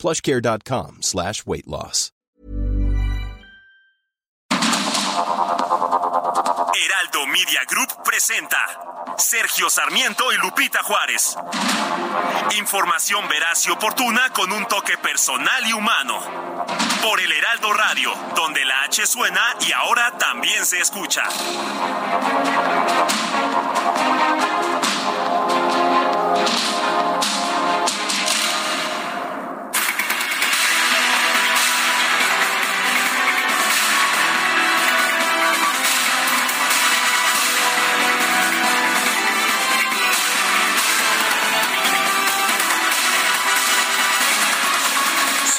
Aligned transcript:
plushcare.com 0.00 1.02
slash 1.02 1.44
weight 1.46 1.68
loss. 1.68 2.10
Heraldo 6.72 7.26
Media 7.26 7.60
Group 7.68 8.02
presenta 8.02 8.56
Sergio 9.18 9.68
Sarmiento 9.68 10.32
y 10.32 10.36
Lupita 10.38 10.82
Juárez. 10.82 11.36
Información 12.58 13.28
veraz 13.28 13.66
y 13.66 13.70
oportuna 13.70 14.30
con 14.32 14.50
un 14.52 14.66
toque 14.66 14.96
personal 14.98 15.66
y 15.66 15.72
humano. 15.72 16.20
Por 17.02 17.20
el 17.20 17.30
Heraldo 17.30 17.72
Radio, 17.72 18.12
donde 18.34 18.64
la 18.64 18.82
H 18.84 19.06
suena 19.06 19.56
y 19.66 19.72
ahora 19.72 20.16
también 20.18 20.64
se 20.64 20.80
escucha. 20.80 21.22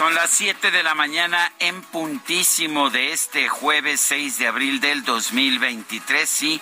Son 0.01 0.15
las 0.15 0.31
7 0.31 0.71
de 0.71 0.81
la 0.81 0.95
mañana 0.95 1.53
en 1.59 1.83
puntísimo 1.83 2.89
de 2.89 3.13
este 3.13 3.47
jueves 3.49 4.01
6 4.01 4.39
de 4.39 4.47
abril 4.47 4.81
del 4.81 5.03
2023. 5.03 6.27
Sí, 6.27 6.59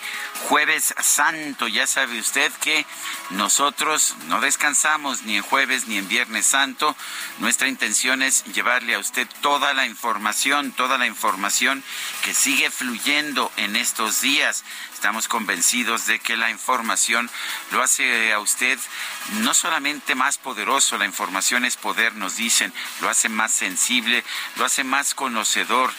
jueves 0.49 0.93
santo. 1.01 1.69
Ya 1.69 1.87
sabe 1.87 2.19
usted 2.19 2.51
que 2.61 2.85
nosotros 3.29 4.17
no 4.27 4.41
descansamos 4.41 5.21
ni 5.21 5.37
en 5.37 5.43
jueves 5.43 5.87
ni 5.87 5.97
en 5.97 6.09
viernes 6.09 6.47
santo. 6.47 6.97
Nuestra 7.37 7.69
intención 7.69 8.23
es 8.23 8.43
llevarle 8.43 8.95
a 8.95 8.99
usted 8.99 9.25
toda 9.39 9.73
la 9.73 9.85
información, 9.85 10.73
toda 10.73 10.97
la 10.97 11.07
información 11.07 11.81
que 12.25 12.33
sigue 12.33 12.69
fluyendo 12.69 13.53
en 13.55 13.77
estos 13.77 14.19
días. 14.19 14.65
Estamos 14.99 15.29
convencidos 15.29 16.07
de 16.07 16.19
que 16.19 16.35
la 16.35 16.51
información 16.51 17.29
lo 17.71 17.81
hace 17.81 18.33
a 18.33 18.39
usted 18.41 18.77
no 19.35 19.53
solamente 19.53 20.13
más 20.13 20.37
poderoso, 20.37 20.97
la 20.97 21.05
información 21.05 21.63
es 21.63 21.77
poder, 21.77 22.15
nos 22.15 22.35
dicen, 22.35 22.73
lo 22.99 23.07
hace 23.07 23.29
más 23.29 23.53
sensible, 23.53 24.25
lo 24.57 24.65
hace 24.65 24.83
más 24.83 25.13
conocedor 25.13 25.89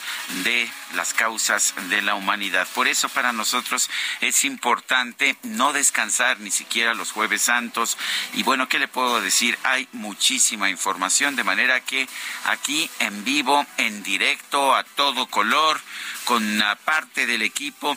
de 0.44 0.70
las 0.94 1.14
causas 1.14 1.74
de 1.88 2.02
la 2.02 2.14
humanidad. 2.14 2.66
Por 2.74 2.88
eso 2.88 3.08
para 3.08 3.32
nosotros 3.32 3.90
es 4.20 4.44
importante 4.44 5.36
no 5.42 5.72
descansar 5.72 6.40
ni 6.40 6.50
siquiera 6.50 6.94
los 6.94 7.12
jueves 7.12 7.42
santos. 7.42 7.96
Y 8.34 8.42
bueno, 8.42 8.68
¿qué 8.68 8.78
le 8.78 8.88
puedo 8.88 9.20
decir? 9.20 9.58
Hay 9.62 9.88
muchísima 9.92 10.70
información, 10.70 11.36
de 11.36 11.44
manera 11.44 11.80
que 11.80 12.08
aquí 12.44 12.90
en 12.98 13.24
vivo, 13.24 13.66
en 13.76 14.02
directo, 14.02 14.74
a 14.74 14.84
todo 14.84 15.26
color, 15.26 15.80
con 16.24 16.62
parte 16.84 17.26
del 17.26 17.42
equipo, 17.42 17.96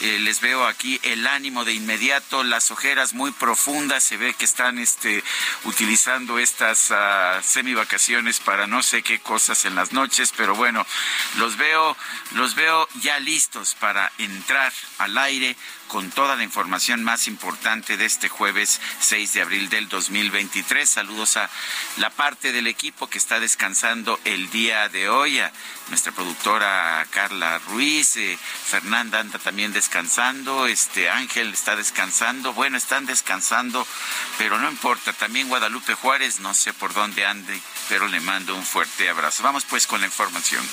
eh, 0.00 0.18
les 0.20 0.40
veo 0.40 0.66
aquí 0.66 0.98
el 1.02 1.26
ánimo 1.26 1.64
de 1.64 1.74
inmediato, 1.74 2.42
las 2.42 2.70
ojeras 2.70 3.14
muy 3.14 3.30
profundas, 3.30 4.02
se 4.02 4.16
ve 4.16 4.34
que 4.34 4.44
están 4.44 4.78
este, 4.78 5.22
utilizando 5.64 6.38
estas 6.38 6.90
uh, 6.90 7.42
semivacaciones 7.42 8.40
para 8.40 8.66
no 8.66 8.82
sé 8.82 9.02
qué 9.02 9.18
cosas 9.18 9.64
en 9.66 9.74
las 9.74 9.92
noches, 9.92 10.32
pero 10.36 10.54
bueno, 10.54 10.86
los 11.36 11.56
veo, 11.56 11.96
los 12.34 12.54
veo 12.54 12.88
ya 13.00 13.18
listos 13.20 13.76
para 13.78 14.10
entrar 14.18 14.72
al 14.98 15.16
aire 15.18 15.56
con 15.88 16.10
toda 16.10 16.34
la 16.34 16.42
información 16.42 17.04
más 17.04 17.28
importante 17.28 17.96
de 17.96 18.04
este 18.06 18.28
jueves 18.28 18.80
6 19.00 19.34
de 19.34 19.42
abril 19.42 19.68
del 19.68 19.88
2023. 19.88 20.88
Saludos 20.88 21.36
a 21.36 21.48
la 21.98 22.10
parte 22.10 22.50
del 22.50 22.66
equipo 22.66 23.08
que 23.08 23.18
está 23.18 23.38
descansando 23.38 24.18
el 24.24 24.50
día 24.50 24.88
de 24.88 25.08
hoy, 25.08 25.38
a 25.38 25.52
nuestra 25.88 26.12
productora 26.12 27.06
Carla 27.10 27.58
Ruiz, 27.68 28.16
eh, 28.16 28.36
Fernanda 28.66 29.20
anda 29.20 29.38
también 29.38 29.72
descansando, 29.72 30.66
este 30.66 31.10
Ángel 31.10 31.52
está 31.52 31.76
descansando, 31.76 32.52
bueno, 32.54 32.76
están 32.76 33.06
descansando, 33.06 33.86
pero 34.38 34.58
no 34.58 34.68
importa, 34.68 35.12
también 35.12 35.48
Guadalupe 35.48 35.94
Juárez, 35.94 36.40
no 36.40 36.54
sé 36.54 36.72
por 36.72 36.92
dónde 36.94 37.24
ande, 37.24 37.60
pero 37.88 38.08
le 38.08 38.20
mando 38.20 38.56
un 38.56 38.64
fuerte 38.64 39.08
abrazo. 39.08 39.42
Vamos 39.44 39.64
pues 39.64 39.86
con 39.86 40.00
la 40.00 40.06
información. 40.06 40.64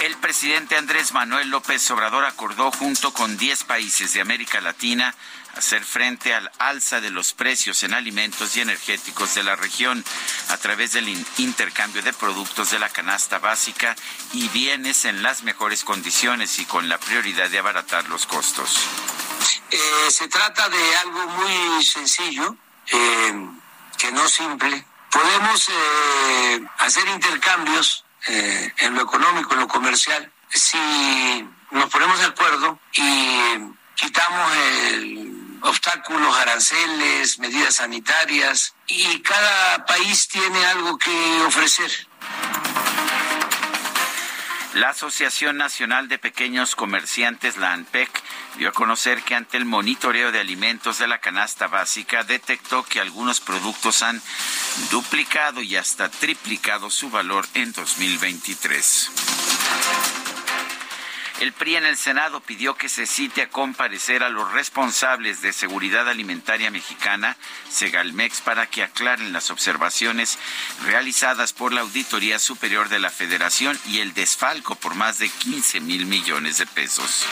El 0.00 0.16
presidente 0.18 0.76
Andrés 0.76 1.12
Manuel 1.12 1.50
López 1.50 1.90
Obrador 1.90 2.24
acordó 2.24 2.70
junto 2.70 3.12
con 3.12 3.36
10 3.36 3.64
países 3.64 4.12
de 4.12 4.20
América 4.20 4.60
Latina 4.60 5.14
hacer 5.56 5.84
frente 5.84 6.34
al 6.34 6.50
alza 6.58 7.00
de 7.00 7.10
los 7.10 7.32
precios 7.32 7.82
en 7.82 7.94
alimentos 7.94 8.56
y 8.56 8.60
energéticos 8.60 9.34
de 9.34 9.42
la 9.42 9.56
región 9.56 10.04
a 10.50 10.56
través 10.58 10.92
del 10.92 11.08
intercambio 11.38 12.02
de 12.02 12.12
productos 12.12 12.70
de 12.70 12.78
la 12.78 12.88
canasta 12.88 13.38
básica 13.38 13.96
y 14.32 14.48
bienes 14.48 15.06
en 15.06 15.22
las 15.22 15.42
mejores 15.42 15.82
condiciones 15.82 16.58
y 16.58 16.66
con 16.66 16.88
la 16.88 16.98
prioridad 16.98 17.48
de 17.48 17.58
abaratar 17.58 18.08
los 18.08 18.26
costos. 18.26 18.78
Eh, 19.70 20.10
se 20.10 20.28
trata 20.28 20.68
de 20.68 20.96
algo 20.96 21.26
muy 21.26 21.82
sencillo, 21.84 22.56
eh, 22.92 23.48
que 23.98 24.12
no 24.12 24.28
simple. 24.28 24.84
Podemos 25.16 25.68
eh, 25.70 26.60
hacer 26.76 27.08
intercambios 27.08 28.04
eh, 28.26 28.70
en 28.80 28.94
lo 28.94 29.00
económico, 29.00 29.54
en 29.54 29.60
lo 29.60 29.68
comercial, 29.68 30.30
si 30.50 30.76
nos 31.70 31.88
ponemos 31.88 32.18
de 32.18 32.26
acuerdo 32.26 32.78
y 32.92 33.56
quitamos 33.94 34.52
obstáculos, 35.62 36.36
aranceles, 36.36 37.38
medidas 37.38 37.76
sanitarias 37.76 38.74
y 38.88 39.22
cada 39.22 39.86
país 39.86 40.28
tiene 40.28 40.66
algo 40.66 40.98
que 40.98 41.42
ofrecer. 41.46 41.90
La 44.76 44.90
Asociación 44.90 45.56
Nacional 45.56 46.06
de 46.06 46.18
Pequeños 46.18 46.76
Comerciantes, 46.76 47.56
la 47.56 47.72
ANPEC, 47.72 48.10
dio 48.58 48.68
a 48.68 48.72
conocer 48.72 49.22
que 49.22 49.34
ante 49.34 49.56
el 49.56 49.64
monitoreo 49.64 50.32
de 50.32 50.38
alimentos 50.38 50.98
de 50.98 51.06
la 51.06 51.18
canasta 51.18 51.66
básica 51.66 52.24
detectó 52.24 52.82
que 52.82 53.00
algunos 53.00 53.40
productos 53.40 54.02
han 54.02 54.20
duplicado 54.90 55.62
y 55.62 55.76
hasta 55.76 56.10
triplicado 56.10 56.90
su 56.90 57.08
valor 57.08 57.46
en 57.54 57.72
2023. 57.72 60.15
El 61.40 61.52
PRI 61.52 61.76
en 61.76 61.84
el 61.84 61.98
Senado 61.98 62.40
pidió 62.40 62.76
que 62.76 62.88
se 62.88 63.06
cite 63.06 63.42
a 63.42 63.50
comparecer 63.50 64.22
a 64.22 64.30
los 64.30 64.52
responsables 64.52 65.42
de 65.42 65.52
seguridad 65.52 66.08
alimentaria 66.08 66.70
mexicana, 66.70 67.36
Segalmex, 67.68 68.40
para 68.40 68.66
que 68.66 68.82
aclaren 68.82 69.34
las 69.34 69.50
observaciones 69.50 70.38
realizadas 70.84 71.52
por 71.52 71.74
la 71.74 71.82
Auditoría 71.82 72.38
Superior 72.38 72.88
de 72.88 73.00
la 73.00 73.10
Federación 73.10 73.78
y 73.86 73.98
el 73.98 74.14
desfalco 74.14 74.76
por 74.76 74.94
más 74.94 75.18
de 75.18 75.28
15 75.28 75.80
mil 75.80 76.06
millones 76.06 76.56
de 76.56 76.66
pesos. 76.66 77.26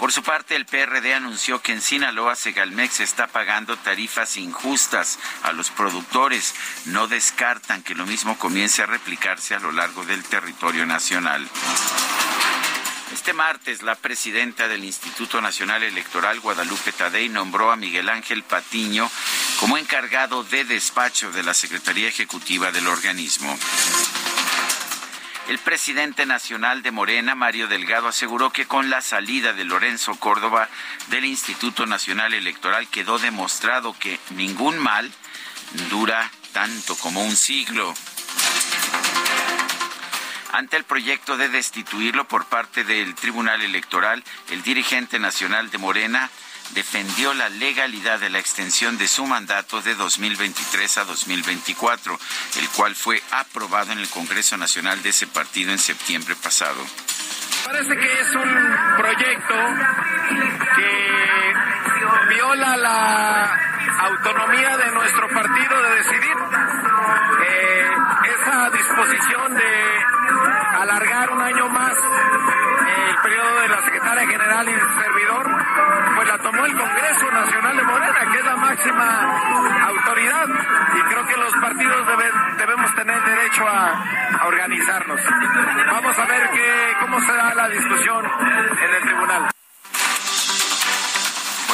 Por 0.00 0.12
su 0.12 0.22
parte, 0.22 0.56
el 0.56 0.64
PRD 0.64 1.12
anunció 1.12 1.60
que 1.60 1.72
en 1.72 1.82
Sinaloa 1.82 2.34
Segalmex 2.34 3.00
está 3.00 3.26
pagando 3.26 3.76
tarifas 3.76 4.38
injustas 4.38 5.18
a 5.42 5.52
los 5.52 5.68
productores. 5.68 6.54
No 6.86 7.06
descartan 7.06 7.82
que 7.82 7.94
lo 7.94 8.06
mismo 8.06 8.38
comience 8.38 8.82
a 8.82 8.86
replicarse 8.86 9.54
a 9.54 9.58
lo 9.60 9.72
largo 9.72 10.02
del 10.06 10.24
territorio 10.24 10.86
nacional. 10.86 11.46
Este 13.12 13.34
martes, 13.34 13.82
la 13.82 13.94
presidenta 13.94 14.68
del 14.68 14.84
Instituto 14.84 15.38
Nacional 15.42 15.82
Electoral, 15.82 16.40
Guadalupe 16.40 16.92
Tadei, 16.92 17.28
nombró 17.28 17.70
a 17.70 17.76
Miguel 17.76 18.08
Ángel 18.08 18.42
Patiño 18.42 19.10
como 19.58 19.76
encargado 19.76 20.44
de 20.44 20.64
despacho 20.64 21.30
de 21.30 21.42
la 21.42 21.52
Secretaría 21.52 22.08
Ejecutiva 22.08 22.72
del 22.72 22.86
organismo. 22.86 23.54
El 25.50 25.58
presidente 25.58 26.26
nacional 26.26 26.80
de 26.82 26.92
Morena, 26.92 27.34
Mario 27.34 27.66
Delgado, 27.66 28.06
aseguró 28.06 28.52
que 28.52 28.66
con 28.66 28.88
la 28.88 29.00
salida 29.00 29.52
de 29.52 29.64
Lorenzo 29.64 30.14
Córdoba 30.14 30.68
del 31.08 31.24
Instituto 31.24 31.86
Nacional 31.86 32.34
Electoral 32.34 32.86
quedó 32.86 33.18
demostrado 33.18 33.92
que 33.98 34.20
ningún 34.30 34.78
mal 34.78 35.10
dura 35.90 36.30
tanto 36.52 36.94
como 36.94 37.24
un 37.24 37.34
siglo. 37.34 37.92
Ante 40.52 40.76
el 40.76 40.84
proyecto 40.84 41.36
de 41.36 41.48
destituirlo 41.48 42.28
por 42.28 42.44
parte 42.44 42.84
del 42.84 43.16
Tribunal 43.16 43.60
Electoral, 43.60 44.22
el 44.50 44.62
dirigente 44.62 45.18
nacional 45.18 45.68
de 45.72 45.78
Morena 45.78 46.30
defendió 46.74 47.34
la 47.34 47.48
legalidad 47.48 48.20
de 48.20 48.30
la 48.30 48.38
extensión 48.38 48.98
de 48.98 49.08
su 49.08 49.26
mandato 49.26 49.82
de 49.82 49.94
2023 49.94 50.98
a 50.98 51.04
2024, 51.04 52.18
el 52.60 52.68
cual 52.70 52.94
fue 52.94 53.22
aprobado 53.30 53.92
en 53.92 53.98
el 53.98 54.08
Congreso 54.08 54.56
Nacional 54.56 55.02
de 55.02 55.10
ese 55.10 55.26
partido 55.26 55.72
en 55.72 55.78
septiembre 55.78 56.34
pasado. 56.36 56.80
Parece 57.64 57.96
que 57.96 58.20
es 58.20 58.34
un 58.34 58.76
proyecto 58.96 59.54
que 60.76 61.10
viola 62.34 62.76
la 62.76 63.79
autonomía 63.98 64.76
de 64.76 64.90
nuestro 64.92 65.28
partido 65.28 65.82
de 65.82 65.90
decidir. 65.96 66.36
Eh, 67.42 67.90
esa 68.40 68.70
disposición 68.70 69.54
de 69.54 70.04
alargar 70.80 71.30
un 71.30 71.40
año 71.40 71.68
más 71.68 71.94
el 71.94 73.16
periodo 73.22 73.60
de 73.60 73.68
la 73.68 73.82
secretaria 73.82 74.26
general 74.26 74.68
y 74.68 74.72
el 74.72 75.02
servidor, 75.02 75.46
pues 76.16 76.28
la 76.28 76.38
tomó 76.38 76.64
el 76.64 76.76
Congreso 76.76 77.30
Nacional 77.30 77.76
de 77.76 77.82
Morena, 77.82 78.32
que 78.32 78.38
es 78.38 78.44
la 78.44 78.56
máxima 78.56 79.86
autoridad, 79.86 80.48
y 80.94 81.00
creo 81.02 81.26
que 81.26 81.36
los 81.36 81.52
partidos 81.54 82.06
debemos 82.58 82.94
tener 82.94 83.22
derecho 83.22 83.68
a, 83.68 84.46
organizarnos. 84.46 85.20
Vamos 85.90 86.18
a 86.18 86.24
ver 86.24 86.50
que, 86.50 86.96
cómo 87.00 87.20
se 87.20 87.32
da 87.32 87.54
la 87.54 87.68
discusión 87.68 88.24
en 88.24 88.94
el 88.94 89.02
tribunal. 89.02 89.59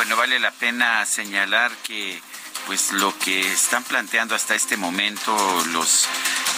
Bueno, 0.07 0.19
vale 0.19 0.39
la 0.39 0.53
pena 0.53 1.05
señalar 1.05 1.73
que 1.79 2.23
pues 2.69 2.93
lo 2.93 3.13
que 3.19 3.41
están 3.41 3.83
planteando 3.83 4.37
hasta 4.37 4.55
este 4.55 4.77
momento 4.77 5.37
los 5.73 6.07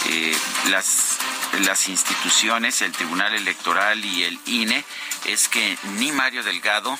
eh, 0.07 0.37
las 0.69 1.17
las 1.65 1.89
instituciones, 1.89 2.83
el 2.83 2.91
Tribunal 2.91 3.33
Electoral 3.33 4.05
y 4.05 4.23
el 4.23 4.39
INE, 4.45 4.85
es 5.25 5.47
que 5.47 5.79
ni 5.97 6.11
Mario 6.11 6.43
Delgado 6.43 6.99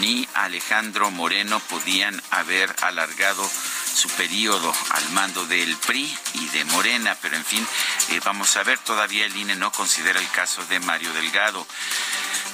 ni 0.00 0.28
Alejandro 0.34 1.10
Moreno 1.10 1.60
podían 1.60 2.20
haber 2.30 2.74
alargado 2.82 3.48
su 3.94 4.08
periodo 4.10 4.72
al 4.90 5.10
mando 5.10 5.46
del 5.46 5.76
PRI 5.76 6.16
y 6.34 6.48
de 6.48 6.64
Morena, 6.64 7.16
pero 7.22 7.36
en 7.36 7.44
fin, 7.44 7.66
eh, 8.10 8.20
vamos 8.24 8.56
a 8.56 8.62
ver, 8.62 8.78
todavía 8.78 9.26
el 9.26 9.36
INE 9.36 9.54
no 9.56 9.70
considera 9.72 10.18
el 10.18 10.30
caso 10.30 10.64
de 10.66 10.80
Mario 10.80 11.12
Delgado. 11.12 11.66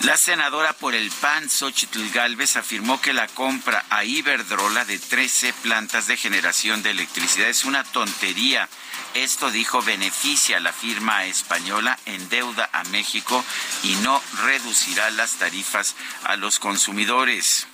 La 0.03 0.17
senadora 0.17 0.73
por 0.73 0.94
el 0.94 1.11
PAN, 1.11 1.50
Xochitl 1.50 2.11
Galvez, 2.11 2.56
afirmó 2.56 3.00
que 3.03 3.12
la 3.12 3.27
compra 3.29 3.85
a 3.91 4.03
Iberdrola 4.05 4.87
de 4.87 4.99
13 4.99 5.53
plantas 5.53 6.06
de 6.06 6.17
generación 6.17 6.83
de 6.83 6.91
electricidad 6.91 7.49
es 7.49 7.65
una 7.65 7.85
tontería. 7.85 8.67
Esto, 9.15 9.51
dijo, 9.51 9.83
beneficia 9.83 10.59
a 10.59 10.61
la 10.61 10.73
firma 10.73 11.25
española 11.25 11.99
en 12.07 12.29
deuda 12.29 12.71
a 12.73 12.85
México 12.85 13.45
y 13.83 13.95
no 13.97 14.23
reducirá 14.45 15.11
las 15.11 15.33
tarifas 15.33 15.97
a 16.25 16.37
los 16.37 16.61
consumidores. 16.61 17.67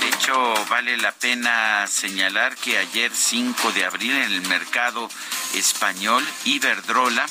De 0.00 0.08
hecho, 0.08 0.54
vale 0.68 0.96
la 0.96 1.12
pena 1.12 1.86
señalar 1.86 2.56
que 2.56 2.78
ayer 2.78 3.12
5 3.14 3.72
de 3.72 3.84
abril 3.84 4.12
en 4.12 4.32
el 4.32 4.42
mercado 4.48 5.08
español, 5.54 6.26
Iberdrola 6.44 7.26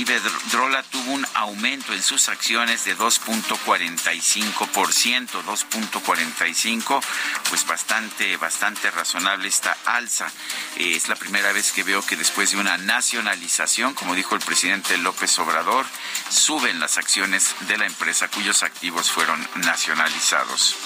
Iberdrola 0.00 0.82
tuvo 0.84 1.12
un 1.12 1.26
aumento 1.34 1.92
en 1.92 2.02
sus 2.02 2.30
acciones 2.30 2.86
de 2.86 2.96
2.45%, 2.96 5.42
2.45, 5.44 7.02
pues 7.50 7.66
bastante, 7.66 8.38
bastante 8.38 8.90
razonable 8.90 9.48
esta 9.48 9.76
alza. 9.84 10.32
Eh, 10.76 10.96
es 10.96 11.08
la 11.08 11.16
primera 11.16 11.52
vez 11.52 11.72
que 11.72 11.82
veo 11.82 12.00
que 12.00 12.16
después 12.16 12.52
de 12.52 12.56
una 12.56 12.78
nacionalización, 12.78 13.92
como 13.92 14.14
dijo 14.14 14.34
el 14.34 14.40
presidente 14.40 14.96
López 14.96 15.38
Obrador, 15.38 15.84
suben 16.30 16.80
las 16.80 16.96
acciones 16.96 17.54
de 17.68 17.76
la 17.76 17.84
empresa 17.84 18.28
cuyos 18.28 18.62
activos 18.62 19.10
fueron 19.10 19.46
nacionalizados. 19.56 20.76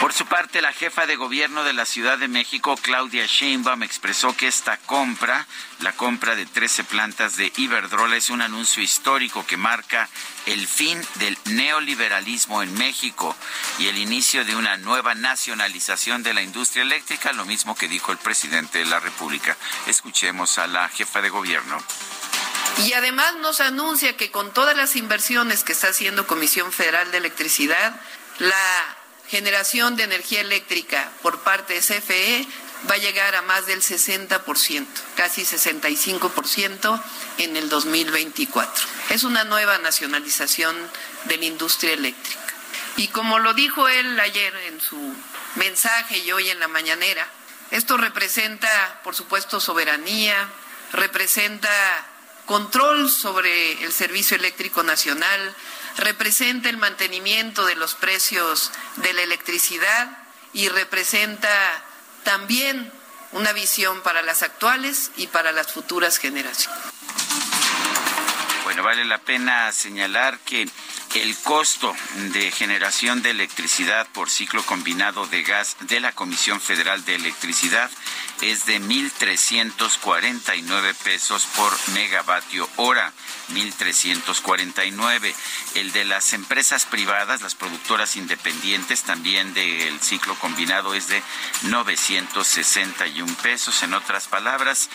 Por 0.00 0.12
su 0.12 0.26
parte, 0.26 0.62
la 0.62 0.72
jefa 0.72 1.06
de 1.06 1.16
gobierno 1.16 1.64
de 1.64 1.72
la 1.72 1.84
Ciudad 1.84 2.18
de 2.18 2.28
México, 2.28 2.76
Claudia 2.80 3.26
Sheinbaum, 3.26 3.82
expresó 3.82 4.36
que 4.36 4.46
esta 4.46 4.76
compra, 4.76 5.46
la 5.80 5.92
compra 5.92 6.36
de 6.36 6.46
13 6.46 6.84
plantas 6.84 7.36
de 7.36 7.52
Iberdrola, 7.56 8.16
es 8.16 8.30
un 8.30 8.40
anuncio 8.40 8.80
histórico 8.80 9.44
que 9.44 9.56
marca 9.56 10.08
el 10.46 10.68
fin 10.68 11.04
del 11.16 11.36
neoliberalismo 11.46 12.62
en 12.62 12.72
México 12.74 13.34
y 13.78 13.88
el 13.88 13.98
inicio 13.98 14.44
de 14.44 14.54
una 14.54 14.76
nueva 14.76 15.16
nacionalización 15.16 16.22
de 16.22 16.32
la 16.32 16.42
industria 16.42 16.82
eléctrica, 16.82 17.32
lo 17.32 17.44
mismo 17.44 17.74
que 17.74 17.88
dijo 17.88 18.12
el 18.12 18.18
presidente 18.18 18.78
de 18.78 18.86
la 18.86 19.00
República. 19.00 19.56
Escuchemos 19.88 20.58
a 20.58 20.68
la 20.68 20.88
jefa 20.90 21.20
de 21.20 21.30
gobierno. 21.30 21.76
Y 22.84 22.92
además 22.92 23.34
nos 23.40 23.60
anuncia 23.60 24.16
que 24.16 24.30
con 24.30 24.52
todas 24.52 24.76
las 24.76 24.94
inversiones 24.94 25.64
que 25.64 25.72
está 25.72 25.88
haciendo 25.88 26.28
Comisión 26.28 26.70
Federal 26.72 27.10
de 27.10 27.18
Electricidad, 27.18 28.00
la 28.38 28.97
generación 29.28 29.96
de 29.96 30.04
energía 30.04 30.40
eléctrica 30.40 31.10
por 31.22 31.40
parte 31.40 31.74
de 31.74 31.80
CFE 31.80 32.46
va 32.88 32.94
a 32.94 32.98
llegar 32.98 33.34
a 33.34 33.42
más 33.42 33.66
del 33.66 33.82
60%, 33.82 34.86
casi 35.16 35.42
65% 35.42 37.02
en 37.38 37.56
el 37.56 37.68
2024. 37.68 38.86
Es 39.10 39.24
una 39.24 39.44
nueva 39.44 39.78
nacionalización 39.78 40.76
de 41.24 41.36
la 41.36 41.44
industria 41.44 41.92
eléctrica. 41.92 42.40
Y 42.96 43.08
como 43.08 43.38
lo 43.38 43.54
dijo 43.54 43.88
él 43.88 44.18
ayer 44.18 44.54
en 44.68 44.80
su 44.80 45.14
mensaje 45.56 46.18
y 46.18 46.32
hoy 46.32 46.50
en 46.50 46.60
la 46.60 46.68
mañanera, 46.68 47.26
esto 47.70 47.96
representa, 47.96 49.00
por 49.04 49.14
supuesto, 49.14 49.60
soberanía, 49.60 50.48
representa 50.92 51.70
control 52.46 53.10
sobre 53.10 53.84
el 53.84 53.92
servicio 53.92 54.36
eléctrico 54.36 54.82
nacional, 54.82 55.54
representa 55.98 56.70
el 56.70 56.78
mantenimiento 56.78 57.66
de 57.66 57.74
los 57.74 57.94
precios 57.94 58.72
de 58.96 59.12
la 59.12 59.22
electricidad 59.22 60.16
y 60.52 60.68
representa 60.68 61.48
también 62.24 62.90
una 63.32 63.52
visión 63.52 64.00
para 64.02 64.22
las 64.22 64.42
actuales 64.42 65.10
y 65.16 65.26
para 65.26 65.52
las 65.52 65.72
futuras 65.72 66.18
generaciones. 66.18 66.80
Bueno, 68.64 68.82
vale 68.82 69.04
la 69.04 69.18
pena 69.18 69.70
señalar 69.72 70.38
que 70.40 70.68
el 71.14 71.36
costo 71.38 71.96
de 72.32 72.50
generación 72.52 73.22
de 73.22 73.30
electricidad 73.30 74.06
por 74.12 74.28
ciclo 74.30 74.62
combinado 74.64 75.26
de 75.26 75.42
gas 75.42 75.76
de 75.80 75.98
la 76.00 76.12
Comisión 76.12 76.60
Federal 76.60 77.04
de 77.04 77.16
Electricidad 77.16 77.90
es 78.40 78.66
de 78.66 78.80
1.349 78.80 80.94
pesos 80.94 81.44
por 81.56 81.72
megavatio 81.90 82.70
hora, 82.76 83.12
1.349. 83.50 85.34
El 85.74 85.92
de 85.92 86.04
las 86.04 86.32
empresas 86.32 86.84
privadas, 86.84 87.42
las 87.42 87.54
productoras 87.54 88.16
independientes, 88.16 89.02
también 89.02 89.54
del 89.54 90.00
ciclo 90.00 90.34
combinado 90.36 90.94
es 90.94 91.08
de 91.08 91.22
961 91.62 93.34
pesos. 93.42 93.82
En 93.82 93.94
otras 93.94 94.26
palabras, 94.26 94.88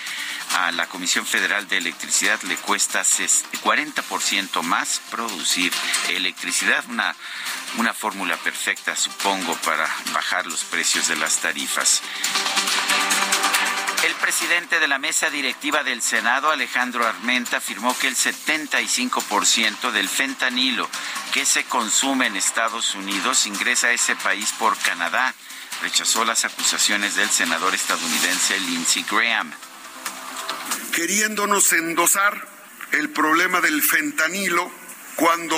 a 0.57 0.71
la 0.71 0.87
Comisión 0.87 1.25
Federal 1.25 1.67
de 1.67 1.77
Electricidad 1.77 2.41
le 2.43 2.55
cuesta 2.57 3.03
40% 3.03 4.61
más 4.61 5.01
producir 5.09 5.71
electricidad, 6.09 6.83
una, 6.89 7.15
una 7.77 7.93
fórmula 7.93 8.37
perfecta, 8.37 8.95
supongo, 8.95 9.55
para 9.57 9.87
bajar 10.13 10.45
los 10.47 10.63
precios 10.63 11.07
de 11.07 11.15
las 11.15 11.37
tarifas. 11.37 12.01
El 14.03 14.15
presidente 14.15 14.81
de 14.81 14.87
la 14.89 14.99
mesa 14.99 15.29
directiva 15.29 15.81
del 15.81 16.01
Senado, 16.01 16.51
Alejandro 16.51 17.07
Armenta, 17.07 17.57
afirmó 17.57 17.97
que 17.97 18.09
el 18.09 18.17
75% 18.17 19.91
del 19.91 20.09
fentanilo 20.09 20.89
que 21.31 21.45
se 21.45 21.63
consume 21.63 22.27
en 22.27 22.35
Estados 22.35 22.95
Unidos 22.95 23.45
ingresa 23.45 23.87
a 23.87 23.93
ese 23.93 24.17
país 24.17 24.51
por 24.59 24.77
Canadá. 24.77 25.33
Rechazó 25.81 26.25
las 26.25 26.43
acusaciones 26.43 27.15
del 27.15 27.29
senador 27.29 27.73
estadounidense 27.73 28.59
Lindsey 28.59 29.05
Graham. 29.09 29.53
Queriéndonos 30.93 31.71
endosar 31.71 32.45
el 32.91 33.09
problema 33.09 33.61
del 33.61 33.81
fentanilo 33.81 34.69
cuando 35.15 35.55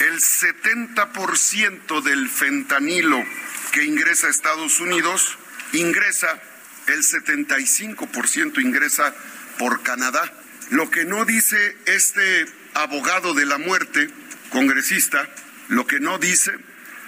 el 0.00 0.20
70% 0.20 2.02
del 2.02 2.28
fentanilo 2.28 3.24
que 3.70 3.84
ingresa 3.84 4.26
a 4.26 4.30
Estados 4.30 4.80
Unidos 4.80 5.38
ingresa 5.72 6.42
el 6.90 7.02
75% 7.02 8.60
ingresa 8.60 9.14
por 9.58 9.82
Canadá. 9.82 10.32
Lo 10.70 10.90
que 10.90 11.04
no 11.04 11.24
dice 11.24 11.76
este 11.86 12.46
abogado 12.74 13.34
de 13.34 13.46
la 13.46 13.58
muerte, 13.58 14.10
congresista, 14.50 15.28
lo 15.68 15.86
que 15.86 16.00
no 16.00 16.18
dice 16.18 16.52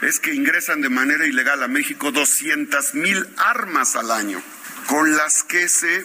es 0.03 0.19
que 0.19 0.35
ingresan 0.35 0.81
de 0.81 0.89
manera 0.89 1.27
ilegal 1.27 1.63
a 1.63 1.69
México 1.69 2.11
200 2.11 2.95
mil 2.95 3.27
armas 3.37 3.95
al 3.97 4.11
año, 4.11 4.43
con 4.87 5.17
las 5.17 5.45
que 5.45 5.69
se 5.69 6.05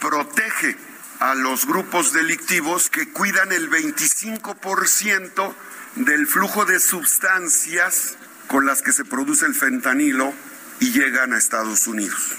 protege 0.00 0.76
a 1.20 1.34
los 1.34 1.66
grupos 1.66 2.12
delictivos 2.12 2.90
que 2.90 3.10
cuidan 3.10 3.52
el 3.52 3.70
25% 3.70 5.54
del 5.96 6.26
flujo 6.26 6.64
de 6.64 6.80
sustancias 6.80 8.16
con 8.48 8.66
las 8.66 8.82
que 8.82 8.92
se 8.92 9.04
produce 9.04 9.46
el 9.46 9.54
fentanilo 9.54 10.34
y 10.80 10.92
llegan 10.92 11.32
a 11.32 11.38
Estados 11.38 11.86
Unidos. 11.86 12.34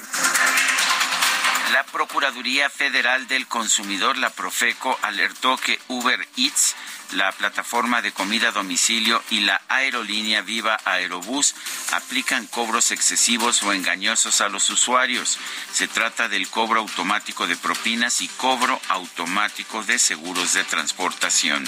La 1.72 1.84
Procuraduría 1.84 2.69
Federal 2.69 3.27
del 3.27 3.48
Consumidor, 3.48 4.17
la 4.17 4.29
Profeco, 4.29 4.98
alertó 5.01 5.57
que 5.57 5.79
Uber 5.88 6.27
Eats 6.38 6.75
la 7.13 7.31
plataforma 7.31 8.01
de 8.01 8.12
comida 8.12 8.50
a 8.50 8.51
domicilio 8.51 9.22
y 9.29 9.41
la 9.41 9.62
aerolínea 9.69 10.41
Viva 10.41 10.79
Aerobús 10.86 11.55
aplican 11.93 12.48
cobros 12.48 12.91
excesivos 12.91 13.62
o 13.63 13.74
engañosos 13.74 14.41
a 14.41 14.50
los 14.50 14.69
usuarios. 14.69 15.38
Se 15.72 15.88
trata 15.88 16.27
del 16.27 16.50
cobro 16.50 16.79
automático 16.81 17.48
de 17.48 17.55
propinas 17.55 18.22
y 18.22 18.27
cobro 18.27 18.79
automático 18.89 19.84
de 19.84 20.00
seguros 20.00 20.53
de 20.53 20.63
transportación. 20.63 21.65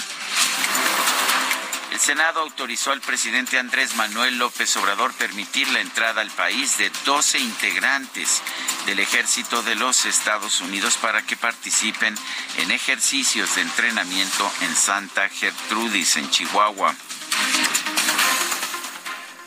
El 1.90 2.00
Senado 2.00 2.40
autorizó 2.40 2.92
al 2.92 3.00
presidente 3.00 3.58
Andrés 3.58 3.94
Manuel 3.96 4.38
López 4.38 4.76
Obrador 4.76 5.12
permitir 5.14 5.68
la 5.68 5.80
entrada 5.80 6.20
al 6.20 6.30
país 6.30 6.76
de 6.76 6.90
12 7.04 7.38
integrantes 7.38 8.42
del 8.86 9.00
ejército 9.00 9.62
de 9.62 9.74
los 9.74 10.04
Estados 10.04 10.60
Unidos 10.60 10.96
para 10.98 11.22
que 11.22 11.36
participen 11.36 12.14
en 12.58 12.70
ejercicios 12.70 13.54
de 13.56 13.62
entrenamiento 13.62 14.50
en 14.60 14.76
Santa 14.76 15.28
Gertrudis, 15.28 16.16
en 16.16 16.30
Chihuahua. 16.30 16.94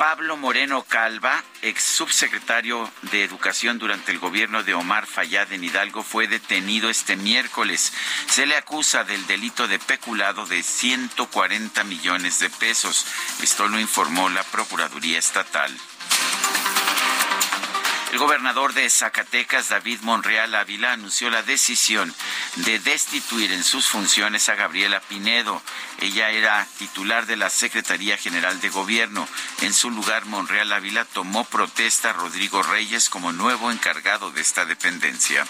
Pablo 0.02 0.36
Moreno 0.36 0.82
Calva, 0.82 1.44
ex 1.62 1.84
subsecretario 1.84 2.90
de 3.12 3.24
Educación 3.24 3.78
durante 3.78 4.12
el 4.12 4.18
gobierno 4.18 4.64
de 4.64 4.74
Omar 4.74 5.06
Fayad 5.06 5.54
en 5.54 5.64
Hidalgo, 5.64 6.02
fue 6.02 6.28
detenido 6.28 6.90
este 6.90 7.16
miércoles. 7.16 7.94
Se 8.28 8.48
le 8.48 8.56
acusa 8.56 9.04
del 9.04 9.28
delito 9.28 9.68
de 9.68 9.78
peculado 9.78 10.48
de 10.48 10.64
140 10.64 11.84
millones 11.84 12.40
de 12.40 12.50
pesos. 12.50 13.06
Esto 13.44 13.68
lo 13.68 13.80
informó 13.80 14.28
la 14.30 14.42
Procuraduría 14.42 15.20
Estatal. 15.20 15.72
El 18.12 18.18
gobernador 18.18 18.74
de 18.74 18.90
Zacatecas, 18.90 19.70
David 19.70 20.02
Monreal 20.02 20.54
Ávila, 20.54 20.92
anunció 20.92 21.30
la 21.30 21.44
decisión 21.44 22.14
de 22.58 22.78
destituir 22.80 23.54
en 23.54 23.64
sus 23.64 23.88
funciones 23.88 24.50
a 24.50 24.56
Gabriela 24.56 25.00
Pinedo. 25.00 25.62
Ella 25.98 26.30
era 26.30 26.68
titular 26.78 27.26
de 27.26 27.38
la 27.38 27.50
Secretaría 27.50 28.18
General 28.18 28.60
de 28.60 28.68
Gobierno. 28.68 29.26
En 29.62 29.74
su 29.74 29.90
lugar, 29.90 30.26
Monreal 30.26 30.74
Ávila 30.74 31.06
tomó 31.06 31.46
protesta 31.46 32.10
a 32.10 32.14
Rodrigo 32.14 32.62
Reyes 32.62 33.10
como 33.10 33.32
nuevo 33.32 33.72
encargado 33.72 34.30
de 34.32 34.42
esta 34.42 34.66
dependencia. 34.66 35.48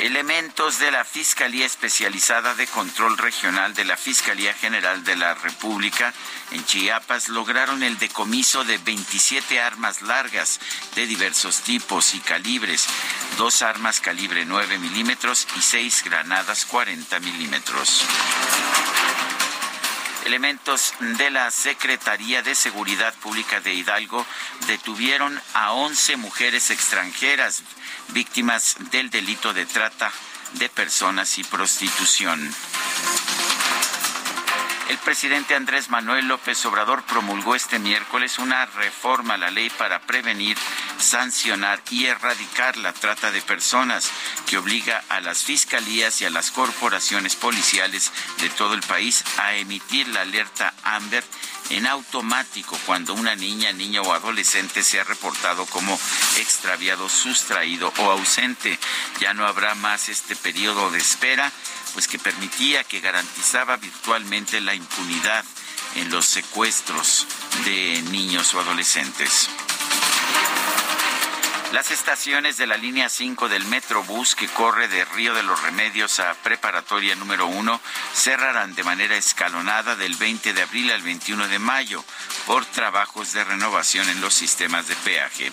Elementos 0.00 0.78
de 0.78 0.90
la 0.90 1.04
Fiscalía 1.04 1.66
Especializada 1.66 2.54
de 2.54 2.66
Control 2.66 3.18
Regional 3.18 3.74
de 3.74 3.84
la 3.84 3.98
Fiscalía 3.98 4.54
General 4.54 5.04
de 5.04 5.14
la 5.14 5.34
República 5.34 6.14
en 6.52 6.64
Chiapas 6.64 7.28
lograron 7.28 7.82
el 7.82 7.98
decomiso 7.98 8.64
de 8.64 8.78
27 8.78 9.60
armas 9.60 10.00
largas 10.00 10.58
de 10.94 11.06
diversos 11.06 11.60
tipos 11.60 12.14
y 12.14 12.20
calibres, 12.20 12.86
dos 13.36 13.60
armas 13.60 14.00
calibre 14.00 14.46
9 14.46 14.78
milímetros 14.78 15.46
y 15.58 15.60
seis 15.60 16.02
granadas 16.02 16.64
40 16.64 17.20
milímetros. 17.20 18.02
Elementos 20.24 20.94
de 21.00 21.30
la 21.30 21.50
Secretaría 21.50 22.40
de 22.40 22.54
Seguridad 22.54 23.12
Pública 23.16 23.60
de 23.60 23.74
Hidalgo 23.74 24.24
detuvieron 24.66 25.38
a 25.52 25.72
11 25.72 26.16
mujeres 26.16 26.70
extranjeras 26.70 27.62
víctimas 28.12 28.76
del 28.90 29.10
delito 29.10 29.52
de 29.52 29.66
trata 29.66 30.12
de 30.54 30.68
personas 30.68 31.38
y 31.38 31.44
prostitución. 31.44 32.52
El 34.90 34.98
presidente 34.98 35.54
Andrés 35.54 35.88
Manuel 35.88 36.26
López 36.26 36.66
Obrador 36.66 37.04
promulgó 37.04 37.54
este 37.54 37.78
miércoles 37.78 38.40
una 38.40 38.66
reforma 38.66 39.34
a 39.34 39.36
la 39.38 39.48
ley 39.48 39.70
para 39.70 40.00
prevenir, 40.00 40.56
sancionar 40.98 41.80
y 41.90 42.06
erradicar 42.06 42.76
la 42.76 42.92
trata 42.92 43.30
de 43.30 43.40
personas 43.40 44.10
que 44.48 44.58
obliga 44.58 45.04
a 45.08 45.20
las 45.20 45.44
fiscalías 45.44 46.20
y 46.20 46.24
a 46.24 46.30
las 46.30 46.50
corporaciones 46.50 47.36
policiales 47.36 48.10
de 48.40 48.50
todo 48.50 48.74
el 48.74 48.82
país 48.82 49.22
a 49.38 49.54
emitir 49.54 50.08
la 50.08 50.22
alerta 50.22 50.74
AMBER 50.82 51.22
en 51.70 51.86
automático 51.86 52.76
cuando 52.84 53.14
una 53.14 53.36
niña, 53.36 53.72
niño 53.72 54.02
o 54.02 54.12
adolescente 54.12 54.82
sea 54.82 55.04
reportado 55.04 55.66
como 55.66 55.98
extraviado, 56.38 57.08
sustraído 57.08 57.92
o 57.98 58.10
ausente. 58.10 58.76
Ya 59.20 59.34
no 59.34 59.46
habrá 59.46 59.76
más 59.76 60.08
este 60.08 60.34
periodo 60.34 60.90
de 60.90 60.98
espera, 60.98 61.52
pues 61.92 62.08
que 62.08 62.18
permitía, 62.18 62.84
que 62.84 63.00
garantizaba 63.00 63.76
virtualmente 63.76 64.60
la 64.60 64.74
impunidad 64.74 65.44
en 65.96 66.10
los 66.10 66.26
secuestros 66.26 67.26
de 67.64 68.02
niños 68.10 68.54
o 68.54 68.60
adolescentes. 68.60 69.48
Las 71.72 71.92
estaciones 71.92 72.56
de 72.56 72.66
la 72.66 72.76
línea 72.76 73.08
5 73.08 73.48
del 73.48 73.64
Metrobús 73.66 74.34
que 74.34 74.48
corre 74.48 74.88
de 74.88 75.04
Río 75.04 75.34
de 75.34 75.44
los 75.44 75.62
Remedios 75.62 76.18
a 76.18 76.34
Preparatoria 76.34 77.14
número 77.14 77.46
1 77.46 77.80
cerrarán 78.12 78.74
de 78.74 78.82
manera 78.82 79.16
escalonada 79.16 79.94
del 79.94 80.16
20 80.16 80.52
de 80.52 80.62
abril 80.62 80.90
al 80.90 81.02
21 81.02 81.46
de 81.46 81.60
mayo 81.60 82.04
por 82.44 82.66
trabajos 82.66 83.32
de 83.34 83.44
renovación 83.44 84.08
en 84.08 84.20
los 84.20 84.34
sistemas 84.34 84.88
de 84.88 84.96
peaje. 84.96 85.52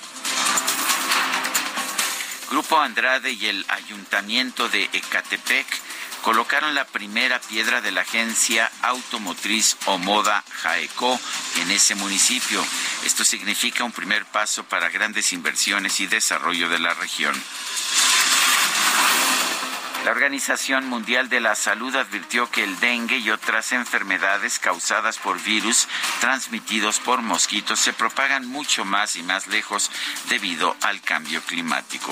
Grupo 2.50 2.80
Andrade 2.80 3.34
y 3.34 3.46
el 3.46 3.64
Ayuntamiento 3.68 4.70
de 4.70 4.90
Ecatepec 4.94 5.68
colocaron 6.28 6.76
la 6.76 6.84
primera 6.84 7.40
piedra 7.40 7.80
de 7.80 7.90
la 7.90 8.02
agencia 8.02 8.70
automotriz 8.82 9.78
Omoda 9.86 10.44
Jaeco 10.62 11.18
en 11.62 11.72
ese 11.72 11.96
municipio. 11.96 12.62
Esto 13.06 13.24
significa 13.24 13.86
un 13.86 13.94
primer 13.94 14.26
paso 14.26 14.66
para 14.66 14.90
grandes 14.90 15.32
inversiones 15.32 16.02
y 16.02 16.08
desarrollo 16.08 16.68
de 16.68 16.80
la 16.80 16.94
región. 16.96 17.34
La 20.04 20.12
Organización 20.12 20.90
Mundial 20.90 21.30
de 21.30 21.40
la 21.40 21.56
Salud 21.56 21.96
advirtió 21.96 22.52
que 22.52 22.66
el 22.66 22.78
dengue 22.82 23.20
y 23.20 23.30
otras 23.30 23.72
enfermedades 23.72 24.60
causadas 24.60 25.20
por 25.20 25.42
virus 25.42 25.88
transmitidos 26.20 27.00
por 27.00 27.22
mosquitos 27.22 27.80
se 27.80 27.94
propagan 27.94 28.46
mucho 28.46 28.84
más 28.84 29.16
y 29.16 29.24
más 29.24 29.48
lejos 29.48 29.90
debido 30.28 30.76
al 30.82 31.00
cambio 31.00 31.42
climático. 31.44 32.12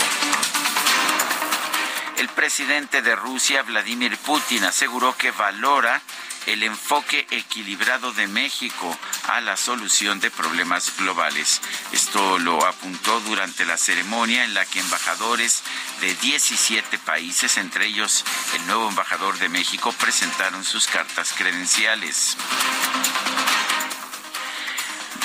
El 2.17 2.29
presidente 2.29 3.01
de 3.01 3.15
Rusia, 3.15 3.61
Vladimir 3.63 4.17
Putin, 4.19 4.63
aseguró 4.63 5.17
que 5.17 5.31
valora 5.31 6.01
el 6.45 6.63
enfoque 6.63 7.27
equilibrado 7.31 8.13
de 8.13 8.27
México 8.27 8.97
a 9.27 9.41
la 9.41 9.57
solución 9.57 10.19
de 10.19 10.31
problemas 10.31 10.95
globales. 10.97 11.61
Esto 11.91 12.39
lo 12.39 12.65
apuntó 12.65 13.19
durante 13.21 13.65
la 13.65 13.77
ceremonia 13.77 14.45
en 14.45 14.53
la 14.53 14.65
que 14.65 14.79
embajadores 14.79 15.63
de 16.01 16.13
17 16.15 16.99
países, 16.99 17.57
entre 17.57 17.87
ellos 17.87 18.23
el 18.55 18.65
nuevo 18.67 18.87
embajador 18.87 19.37
de 19.39 19.49
México, 19.49 19.93
presentaron 19.99 20.63
sus 20.63 20.87
cartas 20.87 21.33
credenciales. 21.35 22.37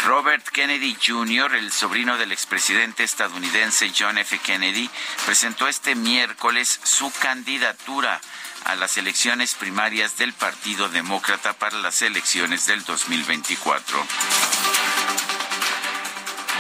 Robert 0.05 0.49
Kennedy 0.49 0.97
Jr., 1.07 1.55
el 1.57 1.71
sobrino 1.71 2.17
del 2.17 2.33
expresidente 2.33 3.05
estadounidense 3.05 3.93
John 3.97 4.17
F. 4.19 4.39
Kennedy, 4.39 4.89
presentó 5.27 5.69
este 5.69 5.95
miércoles 5.95 6.81
su 6.83 7.13
candidatura 7.21 8.21
a 8.65 8.75
las 8.77 8.97
elecciones 8.97 9.55
primarias 9.55 10.17
del 10.17 10.33
Partido 10.33 10.89
Demócrata 10.89 11.53
para 11.53 11.79
las 11.79 12.01
elecciones 12.01 12.67
del 12.67 12.83
2024. 12.85 14.07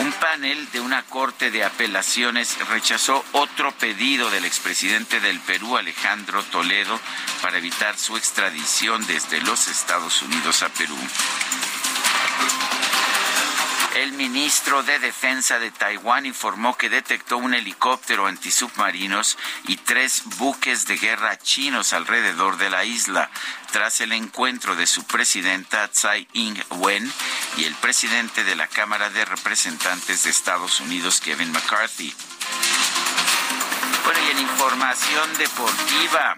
Un 0.00 0.12
panel 0.12 0.70
de 0.72 0.80
una 0.80 1.02
corte 1.04 1.50
de 1.50 1.64
apelaciones 1.64 2.56
rechazó 2.68 3.24
otro 3.32 3.72
pedido 3.72 4.30
del 4.30 4.44
expresidente 4.44 5.20
del 5.20 5.40
Perú, 5.40 5.76
Alejandro 5.76 6.42
Toledo, 6.44 6.98
para 7.42 7.58
evitar 7.58 7.96
su 7.96 8.16
extradición 8.16 9.06
desde 9.06 9.40
los 9.40 9.68
Estados 9.68 10.22
Unidos 10.22 10.62
a 10.62 10.68
Perú. 10.68 10.98
El 13.96 14.12
ministro 14.12 14.84
de 14.84 15.00
Defensa 15.00 15.58
de 15.58 15.72
Taiwán 15.72 16.24
informó 16.24 16.76
que 16.76 16.88
detectó 16.88 17.38
un 17.38 17.54
helicóptero 17.54 18.26
antisubmarinos 18.26 19.36
y 19.64 19.76
tres 19.78 20.22
buques 20.38 20.86
de 20.86 20.96
guerra 20.96 21.36
chinos 21.38 21.92
alrededor 21.92 22.56
de 22.56 22.70
la 22.70 22.84
isla, 22.84 23.28
tras 23.72 24.00
el 24.00 24.12
encuentro 24.12 24.76
de 24.76 24.86
su 24.86 25.04
presidenta 25.04 25.88
Tsai 25.88 26.28
Ing-wen 26.34 27.12
y 27.56 27.64
el 27.64 27.74
presidente 27.74 28.44
de 28.44 28.54
la 28.54 28.68
Cámara 28.68 29.10
de 29.10 29.24
Representantes 29.24 30.22
de 30.22 30.30
Estados 30.30 30.78
Unidos, 30.78 31.20
Kevin 31.20 31.50
McCarthy. 31.50 32.14
Bueno, 34.04 34.20
y 34.24 34.30
en 34.30 34.38
información 34.38 35.36
deportiva, 35.36 36.36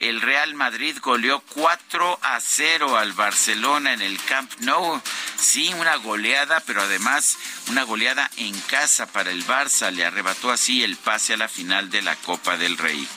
el 0.00 0.20
Real 0.20 0.54
Madrid 0.54 0.96
goleó 1.02 1.40
4 1.54 2.18
a 2.22 2.40
0 2.40 2.96
al 2.96 3.12
Barcelona 3.12 3.92
en 3.92 4.02
el 4.02 4.18
Camp 4.24 4.50
Nou. 4.60 5.00
Sí, 5.36 5.72
una 5.74 5.96
goleada, 5.96 6.60
pero 6.66 6.82
además 6.82 7.36
una 7.68 7.82
goleada 7.82 8.30
en 8.36 8.58
casa 8.62 9.06
para 9.06 9.30
el 9.30 9.44
Barça. 9.46 9.90
Le 9.90 10.04
arrebató 10.04 10.50
así 10.50 10.84
el 10.84 10.96
pase 10.96 11.34
a 11.34 11.36
la 11.36 11.48
final 11.48 11.90
de 11.90 12.02
la 12.02 12.16
Copa 12.16 12.56
del 12.56 12.78
Rey. 12.78 13.08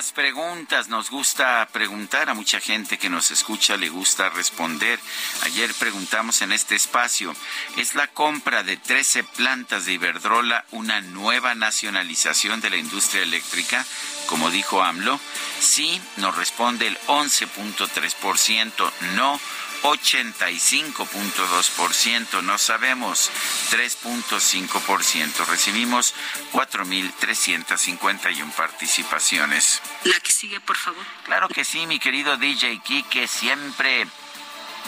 Las 0.00 0.12
preguntas. 0.12 0.88
Nos 0.88 1.10
gusta 1.10 1.68
preguntar 1.74 2.30
a 2.30 2.34
mucha 2.34 2.58
gente 2.58 2.96
que 2.96 3.10
nos 3.10 3.30
escucha, 3.30 3.76
le 3.76 3.90
gusta 3.90 4.30
responder. 4.30 4.98
Ayer 5.42 5.74
preguntamos 5.74 6.40
en 6.40 6.52
este 6.52 6.74
espacio, 6.74 7.36
¿es 7.76 7.94
la 7.94 8.06
compra 8.06 8.62
de 8.62 8.78
13 8.78 9.24
plantas 9.24 9.84
de 9.84 9.92
Iberdrola 9.92 10.64
una 10.70 11.02
nueva 11.02 11.54
nacionalización 11.54 12.62
de 12.62 12.70
la 12.70 12.78
industria 12.78 13.24
eléctrica? 13.24 13.84
Como 14.24 14.50
dijo 14.50 14.82
AMLO, 14.82 15.20
sí, 15.60 16.00
nos 16.16 16.34
responde 16.34 16.86
el 16.86 16.98
11.3%, 17.00 18.90
no 19.16 19.38
85.2%, 19.82 22.42
no 22.42 22.58
sabemos 22.58 23.30
3.5%. 23.70 25.46
Recibimos 25.46 26.14
4.351 26.52 28.52
participaciones. 28.52 29.80
La 30.04 30.20
que 30.20 30.32
sigue, 30.32 30.60
por 30.60 30.76
favor. 30.76 31.02
Claro 31.24 31.48
que 31.48 31.64
sí, 31.64 31.86
mi 31.86 31.98
querido 31.98 32.36
DJ 32.36 32.82
que 33.10 33.26
siempre, 33.26 34.06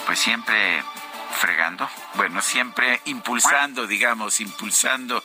pues 0.07 0.19
siempre 0.19 0.85
fregando, 1.33 1.89
bueno, 2.15 2.43
siempre 2.43 3.01
impulsando, 3.07 3.87
digamos, 3.87 4.41
impulsando 4.41 5.25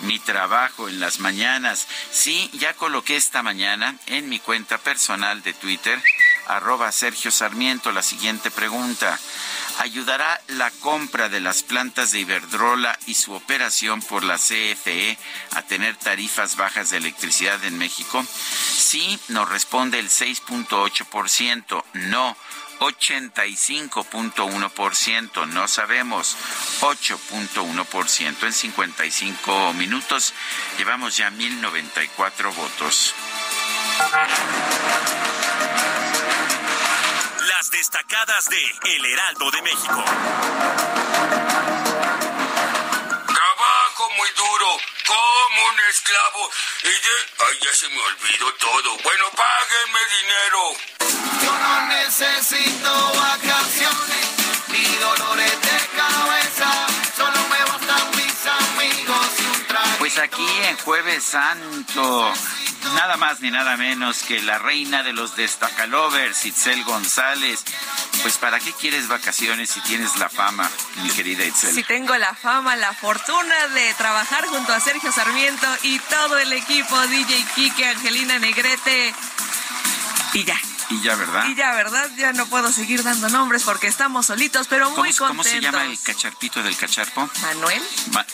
mi 0.00 0.18
trabajo 0.18 0.88
en 0.88 1.00
las 1.00 1.20
mañanas. 1.20 1.86
Sí, 2.10 2.50
ya 2.54 2.74
coloqué 2.74 3.16
esta 3.16 3.42
mañana 3.42 3.96
en 4.06 4.28
mi 4.28 4.40
cuenta 4.40 4.78
personal 4.78 5.42
de 5.42 5.54
Twitter 5.54 6.02
arroba 6.46 6.92
Sergio 6.92 7.30
Sarmiento, 7.30 7.92
la 7.92 8.02
siguiente 8.02 8.50
pregunta. 8.50 9.18
¿Ayudará 9.78 10.40
la 10.48 10.70
compra 10.70 11.28
de 11.28 11.40
las 11.40 11.62
plantas 11.62 12.12
de 12.12 12.20
Iberdrola 12.20 12.98
y 13.06 13.14
su 13.14 13.32
operación 13.32 14.02
por 14.02 14.22
la 14.22 14.36
CFE 14.36 15.18
a 15.52 15.62
tener 15.62 15.96
tarifas 15.96 16.56
bajas 16.56 16.90
de 16.90 16.98
electricidad 16.98 17.64
en 17.64 17.78
México? 17.78 18.24
Sí, 18.76 19.18
nos 19.28 19.48
responde 19.48 19.98
el 19.98 20.10
6.8%, 20.10 21.84
no 21.94 22.36
85.1%, 22.80 25.46
no 25.48 25.68
sabemos, 25.68 26.36
8.1%. 26.80 28.46
En 28.46 28.52
55 28.52 29.72
minutos 29.74 30.32
llevamos 30.78 31.16
ya 31.16 31.30
1094 31.30 32.52
votos. 32.52 33.14
Destacadas 37.70 38.48
de 38.50 38.58
El 38.84 39.04
Heraldo 39.06 39.50
de 39.50 39.62
México. 39.62 40.04
Trabajo 43.26 44.10
muy 44.16 44.28
duro, 44.36 44.66
como 45.06 45.68
un 45.68 45.80
esclavo. 45.88 46.50
Y 46.82 46.88
de... 46.88 47.14
Ay, 47.46 47.58
ya 47.62 47.72
se 47.74 47.88
me 47.88 48.00
olvidó 48.00 48.52
todo. 48.54 48.96
Bueno, 49.02 49.24
páguenme 49.34 50.00
dinero. 50.20 50.74
Yo 51.42 51.52
no 51.58 51.86
necesito 51.86 53.12
vacaciones 53.14 54.26
ni 54.68 54.84
dolores 54.96 55.60
de 55.62 55.88
cabeza. 55.96 56.86
Solo 57.16 57.48
me 57.48 57.64
Pues 60.04 60.18
aquí 60.18 60.46
en 60.68 60.76
Jueves 60.76 61.24
Santo 61.24 62.30
nada 62.94 63.16
más 63.16 63.40
ni 63.40 63.50
nada 63.50 63.78
menos 63.78 64.22
que 64.24 64.38
la 64.42 64.58
reina 64.58 65.02
de 65.02 65.14
los 65.14 65.34
destacalovers, 65.34 66.44
Itzel 66.44 66.84
González. 66.84 67.64
Pues 68.20 68.36
¿para 68.36 68.60
qué 68.60 68.70
quieres 68.74 69.08
vacaciones 69.08 69.70
si 69.70 69.80
tienes 69.80 70.14
la 70.18 70.28
fama, 70.28 70.70
mi 71.02 71.08
querida 71.08 71.46
Itzel? 71.46 71.74
Si 71.74 71.84
tengo 71.84 72.14
la 72.18 72.34
fama, 72.34 72.76
la 72.76 72.92
fortuna 72.92 73.68
de 73.68 73.94
trabajar 73.94 74.44
junto 74.44 74.74
a 74.74 74.80
Sergio 74.80 75.10
Sarmiento 75.10 75.66
y 75.84 75.98
todo 76.00 76.36
el 76.36 76.52
equipo, 76.52 77.00
DJ 77.06 77.46
Kike, 77.54 77.86
Angelina 77.86 78.38
Negrete. 78.38 79.14
Y 80.34 80.44
ya, 80.44 80.60
y 80.90 81.00
ya, 81.00 81.14
¿verdad? 81.14 81.44
Y 81.48 81.54
ya, 81.54 81.74
¿verdad? 81.74 82.10
Ya 82.16 82.32
no 82.32 82.46
puedo 82.46 82.70
seguir 82.72 83.02
dando 83.02 83.28
nombres 83.28 83.62
porque 83.62 83.86
estamos 83.86 84.26
solitos, 84.26 84.66
pero 84.68 84.90
muy 84.90 85.12
contentos. 85.12 85.28
¿Cómo 85.28 85.44
se 85.44 85.60
llama 85.60 85.84
el 85.84 86.00
cacharpito 86.00 86.62
del 86.62 86.76
cacharpo? 86.76 87.28
Manuel. 87.42 87.82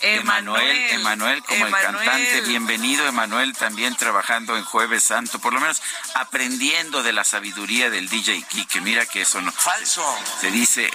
Emanuel, 0.02 0.76
Emanuel 0.90 1.42
como 1.44 1.66
el 1.66 1.72
cantante. 1.72 2.40
Bienvenido, 2.42 3.06
Emanuel, 3.06 3.56
también 3.56 3.94
trabajando 3.96 4.56
en 4.56 4.64
Jueves 4.64 5.04
Santo, 5.04 5.38
por 5.38 5.52
lo 5.52 5.60
menos 5.60 5.80
aprendiendo 6.14 7.02
de 7.02 7.12
la 7.12 7.24
sabiduría 7.24 7.90
del 7.90 8.08
DJ 8.08 8.42
Kike. 8.48 8.80
Mira 8.80 9.06
que 9.06 9.22
eso 9.22 9.40
no. 9.40 9.52
Falso. 9.52 10.04
Se, 10.40 10.50
dice, 10.50 10.90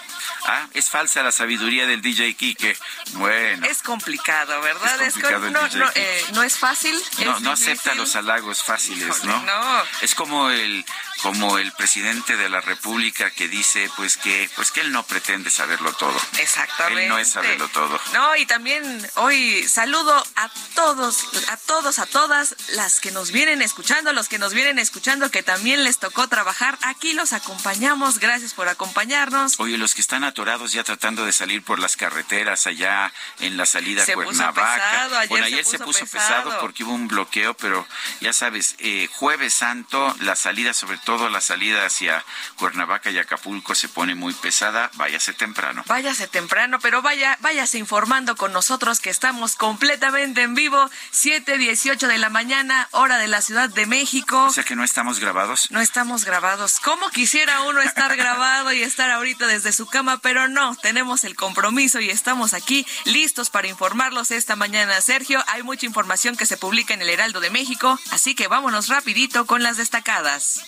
ah, 0.45 0.67
es 0.73 0.89
falsa 0.89 1.23
la 1.23 1.31
sabiduría 1.31 1.85
del 1.87 2.01
DJ 2.01 2.35
Kike. 2.35 2.77
Bueno. 3.13 3.65
Es 3.67 3.81
complicado, 3.81 4.61
¿verdad? 4.61 5.01
Es, 5.01 5.13
complicado 5.13 5.51
no, 5.51 5.67
no, 5.67 5.89
eh, 5.95 6.25
no, 6.33 6.43
es 6.43 6.57
fácil. 6.57 6.99
No, 7.23 7.39
no 7.39 7.51
acepta 7.51 7.95
los 7.95 8.15
halagos 8.15 8.63
fáciles, 8.63 9.23
¿no? 9.23 9.41
No. 9.43 9.83
Es 10.01 10.15
como 10.15 10.49
el 10.49 10.85
como 11.25 11.57
el 11.57 11.71
presidente 11.71 12.37
de 12.37 12.49
la 12.49 12.61
República 12.61 13.31
que 13.31 13.47
dice 13.47 13.89
pues 13.97 14.15
que 14.15 14.47
pues 14.55 14.69
que 14.69 14.81
él 14.81 14.91
no 14.91 15.01
pretende 15.01 15.49
saberlo 15.49 15.91
todo. 15.93 16.15
Exactamente. 16.37 17.05
Él 17.05 17.09
no 17.09 17.17
es 17.17 17.29
saberlo 17.29 17.67
todo. 17.69 17.99
No, 18.13 18.35
y 18.35 18.45
también 18.45 19.09
hoy 19.15 19.67
saludo 19.67 20.15
a 20.35 20.49
todos, 20.75 21.23
a 21.49 21.57
todos, 21.57 21.97
a 21.97 22.05
todas 22.05 22.55
las 22.73 22.99
que 22.99 23.09
nos 23.09 23.31
vienen 23.31 23.63
escuchando, 23.63 24.13
los 24.13 24.29
que 24.29 24.37
nos 24.37 24.53
vienen 24.53 24.77
escuchando 24.77 25.31
que 25.31 25.41
también 25.41 25.83
les 25.83 25.97
tocó 25.97 26.27
trabajar. 26.27 26.77
Aquí 26.83 27.13
los 27.13 27.33
acompañamos. 27.33 28.19
Gracias 28.19 28.53
por 28.53 28.67
acompañarnos. 28.67 29.59
Oye, 29.59 29.79
los 29.79 29.95
que 29.95 30.01
están 30.01 30.23
atorados 30.23 30.73
ya 30.73 30.83
tratando 30.83 31.25
de 31.25 31.31
salir 31.31 31.63
por 31.63 31.79
las 31.79 31.97
carreteras 31.97 32.67
allá 32.67 33.11
en 33.39 33.57
la 33.57 33.65
salida 33.65 34.03
a 34.03 34.13
Cuernavaca. 34.13 35.05
Ayer 35.05 35.29
bueno, 35.29 35.45
ayer 35.47 35.65
se 35.65 35.79
puso, 35.79 36.05
pesado. 36.05 36.59
porque 36.61 36.83
hubo 36.83 36.93
un 36.93 37.07
bloqueo, 37.07 37.55
pero 37.55 37.87
ya 38.21 38.31
sabes, 38.31 38.75
eh, 38.77 39.09
jueves 39.11 39.55
santo, 39.55 40.15
la 40.19 40.35
salida 40.35 40.71
sobre 40.75 40.99
todo 40.99 41.14
la 41.29 41.41
salida 41.41 41.85
hacia 41.85 42.23
Cuernavaca 42.57 43.09
y 43.09 43.17
Acapulco 43.17 43.73
se 43.75 43.89
pone 43.89 44.15
muy 44.15 44.33
pesada, 44.33 44.91
váyase 44.95 45.33
temprano. 45.33 45.83
Váyase 45.87 46.27
temprano, 46.27 46.79
pero 46.79 47.01
vaya, 47.01 47.37
váyase 47.41 47.77
informando 47.77 48.35
con 48.35 48.53
nosotros 48.53 48.99
que 48.99 49.09
estamos 49.09 49.55
completamente 49.55 50.41
en 50.43 50.55
vivo, 50.55 50.89
7:18 51.11 52.07
de 52.07 52.17
la 52.17 52.29
mañana, 52.29 52.87
hora 52.91 53.17
de 53.17 53.27
la 53.27 53.41
Ciudad 53.41 53.69
de 53.69 53.85
México. 53.85 54.45
O 54.45 54.51
sea 54.51 54.63
que 54.63 54.75
no 54.75 54.83
estamos 54.83 55.19
grabados. 55.19 55.71
No 55.71 55.79
estamos 55.79 56.25
grabados. 56.25 56.79
¿Cómo 56.79 57.09
quisiera 57.09 57.61
uno 57.61 57.81
estar 57.81 58.15
grabado 58.17 58.71
y 58.73 58.83
estar 58.83 59.09
ahorita 59.09 59.47
desde 59.47 59.71
su 59.71 59.87
cama? 59.87 60.19
Pero 60.19 60.47
no, 60.47 60.75
tenemos 60.75 61.23
el 61.23 61.35
compromiso 61.35 61.99
y 61.99 62.09
estamos 62.09 62.53
aquí 62.53 62.85
listos 63.05 63.49
para 63.49 63.67
informarlos 63.67 64.31
esta 64.31 64.55
mañana. 64.55 65.01
Sergio, 65.01 65.43
hay 65.47 65.63
mucha 65.63 65.85
información 65.85 66.35
que 66.35 66.45
se 66.45 66.57
publica 66.57 66.93
en 66.93 67.01
el 67.01 67.09
Heraldo 67.09 67.39
de 67.39 67.49
México, 67.49 67.99
así 68.11 68.35
que 68.35 68.47
vámonos 68.47 68.89
rapidito 68.89 69.45
con 69.45 69.63
las 69.63 69.77
destacadas. 69.77 70.63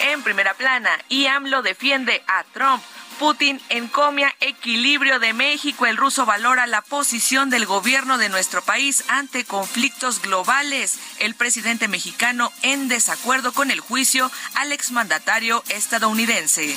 En 0.00 0.22
primera 0.22 0.54
plana, 0.54 0.90
y 1.08 1.26
AMLO 1.26 1.62
defiende 1.62 2.22
a 2.26 2.44
Trump. 2.52 2.82
Putin 3.18 3.60
encomia 3.70 4.34
equilibrio 4.40 5.18
de 5.18 5.32
México. 5.32 5.86
El 5.86 5.96
ruso 5.96 6.26
valora 6.26 6.66
la 6.66 6.82
posición 6.82 7.48
del 7.48 7.64
gobierno 7.64 8.18
de 8.18 8.28
nuestro 8.28 8.62
país 8.62 9.04
ante 9.08 9.44
conflictos 9.44 10.20
globales. 10.20 10.98
El 11.18 11.34
presidente 11.34 11.88
mexicano 11.88 12.52
en 12.62 12.88
desacuerdo 12.88 13.52
con 13.52 13.70
el 13.70 13.80
juicio 13.80 14.30
al 14.54 14.72
exmandatario 14.72 15.62
estadounidense. 15.70 16.76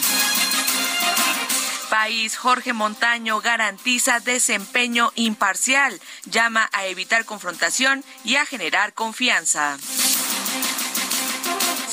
País, 1.89 2.38
Jorge 2.38 2.72
Montaño 2.72 3.41
garantiza 3.41 4.19
desempeño 4.19 5.12
imparcial, 5.15 6.00
llama 6.26 6.69
a 6.72 6.86
evitar 6.86 7.26
confrontación 7.26 8.06
y 8.24 8.36
a 8.36 8.45
generar 8.45 8.93
confianza. 8.93 9.78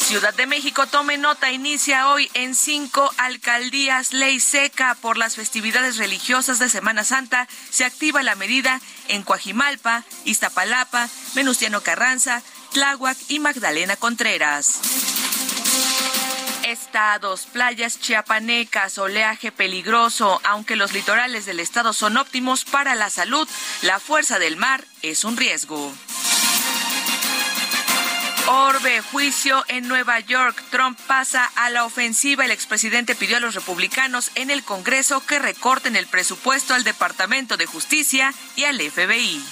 Ciudad 0.06 0.34
de 0.34 0.46
México, 0.46 0.86
tome 0.86 1.18
nota, 1.18 1.50
inicia 1.50 2.06
hoy 2.06 2.30
en 2.34 2.54
cinco 2.54 3.10
alcaldías 3.18 4.12
ley 4.12 4.38
seca 4.38 4.94
por 4.94 5.18
las 5.18 5.34
festividades 5.34 5.96
religiosas 5.96 6.60
de 6.60 6.68
Semana 6.68 7.02
Santa. 7.02 7.48
Se 7.70 7.84
activa 7.84 8.22
la 8.22 8.36
medida 8.36 8.80
en 9.08 9.24
Coajimalpa, 9.24 10.04
Iztapalapa, 10.24 11.08
Venustiano 11.34 11.80
Carranza, 11.80 12.40
Tláhuac 12.72 13.18
y 13.26 13.40
Magdalena 13.40 13.96
Contreras. 13.96 14.78
Estados, 16.62 17.46
playas 17.46 17.98
chiapanecas, 17.98 18.98
oleaje 18.98 19.50
peligroso. 19.50 20.40
Aunque 20.44 20.76
los 20.76 20.92
litorales 20.92 21.46
del 21.46 21.58
estado 21.58 21.92
son 21.92 22.16
óptimos 22.16 22.64
para 22.64 22.94
la 22.94 23.10
salud, 23.10 23.48
la 23.82 23.98
fuerza 23.98 24.38
del 24.38 24.56
mar 24.56 24.84
es 25.02 25.24
un 25.24 25.36
riesgo. 25.36 25.92
Orbe, 28.48 29.00
juicio 29.00 29.64
en 29.66 29.88
Nueva 29.88 30.20
York. 30.20 30.62
Trump 30.70 30.98
pasa 31.06 31.50
a 31.56 31.68
la 31.70 31.84
ofensiva. 31.84 32.44
El 32.44 32.52
expresidente 32.52 33.16
pidió 33.16 33.38
a 33.38 33.40
los 33.40 33.54
republicanos 33.54 34.30
en 34.36 34.50
el 34.50 34.62
Congreso 34.62 35.24
que 35.26 35.40
recorten 35.40 35.96
el 35.96 36.06
presupuesto 36.06 36.74
al 36.74 36.84
Departamento 36.84 37.56
de 37.56 37.66
Justicia 37.66 38.32
y 38.54 38.64
al 38.64 38.80
FBI. 38.80 39.42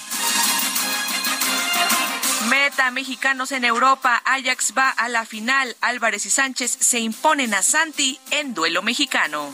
Meta 2.49 2.89
mexicanos 2.91 3.51
en 3.51 3.65
Europa. 3.65 4.21
Ajax 4.23 4.73
va 4.77 4.89
a 4.89 5.09
la 5.09 5.25
final. 5.25 5.75
Álvarez 5.81 6.25
y 6.25 6.29
Sánchez 6.29 6.77
se 6.79 6.99
imponen 6.99 7.53
a 7.53 7.63
Santi 7.63 8.19
en 8.31 8.53
duelo 8.53 8.81
mexicano. 8.81 9.53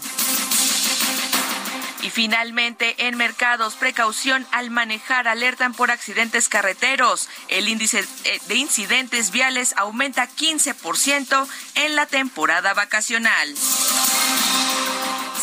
Y 2.02 2.10
finalmente, 2.10 3.08
en 3.08 3.16
mercados, 3.16 3.76
precaución 3.76 4.48
al 4.52 4.72
manejar, 4.72 5.28
alertan 5.28 5.74
por 5.74 5.92
accidentes 5.92 6.50
carreteros. 6.50 7.30
El 7.48 7.70
índice 7.70 8.04
eh, 8.24 8.40
de 8.48 8.56
incidentes 8.56 9.32
viales 9.32 9.74
aumenta 9.78 10.28
15% 10.28 11.48
en 11.76 11.96
la 11.96 12.08
temporada 12.08 12.74
vacacional. 12.74 13.56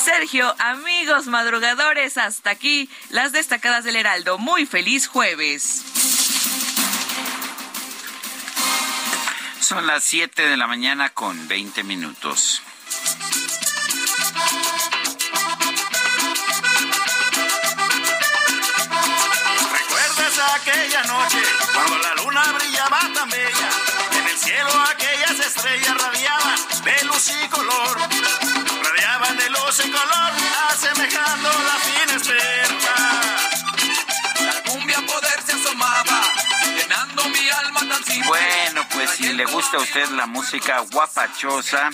Sergio, 0.04 0.54
amigos 0.58 1.26
madrugadores, 1.26 2.16
hasta 2.16 2.50
aquí 2.50 2.88
las 3.10 3.32
destacadas 3.32 3.84
del 3.84 3.96
Heraldo. 3.96 4.38
Muy 4.38 4.66
feliz 4.66 5.06
jueves. 5.06 5.84
Son 9.60 9.86
las 9.86 10.02
7 10.04 10.48
de 10.48 10.56
la 10.56 10.66
mañana 10.66 11.10
con 11.10 11.46
20 11.46 11.84
minutos. 11.84 12.62
Aquella 20.54 21.02
noche, 21.04 21.42
cuando 21.74 21.98
la 21.98 22.14
luna 22.16 22.42
brillaba 22.52 23.00
tan 23.14 23.28
bella, 23.28 23.68
en 24.18 24.28
el 24.28 24.38
cielo 24.38 24.70
aquellas 24.90 25.38
estrellas 25.40 25.96
radiaban 25.96 26.58
de 26.84 27.04
luz 27.04 27.30
y 27.30 27.48
color, 27.48 27.98
radiaban 28.82 29.36
de 29.36 29.50
luz 29.50 29.84
y 29.84 29.90
color, 29.90 30.32
asemejando 30.70 31.48
la 31.48 31.76
fina 31.86 32.07
si 39.16 39.32
le 39.32 39.44
gusta 39.44 39.76
a 39.76 39.80
usted 39.80 40.08
la 40.10 40.26
música 40.26 40.80
guapachosa, 40.80 41.90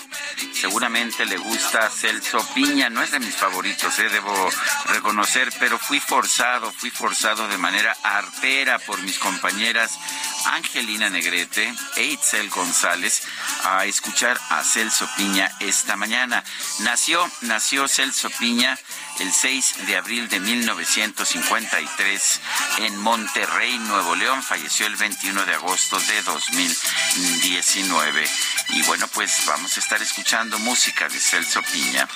seguramente 0.53 1.25
le 1.25 1.37
gusta 1.37 1.91
Celso 1.91 2.39
Piña. 2.55 2.91
No 2.91 3.03
es 3.03 3.11
de 3.11 3.21
mis 3.21 3.35
favoritos, 3.35 3.99
eh, 3.99 4.09
debo 4.09 4.51
reconocer, 4.87 5.53
pero 5.59 5.79
fui 5.79 6.01
forzado, 6.01 6.73
fui 6.73 6.91
forzado 6.91 7.49
de 7.49 7.59
manera 7.59 7.97
artera 8.03 8.79
por 8.79 9.01
mis 9.03 9.19
compañeras 9.19 9.99
Angelina 10.47 11.09
Negrete 11.09 11.73
e 11.97 12.05
Itzel 12.05 12.51
González 12.51 13.23
a 13.65 13.87
escuchar 13.87 14.39
a 14.51 14.63
Celso 14.63 15.09
Piña 15.17 15.51
esta 15.61 15.97
mañana. 15.97 16.45
Nació, 16.81 17.25
nació 17.43 17.89
Celso 17.89 18.31
Piña 18.31 18.79
el 19.21 19.33
6 19.33 19.87
de 19.87 19.97
abril 19.97 20.29
de 20.29 20.41
1953 20.41 22.41
en 22.79 22.97
Monterrey, 22.97 23.79
Nuevo 23.79 24.17
León. 24.17 24.43
Falleció 24.43 24.87
el 24.87 24.97
21 24.97 25.45
de 25.45 25.55
agosto 25.55 26.01
de 26.01 26.23
2019. 26.23 28.25
Y 28.71 28.83
bueno, 28.83 29.07
pues 29.09 29.45
vamos 29.47 29.77
a 29.77 29.81
estar 29.81 30.01
escuchando 30.03 30.59
música 30.59 31.09
de 31.09 31.21
Celso 31.21 31.63
Piña. 31.63 32.09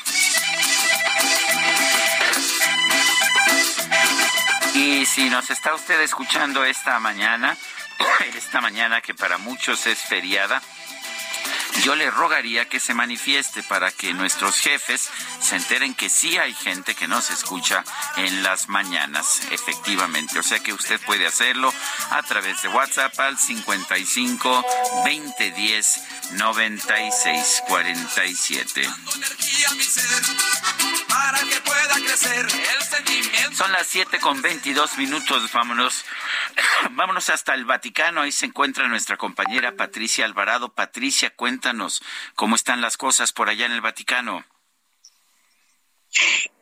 Y 4.74 5.06
si 5.06 5.30
nos 5.30 5.48
está 5.50 5.74
usted 5.74 6.00
escuchando 6.00 6.64
esta 6.64 6.98
mañana, 7.00 7.56
esta 8.36 8.60
mañana 8.60 9.00
que 9.00 9.14
para 9.14 9.38
muchos 9.38 9.86
es 9.86 9.98
feriada, 9.98 10.60
yo 11.84 11.94
le 11.94 12.10
rogaría 12.10 12.68
que 12.68 12.80
se 12.80 12.94
manifieste 12.94 13.62
para 13.62 13.90
que 13.90 14.12
nuestros 14.12 14.56
jefes 14.58 15.10
se 15.40 15.56
enteren 15.56 15.94
que 15.94 16.08
sí 16.08 16.36
hay 16.36 16.54
gente 16.54 16.94
que 16.94 17.08
nos 17.08 17.30
escucha 17.30 17.84
en 18.16 18.42
las 18.42 18.68
mañanas, 18.68 19.42
efectivamente. 19.50 20.38
O 20.38 20.42
sea 20.42 20.58
que 20.58 20.72
usted 20.72 21.00
puede 21.06 21.26
hacerlo 21.26 21.72
a 22.10 22.22
través 22.22 22.62
de 22.62 22.68
WhatsApp 22.68 23.18
al 23.20 23.38
55 23.38 24.64
2010 25.04 26.00
96 26.32 27.62
47. 27.68 28.88
Son 33.52 33.72
las 33.72 33.86
7 33.86 34.18
con 34.20 34.40
22 34.40 34.98
minutos, 34.98 35.50
vámonos. 35.52 36.04
Vámonos 36.90 37.28
hasta 37.30 37.54
el 37.54 37.64
Vaticano, 37.64 38.22
ahí 38.22 38.32
se 38.32 38.46
encuentra 38.46 38.88
nuestra 38.88 39.16
compañera 39.16 39.74
Patricia 39.76 40.24
Alvarado. 40.24 40.72
Patricia, 40.72 41.30
cuéntanos 41.68 42.00
cómo 42.34 42.56
están 42.56 42.80
las 42.80 42.96
cosas 42.96 43.32
por 43.32 43.50
allá 43.50 43.66
en 43.66 43.72
el 43.72 43.82
Vaticano. 43.82 44.42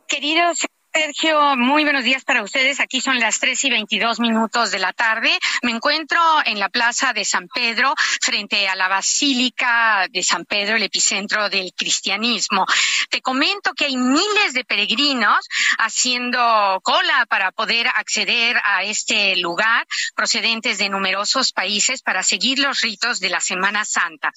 Queridos 0.08 0.66
Sergio, 0.98 1.56
muy 1.58 1.84
buenos 1.84 2.04
días 2.04 2.24
para 2.24 2.42
ustedes. 2.42 2.80
Aquí 2.80 3.02
son 3.02 3.20
las 3.20 3.38
tres 3.38 3.62
y 3.64 3.68
veintidós 3.68 4.18
minutos 4.18 4.70
de 4.70 4.78
la 4.78 4.94
tarde. 4.94 5.30
Me 5.60 5.70
encuentro 5.72 6.18
en 6.46 6.58
la 6.58 6.70
plaza 6.70 7.12
de 7.12 7.26
San 7.26 7.48
Pedro, 7.48 7.94
frente 8.22 8.66
a 8.66 8.74
la 8.76 8.88
Basílica 8.88 10.06
de 10.10 10.22
San 10.22 10.46
Pedro, 10.46 10.76
el 10.76 10.84
epicentro 10.84 11.50
del 11.50 11.74
cristianismo. 11.74 12.64
Te 13.10 13.20
comento 13.20 13.74
que 13.74 13.84
hay 13.84 13.98
miles 13.98 14.54
de 14.54 14.64
peregrinos 14.64 15.46
haciendo 15.76 16.80
cola 16.82 17.26
para 17.28 17.52
poder 17.52 17.88
acceder 17.88 18.56
a 18.64 18.82
este 18.82 19.36
lugar, 19.36 19.86
procedentes 20.14 20.78
de 20.78 20.88
numerosos 20.88 21.52
países 21.52 22.00
para 22.00 22.22
seguir 22.22 22.58
los 22.58 22.80
ritos 22.80 23.20
de 23.20 23.28
la 23.28 23.40
Semana 23.40 23.84
Santa. 23.84 24.32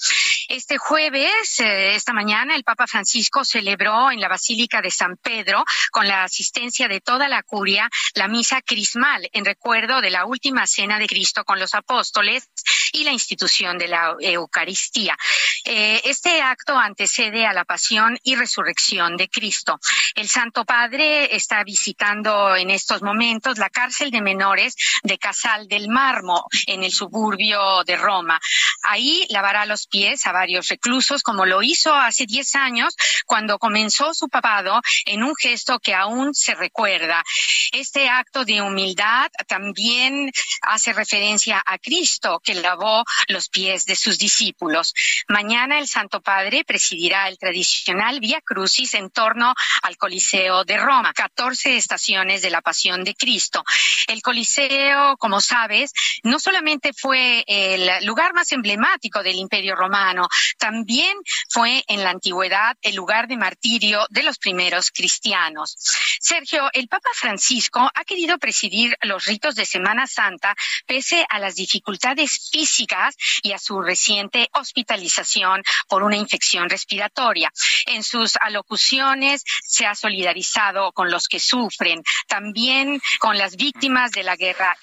Este 0.49 0.77
jueves, 0.77 1.61
eh, 1.61 1.95
esta 1.95 2.11
mañana, 2.11 2.53
el 2.53 2.65
Papa 2.65 2.85
Francisco 2.85 3.45
celebró 3.45 4.11
en 4.11 4.19
la 4.19 4.27
Basílica 4.27 4.81
de 4.81 4.91
San 4.91 5.15
Pedro 5.15 5.63
con 5.91 6.05
la 6.05 6.23
asistencia 6.25 6.48
de 6.53 7.01
toda 7.01 7.27
la 7.27 7.43
curia 7.43 7.89
la 8.15 8.27
misa 8.27 8.61
crismal 8.61 9.29
en 9.33 9.45
recuerdo 9.45 10.01
de 10.01 10.09
la 10.09 10.25
última 10.25 10.65
cena 10.67 10.97
de 10.97 11.07
Cristo 11.07 11.45
con 11.45 11.59
los 11.59 11.73
apóstoles 11.75 12.49
y 12.91 13.03
la 13.03 13.11
institución 13.11 13.77
de 13.77 13.87
la 13.87 14.15
Eucaristía. 14.19 15.17
Eh, 15.65 16.01
este 16.05 16.41
acto 16.41 16.77
antecede 16.77 17.45
a 17.45 17.53
la 17.53 17.65
pasión 17.65 18.17
y 18.23 18.35
resurrección 18.35 19.17
de 19.17 19.29
Cristo. 19.29 19.79
El 20.15 20.27
Santo 20.27 20.65
Padre 20.65 21.35
está 21.35 21.63
visitando 21.63 22.55
en 22.55 22.71
estos 22.71 23.01
momentos 23.01 23.57
la 23.57 23.69
cárcel 23.69 24.09
de 24.11 24.21
menores 24.21 24.75
de 25.03 25.17
Casal 25.17 25.67
del 25.67 25.89
Marmo 25.89 26.45
en 26.67 26.83
el 26.83 26.91
suburbio 26.91 27.83
de 27.85 27.95
Roma. 27.95 28.39
Ahí 28.83 29.27
lavará 29.29 29.65
los 29.65 29.87
pies 29.87 30.25
a 30.25 30.31
varios 30.31 30.67
reclusos 30.67 31.21
como 31.21 31.45
lo 31.45 31.61
hizo 31.61 31.93
hace 31.93 32.25
10 32.25 32.55
años 32.55 32.95
cuando 33.25 33.59
comenzó 33.59 34.13
su 34.13 34.29
papado 34.29 34.81
en 35.05 35.23
un 35.23 35.35
gesto 35.35 35.79
que 35.79 35.93
aún 35.93 36.28
se 36.33 36.55
recuerda. 36.55 37.23
Este 37.71 38.09
acto 38.09 38.45
de 38.45 38.61
humildad 38.61 39.29
también 39.47 40.31
hace 40.61 40.93
referencia 40.93 41.61
a 41.65 41.77
Cristo 41.77 42.41
que 42.43 42.55
lavó 42.55 43.03
los 43.27 43.49
pies 43.49 43.85
de 43.85 43.95
sus 43.95 44.17
discípulos. 44.17 44.93
Mañana 45.27 45.79
el 45.79 45.87
Santo 45.87 46.21
Padre 46.21 46.63
presidirá 46.63 47.27
el 47.27 47.37
tradicional 47.37 48.19
Vía 48.19 48.41
Crucis 48.41 48.93
en 48.93 49.09
torno 49.09 49.53
al 49.83 49.97
Coliseo 49.97 50.65
de 50.65 50.77
Roma, 50.77 51.13
14 51.13 51.77
estaciones 51.77 52.41
de 52.41 52.49
la 52.49 52.61
Pasión 52.61 53.03
de 53.03 53.15
Cristo. 53.15 53.63
El 54.07 54.21
Coliseo, 54.21 55.17
como 55.17 55.41
sabes, 55.41 55.91
no 56.23 56.39
solamente 56.39 56.91
fue 56.93 57.43
el 57.47 58.05
lugar 58.05 58.33
más 58.33 58.51
emblemático 58.51 59.23
del 59.23 59.35
Imperio 59.35 59.75
Romano, 59.75 60.27
también 60.57 61.17
fue 61.49 61.83
en 61.87 62.03
la 62.03 62.11
antigüedad 62.11 62.77
el 62.81 62.95
lugar 62.95 63.27
de 63.27 63.37
martirio 63.37 64.05
de 64.09 64.23
los 64.23 64.37
primeros 64.37 64.91
cristianos. 64.91 65.77
Sergio, 66.19 66.69
el 66.73 66.87
Papa 66.87 67.09
Francisco 67.13 67.89
ha 67.93 68.03
querido 68.03 68.37
presidir 68.37 68.97
los 69.01 69.25
ritos 69.25 69.55
de 69.55 69.65
Semana 69.65 70.05
Santa 70.05 70.55
pese 70.85 71.25
a 71.29 71.39
las 71.39 71.55
dificultades 71.55 72.49
físicas 72.51 73.15
y 73.41 73.53
a 73.53 73.57
su 73.57 73.81
reciente 73.81 74.49
hospitalización 74.53 75.63
por 75.87 76.03
una 76.03 76.17
infección 76.17 76.69
respiratoria. 76.69 77.51
En 77.87 78.03
sus 78.03 78.35
alocuciones 78.37 79.43
se 79.63 79.85
ha 79.85 79.95
solidarizado 79.95 80.91
con 80.91 81.09
los 81.09 81.27
que 81.27 81.39
sufren, 81.39 82.03
también 82.27 83.01
con 83.19 83.37
las 83.37 83.55
víctimas 83.55 84.11
de 84.11 84.23
la 84.23 84.35
guerra. 84.35 84.77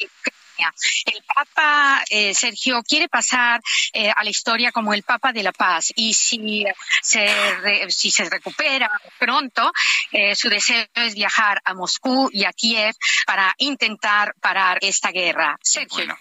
El 1.05 1.23
Papa 1.23 2.05
eh, 2.11 2.35
Sergio 2.35 2.83
quiere 2.83 3.09
pasar 3.09 3.61
eh, 3.93 4.11
a 4.15 4.25
la 4.25 4.31
historia 4.31 4.73
como 4.73 4.95
el 4.95 5.03
Papa 5.03 5.33
de 5.33 5.43
la 5.43 5.53
Paz 5.53 5.93
y 5.95 6.15
si 6.15 6.65
se, 7.03 7.91
si 7.91 8.11
se 8.11 8.29
recupera 8.29 8.91
pronto, 9.19 9.73
eh, 10.13 10.35
su 10.35 10.49
deseo 10.49 10.87
es 10.95 11.15
viajar 11.15 11.61
a 11.65 11.75
Moscú 11.75 12.31
y 12.33 12.45
a 12.45 12.53
Kiev 12.53 12.95
para 13.27 13.55
intentar 13.59 14.35
parar 14.41 14.79
esta 14.81 15.11
guerra. 15.11 15.59
Sergio. 15.63 16.17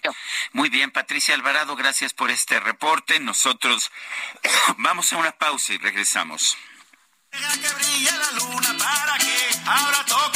muy 0.52 0.68
bien, 0.68 0.90
Patricia 0.90 1.34
Alvarado, 1.34 1.76
gracias 1.76 2.12
por 2.12 2.30
este 2.30 2.60
reporte. 2.60 3.20
Nosotros 3.20 3.90
vamos 4.78 5.12
a 5.12 5.16
una 5.16 5.32
pausa 5.32 5.72
y 5.72 5.78
regresamos. 5.78 6.56
Deja 7.30 7.52
que 7.60 7.68
brille 7.74 8.10
la 8.12 8.30
luna 8.32 8.76
para 8.78 9.18
que 9.18 9.36
ahora 9.66 10.04
toque 10.06 10.35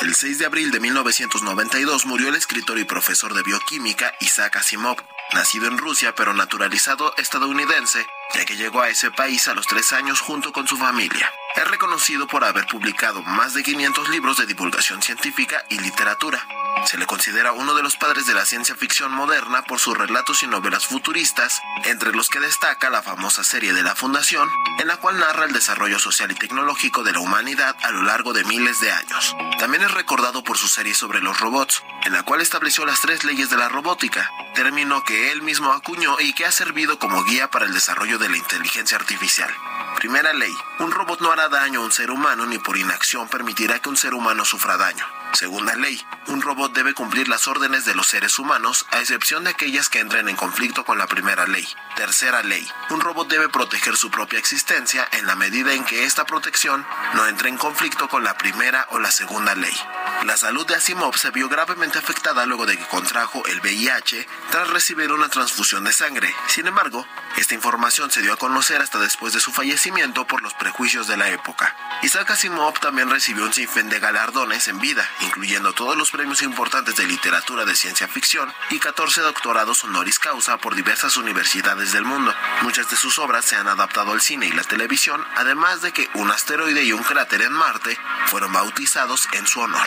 El 0.00 0.14
6 0.14 0.38
de 0.38 0.46
abril 0.46 0.70
de 0.70 0.80
1992 0.80 2.06
murió 2.06 2.30
el 2.30 2.34
escritor 2.34 2.78
y 2.78 2.84
profesor 2.84 3.34
de 3.34 3.42
bioquímica 3.42 4.14
Isaac 4.20 4.56
Asimov, 4.56 4.96
nacido 5.34 5.66
en 5.66 5.76
Rusia 5.76 6.14
pero 6.14 6.32
naturalizado 6.32 7.12
estadounidense, 7.18 8.06
ya 8.32 8.44
que 8.44 8.56
llegó 8.56 8.80
a 8.80 8.88
ese 8.88 9.10
país 9.10 9.48
a 9.48 9.54
los 9.54 9.66
tres 9.66 9.92
años 9.92 10.20
junto 10.20 10.52
con 10.52 10.66
su 10.66 10.76
familia. 10.76 11.30
Es 11.56 11.68
reconocido 11.68 12.26
por 12.26 12.44
haber 12.44 12.66
publicado 12.66 13.22
más 13.22 13.54
de 13.54 13.62
500 13.62 14.08
libros 14.08 14.38
de 14.38 14.46
divulgación 14.46 15.02
científica 15.02 15.64
y 15.68 15.78
literatura. 15.78 16.44
Se 16.86 16.98
le 16.98 17.06
considera 17.06 17.52
uno 17.52 17.74
de 17.74 17.82
los 17.82 17.96
padres 17.96 18.26
de 18.26 18.34
la 18.34 18.44
ciencia 18.44 18.74
ficción 18.74 19.12
moderna 19.12 19.62
por 19.62 19.78
sus 19.78 19.96
relatos 19.96 20.42
y 20.42 20.48
novelas 20.48 20.84
futuristas, 20.84 21.62
entre 21.84 22.12
los 22.12 22.28
que 22.28 22.40
destaca 22.40 22.90
la 22.90 23.02
famosa 23.02 23.42
serie 23.44 23.72
de 23.72 23.82
la 23.82 23.94
Fundación, 23.94 24.50
en 24.78 24.88
la 24.88 24.96
cual 24.96 25.18
narra 25.18 25.44
el 25.44 25.52
desarrollo 25.52 25.98
social 25.98 26.30
y 26.32 26.34
tecnológico 26.34 27.02
de 27.02 27.12
la 27.12 27.20
humanidad 27.20 27.76
a 27.82 27.90
lo 27.90 28.02
largo 28.02 28.32
de 28.32 28.44
miles 28.44 28.80
de 28.80 28.90
años. 28.90 29.34
También 29.58 29.84
es 29.84 29.92
recordado 29.92 30.44
por 30.44 30.58
su 30.58 30.68
serie 30.68 30.94
sobre 30.94 31.20
los 31.20 31.40
robots, 31.40 31.82
en 32.04 32.12
la 32.12 32.22
cual 32.24 32.42
estableció 32.42 32.84
las 32.84 33.00
tres 33.00 33.24
leyes 33.24 33.48
de 33.48 33.56
la 33.56 33.68
robótica, 33.68 34.30
término 34.54 35.04
que 35.04 35.32
él 35.32 35.40
mismo 35.40 35.72
acuñó 35.72 36.16
y 36.20 36.34
que 36.34 36.44
ha 36.44 36.52
servido 36.52 36.98
como 36.98 37.24
guía 37.24 37.50
para 37.50 37.64
el 37.64 37.72
desarrollo 37.72 38.13
de 38.18 38.28
la 38.28 38.36
inteligencia 38.36 38.96
artificial. 38.96 39.52
Primera 39.96 40.32
ley, 40.32 40.52
un 40.80 40.90
robot 40.90 41.20
no 41.20 41.32
hará 41.32 41.48
daño 41.48 41.80
a 41.80 41.84
un 41.84 41.92
ser 41.92 42.10
humano 42.10 42.46
ni 42.46 42.58
por 42.58 42.76
inacción 42.76 43.28
permitirá 43.28 43.78
que 43.80 43.88
un 43.88 43.96
ser 43.96 44.14
humano 44.14 44.44
sufra 44.44 44.76
daño. 44.76 45.06
Segunda 45.32 45.74
ley, 45.74 46.00
un 46.28 46.42
robot 46.42 46.72
debe 46.72 46.94
cumplir 46.94 47.28
las 47.28 47.48
órdenes 47.48 47.84
de 47.84 47.94
los 47.94 48.06
seres 48.06 48.38
humanos, 48.38 48.86
a 48.92 49.00
excepción 49.00 49.42
de 49.42 49.50
aquellas 49.50 49.88
que 49.88 49.98
entren 49.98 50.28
en 50.28 50.36
conflicto 50.36 50.84
con 50.84 50.96
la 50.96 51.08
primera 51.08 51.46
ley. 51.46 51.66
Tercera 51.96 52.42
ley, 52.42 52.64
un 52.90 53.00
robot 53.00 53.28
debe 53.28 53.48
proteger 53.48 53.96
su 53.96 54.10
propia 54.10 54.38
existencia 54.38 55.08
en 55.12 55.26
la 55.26 55.34
medida 55.34 55.72
en 55.72 55.84
que 55.84 56.04
esta 56.04 56.24
protección 56.24 56.86
no 57.14 57.26
entre 57.26 57.48
en 57.48 57.56
conflicto 57.56 58.08
con 58.08 58.22
la 58.22 58.36
primera 58.38 58.86
o 58.90 59.00
la 59.00 59.10
segunda 59.10 59.56
ley. 59.56 59.74
La 60.22 60.38
salud 60.38 60.66
de 60.66 60.74
Asimov 60.74 61.16
se 61.18 61.30
vio 61.30 61.48
gravemente 61.48 61.98
afectada 61.98 62.46
luego 62.46 62.64
de 62.64 62.78
que 62.78 62.86
contrajo 62.86 63.44
el 63.46 63.60
VIH 63.60 64.26
tras 64.50 64.70
recibir 64.70 65.12
una 65.12 65.28
transfusión 65.28 65.84
de 65.84 65.92
sangre. 65.92 66.34
Sin 66.48 66.66
embargo, 66.66 67.06
esta 67.36 67.54
información 67.54 68.10
se 68.10 68.22
dio 68.22 68.32
a 68.32 68.38
conocer 68.38 68.80
hasta 68.80 68.98
después 68.98 69.34
de 69.34 69.40
su 69.40 69.52
fallecimiento 69.52 70.26
por 70.26 70.42
los 70.42 70.54
prejuicios 70.54 71.06
de 71.08 71.18
la 71.18 71.28
época. 71.28 71.76
Isaac 72.02 72.30
Asimov 72.30 72.78
también 72.80 73.10
recibió 73.10 73.44
un 73.44 73.52
sinfín 73.52 73.90
de 73.90 74.00
galardones 74.00 74.68
en 74.68 74.78
vida, 74.80 75.08
incluyendo 75.20 75.72
todos 75.72 75.96
los 75.96 76.10
premios 76.10 76.42
importantes 76.42 76.96
de 76.96 77.06
literatura 77.06 77.64
de 77.64 77.74
ciencia 77.74 78.08
ficción 78.08 78.52
y 78.70 78.78
14 78.78 79.20
doctorados 79.20 79.84
honoris 79.84 80.18
causa 80.18 80.56
por 80.56 80.74
diversas 80.74 81.16
universidades 81.16 81.92
del 81.92 82.04
mundo. 82.04 82.34
Muchas 82.62 82.88
de 82.90 82.96
sus 82.96 83.18
obras 83.18 83.44
se 83.44 83.56
han 83.56 83.68
adaptado 83.68 84.12
al 84.12 84.20
cine 84.20 84.46
y 84.46 84.52
la 84.52 84.64
televisión, 84.64 85.24
además 85.36 85.82
de 85.82 85.92
que 85.92 86.08
un 86.14 86.30
asteroide 86.30 86.84
y 86.84 86.92
un 86.92 87.02
cráter 87.02 87.42
en 87.42 87.52
Marte 87.52 87.98
fueron 88.26 88.52
bautizados 88.52 89.28
en 89.32 89.46
su 89.46 89.60
honor. 89.60 89.86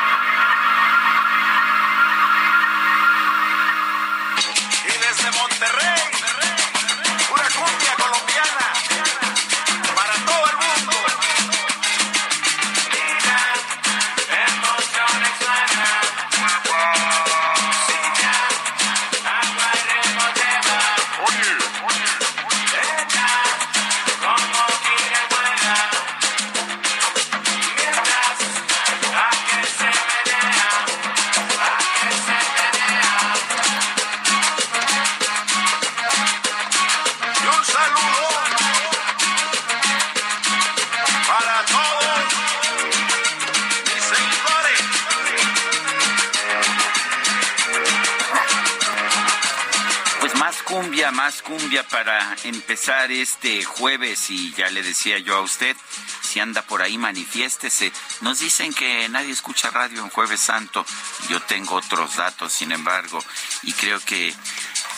empezar 52.43 53.11
este 53.11 53.63
jueves 53.63 54.29
y 54.29 54.53
ya 54.53 54.69
le 54.69 54.83
decía 54.83 55.17
yo 55.19 55.35
a 55.35 55.41
usted, 55.41 55.75
si 56.23 56.39
anda 56.39 56.61
por 56.61 56.81
ahí 56.81 56.97
manifiéstese. 56.97 57.91
Nos 58.21 58.39
dicen 58.39 58.73
que 58.73 59.07
nadie 59.09 59.31
escucha 59.31 59.69
radio 59.69 60.01
en 60.01 60.09
jueves 60.09 60.41
santo, 60.41 60.85
yo 61.29 61.41
tengo 61.41 61.75
otros 61.75 62.15
datos 62.15 62.53
sin 62.53 62.71
embargo 62.71 63.23
y 63.63 63.73
creo 63.73 63.99
que 63.99 64.33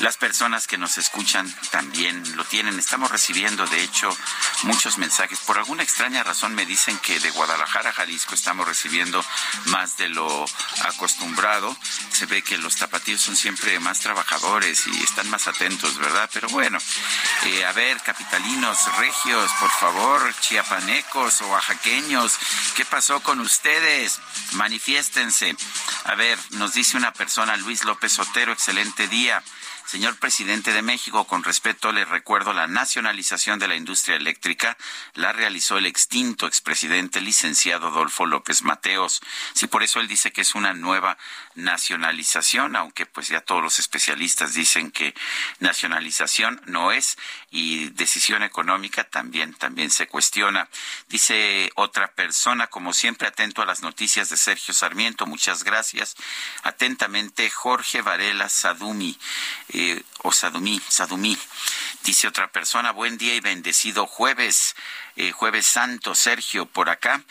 Las 0.03 0.17
personas 0.17 0.67
que 0.67 0.77
nos 0.77 0.97
escuchan 0.97 1.49
también 1.71 2.35
lo 2.35 2.43
tienen. 2.43 2.77
Estamos 2.77 3.09
recibiendo, 3.09 3.65
de 3.67 3.83
hecho, 3.83 4.09
muchos 4.63 4.97
mensajes. 4.97 5.39
Por 5.39 5.57
alguna 5.57 5.81
extraña 5.81 6.23
razón 6.23 6.53
me 6.55 6.65
dicen 6.65 6.97
que 6.97 7.21
de 7.21 7.29
Guadalajara 7.29 7.93
Jalisco 7.93 8.35
estamos 8.35 8.67
recibiendo 8.67 9.23
más 9.67 9.95
de 9.95 10.09
lo 10.09 10.43
acostumbrado. 10.83 11.73
Se 12.11 12.25
ve 12.25 12.41
que 12.41 12.57
los 12.57 12.75
tapatíos 12.75 13.21
son 13.21 13.37
siempre 13.37 13.79
más 13.79 14.01
trabajadores 14.01 14.87
y 14.87 15.03
están 15.03 15.29
más 15.29 15.47
atentos, 15.47 15.97
¿verdad? 15.97 16.29
Pero 16.33 16.49
bueno, 16.49 16.79
eh, 17.45 17.63
a 17.63 17.71
ver, 17.71 17.97
capitalinos, 18.01 18.77
regios, 18.97 19.49
por 19.57 19.71
favor, 19.71 20.35
chiapanecos, 20.41 21.39
oaxaqueños, 21.43 22.37
¿qué 22.75 22.83
pasó 22.83 23.21
con 23.21 23.39
ustedes? 23.39 24.19
Manifiéstense. 24.51 25.55
A 26.03 26.15
ver, 26.15 26.37
nos 26.49 26.73
dice 26.73 26.97
una 26.97 27.13
persona, 27.13 27.55
Luis 27.55 27.85
López 27.85 28.19
Otero, 28.19 28.51
excelente 28.51 29.07
día. 29.07 29.41
Señor 29.85 30.17
presidente 30.17 30.73
de 30.73 30.81
México, 30.81 31.25
con 31.25 31.43
respeto 31.43 31.91
le 31.91 32.05
recuerdo 32.05 32.53
la 32.53 32.67
nacionalización 32.67 33.59
de 33.59 33.67
la 33.67 33.75
industria 33.75 34.15
eléctrica 34.15 34.77
la 35.13 35.33
realizó 35.33 35.77
el 35.77 35.85
extinto 35.85 36.47
expresidente 36.47 37.21
licenciado 37.21 37.87
Adolfo 37.87 38.25
López 38.25 38.63
Mateos. 38.63 39.21
Sí, 39.53 39.67
por 39.67 39.83
eso 39.83 39.99
él 39.99 40.07
dice 40.07 40.31
que 40.31 40.41
es 40.41 40.55
una 40.55 40.73
nueva 40.73 41.17
nacionalización, 41.55 42.75
aunque 42.75 43.05
pues 43.05 43.27
ya 43.27 43.41
todos 43.41 43.61
los 43.61 43.79
especialistas 43.79 44.53
dicen 44.53 44.91
que 44.91 45.13
nacionalización 45.59 46.61
no 46.65 46.91
es 46.91 47.17
y 47.51 47.89
decisión 47.89 48.43
económica 48.43 49.03
también 49.03 49.53
también 49.53 49.91
se 49.91 50.07
cuestiona. 50.07 50.69
Dice 51.09 51.71
otra 51.75 52.11
persona, 52.11 52.67
como 52.67 52.93
siempre 52.93 53.27
atento 53.27 53.61
a 53.61 53.65
las 53.65 53.81
noticias 53.81 54.29
de 54.29 54.37
Sergio 54.37 54.73
Sarmiento, 54.73 55.25
muchas 55.25 55.63
gracias. 55.63 56.15
Atentamente 56.63 57.49
Jorge 57.49 58.01
Varela 58.01 58.49
Sadumi 58.49 59.17
eh, 59.69 60.01
o 60.19 60.31
Sadumí, 60.31 60.81
Sadumí. 60.87 61.37
Dice 62.03 62.27
otra 62.27 62.51
persona, 62.51 62.91
buen 62.91 63.17
día 63.17 63.35
y 63.35 63.39
bendecido 63.39 64.05
jueves, 64.07 64.75
eh, 65.15 65.31
jueves 65.31 65.65
santo, 65.65 66.15
Sergio, 66.15 66.65
por 66.65 66.89
acá 66.89 67.23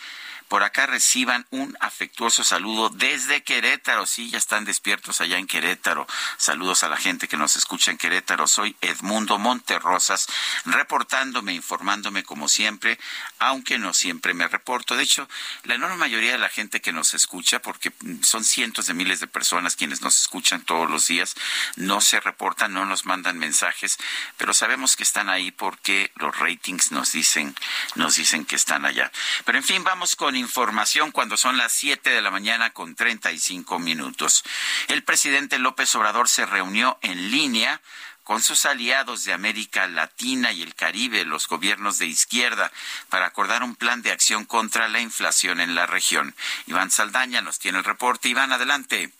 por 0.53 0.61
acá 0.61 0.85
reciban 0.85 1.47
un 1.49 1.75
afectuoso 1.79 2.43
saludo 2.43 2.89
desde 2.89 3.41
Querétaro. 3.41 4.05
Sí, 4.05 4.29
ya 4.29 4.37
están 4.37 4.65
despiertos 4.65 5.19
allá 5.19 5.39
en 5.39 5.47
Querétaro. 5.47 6.05
Saludos 6.37 6.83
a 6.83 6.89
la 6.89 6.97
gente 6.97 7.27
que 7.27 7.37
nos 7.37 7.55
escucha 7.55 7.89
en 7.89 7.97
Querétaro. 7.97 8.45
Soy 8.45 8.75
Edmundo 8.79 9.39
Monterrosas, 9.39 10.27
reportándome, 10.65 11.55
informándome 11.55 12.23
como 12.23 12.47
siempre, 12.47 12.99
aunque 13.39 13.79
no 13.79 13.95
siempre 13.95 14.35
me 14.35 14.47
reporto. 14.47 14.95
De 14.95 15.01
hecho, 15.01 15.27
la 15.63 15.73
enorme 15.73 15.95
mayoría 15.95 16.33
de 16.33 16.37
la 16.37 16.49
gente 16.49 16.81
que 16.81 16.93
nos 16.93 17.15
escucha, 17.15 17.59
porque 17.59 17.91
son 18.21 18.43
cientos 18.43 18.85
de 18.85 18.93
miles 18.93 19.19
de 19.21 19.25
personas 19.25 19.75
quienes 19.75 20.03
nos 20.03 20.21
escuchan 20.21 20.61
todos 20.61 20.87
los 20.87 21.07
días, 21.07 21.33
no 21.77 21.99
se 21.99 22.19
reportan, 22.19 22.73
no 22.75 22.85
nos 22.85 23.07
mandan 23.07 23.39
mensajes, 23.39 23.97
pero 24.37 24.53
sabemos 24.53 24.97
que 24.97 25.01
están 25.01 25.29
ahí 25.29 25.49
porque 25.49 26.11
los 26.17 26.37
ratings 26.37 26.91
nos 26.91 27.11
dicen, 27.11 27.55
nos 27.95 28.17
dicen 28.17 28.45
que 28.45 28.55
están 28.55 28.85
allá. 28.85 29.11
Pero 29.45 29.57
en 29.57 29.63
fin, 29.63 29.83
vamos 29.83 30.15
con 30.15 30.42
información 30.43 31.11
cuando 31.11 31.37
son 31.37 31.57
las 31.57 31.73
7 31.73 32.09
de 32.09 32.21
la 32.21 32.29
mañana 32.29 32.69
con 32.69 32.95
35 32.95 33.79
minutos. 33.79 34.43
El 34.87 35.03
presidente 35.03 35.57
López 35.57 35.95
Obrador 35.95 36.29
se 36.29 36.45
reunió 36.45 36.99
en 37.01 37.31
línea 37.31 37.81
con 38.23 38.41
sus 38.41 38.65
aliados 38.65 39.25
de 39.25 39.33
América 39.33 39.87
Latina 39.87 40.51
y 40.51 40.61
el 40.61 40.75
Caribe, 40.75 41.25
los 41.25 41.47
gobiernos 41.47 41.97
de 41.97 42.07
izquierda, 42.07 42.71
para 43.09 43.25
acordar 43.25 43.63
un 43.63 43.75
plan 43.75 44.01
de 44.01 44.11
acción 44.11 44.45
contra 44.45 44.87
la 44.87 45.01
inflación 45.01 45.59
en 45.59 45.75
la 45.75 45.85
región. 45.85 46.35
Iván 46.67 46.91
Saldaña 46.91 47.41
nos 47.41 47.59
tiene 47.59 47.79
el 47.79 47.83
reporte. 47.83 48.29
Iván, 48.29 48.53
adelante. 48.53 49.11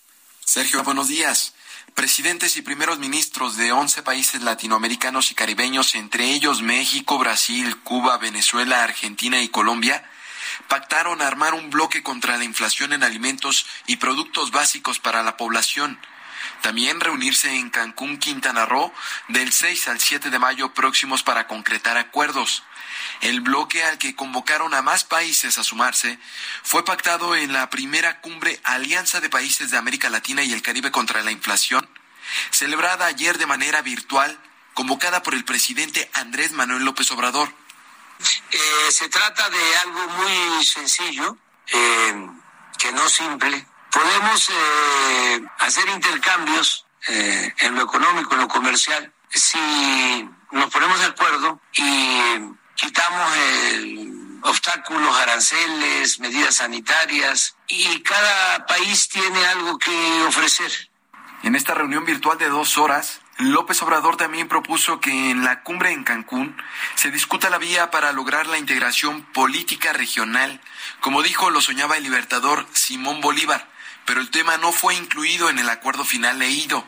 Sergio, 0.45 0.83
buenos 0.83 1.07
días. 1.07 1.53
Presidentes 1.95 2.57
y 2.57 2.61
primeros 2.61 2.97
ministros 2.97 3.55
de 3.55 3.71
11 3.71 4.01
países 4.03 4.41
latinoamericanos 4.41 5.31
y 5.31 5.35
caribeños, 5.35 5.95
entre 5.95 6.31
ellos 6.31 6.61
México, 6.61 7.19
Brasil, 7.19 7.77
Cuba, 7.83 8.17
Venezuela, 8.17 8.83
Argentina 8.83 9.41
y 9.41 9.49
Colombia, 9.49 10.03
pactaron 10.67 11.21
armar 11.21 11.53
un 11.53 11.69
bloque 11.69 12.03
contra 12.03 12.37
la 12.37 12.43
inflación 12.43 12.93
en 12.93 13.03
alimentos 13.03 13.65
y 13.87 13.97
productos 13.97 14.51
básicos 14.51 14.99
para 14.99 15.23
la 15.23 15.37
población. 15.37 15.99
También 16.61 16.99
reunirse 16.99 17.53
en 17.55 17.69
Cancún, 17.69 18.17
Quintana 18.17 18.65
Roo, 18.65 18.93
del 19.27 19.51
6 19.51 19.87
al 19.89 19.99
7 19.99 20.29
de 20.29 20.39
mayo 20.39 20.73
próximos 20.73 21.23
para 21.23 21.47
concretar 21.47 21.97
acuerdos. 21.97 22.63
El 23.21 23.41
bloque 23.41 23.83
al 23.83 23.97
que 23.97 24.15
convocaron 24.15 24.73
a 24.73 24.81
más 24.81 25.03
países 25.03 25.57
a 25.57 25.63
sumarse 25.63 26.19
fue 26.63 26.85
pactado 26.85 27.35
en 27.35 27.53
la 27.53 27.69
primera 27.69 28.21
cumbre 28.21 28.59
Alianza 28.63 29.19
de 29.21 29.29
Países 29.29 29.71
de 29.71 29.77
América 29.77 30.09
Latina 30.09 30.43
y 30.43 30.53
el 30.53 30.61
Caribe 30.61 30.91
contra 30.91 31.23
la 31.23 31.31
Inflación, 31.31 31.87
celebrada 32.51 33.05
ayer 33.05 33.37
de 33.37 33.45
manera 33.45 33.81
virtual, 33.81 34.37
convocada 34.73 35.23
por 35.23 35.33
el 35.33 35.45
presidente 35.45 36.09
Andrés 36.13 36.51
Manuel 36.51 36.83
López 36.83 37.11
Obrador. 37.11 37.53
Eh, 38.51 38.91
se 38.91 39.09
trata 39.09 39.49
de 39.49 39.77
algo 39.77 40.07
muy 40.09 40.63
sencillo, 40.63 41.37
eh, 41.67 42.29
que 42.77 42.91
no 42.91 43.07
simple. 43.09 43.65
Podemos 43.91 44.49
eh, 44.49 45.43
hacer 45.59 45.87
intercambios 45.89 46.85
en 47.05 47.75
lo 47.75 47.83
económico, 47.83 48.33
en 48.33 48.39
lo 48.39 48.47
comercial, 48.47 49.11
si 49.29 49.59
nos 50.51 50.69
ponemos 50.71 50.97
de 50.99 51.07
acuerdo 51.07 51.59
y 51.73 52.39
quitamos 52.75 53.29
obstáculos, 54.43 55.17
aranceles, 55.17 56.21
medidas 56.21 56.55
sanitarias 56.55 57.57
y 57.67 58.01
cada 58.03 58.65
país 58.65 59.09
tiene 59.09 59.45
algo 59.47 59.77
que 59.77 60.23
ofrecer. 60.25 60.71
En 61.43 61.55
esta 61.55 61.73
reunión 61.73 62.05
virtual 62.05 62.37
de 62.37 62.47
dos 62.47 62.77
horas, 62.77 63.19
López 63.37 63.81
Obrador 63.81 64.15
también 64.15 64.47
propuso 64.47 64.99
que 64.99 65.31
en 65.31 65.43
la 65.43 65.63
cumbre 65.63 65.91
en 65.91 66.03
Cancún 66.03 66.55
se 66.95 67.09
discuta 67.09 67.49
la 67.49 67.57
vía 67.57 67.89
para 67.89 68.11
lograr 68.11 68.45
la 68.45 68.59
integración 68.59 69.23
política 69.23 69.91
regional, 69.91 70.61
como 70.99 71.23
dijo 71.23 71.49
lo 71.49 71.59
soñaba 71.59 71.97
el 71.97 72.03
libertador 72.03 72.67
Simón 72.73 73.21
Bolívar, 73.21 73.67
pero 74.05 74.21
el 74.21 74.29
tema 74.29 74.57
no 74.57 74.71
fue 74.71 74.93
incluido 74.95 75.49
en 75.49 75.57
el 75.57 75.69
acuerdo 75.69 76.05
final 76.05 76.39
leído. 76.39 76.85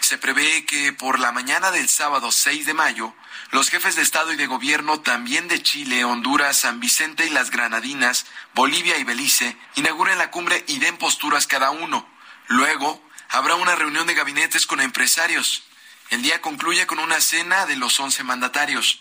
Se 0.00 0.16
prevé 0.16 0.64
que 0.64 0.92
por 0.92 1.18
la 1.18 1.32
mañana 1.32 1.72
del 1.72 1.88
sábado 1.88 2.30
6 2.30 2.66
de 2.66 2.74
mayo, 2.74 3.12
los 3.50 3.68
jefes 3.68 3.96
de 3.96 4.02
Estado 4.02 4.32
y 4.32 4.36
de 4.36 4.46
Gobierno 4.46 5.00
también 5.00 5.48
de 5.48 5.62
Chile, 5.62 6.04
Honduras, 6.04 6.60
San 6.60 6.78
Vicente 6.78 7.26
y 7.26 7.30
las 7.30 7.50
Granadinas, 7.50 8.26
Bolivia 8.54 8.96
y 8.98 9.04
Belice 9.04 9.56
inauguren 9.74 10.18
la 10.18 10.30
cumbre 10.30 10.64
y 10.68 10.78
den 10.78 10.96
posturas 10.98 11.48
cada 11.48 11.70
uno. 11.70 12.08
Luego, 12.46 13.02
habrá 13.28 13.54
una 13.54 13.74
reunión 13.74 14.06
de 14.06 14.14
gabinetes 14.14 14.66
con 14.66 14.80
empresarios. 14.80 15.62
El 16.10 16.22
día 16.22 16.40
concluye 16.40 16.86
con 16.86 16.98
una 16.98 17.20
cena 17.20 17.66
de 17.66 17.76
los 17.76 17.98
once 18.00 18.22
mandatarios. 18.22 19.00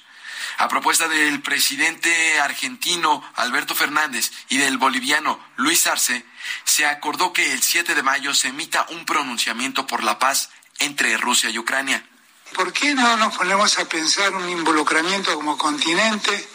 A 0.58 0.68
propuesta 0.68 1.08
del 1.08 1.42
presidente 1.42 2.40
argentino 2.40 3.24
Alberto 3.36 3.76
Fernández 3.76 4.32
y 4.50 4.58
del 4.58 4.78
boliviano 4.78 5.40
Luis 5.56 5.88
Arce, 5.88 6.26
se 6.64 6.86
acordó 6.86 7.34
que 7.34 7.54
el 7.54 7.62
7 7.62 7.96
de 7.96 8.04
mayo 8.04 8.34
se 8.34 8.50
emita 8.50 8.86
un 8.90 9.06
pronunciamiento 9.06 9.88
por 9.88 10.04
la 10.04 10.20
paz 10.20 10.50
entre 10.80 11.18
Rusia 11.18 11.50
y 11.50 11.58
Ucrania. 11.58 12.06
¿Por 12.54 12.72
qué 12.72 12.94
no 12.94 13.18
nos 13.18 13.36
ponemos 13.36 13.80
a 13.80 13.86
pensar 13.86 14.34
un 14.34 14.48
involucramiento 14.48 15.34
como 15.36 15.58
continente 15.58 16.48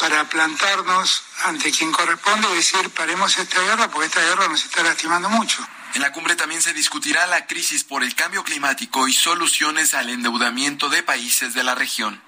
para 0.00 0.28
plantarnos 0.28 1.22
ante 1.44 1.70
quien 1.70 1.92
corresponde 1.92 2.48
y 2.52 2.56
decir 2.56 2.90
paremos 2.90 3.36
esta 3.38 3.60
guerra 3.60 3.90
porque 3.90 4.06
esta 4.06 4.20
guerra 4.20 4.48
nos 4.48 4.64
está 4.64 4.82
lastimando 4.82 5.28
mucho? 5.30 5.66
En 5.94 6.02
la 6.02 6.12
cumbre 6.12 6.34
también 6.34 6.60
se 6.60 6.72
discutirá 6.72 7.26
la 7.26 7.46
crisis 7.46 7.84
por 7.84 8.02
el 8.02 8.14
cambio 8.14 8.42
climático 8.42 9.06
y 9.06 9.12
soluciones 9.12 9.94
al 9.94 10.10
endeudamiento 10.10 10.88
de 10.88 11.02
países 11.02 11.54
de 11.54 11.62
la 11.62 11.74
región. 11.74 12.20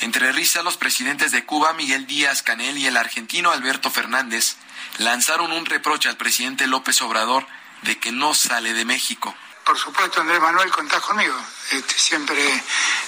Entre 0.00 0.32
risas, 0.32 0.64
los 0.64 0.76
presidentes 0.76 1.32
de 1.32 1.44
Cuba, 1.44 1.72
Miguel 1.72 2.06
Díaz 2.06 2.42
Canel, 2.42 2.78
y 2.78 2.86
el 2.86 2.96
argentino 2.96 3.50
Alberto 3.50 3.90
Fernández 3.90 4.56
lanzaron 4.98 5.52
un 5.52 5.66
reproche 5.66 6.08
al 6.08 6.16
presidente 6.16 6.66
López 6.66 7.00
Obrador 7.02 7.46
de 7.82 7.98
que 7.98 8.12
no 8.12 8.34
sale 8.34 8.74
de 8.74 8.84
México. 8.84 9.34
Por 9.68 9.78
supuesto, 9.78 10.22
Andrés 10.22 10.40
Manuel, 10.40 10.70
contás 10.70 11.02
conmigo. 11.02 11.36
Este, 11.70 11.94
siempre 11.94 12.64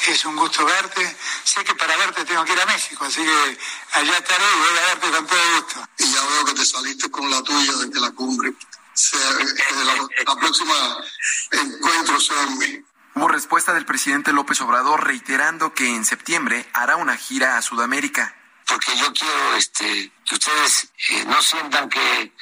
es 0.09 0.25
un 0.27 0.37
gusto 0.37 0.62
verte. 0.66 1.16
Sé 1.42 1.64
que 1.64 1.75
para 1.75 1.96
verte 1.96 2.23
tengo 2.27 2.44
que 2.44 2.53
ir 2.53 2.61
a 2.61 2.66
México, 2.66 3.03
así 3.03 3.23
que 3.25 3.59
allá 3.92 4.18
estaré 4.18 4.44
y 4.44 4.59
voy 4.59 4.79
a 4.79 4.87
verte 4.94 5.11
con 5.11 5.27
todo 5.27 5.55
gusto. 5.57 5.88
Y 5.96 6.12
ya 6.12 6.20
veo 6.20 6.44
que 6.44 6.53
te 6.53 6.66
saliste 6.66 7.11
con 7.11 7.31
la 7.31 7.42
tuya 7.42 7.73
desde 7.73 7.99
la 7.99 8.11
cumbre 8.11 8.53
la, 10.27 10.37
próxima 10.37 10.75
encuentro 11.51 12.20
sea 12.20 12.46
Hubo 13.14 13.29
respuesta 13.29 13.73
del 13.73 13.87
presidente 13.87 14.35
López 14.35 14.61
Obrador 14.61 15.07
reiterando 15.07 15.73
que 15.73 15.88
en 15.88 16.05
septiembre 16.05 16.68
hará 16.75 16.96
una 16.96 17.16
gira 17.16 17.57
a 17.57 17.62
Sudamérica. 17.62 18.37
Porque 18.66 18.94
yo 18.99 19.12
quiero 19.14 19.57
este, 19.57 20.12
que 20.27 20.35
ustedes 20.35 20.92
eh, 21.09 21.25
no 21.27 21.40
sientan 21.40 21.88
que 21.88 22.33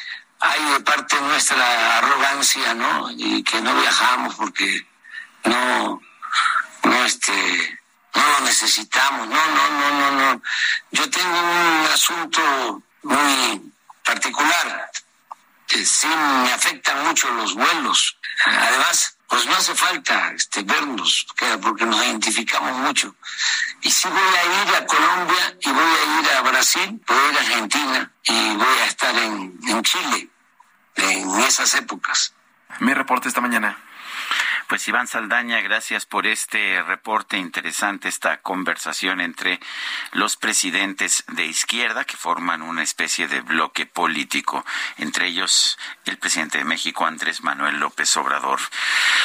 hay 0.41 0.65
de 0.73 0.81
parte 0.81 1.21
nuestra 1.21 1.99
arrogancia, 1.99 2.75
¿no? 2.75 3.11
Y 3.11 3.43
que 3.43 3.61
no 3.61 3.75
viajamos 3.81 4.35
porque 4.35 4.87
no, 5.45 6.01
no, 6.85 7.05
este, 7.05 7.81
no 8.15 8.23
lo 8.23 8.41
necesitamos. 8.41 9.29
No, 9.29 9.47
no, 9.47 9.71
no, 9.71 9.91
no, 9.91 10.11
no. 10.13 10.43
Yo 10.93 11.11
tengo 11.11 11.41
un 11.41 11.87
asunto 11.93 12.83
muy 13.03 13.73
particular 14.05 14.91
sí 15.85 16.09
me 16.09 16.53
afectan 16.53 17.07
mucho 17.07 17.31
los 17.33 17.55
vuelos. 17.55 18.17
Además, 18.45 19.17
pues 19.29 19.47
no 19.47 19.55
hace 19.55 19.75
falta 19.75 20.33
este, 20.35 20.63
vernos, 20.63 21.27
porque 21.61 21.85
nos 21.85 22.05
identificamos 22.05 22.73
mucho. 22.79 23.15
Y 23.83 23.91
sí 23.91 24.09
voy 24.09 24.19
a 24.21 24.63
ir 24.63 24.75
a 24.75 24.87
Colombia 24.87 25.57
y 25.61 25.71
voy 25.71 25.85
a 25.85 26.21
ir 26.21 26.31
a 26.31 26.41
Brasil, 26.43 27.01
voy 27.07 27.19
a 27.19 27.31
ir 27.31 27.37
a 27.37 27.41
Argentina 27.41 28.13
y 28.25 28.57
voy 28.57 28.79
a 28.83 28.87
estar 28.87 29.15
en, 29.17 29.59
en 29.69 29.83
Chile 29.83 30.29
en 30.99 31.41
esas 31.41 31.75
épocas. 31.75 32.35
Mi 32.81 32.95
reporte 32.95 33.29
esta 33.29 33.41
mañana. 33.41 33.77
Pues 34.69 34.87
Iván 34.87 35.09
Saldaña, 35.09 35.63
gracias 35.63 36.05
por 36.05 36.27
este 36.27 36.83
reporte 36.83 37.39
interesante, 37.39 38.07
esta 38.07 38.43
conversación 38.43 39.23
entre 39.23 39.61
los 40.13 40.37
presidentes 40.37 41.25
de 41.29 41.47
izquierda 41.47 42.05
que 42.05 42.19
forman 42.19 42.61
una 42.61 42.83
especie 42.83 43.29
de 43.29 43.41
bloque 43.41 43.87
político, 43.87 44.67
entre 44.99 45.29
ellos 45.29 45.79
el 46.05 46.19
presidente 46.19 46.59
de 46.59 46.65
México, 46.65 47.07
Andrés 47.07 47.43
Manuel 47.43 47.81
López 47.81 48.15
Obrador. 48.19 48.61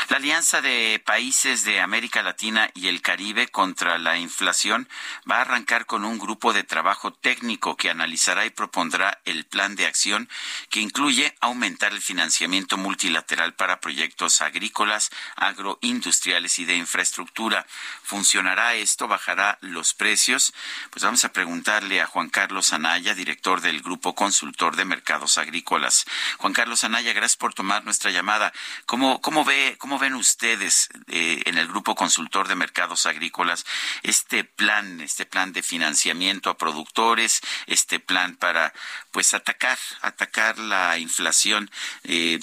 La 0.08 0.16
Alianza 0.16 0.62
de 0.62 1.02
Países 1.06 1.66
de 1.66 1.82
América 1.82 2.24
Latina 2.24 2.70
y 2.74 2.88
el 2.88 3.02
Caribe 3.02 3.50
contra 3.50 3.98
la 3.98 4.18
inflación 4.18 4.88
va 5.30 5.40
a 5.40 5.42
arrancar 5.42 5.86
con 5.86 6.06
un 6.06 6.20
grupo 6.20 6.54
de 6.54 6.64
trabajo 6.64 7.12
técnico 7.12 7.76
que 7.76 7.90
analizará 7.90 8.46
y 8.46 8.50
propondrá 8.50 9.20
el 9.26 9.44
plan 9.44 9.76
de 9.76 9.88
acción 9.88 10.30
que 10.70 10.80
incluye 10.80 11.36
aumentar 11.42 11.92
el 11.92 12.02
financiamiento 12.02 12.78
multilateral 12.78 13.56
para 13.56 13.82
proyectos 13.82 14.42
agrícolas, 14.42 15.12
agroindustriales 15.36 16.60
y 16.60 16.66
de 16.66 16.76
infraestructura. 16.76 17.66
¿Funcionará 18.04 18.76
esto? 18.76 19.08
¿Bajará 19.08 19.58
los 19.62 19.94
precios? 19.94 20.54
Pues 20.90 21.04
vamos 21.04 21.24
a 21.26 21.34
preguntarle 21.34 22.02
a 22.02 22.08
Juan 22.08 22.30
Carlos 22.30 22.74
Anaya, 22.74 23.16
director 23.16 23.62
del 23.62 23.82
Grupo 23.82 24.16
Consultor 24.16 24.76
de 24.76 24.86
Mercados 24.86 25.38
Agrícolas. 25.38 26.06
Juan 26.38 26.54
Carlos 26.54 26.84
Anaya, 26.84 27.14
gracias 27.14 27.38
por 27.38 27.54
tomar 27.54 27.84
nuestra 27.84 28.12
llamada. 28.12 28.54
¿Cómo, 28.86 29.22
cómo, 29.22 29.44
ve, 29.44 29.76
cómo 29.80 30.00
ven 30.00 30.14
ustedes 30.14 30.90
eh, 31.08 31.42
en 31.46 31.58
el 31.58 31.68
Grupo 31.68 31.96
Consultor 31.96 32.48
de 32.48 32.56
Mercados 32.56 33.06
Agrícolas 33.06 33.66
este 34.04 34.44
plan, 34.44 35.02
este 35.02 35.26
plan 35.26 35.54
de 35.54 35.64
financiamiento 35.64 36.50
a 36.50 36.58
productores, 36.58 37.42
este 37.68 38.00
plan 38.00 38.36
para 38.36 38.74
pues 39.12 39.34
atacar, 39.34 39.78
atacar 40.02 40.58
la 40.60 40.98
inflación 40.98 41.70
eh, 42.04 42.40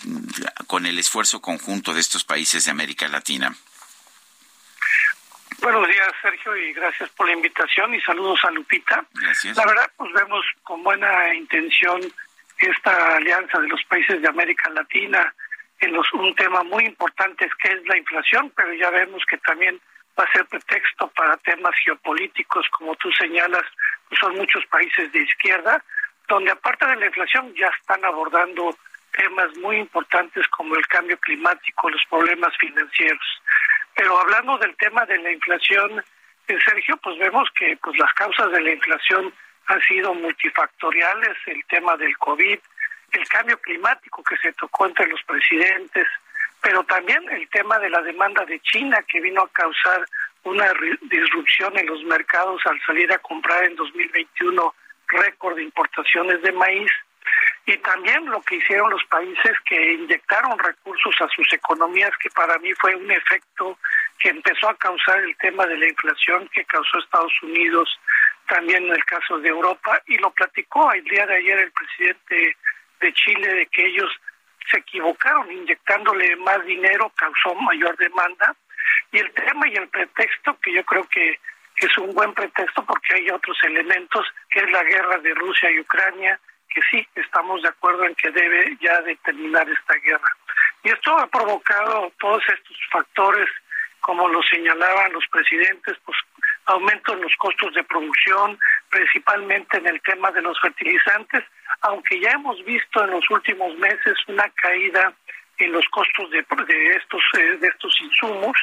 con 0.66 0.86
el 0.86 0.99
esfuerzo 0.99 1.41
conjunto 1.41 1.95
de 1.95 2.01
estos 2.01 2.24
países 2.24 2.64
de 2.64 2.70
América 2.70 2.80
Latina. 3.09 3.55
Buenos 5.61 5.87
días, 5.89 6.12
Sergio, 6.22 6.57
y 6.57 6.72
gracias 6.72 7.11
por 7.11 7.26
la 7.26 7.35
invitación 7.35 7.95
y 7.95 8.01
saludos 8.01 8.41
a 8.45 8.51
Lupita. 8.51 9.05
Gracias. 9.12 9.57
La 9.57 9.66
verdad, 9.66 9.91
pues 9.97 10.12
vemos 10.12 10.45
con 10.62 10.83
buena 10.83 11.35
intención 11.35 12.01
esta 12.59 13.16
alianza 13.16 13.59
de 13.59 13.68
los 13.68 13.83
países 13.85 14.20
de 14.20 14.28
América 14.28 14.70
Latina 14.70 15.35
en 15.81 15.93
los, 15.93 16.12
un 16.12 16.35
tema 16.35 16.62
muy 16.62 16.85
importante 16.85 17.47
es 17.47 17.55
que 17.55 17.72
es 17.72 17.87
la 17.87 17.97
inflación, 17.97 18.53
pero 18.55 18.72
ya 18.74 18.91
vemos 18.91 19.24
que 19.26 19.39
también 19.39 19.81
va 20.18 20.24
a 20.24 20.33
ser 20.33 20.45
pretexto 20.47 21.09
para 21.09 21.37
temas 21.39 21.74
geopolíticos, 21.85 22.68
como 22.70 22.95
tú 22.97 23.11
señalas, 23.12 23.64
pues 24.09 24.20
son 24.20 24.37
muchos 24.37 24.64
países 24.66 25.11
de 25.12 25.22
izquierda, 25.22 25.83
donde 26.28 26.51
aparte 26.51 26.87
de 26.87 26.97
la 26.97 27.07
inflación 27.07 27.55
ya 27.55 27.70
están 27.81 28.05
abordando 28.05 28.76
temas 29.12 29.56
muy 29.58 29.76
importantes 29.76 30.46
como 30.48 30.74
el 30.76 30.86
cambio 30.86 31.18
climático, 31.18 31.90
los 31.90 32.02
problemas 32.08 32.56
financieros. 32.58 33.42
Pero 33.94 34.18
hablando 34.18 34.58
del 34.58 34.76
tema 34.76 35.04
de 35.06 35.18
la 35.18 35.32
inflación, 35.32 36.02
eh, 36.48 36.58
Sergio, 36.64 36.96
pues 36.98 37.18
vemos 37.18 37.48
que 37.54 37.76
pues 37.82 37.98
las 37.98 38.12
causas 38.14 38.50
de 38.52 38.61
la 38.61 38.72
inflación 38.72 39.32
han 39.66 39.80
sido 39.82 40.14
multifactoriales, 40.14 41.36
el 41.46 41.64
tema 41.66 41.96
del 41.96 42.16
COVID, 42.18 42.58
el 43.12 43.28
cambio 43.28 43.58
climático 43.58 44.22
que 44.22 44.36
se 44.36 44.52
tocó 44.54 44.86
entre 44.86 45.06
los 45.08 45.22
presidentes, 45.24 46.06
pero 46.61 46.82
también 46.84 47.22
el 47.30 47.48
tema 47.48 47.78
de 47.78 47.90
la 47.90 48.02
demanda 48.02 48.44
de 48.44 48.61
China 48.61 49.02
que 49.06 49.20
vino 49.20 49.42
a 49.42 49.48
causar 49.50 50.04
una 50.44 50.72
disrupción 51.02 51.76
en 51.78 51.86
los 51.86 52.02
mercados 52.04 52.62
al 52.66 52.80
salir 52.86 53.12
a 53.12 53.18
comprar 53.18 53.64
en 53.64 53.76
2021 53.76 54.74
récord 55.08 55.56
de 55.56 55.64
importaciones 55.64 56.40
de 56.42 56.52
maíz 56.52 56.90
y 57.66 57.76
también 57.78 58.24
lo 58.26 58.40
que 58.42 58.56
hicieron 58.56 58.90
los 58.90 59.04
países 59.04 59.52
que 59.64 59.92
inyectaron 59.92 60.58
recursos 60.58 61.14
a 61.20 61.28
sus 61.28 61.52
economías, 61.52 62.10
que 62.18 62.30
para 62.30 62.58
mí 62.58 62.72
fue 62.74 62.94
un 62.96 63.10
efecto 63.10 63.78
que 64.18 64.30
empezó 64.30 64.68
a 64.68 64.76
causar 64.76 65.18
el 65.20 65.36
tema 65.36 65.66
de 65.66 65.76
la 65.76 65.88
inflación 65.88 66.48
que 66.52 66.64
causó 66.64 66.98
Estados 66.98 67.32
Unidos, 67.42 67.88
también 68.48 68.84
en 68.84 68.94
el 68.94 69.04
caso 69.04 69.38
de 69.38 69.48
Europa, 69.48 70.00
y 70.06 70.18
lo 70.18 70.30
platicó 70.30 70.92
el 70.92 71.04
día 71.04 71.26
de 71.26 71.36
ayer 71.36 71.58
el 71.58 71.72
presidente 71.72 72.56
de 73.00 73.12
Chile 73.12 73.54
de 73.54 73.66
que 73.66 73.86
ellos 73.86 74.10
se 74.70 74.78
equivocaron 74.78 75.50
inyectándole 75.50 76.36
más 76.36 76.64
dinero, 76.64 77.12
causó 77.14 77.54
mayor 77.54 77.96
demanda, 77.96 78.54
y 79.12 79.18
el 79.18 79.30
tema 79.32 79.68
y 79.68 79.74
el 79.74 79.88
pretexto 79.88 80.58
que 80.60 80.72
yo 80.72 80.84
creo 80.84 81.06
que 81.08 81.38
es 81.76 81.98
un 81.98 82.12
buen 82.12 82.32
pretexto 82.34 82.84
porque 82.84 83.14
hay 83.14 83.30
otros 83.30 83.56
elementos, 83.64 84.26
que 84.50 84.60
es 84.60 84.70
la 84.70 84.82
guerra 84.84 85.18
de 85.18 85.34
Rusia 85.34 85.70
y 85.70 85.80
Ucrania, 85.80 86.38
que 86.70 86.80
sí 86.90 87.06
estamos 87.14 87.62
de 87.62 87.68
acuerdo 87.68 88.04
en 88.04 88.14
que 88.14 88.30
debe 88.30 88.76
ya 88.80 89.00
de 89.02 89.16
terminar 89.16 89.68
esta 89.68 89.94
guerra. 89.94 90.30
Y 90.82 90.88
esto 90.88 91.16
ha 91.18 91.26
provocado 91.26 92.12
todos 92.18 92.42
estos 92.48 92.76
factores, 92.90 93.48
como 94.00 94.28
lo 94.28 94.42
señalaban 94.44 95.12
los 95.12 95.26
presidentes, 95.28 95.96
pues 96.04 96.16
aumento 96.66 97.12
en 97.12 97.22
los 97.22 97.34
costos 97.36 97.74
de 97.74 97.84
producción, 97.84 98.58
principalmente 98.88 99.78
en 99.78 99.88
el 99.88 100.00
tema 100.02 100.30
de 100.30 100.42
los 100.42 100.58
fertilizantes, 100.60 101.44
aunque 101.82 102.20
ya 102.20 102.30
hemos 102.30 102.62
visto 102.64 103.04
en 103.04 103.10
los 103.10 103.28
últimos 103.30 103.76
meses 103.78 104.16
una 104.28 104.48
caída 104.50 105.12
en 105.58 105.72
los 105.72 105.84
costos 105.90 106.30
de, 106.30 106.44
de 106.66 106.90
estos 106.96 107.22
eh, 107.38 107.56
de 107.58 107.68
estos 107.68 107.94
insumos, 108.00 108.56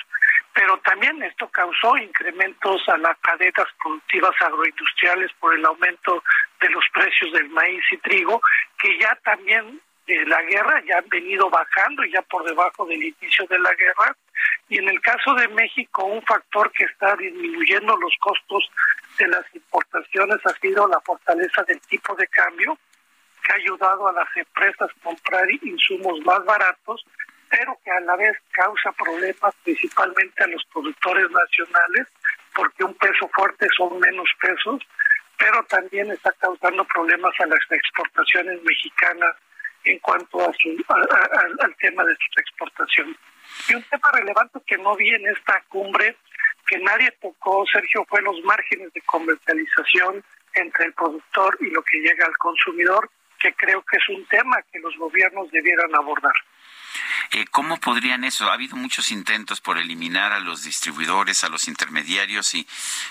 pero 0.57 0.75
también 0.79 1.21
esto 1.21 1.47
causó 1.49 1.95
incrementos 1.97 2.81
a 2.89 2.97
las 2.97 3.15
cadenas 3.19 3.67
productivas 3.79 4.33
agroindustriales 4.39 5.31
por 5.39 5.53
el 5.53 5.63
aumento 5.63 6.23
de 6.59 6.69
los 6.69 6.83
precios 6.95 7.31
del 7.33 7.47
maíz 7.49 7.83
y 7.91 7.97
trigo, 7.97 8.41
que 8.79 8.97
ya 8.97 9.15
también 9.23 9.79
de 10.07 10.25
la 10.25 10.41
guerra 10.41 10.81
ya 10.87 10.97
han 10.97 11.07
venido 11.09 11.47
bajando 11.51 12.03
ya 12.05 12.23
por 12.23 12.43
debajo 12.43 12.87
del 12.87 13.03
inicio 13.03 13.45
de 13.45 13.59
la 13.59 13.71
guerra. 13.75 14.17
Y 14.67 14.79
en 14.79 14.89
el 14.89 14.99
caso 15.01 15.35
de 15.35 15.47
México, 15.49 16.05
un 16.05 16.23
factor 16.23 16.71
que 16.71 16.85
está 16.85 17.15
disminuyendo 17.17 17.95
los 17.95 18.15
costos 18.19 18.67
de 19.19 19.27
las 19.27 19.45
importaciones 19.53 20.43
ha 20.43 20.53
sido 20.59 20.87
la 20.87 20.99
fortaleza 21.01 21.61
del 21.65 21.79
tipo 21.81 22.15
de 22.15 22.25
cambio, 22.29 22.79
que 23.45 23.51
ha 23.51 23.55
ayudado 23.57 24.07
a 24.07 24.13
las 24.13 24.35
empresas 24.35 24.89
a 24.89 25.03
comprar 25.03 25.51
insumos 25.51 26.19
más 26.25 26.43
baratos 26.45 27.05
pero 27.49 27.77
que 27.83 27.91
a 27.91 27.99
la 28.01 28.15
vez 28.15 28.37
causa 28.51 28.91
problemas 28.93 29.55
principalmente 29.63 30.43
a 30.43 30.47
los 30.47 30.63
productores 30.65 31.29
nacionales, 31.29 32.07
porque 32.53 32.83
un 32.83 32.93
peso 32.95 33.29
fuerte 33.33 33.67
son 33.75 33.99
menos 33.99 34.29
pesos, 34.39 34.81
pero 35.37 35.63
también 35.65 36.11
está 36.11 36.31
causando 36.39 36.83
problemas 36.85 37.33
a 37.39 37.45
las 37.45 37.59
exportaciones 37.69 38.61
mexicanas 38.63 39.35
en 39.83 39.99
cuanto 39.99 40.41
a 40.41 40.51
su, 40.53 40.83
al 40.89 41.75
tema 41.77 42.03
de 42.03 42.15
sus 42.15 42.37
exportaciones. 42.37 43.15
Y 43.69 43.75
un 43.75 43.83
tema 43.83 44.11
relevante 44.11 44.59
que 44.65 44.77
no 44.77 44.95
vi 44.95 45.09
en 45.09 45.27
esta 45.27 45.63
cumbre, 45.69 46.17
que 46.67 46.77
nadie 46.79 47.11
tocó, 47.21 47.65
Sergio, 47.71 48.05
fue 48.09 48.21
los 48.21 48.41
márgenes 48.43 48.91
de 48.93 49.01
comercialización 49.01 50.23
entre 50.53 50.85
el 50.85 50.93
productor 50.93 51.57
y 51.61 51.69
lo 51.69 51.81
que 51.83 51.99
llega 51.99 52.25
al 52.25 52.37
consumidor, 52.37 53.09
que 53.39 53.53
creo 53.53 53.81
que 53.83 53.97
es 53.97 54.09
un 54.09 54.25
tema 54.25 54.61
que 54.71 54.79
los 54.79 54.95
gobiernos 54.97 55.49
debieran 55.51 55.93
abordar. 55.95 56.33
Eh, 57.31 57.45
¿Cómo 57.51 57.77
podrían 57.77 58.23
eso? 58.23 58.49
Ha 58.49 58.53
habido 58.53 58.75
muchos 58.75 59.11
intentos 59.11 59.61
por 59.61 59.77
eliminar 59.77 60.31
a 60.31 60.39
los 60.39 60.63
distribuidores, 60.63 61.43
a 61.43 61.49
los 61.49 61.67
intermediarios 61.67 62.53
y 62.53 62.67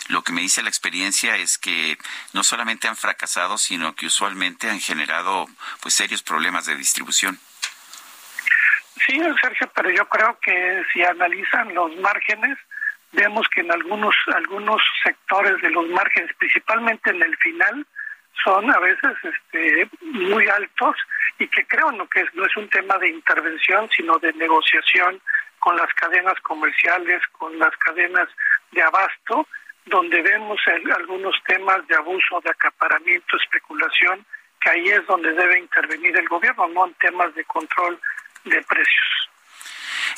lo 0.09 0.23
que 0.23 0.33
me 0.33 0.41
dice 0.41 0.63
la 0.63 0.69
experiencia 0.69 1.37
es 1.37 1.59
que 1.59 1.99
no 2.33 2.43
solamente 2.43 2.89
han 2.89 2.97
fracasado, 2.97 3.59
sino 3.59 3.95
que 3.95 4.07
usualmente 4.07 4.71
han 4.71 4.81
generado 4.81 5.47
pues 5.81 5.95
serios 5.95 6.23
problemas 6.23 6.67
de 6.67 6.77
distribución. 6.77 7.39
Sí, 9.07 9.21
Sergio, 9.41 9.71
pero 9.75 9.91
yo 9.91 10.09
creo 10.09 10.39
que 10.41 10.83
si 10.93 11.05
analizan 11.05 11.75
los 11.75 11.95
márgenes, 11.97 12.59
vemos 13.13 13.47
que 13.49 13.61
en 13.61 13.71
algunos 13.71 14.15
algunos 14.35 14.83
sectores 15.03 15.61
de 15.61 15.71
los 15.71 15.89
márgenes, 15.89 16.35
principalmente 16.39 17.11
en 17.11 17.23
el 17.23 17.37
final, 17.37 17.87
son 18.45 18.71
a 18.71 18.79
veces 18.79 19.13
este, 19.23 19.89
muy 20.01 20.49
altos 20.49 20.97
y 21.39 21.49
que 21.49 21.67
creo 21.67 21.91
no 21.93 22.07
que 22.09 22.25
no 22.35 22.45
es 22.45 22.57
un 22.57 22.69
tema 22.69 22.99
de 22.99 23.09
intervención, 23.09 23.89
sino 23.95 24.19
de 24.19 24.33
negociación 24.35 25.21
con 25.59 25.77
las 25.77 25.93
cadenas 25.95 26.39
comerciales, 26.43 27.23
con 27.33 27.59
las 27.59 27.77
cadenas 27.79 28.29
de 28.73 28.83
abasto, 28.83 29.47
donde 29.87 30.23
vemos 30.23 30.61
algunos 30.95 31.35
temas 31.47 31.87
de 31.87 31.97
abuso, 31.97 32.41
de 32.43 32.51
acaparamiento, 32.51 33.37
especulación, 33.37 34.25
que 34.61 34.71
ahí 34.71 34.89
es 34.89 35.07
donde 35.07 35.33
debe 35.33 35.59
intervenir 35.59 36.17
el 36.19 36.29
gobierno, 36.29 36.69
no 36.69 36.87
en 36.87 36.95
temas 36.95 37.35
de 37.35 37.45
control 37.45 37.99
de 38.45 38.63
precios. 38.63 39.26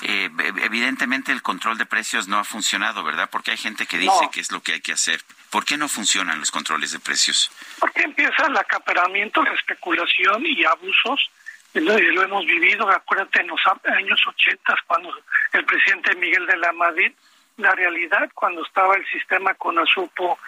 Eh, 0.03 0.31
evidentemente 0.63 1.33
el 1.33 1.43
control 1.43 1.77
de 1.77 1.87
precios 1.87 2.29
no 2.29 2.39
ha 2.39 2.45
funcionado, 2.45 3.03
¿verdad? 3.03 3.29
Porque 3.31 3.51
hay 3.51 3.57
gente 3.57 3.87
que 3.87 3.99
dice 3.99 4.29
que 4.33 4.41
es 4.41 4.53
lo 4.53 4.61
que 4.61 4.75
hay 4.75 4.81
que 4.81 4.93
hacer. 4.93 5.21
¿Por 5.51 5.65
qué 5.65 5.77
no 5.77 5.89
funcionan 5.89 6.39
los 6.39 6.51
controles 6.51 6.93
de 6.93 7.01
precios? 7.01 7.51
Porque 7.81 8.03
empieza 8.03 8.47
el 8.47 8.57
acaparamiento, 8.57 9.43
la 9.43 9.55
especulación 9.55 10.47
y 10.47 10.65
abusos 10.65 11.31
y 11.75 11.81
lo 11.81 12.23
hemos 12.23 12.47
vivido, 12.47 12.89
acuérdate, 12.89 13.41
en 13.41 13.49
los 13.49 13.61
años 13.85 14.21
80, 14.27 14.75
cuando 14.87 15.13
el 15.53 15.65
presidente 15.65 16.15
Miguel 16.17 16.47
de 16.47 16.57
la 16.57 16.73
Madrid, 16.73 17.13
la 17.57 17.75
realidad, 17.75 18.31
cuando 18.35 18.65
estaba 18.65 18.95
el 18.97 19.07
sistema 19.07 19.55
con 19.55 19.79
Azupo, 19.79 20.39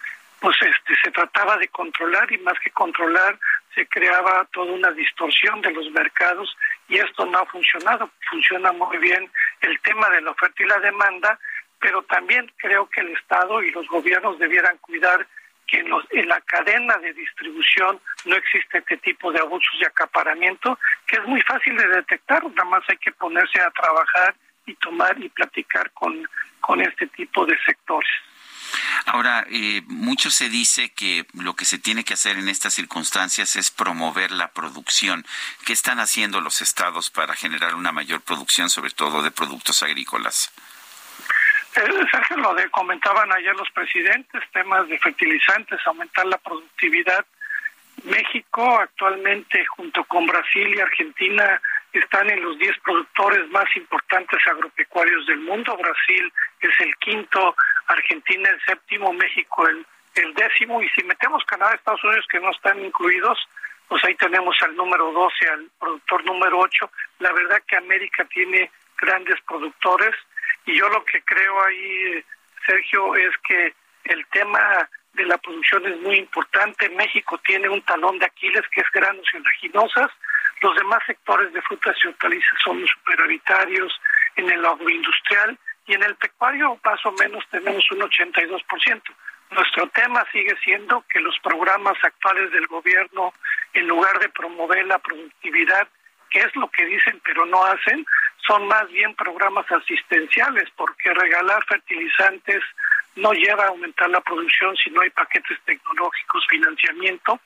pues 0.40 0.56
este, 0.62 0.94
se 1.02 1.10
trataba 1.10 1.56
de 1.58 1.68
controlar 1.68 2.30
y 2.32 2.38
más 2.38 2.58
que 2.60 2.70
controlar, 2.70 3.38
se 3.74 3.86
creaba 3.86 4.46
toda 4.52 4.72
una 4.72 4.90
distorsión 4.92 5.60
de 5.60 5.70
los 5.70 5.90
mercados 5.90 6.56
y 6.88 6.96
esto 6.96 7.26
no 7.26 7.38
ha 7.38 7.46
funcionado. 7.46 8.10
Funciona 8.30 8.72
muy 8.72 8.96
bien 8.98 9.30
el 9.60 9.78
tema 9.80 10.08
de 10.10 10.22
la 10.22 10.30
oferta 10.30 10.62
y 10.62 10.66
la 10.66 10.78
demanda, 10.80 11.38
pero 11.78 12.02
también 12.02 12.50
creo 12.56 12.88
que 12.88 13.00
el 13.00 13.08
Estado 13.08 13.62
y 13.62 13.70
los 13.70 13.86
gobiernos 13.88 14.38
debieran 14.38 14.78
cuidar 14.78 15.26
que 15.66 15.78
en, 15.78 15.88
en, 16.10 16.28
la 16.28 16.40
cadena 16.40 16.96
de 16.96 17.12
distribución 17.12 18.00
no 18.24 18.34
existe 18.34 18.78
este 18.78 18.96
tipo 18.96 19.30
de 19.30 19.38
abusos 19.38 19.74
y 19.80 19.84
acaparamiento, 19.84 20.78
que 21.06 21.16
es 21.16 21.24
muy 21.26 21.40
fácil 21.42 21.76
de 21.76 21.86
detectar, 21.86 22.42
nada 22.42 22.64
más 22.64 22.82
hay 22.88 22.96
que 22.96 23.12
ponerse 23.12 23.60
a 23.60 23.70
trabajar 23.70 24.34
y 24.66 24.74
tomar 24.74 25.16
y 25.22 25.28
platicar 25.28 25.90
con, 25.92 26.28
con 26.60 26.80
este 26.80 27.06
tipo 27.08 27.46
de 27.46 27.56
sectores. 27.64 28.10
Ahora, 29.06 29.44
eh, 29.50 29.82
mucho 29.86 30.30
se 30.30 30.48
dice 30.48 30.90
que 30.90 31.26
lo 31.34 31.54
que 31.54 31.64
se 31.64 31.78
tiene 31.78 32.04
que 32.04 32.14
hacer 32.14 32.38
en 32.38 32.48
estas 32.48 32.74
circunstancias 32.74 33.56
es 33.56 33.70
promover 33.70 34.30
la 34.30 34.48
producción. 34.48 35.26
¿Qué 35.64 35.72
están 35.72 36.00
haciendo 36.00 36.40
los 36.40 36.62
estados 36.62 37.10
para 37.10 37.34
generar 37.34 37.74
una 37.74 37.92
mayor 37.92 38.20
producción, 38.20 38.70
sobre 38.70 38.90
todo 38.90 39.22
de 39.22 39.30
productos 39.30 39.82
agrícolas? 39.82 40.52
Eh, 41.76 42.06
Sergio, 42.10 42.36
lo 42.38 42.54
de, 42.54 42.68
comentaban 42.70 43.32
ayer 43.32 43.54
los 43.54 43.70
presidentes, 43.70 44.42
temas 44.52 44.88
de 44.88 44.98
fertilizantes, 44.98 45.78
aumentar 45.86 46.26
la 46.26 46.38
productividad. 46.38 47.24
México 48.04 48.78
actualmente, 48.78 49.64
junto 49.66 50.04
con 50.04 50.26
Brasil 50.26 50.74
y 50.74 50.80
Argentina, 50.80 51.60
están 51.98 52.30
en 52.30 52.42
los 52.42 52.58
10 52.58 52.78
productores 52.84 53.48
más 53.50 53.64
importantes 53.76 54.38
agropecuarios 54.46 55.26
del 55.26 55.40
mundo. 55.40 55.76
Brasil 55.76 56.32
es 56.60 56.80
el 56.80 56.94
quinto, 56.96 57.56
Argentina 57.86 58.48
el 58.48 58.60
séptimo, 58.64 59.12
México 59.12 59.66
el, 59.68 59.84
el 60.14 60.34
décimo. 60.34 60.82
Y 60.82 60.88
si 60.90 61.02
metemos 61.04 61.44
Canadá 61.44 61.74
Estados 61.74 62.04
Unidos 62.04 62.26
que 62.30 62.40
no 62.40 62.50
están 62.50 62.84
incluidos, 62.84 63.38
pues 63.88 64.04
ahí 64.04 64.14
tenemos 64.14 64.56
al 64.62 64.76
número 64.76 65.10
12, 65.12 65.48
al 65.48 65.66
productor 65.78 66.24
número 66.24 66.58
8. 66.60 66.90
La 67.18 67.32
verdad 67.32 67.62
que 67.66 67.76
América 67.76 68.24
tiene 68.26 68.70
grandes 68.96 69.40
productores 69.42 70.14
y 70.66 70.78
yo 70.78 70.88
lo 70.88 71.04
que 71.04 71.20
creo 71.22 71.64
ahí, 71.64 72.24
Sergio, 72.66 73.16
es 73.16 73.36
que 73.48 73.74
el 74.04 74.24
tema 74.26 74.88
de 75.14 75.24
la 75.24 75.38
producción 75.38 75.86
es 75.86 75.98
muy 76.00 76.16
importante. 76.16 76.88
México 76.90 77.38
tiene 77.44 77.68
un 77.68 77.82
talón 77.82 78.18
de 78.18 78.26
Aquiles 78.26 78.62
que 78.72 78.80
es 78.80 78.90
granos 78.92 79.26
y 79.32 79.36
oleaginosas. 79.38 80.10
Los 80.62 80.76
demás 80.76 81.02
sectores 81.06 81.52
de 81.52 81.62
frutas 81.62 81.96
y 82.04 82.08
hortalizas 82.08 82.58
son 82.62 82.86
superavitarios 82.86 84.00
en 84.36 84.50
el 84.50 84.64
agroindustrial 84.64 85.58
y 85.86 85.94
en 85.94 86.02
el 86.02 86.14
pecuario 86.16 86.78
más 86.84 87.04
o 87.06 87.12
menos 87.12 87.44
tenemos 87.50 87.84
un 87.90 88.00
82%. 88.00 89.02
Nuestro 89.50 89.88
tema 89.88 90.24
sigue 90.30 90.56
siendo 90.62 91.04
que 91.08 91.18
los 91.20 91.36
programas 91.40 91.96
actuales 92.02 92.52
del 92.52 92.66
gobierno, 92.68 93.32
en 93.72 93.88
lugar 93.88 94.18
de 94.20 94.28
promover 94.28 94.86
la 94.86 94.98
productividad, 94.98 95.88
que 96.30 96.40
es 96.40 96.54
lo 96.54 96.70
que 96.70 96.84
dicen 96.86 97.20
pero 97.24 97.44
no 97.46 97.64
hacen, 97.64 98.06
son 98.46 98.68
más 98.68 98.88
bien 98.88 99.14
programas 99.16 99.66
asistenciales, 99.70 100.68
porque 100.76 101.12
regalar 101.12 101.64
fertilizantes 101.66 102.62
no 103.16 103.32
lleva 103.32 103.64
a 103.64 103.68
aumentar 103.68 104.08
la 104.10 104.20
producción 104.20 104.76
si 104.76 104.90
no 104.90 105.00
hay 105.02 105.10
paquetes 105.10 105.58
tecnológicos, 105.64 106.46
financiamiento. 106.48 107.40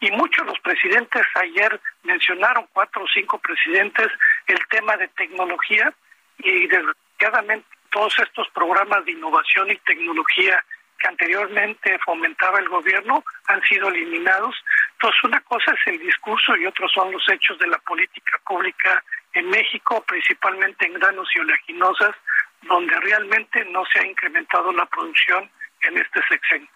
Y 0.00 0.10
muchos 0.12 0.46
los 0.46 0.58
presidentes 0.60 1.22
ayer 1.34 1.80
mencionaron, 2.02 2.66
cuatro 2.72 3.04
o 3.04 3.08
cinco 3.12 3.38
presidentes, 3.38 4.08
el 4.46 4.58
tema 4.68 4.96
de 4.96 5.08
tecnología 5.08 5.92
y 6.38 6.66
desgraciadamente 6.66 7.66
todos 7.90 8.18
estos 8.18 8.48
programas 8.50 9.04
de 9.04 9.12
innovación 9.12 9.70
y 9.70 9.76
tecnología 9.78 10.64
que 10.98 11.08
anteriormente 11.08 11.98
fomentaba 12.04 12.58
el 12.58 12.68
gobierno 12.68 13.24
han 13.46 13.62
sido 13.62 13.88
eliminados. 13.88 14.54
Entonces, 14.92 15.24
una 15.24 15.40
cosa 15.40 15.72
es 15.72 15.94
el 15.94 15.98
discurso 15.98 16.56
y 16.56 16.66
otros 16.66 16.92
son 16.92 17.10
los 17.10 17.26
hechos 17.28 17.58
de 17.58 17.66
la 17.66 17.78
política 17.78 18.38
pública 18.46 19.02
en 19.32 19.48
México, 19.48 20.04
principalmente 20.06 20.86
en 20.86 20.94
granos 20.94 21.28
y 21.34 21.40
oleaginosas, 21.40 22.14
donde 22.62 22.98
realmente 23.00 23.64
no 23.66 23.84
se 23.86 24.00
ha 24.00 24.06
incrementado 24.06 24.72
la 24.72 24.86
producción 24.86 25.50
en 25.82 25.98
este 25.98 26.20
sexenio. 26.28 26.68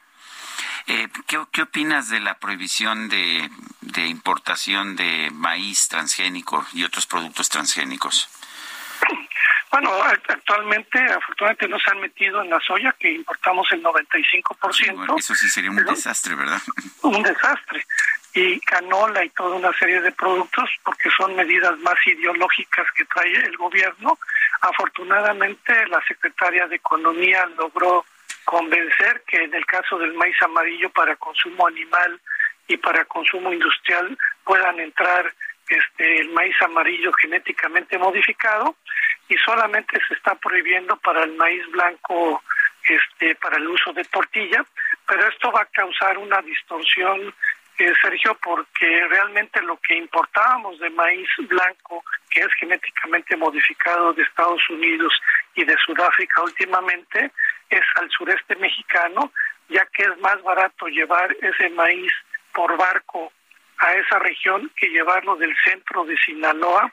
Eh, 0.86 1.08
¿qué, 1.26 1.40
¿qué, 1.50 1.62
opinas 1.62 2.10
de 2.10 2.20
la 2.20 2.38
prohibición 2.38 3.08
de, 3.08 3.48
de 3.80 4.06
importación 4.06 4.96
de 4.96 5.30
maíz 5.32 5.88
transgénico 5.88 6.66
y 6.74 6.84
otros 6.84 7.06
productos 7.06 7.48
transgénicos? 7.48 8.28
Bueno, 9.74 9.90
actualmente, 10.04 11.00
afortunadamente, 11.00 11.66
no 11.66 11.80
se 11.80 11.90
han 11.90 12.00
metido 12.00 12.40
en 12.40 12.48
la 12.48 12.60
soya, 12.60 12.94
que 12.96 13.10
importamos 13.10 13.66
el 13.72 13.82
95%. 13.82 14.94
Bueno, 14.94 15.16
eso 15.18 15.34
sí 15.34 15.48
sería 15.48 15.68
un 15.68 15.84
desastre, 15.84 16.36
¿verdad? 16.36 16.62
Un 17.02 17.20
desastre. 17.24 17.84
Y 18.34 18.60
canola 18.60 19.24
y 19.24 19.30
toda 19.30 19.56
una 19.56 19.72
serie 19.78 20.00
de 20.00 20.10
productos, 20.10 20.68
porque 20.84 21.08
son 21.16 21.36
medidas 21.36 21.78
más 21.78 21.94
ideológicas 22.04 22.86
que 22.96 23.04
trae 23.04 23.32
el 23.32 23.56
gobierno. 23.56 24.18
Afortunadamente, 24.60 25.86
la 25.86 26.02
secretaria 26.06 26.66
de 26.66 26.76
Economía 26.76 27.46
logró 27.56 28.04
convencer 28.44 29.22
que 29.26 29.44
en 29.44 29.54
el 29.54 29.64
caso 29.66 29.98
del 29.98 30.14
maíz 30.14 30.40
amarillo 30.42 30.90
para 30.90 31.16
consumo 31.16 31.66
animal 31.66 32.20
y 32.66 32.76
para 32.76 33.04
consumo 33.04 33.52
industrial 33.52 34.16
puedan 34.44 34.80
entrar 34.80 35.32
este, 35.68 36.20
el 36.20 36.30
maíz 36.30 36.54
amarillo 36.62 37.12
genéticamente 37.20 37.98
modificado 37.98 38.76
y 39.28 39.36
solamente 39.36 39.98
se 40.06 40.14
está 40.14 40.34
prohibiendo 40.34 40.96
para 40.96 41.24
el 41.24 41.34
maíz 41.36 41.66
blanco 41.70 42.42
este 42.86 43.34
para 43.36 43.56
el 43.56 43.66
uso 43.66 43.94
de 43.94 44.04
tortilla, 44.04 44.62
pero 45.06 45.26
esto 45.28 45.50
va 45.50 45.62
a 45.62 45.66
causar 45.66 46.18
una 46.18 46.42
distorsión 46.42 47.34
eh, 47.78 47.92
Sergio, 48.00 48.36
porque 48.42 49.06
realmente 49.08 49.60
lo 49.62 49.76
que 49.78 49.96
importábamos 49.96 50.78
de 50.78 50.90
maíz 50.90 51.28
blanco, 51.48 52.04
que 52.30 52.40
es 52.40 52.52
genéticamente 52.58 53.36
modificado 53.36 54.12
de 54.12 54.22
Estados 54.22 54.62
Unidos 54.70 55.12
y 55.54 55.64
de 55.64 55.76
Sudáfrica 55.84 56.42
últimamente, 56.42 57.32
es 57.70 57.82
al 57.96 58.08
sureste 58.10 58.54
mexicano, 58.56 59.32
ya 59.68 59.84
que 59.86 60.02
es 60.04 60.18
más 60.20 60.40
barato 60.42 60.86
llevar 60.86 61.34
ese 61.40 61.70
maíz 61.70 62.12
por 62.52 62.76
barco 62.76 63.32
a 63.78 63.92
esa 63.94 64.18
región 64.20 64.70
que 64.76 64.88
llevarlo 64.88 65.36
del 65.36 65.54
centro 65.64 66.04
de 66.04 66.16
Sinaloa 66.18 66.92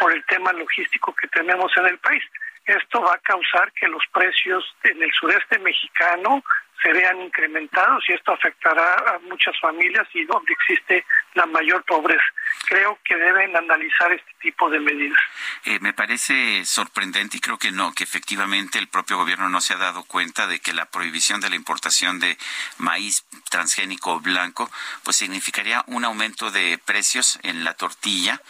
por 0.00 0.12
el 0.12 0.24
tema 0.26 0.52
logístico 0.52 1.14
que 1.14 1.28
tenemos 1.28 1.72
en 1.76 1.86
el 1.86 1.98
país. 1.98 2.22
Esto 2.66 3.00
va 3.00 3.14
a 3.14 3.18
causar 3.18 3.72
que 3.72 3.86
los 3.86 4.02
precios 4.12 4.64
en 4.82 5.02
el 5.02 5.12
sureste 5.12 5.58
mexicano 5.60 6.42
se 6.82 6.92
vean 6.92 7.20
incrementados 7.20 8.04
y 8.08 8.12
esto 8.12 8.32
afectará 8.32 8.94
a 8.94 9.18
muchas 9.20 9.58
familias 9.60 10.06
y 10.12 10.24
donde 10.24 10.52
existe 10.52 11.04
la 11.34 11.46
mayor 11.46 11.84
pobreza. 11.84 12.24
Creo 12.66 12.98
que 13.04 13.16
deben 13.16 13.56
analizar 13.56 14.12
este 14.12 14.30
tipo 14.40 14.68
de 14.68 14.80
medidas. 14.80 15.18
Eh, 15.64 15.78
me 15.80 15.92
parece 15.92 16.64
sorprendente 16.64 17.38
y 17.38 17.40
creo 17.40 17.58
que 17.58 17.70
no, 17.70 17.92
que 17.92 18.04
efectivamente 18.04 18.78
el 18.78 18.88
propio 18.88 19.16
gobierno 19.16 19.48
no 19.48 19.60
se 19.60 19.74
ha 19.74 19.78
dado 19.78 20.04
cuenta 20.04 20.46
de 20.46 20.60
que 20.60 20.72
la 20.72 20.86
prohibición 20.86 21.40
de 21.40 21.50
la 21.50 21.56
importación 21.56 22.20
de 22.20 22.36
maíz 22.78 23.24
transgénico 23.50 24.20
blanco 24.20 24.70
pues 25.02 25.16
significaría 25.16 25.84
un 25.86 26.04
aumento 26.04 26.50
de 26.50 26.78
precios 26.84 27.38
en 27.42 27.64
la 27.64 27.74
tortilla 27.74 28.40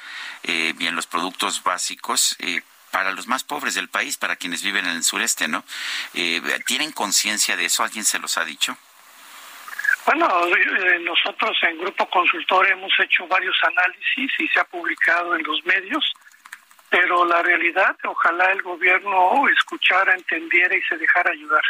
eh, 0.42 0.74
y 0.78 0.86
en 0.86 0.96
los 0.96 1.06
productos 1.06 1.62
básicos. 1.62 2.36
Eh, 2.40 2.62
para 2.91 3.12
los 3.12 3.26
más 3.26 3.45
pobres 3.45 3.74
del 3.74 3.89
país, 3.89 4.16
para 4.16 4.37
quienes 4.37 4.62
viven 4.62 4.87
en 4.87 4.97
el 4.97 5.05
sureste, 5.05 5.49
¿no? 5.49 5.64
Eh, 6.14 6.41
¿Tienen 6.66 6.93
conciencia 6.93 7.57
de 7.57 7.66
eso? 7.66 7.82
¿Alguien 7.82 8.05
se 8.05 8.18
los 8.18 8.39
ha 8.39 8.45
dicho? 8.45 8.76
Bueno, 10.07 10.28
eh, 10.47 11.01
nosotros 11.01 11.57
en 11.62 11.78
Grupo 11.78 12.09
Consultor 12.09 12.70
hemos 12.70 12.93
hecho 13.01 13.26
varios 13.26 13.57
análisis 13.62 14.30
y 14.39 14.49
se 14.49 14.61
ha 14.61 14.64
publicado 14.64 15.34
en 15.34 15.43
los 15.43 15.64
medios, 15.64 16.12
pero 16.89 17.24
la 17.24 17.43
realidad, 17.43 17.97
ojalá 18.05 18.53
el 18.53 18.62
gobierno 18.62 19.49
escuchara, 19.49 20.14
entendiera 20.14 20.76
y 20.76 20.82
se 20.82 20.97
dejara 20.97 21.32
ayudar. 21.32 21.62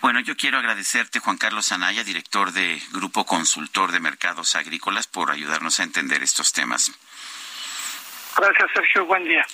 Bueno, 0.00 0.20
yo 0.20 0.36
quiero 0.36 0.58
agradecerte, 0.58 1.18
Juan 1.18 1.38
Carlos 1.38 1.72
Anaya, 1.72 2.04
director 2.04 2.52
de 2.52 2.80
Grupo 2.92 3.26
Consultor 3.26 3.90
de 3.90 3.98
Mercados 3.98 4.54
Agrícolas, 4.54 5.08
por 5.08 5.32
ayudarnos 5.32 5.80
a 5.80 5.82
entender 5.82 6.22
estos 6.22 6.52
temas. 6.52 6.92
Gracias, 8.36 8.70
Sergio. 8.74 9.06
Buen 9.06 9.24
día. 9.24 9.46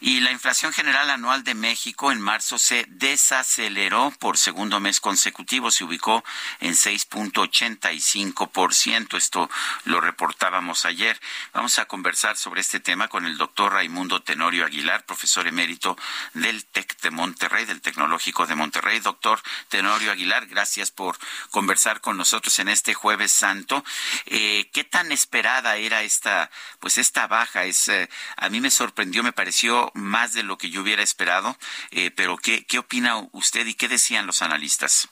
Y 0.00 0.20
la 0.20 0.30
inflación 0.30 0.72
general 0.72 1.10
anual 1.10 1.44
de 1.44 1.54
México 1.54 2.10
en 2.10 2.22
marzo 2.22 2.58
se 2.58 2.86
desaceleró 2.88 4.14
por 4.18 4.38
segundo 4.38 4.80
mes 4.80 4.98
consecutivo, 4.98 5.70
se 5.70 5.84
ubicó 5.84 6.24
en 6.60 6.72
6.85%. 6.72 9.18
Esto 9.18 9.50
lo 9.84 10.00
reportábamos 10.00 10.86
ayer. 10.86 11.20
Vamos 11.52 11.78
a 11.78 11.84
conversar 11.84 12.38
sobre 12.38 12.62
este 12.62 12.80
tema 12.80 13.08
con 13.08 13.26
el 13.26 13.36
doctor 13.36 13.74
Raimundo 13.74 14.22
Tenorio 14.22 14.64
Aguilar, 14.64 15.04
profesor 15.04 15.46
emérito 15.46 15.98
del 16.32 16.64
TEC 16.64 16.98
de 17.02 17.10
Monterrey, 17.10 17.66
del 17.66 17.82
Tecnológico 17.82 18.46
de 18.46 18.54
Monterrey. 18.54 19.00
Doctor 19.00 19.42
Tenorio 19.68 20.12
Aguilar, 20.12 20.46
gracias 20.46 20.90
por 20.90 21.18
conversar 21.50 22.00
con 22.00 22.16
nosotros 22.16 22.58
en 22.58 22.70
este 22.70 22.94
jueves 22.94 23.32
santo. 23.32 23.84
Eh, 24.24 24.70
¿Qué 24.72 24.84
tan 24.84 25.12
esperada 25.12 25.76
era 25.76 26.02
esta, 26.02 26.50
pues 26.78 26.96
esta 26.96 27.26
baja? 27.26 27.64
Es 27.64 27.90
a 28.36 28.48
mí 28.48 28.60
me 28.60 28.70
sorprendió, 28.70 29.22
me 29.22 29.32
pareció 29.32 29.90
más 29.94 30.32
de 30.32 30.42
lo 30.42 30.58
que 30.58 30.70
yo 30.70 30.82
hubiera 30.82 31.02
esperado, 31.02 31.56
eh, 31.90 32.10
pero 32.10 32.36
¿qué, 32.36 32.64
¿qué 32.64 32.78
opina 32.78 33.16
usted 33.32 33.66
y 33.66 33.74
qué 33.74 33.88
decían 33.88 34.26
los 34.26 34.42
analistas? 34.42 35.08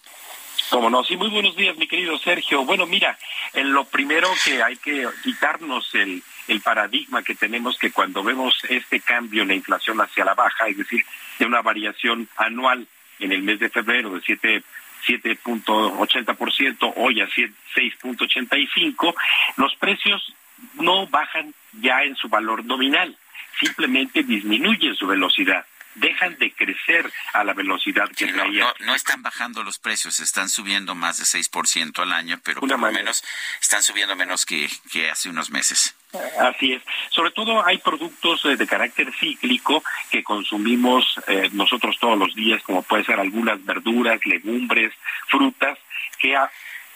Como 0.70 0.90
no, 0.90 1.02
sí, 1.04 1.16
muy 1.16 1.30
buenos 1.30 1.56
días, 1.56 1.76
mi 1.76 1.88
querido 1.88 2.18
Sergio. 2.18 2.64
Bueno, 2.64 2.84
mira, 2.86 3.18
en 3.54 3.72
lo 3.72 3.84
primero 3.84 4.28
que 4.44 4.62
hay 4.62 4.76
que 4.76 5.08
quitarnos 5.22 5.94
el, 5.94 6.22
el 6.46 6.60
paradigma 6.60 7.22
que 7.22 7.34
tenemos 7.34 7.78
que 7.78 7.90
cuando 7.90 8.22
vemos 8.22 8.54
este 8.68 9.00
cambio 9.00 9.42
en 9.42 9.48
la 9.48 9.54
inflación 9.54 9.98
hacia 10.00 10.24
la 10.24 10.34
baja, 10.34 10.68
es 10.68 10.76
decir, 10.76 11.04
de 11.38 11.46
una 11.46 11.62
variación 11.62 12.28
anual 12.36 12.86
en 13.18 13.32
el 13.32 13.42
mes 13.42 13.60
de 13.60 13.70
febrero 13.70 14.10
de 14.10 14.20
7 14.20 14.62
7.80%, 15.06 16.92
hoy 16.96 17.20
a 17.20 17.28
6.85, 17.28 19.14
los 19.56 19.74
precios 19.76 20.34
no 20.74 21.06
bajan 21.06 21.54
ya 21.80 22.02
en 22.02 22.16
su 22.16 22.28
valor 22.28 22.64
nominal, 22.64 23.16
simplemente 23.60 24.22
disminuyen 24.22 24.94
su 24.94 25.06
velocidad 25.06 25.64
dejan 25.98 26.36
de 26.38 26.52
crecer 26.52 27.10
a 27.32 27.44
la 27.44 27.54
velocidad 27.54 28.08
que 28.16 28.26
traía. 28.26 28.72
No, 28.80 28.94
están 28.94 29.22
bajando 29.22 29.62
los 29.62 29.78
precios, 29.78 30.20
están 30.20 30.48
subiendo 30.48 30.94
más 30.94 31.18
de 31.18 31.24
6% 31.24 32.02
al 32.02 32.12
año, 32.12 32.40
pero 32.42 32.60
por 32.60 32.68
lo 32.68 32.78
menos 32.78 33.24
están 33.60 33.82
subiendo 33.82 34.16
menos 34.16 34.46
que, 34.46 34.68
que 34.90 35.10
hace 35.10 35.28
unos 35.28 35.50
meses. 35.50 35.94
Así 36.40 36.72
es. 36.72 36.82
Sobre 37.10 37.32
todo 37.32 37.64
hay 37.64 37.78
productos 37.78 38.44
eh, 38.46 38.56
de 38.56 38.66
carácter 38.66 39.12
cíclico 39.18 39.82
que 40.10 40.24
consumimos 40.24 41.04
eh, 41.26 41.50
nosotros 41.52 41.98
todos 42.00 42.18
los 42.18 42.34
días, 42.34 42.62
como 42.62 42.82
puede 42.82 43.04
ser 43.04 43.20
algunas 43.20 43.62
verduras, 43.64 44.24
legumbres, 44.24 44.94
frutas, 45.28 45.78
que 46.18 46.34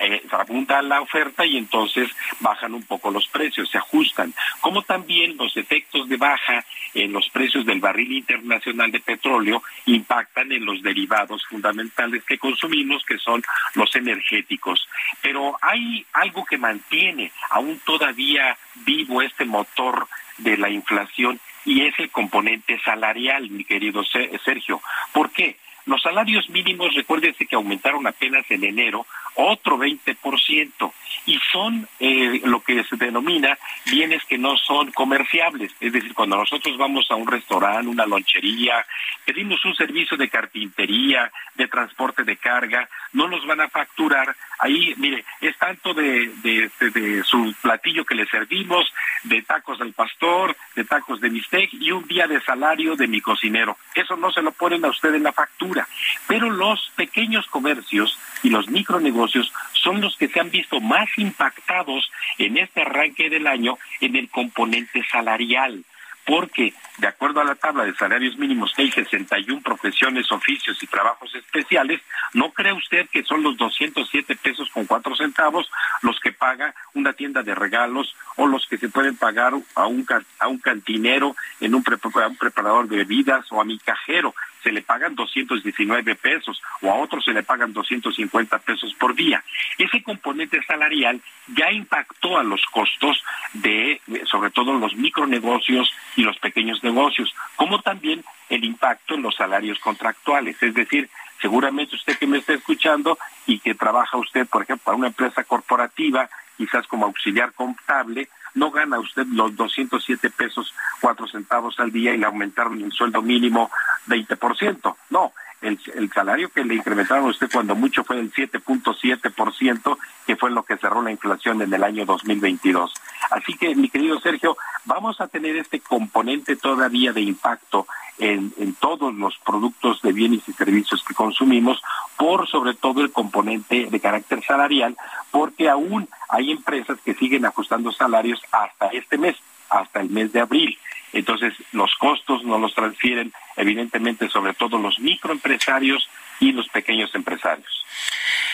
eh, 0.03 0.23
se 0.29 0.35
apunta 0.35 0.83
la 0.83 1.01
oferta 1.01 1.47
y 1.47 1.57
entonces 1.57 2.11
bajan 2.41 2.75
un 2.75 2.83
poco 2.83 3.11
los 3.11 3.29
precios, 3.29 3.71
se 3.71 3.79
ajustan. 3.79 4.35
Como 4.61 4.83
también 4.83 5.37
los 5.37 5.57
efectos 5.57 6.09
de 6.09 6.17
baja 6.17 6.65
en 6.95 7.13
los 7.13 7.29
precios 7.31 7.65
del 7.65 7.79
barril 7.79 8.13
internacional 8.13 8.91
de 8.91 8.99
petróleo 8.99 9.63
impactan 9.87 10.51
en 10.51 10.65
los 10.65 10.83
derivados 10.83 11.47
fundamentales 11.47 12.25
que 12.25 12.37
consumimos, 12.37 13.05
que 13.05 13.19
son 13.19 13.43
los 13.75 13.95
energéticos. 13.95 14.89
Pero 15.21 15.57
hay 15.63 16.05
algo 16.15 16.45
que 16.45 16.59
mantiene 16.59 17.31
aún 17.51 17.81
todavía 17.85 18.57
vivo 18.85 19.23
este 19.23 19.45
motor 19.45 20.09
de 20.39 20.57
la 20.57 20.69
inflación 20.69 21.39
y 21.65 21.83
es 21.83 21.97
el 21.99 22.11
componente 22.11 22.81
salarial, 22.81 23.49
mi 23.51 23.65
querido 23.65 24.03
Sergio. 24.05 24.83
¿Por 25.13 25.31
qué? 25.31 25.57
Los 25.85 26.03
salarios 26.03 26.49
mínimos, 26.49 26.95
recuérdense 26.95 27.47
que 27.47 27.57
aumentaron 27.57 28.07
apenas 28.07 28.49
en 28.51 28.65
enero, 28.65 29.07
otro 29.35 29.79
20%, 29.79 30.93
y 31.27 31.39
son 31.53 31.87
eh, 32.01 32.41
lo 32.45 32.61
que 32.61 32.83
se 32.85 32.97
denomina 32.97 33.57
bienes 33.87 34.25
que 34.25 34.39
no 34.39 34.57
son 34.57 34.91
comerciables. 34.93 35.73
Es 35.81 35.93
decir, 35.93 36.15
cuando 36.15 36.37
nosotros 36.37 36.77
vamos 36.77 37.07
a 37.11 37.15
un 37.15 37.27
restaurante, 37.27 37.89
una 37.89 38.07
lonchería, 38.07 38.85
pedimos 39.25 39.65
un 39.65 39.75
servicio 39.75 40.17
de 40.17 40.29
carpintería, 40.29 41.31
de 41.55 41.69
transporte 41.69 42.25
de 42.25 42.37
carga, 42.37 42.89
no 43.13 43.29
nos 43.29 43.47
van 43.47 43.61
a 43.61 43.69
facturar. 43.69 44.35
Ahí, 44.59 44.95
mire, 44.97 45.25
es 45.41 45.57
tanto 45.59 45.95
de, 45.95 46.29
de, 46.43 46.71
de, 46.91 47.25
su 47.25 47.55
platillo 47.61 48.05
que 48.05 48.15
le 48.15 48.27
servimos, 48.27 48.93
de 49.25 49.43
tacos 49.43 49.79
del 49.79 49.93
pastor, 49.93 50.57
de 50.75 50.85
tacos 50.85 51.21
de 51.21 51.29
bistec 51.29 51.73
y 51.75 51.93
un 51.93 52.07
día 52.07 52.27
de 52.27 52.41
salario 52.43 52.97
de 52.97 53.07
mi 53.07 53.21
cocinero. 53.21 53.77
Eso 53.95 54.17
no 54.17 54.31
se 54.33 54.43
lo 54.43 54.53
ponen 54.53 54.85
a 54.85 54.89
usted 54.89 55.15
en 55.15 55.23
la 55.23 55.33
factura. 55.33 55.87
Pero 56.27 56.51
los 56.51 56.93
pequeños 56.97 57.47
comercios 57.47 58.19
y 58.43 58.51
los 58.51 58.69
micronegocios 58.69 59.53
son 59.73 60.01
los 60.01 60.17
que 60.17 60.29
se 60.29 60.41
han 60.41 60.51
visto 60.51 60.81
más 60.81 61.09
impactados 61.17 62.11
en 62.39 62.59
este 62.59 62.83
arranque 62.83 63.31
del 63.31 63.47
año 63.47 63.79
en 64.01 64.17
el 64.17 64.29
componente 64.29 65.03
salarial 65.11 65.85
porque 66.25 66.73
de 66.99 67.07
acuerdo 67.07 67.41
a 67.41 67.45
la 67.45 67.55
tabla 67.55 67.85
de 67.85 67.95
salarios 67.95 68.39
mínimos 68.39 68.73
que 68.75 68.83
hay 68.83 68.91
61 68.93 69.61
profesiones, 69.63 70.31
oficios 70.31 70.81
y 70.83 70.87
trabajos 70.87 71.35
especiales, 71.35 72.01
¿no 72.35 72.53
cree 72.53 72.73
usted 72.73 73.09
que 73.09 73.25
son 73.25 73.43
los 73.43 73.57
207 73.57 74.37
pesos 74.37 74.71
con 74.71 74.87
cuatro 74.87 75.17
centavos 75.17 75.69
los 76.03 76.21
que 76.21 76.33
paga 76.33 76.75
una 76.95 77.13
tienda 77.13 77.43
de 77.43 77.55
regalos 77.55 78.15
o 78.37 78.47
los 78.47 78.67
que 78.67 78.79
se 78.79 78.89
pueden 78.89 79.17
pagar 79.17 79.55
a 79.75 79.87
un, 79.87 80.07
a 80.39 80.49
un 80.49 80.59
cantinero 80.59 81.35
en 81.61 81.75
a 81.75 81.77
un 81.77 82.37
preparador 82.37 82.89
de 82.89 82.97
bebidas 82.99 83.47
o 83.51 83.61
a 83.61 83.65
mi 83.65 83.79
cajero? 83.79 84.35
Se 84.63 84.73
le 84.73 84.83
pagan 84.83 85.15
219 85.15 86.15
pesos 86.17 86.63
o 86.81 86.91
a 86.91 86.95
otros 86.95 87.25
se 87.25 87.33
le 87.33 87.43
pagan 87.43 87.73
250 87.73 88.59
pesos 88.61 88.95
por 88.95 89.15
día. 89.15 89.43
Ese 89.79 90.03
componente 90.03 90.63
salarial 90.65 91.21
ya 91.49 91.71
impactó 91.71 92.39
a 92.39 92.43
los 92.43 92.63
costos 92.67 93.23
de, 93.55 94.01
sobre 94.31 94.51
todo 94.51 94.75
los 94.75 94.95
micronegocios 94.97 95.93
y 96.17 96.23
los 96.23 96.39
pequeños 96.39 96.83
negocios, 96.83 97.35
como 97.57 97.81
también 97.81 98.25
el 98.49 98.65
impacto 98.65 99.15
en 99.15 99.23
los 99.23 99.35
salarios 99.35 99.79
contractuales. 99.79 100.63
Es 100.63 100.75
decir, 100.75 101.09
seguramente 101.41 101.97
usted 101.97 102.17
que 102.19 102.27
me 102.27 102.39
está 102.39 102.55
escuchando 102.55 103.19
y 103.47 103.59
que 103.59 103.75
trabaja 103.75 104.17
usted, 104.17 104.47
por 104.47 104.63
ejemplo, 104.63 104.85
para 104.85 104.97
una 104.97 105.09
empresa 105.09 105.45
corporativa, 105.45 106.29
quizás 106.57 106.87
como 106.87 107.07
auxiliar 107.07 107.53
contable, 107.53 108.29
no 108.55 108.71
gana 108.71 108.99
usted 108.99 109.27
los 109.27 109.57
207 109.57 110.31
pesos 110.31 110.75
cuatro 111.01 111.27
centavos 111.27 111.79
al 111.79 111.91
día 111.91 112.15
y 112.15 112.19
le 112.19 112.27
aumentaron 112.27 112.83
el 112.83 112.93
sueldo 112.93 113.23
mínimo 113.23 113.71
20%. 114.07 114.97
No, 115.11 115.33
el, 115.61 115.79
el, 115.95 116.13
salario 116.13 116.51
que 116.51 116.65
le 116.65 116.75
incrementaron 116.75 117.27
a 117.27 117.29
usted 117.29 117.49
cuando 117.53 117.75
mucho 117.75 118.05
fue 118.05 118.19
el 118.19 118.33
7.7%, 118.33 119.99
que 120.27 120.37
fue 120.37 120.51
lo 120.51 120.65
que 120.65 120.77
cerró 120.77 121.03
la 121.03 121.13
inflación 121.13 121.63
en 121.63 121.73
el 121.73 121.85
año 121.85 122.05
2022. 122.05 122.93
Así 123.31 123.55
que, 123.57 123.75
mi 123.75 123.89
querido 123.89 124.21
Sergio, 124.21 124.57
vamos 124.85 125.21
a 125.21 125.29
tener 125.29 125.57
este 125.57 125.81
componente 125.81 126.57
todavía 126.57 127.13
de 127.13 127.23
impacto 127.23 127.87
en, 128.23 128.75
todos 128.75 129.15
los 129.15 129.37
productos 129.39 130.01
de 130.03 130.13
bienes 130.13 130.49
y 130.49 130.53
servicios 130.53 131.03
que 131.05 131.15
consumimos, 131.15 131.83
por 132.17 132.49
sobre 132.49 132.75
todo 132.75 133.01
el 133.01 133.11
componente 133.11 133.89
de 133.91 134.01
carácter 134.01 134.43
salarial, 134.45 134.97
porque 135.31 135.69
aún 135.69 136.09
hay 136.29 136.53
empresas 136.53 136.99
que 137.05 137.15
siguen 137.15 137.45
ajustando 137.45 137.91
salarios 137.93 138.41
hasta 138.53 138.87
este 138.89 139.19
mes, 139.19 139.37
hasta 139.69 140.01
el 140.01 140.11
mes 140.11 140.33
de 140.33 140.41
abril. 140.41 140.79
Entonces, 141.13 141.55
los 141.73 141.95
costos 141.97 142.45
no 142.45 142.59
los 142.59 142.75
transfieren, 142.75 143.33
evidentemente, 143.57 144.29
sobre 144.29 144.55
todo 144.55 144.79
los 144.79 144.99
microempresarios 144.99 146.09
y 146.41 146.53
los 146.53 146.69
pequeños 146.69 147.15
empresarios. 147.15 147.85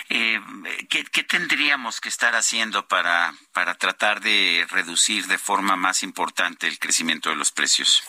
Eh, 0.08 0.40
¿qué, 0.88 1.04
¿qué, 1.04 1.22
tendríamos 1.22 2.00
que 2.00 2.08
estar 2.08 2.34
haciendo 2.34 2.88
para, 2.88 3.34
para 3.52 3.74
tratar 3.74 4.20
de 4.20 4.66
reducir 4.70 5.26
de 5.26 5.36
forma 5.36 5.76
más 5.76 6.02
importante 6.02 6.66
el 6.66 6.78
crecimiento 6.78 7.28
de 7.28 7.36
los 7.36 7.52
precios? 7.52 8.02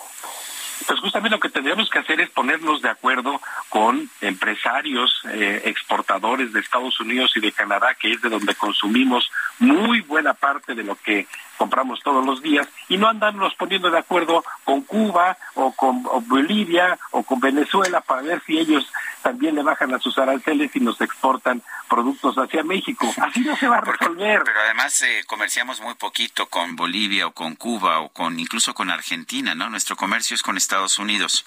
Pues 0.88 1.00
justamente 1.00 1.36
lo 1.36 1.40
que 1.40 1.50
tendríamos 1.50 1.90
que 1.90 2.00
hacer 2.00 2.22
es 2.22 2.30
ponernos 2.30 2.82
de 2.82 2.90
acuerdo 2.90 3.42
con 3.70 4.10
empresarios 4.22 5.22
eh, 5.30 5.62
exportadores 5.66 6.54
de 6.54 6.60
Estados 6.60 7.00
Unidos 7.00 7.32
y 7.36 7.40
de 7.40 7.52
Canadá, 7.52 7.96
que 8.00 8.12
es 8.14 8.22
de 8.22 8.30
donde 8.30 8.56
consumimos 8.56 9.30
muy 9.60 10.02
buena 10.02 10.34
parte 10.34 10.76
de 10.76 10.84
lo 10.84 10.96
que 10.96 11.28
compramos 11.60 12.00
todos 12.02 12.26
los 12.26 12.42
días, 12.42 12.68
y 12.88 12.98
no 12.98 13.10
andarnos 13.10 13.54
poniendo 13.56 13.92
de 13.92 14.00
acuerdo 14.00 14.46
con 14.64 14.82
Cuba 14.82 15.38
o 15.56 15.74
con 15.74 16.02
Bolivia 16.28 16.98
o 17.12 17.22
con 17.24 17.42
Venezuela 17.42 18.00
para 18.00 18.22
ver 18.22 18.42
si 18.48 18.58
ellos 18.58 18.90
también 19.22 19.56
le 19.56 19.64
bajan 19.64 19.94
a 19.94 20.00
sus 20.00 20.18
aranceles 20.18 20.74
y 20.74 20.80
nos 20.80 21.00
exportan 21.02 21.62
productos 21.90 22.36
hacia 22.38 22.64
México. 22.64 23.14
Así 23.22 23.42
no 23.42 23.58
se 23.58 23.68
va 23.68 23.80
a 23.80 23.82
resolver. 23.82 24.42
Pero 24.46 24.60
además 24.62 25.02
eh, 25.02 25.24
comerciamos 25.28 25.82
muy 25.82 25.96
poquito 25.96 26.46
con 26.48 26.78
Bolivia 26.78 27.28
o 27.28 27.32
con 27.32 27.56
Cuba 27.56 28.00
o 28.00 28.10
con 28.10 28.40
incluso 28.40 28.74
con 28.74 28.90
Argentina, 28.90 29.54
¿no? 29.54 29.70
Nuestro 29.70 29.98
comercio 29.98 30.36
es 30.36 30.42
con 30.42 30.56
Estados 30.56 30.98
Unidos. 30.98 31.46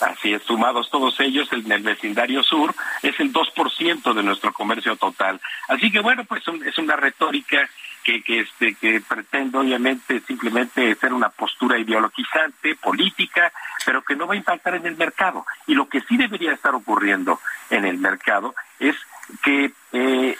Así 0.00 0.32
es, 0.32 0.42
sumados 0.42 0.88
todos 0.90 1.18
ellos 1.20 1.52
en 1.52 1.70
el 1.70 1.82
vecindario 1.82 2.42
sur, 2.42 2.74
es 3.02 3.18
el 3.20 3.32
2% 3.32 4.14
de 4.14 4.22
nuestro 4.22 4.52
comercio 4.52 4.96
total. 4.96 5.40
Así 5.68 5.90
que 5.90 6.00
bueno, 6.00 6.24
pues 6.24 6.42
es 6.64 6.78
una 6.78 6.96
retórica 6.96 7.68
que, 8.04 8.22
que, 8.22 8.40
este, 8.40 8.74
que 8.74 9.00
pretende 9.00 9.58
obviamente 9.58 10.20
simplemente 10.20 10.94
ser 10.94 11.12
una 11.12 11.30
postura 11.30 11.78
ideologizante, 11.78 12.76
política, 12.76 13.52
pero 13.84 14.02
que 14.02 14.14
no 14.14 14.26
va 14.26 14.34
a 14.34 14.36
impactar 14.36 14.74
en 14.74 14.86
el 14.86 14.96
mercado. 14.96 15.46
Y 15.66 15.74
lo 15.74 15.88
que 15.88 16.02
sí 16.02 16.16
debería 16.16 16.52
estar 16.52 16.74
ocurriendo 16.74 17.40
en 17.70 17.84
el 17.84 17.98
mercado 17.98 18.54
es 18.78 18.94
que 19.42 19.72
eh, 19.92 20.36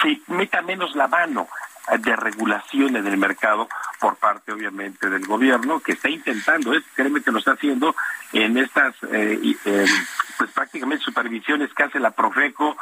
se 0.00 0.20
meta 0.28 0.62
menos 0.62 0.94
la 0.94 1.08
mano 1.08 1.48
de 1.98 2.16
regulación 2.16 2.96
en 2.96 3.06
el 3.06 3.18
mercado, 3.18 3.68
por 4.00 4.16
parte 4.16 4.52
obviamente 4.52 5.10
del 5.10 5.26
gobierno 5.26 5.80
que 5.80 5.92
está 5.92 6.08
intentando, 6.08 6.72
es, 6.72 6.82
créeme 6.94 7.20
que 7.20 7.30
lo 7.30 7.40
está 7.40 7.52
haciendo 7.52 7.94
en 8.32 8.56
estas 8.56 8.94
eh, 9.12 9.38
eh, 9.66 9.84
pues 10.38 10.50
prácticamente 10.52 11.04
supervisiones 11.04 11.74
que 11.74 11.82
hace 11.82 12.00
la 12.00 12.12
Profeco, 12.12 12.76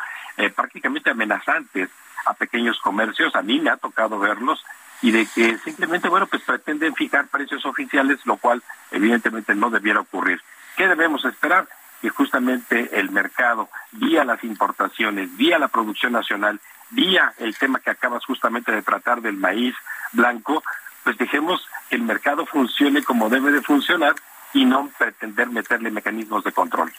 prácticamente 0.55 1.11
amenazantes 1.11 1.91
a 2.27 2.35
pequeños 2.35 2.79
comercios, 2.81 3.35
a 3.35 3.43
mí 3.43 3.61
me 3.61 3.70
ha 3.70 3.77
tocado 3.77 4.18
verlos, 4.18 4.64
y 5.01 5.11
de 5.11 5.27
que 5.27 5.59
simplemente, 5.59 6.09
bueno, 6.09 6.27
pues 6.27 6.43
pretenden 6.43 6.95
fijar 6.95 7.27
precios 7.27 7.66
oficiales, 7.66 8.25
lo 8.25 8.37
cual 8.37 8.62
evidentemente 8.91 9.55
no 9.55 9.68
debiera 9.68 10.01
ocurrir. 10.01 10.41
¿Qué 10.77 10.87
debemos 10.87 11.25
esperar? 11.25 11.68
Que 12.01 12.09
justamente 12.09 12.99
el 12.99 13.11
mercado, 13.11 13.68
vía 13.93 14.25
las 14.25 14.43
importaciones, 14.45 15.37
vía 15.37 15.59
la 15.59 15.68
producción 15.68 16.12
nacional, 16.12 16.61
vía 16.91 17.33
el 17.39 17.57
tema 17.57 17.81
que 17.81 17.91
acabas 17.91 18.25
justamente 18.25 18.73
de 18.73 18.83
tratar 18.83 19.20
del 19.23 19.37
maíz 19.37 19.75
blanco, 20.12 20.62
pues 21.03 21.18
dejemos 21.18 21.66
que 21.89 21.97
el 21.97 22.03
mercado 22.03 22.47
funcione 22.47 23.03
como 23.03 23.29
debe 23.29 23.51
de 23.51 23.62
funcionar 23.62 24.14
y 24.55 24.64
no 24.64 24.90
pretender 24.98 25.48
meterle 25.48 25.90
mecanismos 25.90 26.44
de 26.44 26.53
control. 26.53 26.92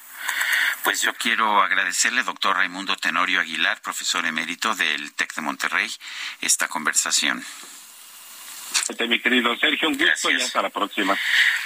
Pues 0.84 1.02
yo 1.02 1.14
quiero 1.14 1.62
agradecerle, 1.62 2.24
doctor 2.24 2.58
Raimundo 2.58 2.96
Tenorio 2.98 3.40
Aguilar, 3.40 3.82
profesor 3.82 4.26
emérito 4.26 4.76
del 4.76 5.14
TEC 5.14 5.36
de 5.36 5.42
Monterrey, 5.42 5.90
esta 6.42 6.68
conversación. 6.68 7.44
Mi 9.08 9.20
querido 9.20 9.56
Sergio, 9.58 9.88
un 9.88 9.98
gusto 9.98 10.32
y 10.32 10.42
hasta 10.42 10.62
la 10.62 10.70
próxima. 10.70 11.18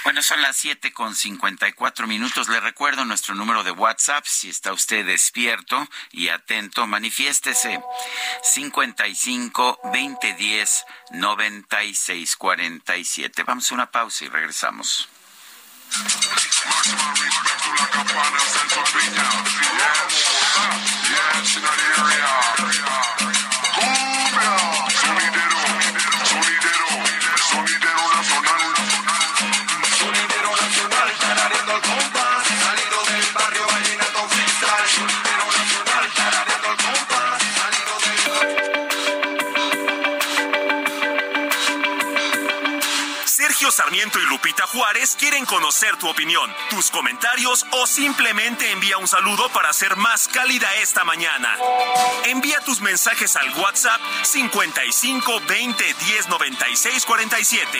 Bueno, 0.04 0.22
son 0.22 0.40
las 0.40 0.56
siete 0.56 0.92
con 0.92 1.14
cincuenta 1.14 1.66
y 1.66 1.72
cuatro 1.72 2.06
minutos. 2.06 2.48
Le 2.48 2.60
recuerdo 2.60 3.04
nuestro 3.04 3.34
número 3.34 3.64
de 3.64 3.70
WhatsApp. 3.70 4.24
Si 4.24 4.48
está 4.48 4.72
usted 4.72 5.04
despierto 5.04 5.88
y 6.12 6.28
atento, 6.28 6.86
manifiéstese. 6.86 7.80
55 8.42 9.80
2010 9.84 10.84
96 11.12 12.36
47. 12.36 13.42
Vamos 13.42 13.70
a 13.70 13.74
una 13.74 13.90
pausa 13.90 14.24
y 14.24 14.28
regresamos. 14.28 15.08
Max 15.90 16.04
my 18.14 18.28
respect 18.34 18.70
to. 18.70 19.00
Yeah, 21.08 22.04
yeah. 23.32 23.37
Sarmiento 43.58 44.20
y 44.20 44.26
Lupita 44.26 44.68
Juárez 44.68 45.16
quieren 45.18 45.44
conocer 45.44 45.96
tu 45.96 46.08
opinión, 46.08 46.48
tus 46.70 46.92
comentarios 46.92 47.66
o 47.72 47.88
simplemente 47.88 48.70
envía 48.70 48.98
un 48.98 49.08
saludo 49.08 49.48
para 49.48 49.68
hacer 49.68 49.96
más 49.96 50.28
cálida 50.28 50.72
esta 50.80 51.02
mañana. 51.02 51.58
Envía 52.24 52.60
tus 52.60 52.80
mensajes 52.80 53.34
al 53.34 53.52
WhatsApp 53.58 54.00
55 54.22 55.40
20 55.48 55.84
10 55.84 56.28
96 56.28 57.04
47. 57.04 57.78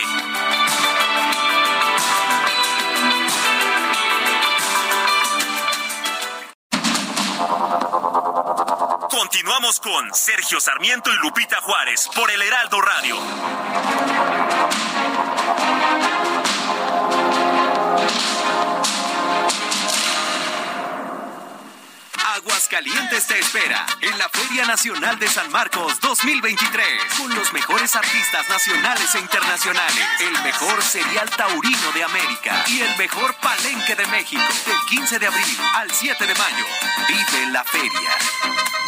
Continuamos 9.08 9.78
con 9.78 10.12
Sergio 10.12 10.58
Sarmiento 10.58 11.10
y 11.12 11.16
Lupita 11.18 11.60
Juárez 11.60 12.10
por 12.16 12.30
el 12.32 12.42
Heraldo 12.42 12.80
Radio. 12.80 13.16
Aguascalientes 22.38 23.26
te 23.26 23.38
espera 23.38 23.84
en 24.00 24.16
la 24.18 24.28
Feria 24.28 24.64
Nacional 24.66 25.18
de 25.18 25.26
San 25.26 25.50
Marcos 25.50 25.98
2023 26.00 26.86
con 27.18 27.34
los 27.34 27.52
mejores 27.52 27.96
artistas 27.96 28.48
nacionales 28.48 29.14
e 29.14 29.18
internacionales, 29.18 30.06
el 30.20 30.42
mejor 30.44 30.82
serial 30.82 31.28
taurino 31.30 31.92
de 31.94 32.04
América 32.04 32.64
y 32.68 32.80
el 32.80 32.96
mejor 32.96 33.34
palenque 33.36 33.96
de 33.96 34.06
México 34.06 34.42
del 34.66 34.76
15 34.88 35.18
de 35.18 35.26
abril 35.26 35.58
al 35.74 35.90
7 35.90 36.26
de 36.26 36.34
mayo. 36.34 36.66
Vive 37.08 37.46
la 37.52 37.64
feria. 37.64 38.10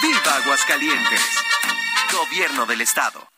¡Viva 0.02 0.36
Aguascalientes! 0.36 1.20
Gobierno 2.12 2.66
del 2.66 2.82
Estado. 2.82 3.30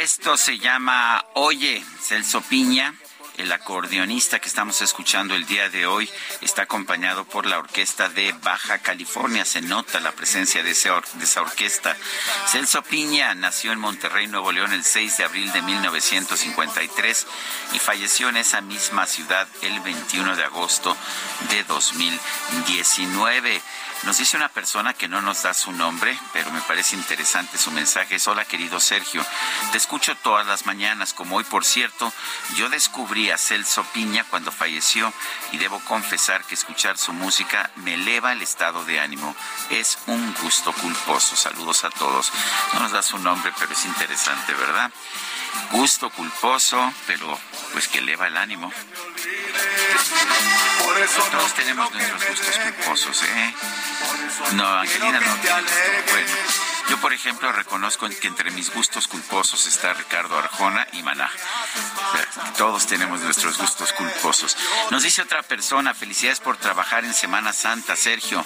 Esto 0.00 0.36
se 0.36 0.58
llama 0.58 1.24
Oye, 1.34 1.84
Celso 2.00 2.40
Piña. 2.42 2.94
El 3.36 3.50
acordeonista 3.50 4.38
que 4.38 4.48
estamos 4.48 4.80
escuchando 4.80 5.34
el 5.34 5.44
día 5.44 5.68
de 5.68 5.86
hoy 5.86 6.08
está 6.40 6.62
acompañado 6.62 7.24
por 7.24 7.46
la 7.46 7.58
orquesta 7.58 8.08
de 8.08 8.32
Baja 8.32 8.78
California. 8.78 9.44
Se 9.44 9.60
nota 9.60 9.98
la 9.98 10.12
presencia 10.12 10.62
de, 10.62 10.72
de 10.72 11.24
esa 11.24 11.42
orquesta. 11.42 11.96
Celso 12.46 12.82
Piña 12.82 13.34
nació 13.34 13.72
en 13.72 13.80
Monterrey, 13.80 14.28
Nuevo 14.28 14.52
León, 14.52 14.72
el 14.72 14.84
6 14.84 15.16
de 15.16 15.24
abril 15.24 15.52
de 15.52 15.62
1953 15.62 17.26
y 17.72 17.78
falleció 17.80 18.28
en 18.28 18.36
esa 18.36 18.60
misma 18.60 19.06
ciudad 19.06 19.48
el 19.62 19.80
21 19.80 20.36
de 20.36 20.44
agosto 20.44 20.96
de 21.50 21.64
2019. 21.64 23.60
Nos 24.02 24.18
dice 24.18 24.36
una 24.36 24.50
persona 24.50 24.92
que 24.92 25.08
no 25.08 25.22
nos 25.22 25.42
da 25.42 25.54
su 25.54 25.72
nombre, 25.72 26.18
pero 26.32 26.50
me 26.50 26.60
parece 26.62 26.94
interesante 26.94 27.56
su 27.56 27.70
mensaje. 27.70 28.18
Hola 28.26 28.44
querido 28.44 28.80
Sergio, 28.80 29.24
te 29.72 29.78
escucho 29.78 30.14
todas 30.16 30.46
las 30.46 30.66
mañanas, 30.66 31.14
como 31.14 31.36
hoy 31.36 31.44
por 31.44 31.64
cierto, 31.64 32.12
yo 32.56 32.68
descubrí 32.68 33.30
a 33.30 33.38
Celso 33.38 33.84
Piña 33.94 34.24
cuando 34.28 34.52
falleció 34.52 35.12
y 35.52 35.58
debo 35.58 35.80
confesar 35.80 36.44
que 36.44 36.54
escuchar 36.54 36.98
su 36.98 37.12
música 37.12 37.70
me 37.76 37.94
eleva 37.94 38.32
el 38.32 38.42
estado 38.42 38.84
de 38.84 39.00
ánimo. 39.00 39.34
Es 39.70 39.98
un 40.06 40.34
gusto 40.42 40.72
culposo. 40.72 41.36
Saludos 41.36 41.84
a 41.84 41.90
todos. 41.90 42.30
No 42.74 42.80
nos 42.80 42.92
da 42.92 43.02
su 43.02 43.18
nombre, 43.18 43.52
pero 43.58 43.72
es 43.72 43.84
interesante, 43.84 44.52
¿verdad? 44.54 44.90
Gusto 45.72 46.10
culposo, 46.10 46.92
pero 47.06 47.38
pues 47.72 47.88
que 47.88 47.98
eleva 47.98 48.26
el 48.26 48.36
ánimo. 48.36 48.72
Todos 51.30 51.54
tenemos 51.54 51.92
nuestros 51.92 52.28
gustos 52.28 52.58
culposos, 52.58 53.22
¿eh? 53.24 53.54
No, 54.52 54.66
Angelina 54.78 55.20
no 55.20 55.36
Bueno, 55.36 56.30
yo 56.88 57.00
por 57.00 57.12
ejemplo 57.12 57.50
reconozco 57.52 58.08
que 58.08 58.28
entre 58.28 58.50
mis 58.50 58.72
gustos 58.72 59.08
culposos 59.08 59.66
está 59.66 59.92
Ricardo 59.94 60.38
Arjona 60.38 60.86
y 60.92 61.02
Maná. 61.02 61.30
Todos 62.58 62.86
tenemos 62.86 63.20
nuestros 63.20 63.58
gustos 63.58 63.92
culposos. 63.92 64.56
Nos 64.90 65.02
dice 65.02 65.22
otra 65.22 65.42
persona, 65.42 65.94
felicidades 65.94 66.40
por 66.40 66.56
trabajar 66.56 67.04
en 67.04 67.14
Semana 67.14 67.52
Santa, 67.52 67.96
Sergio. 67.96 68.44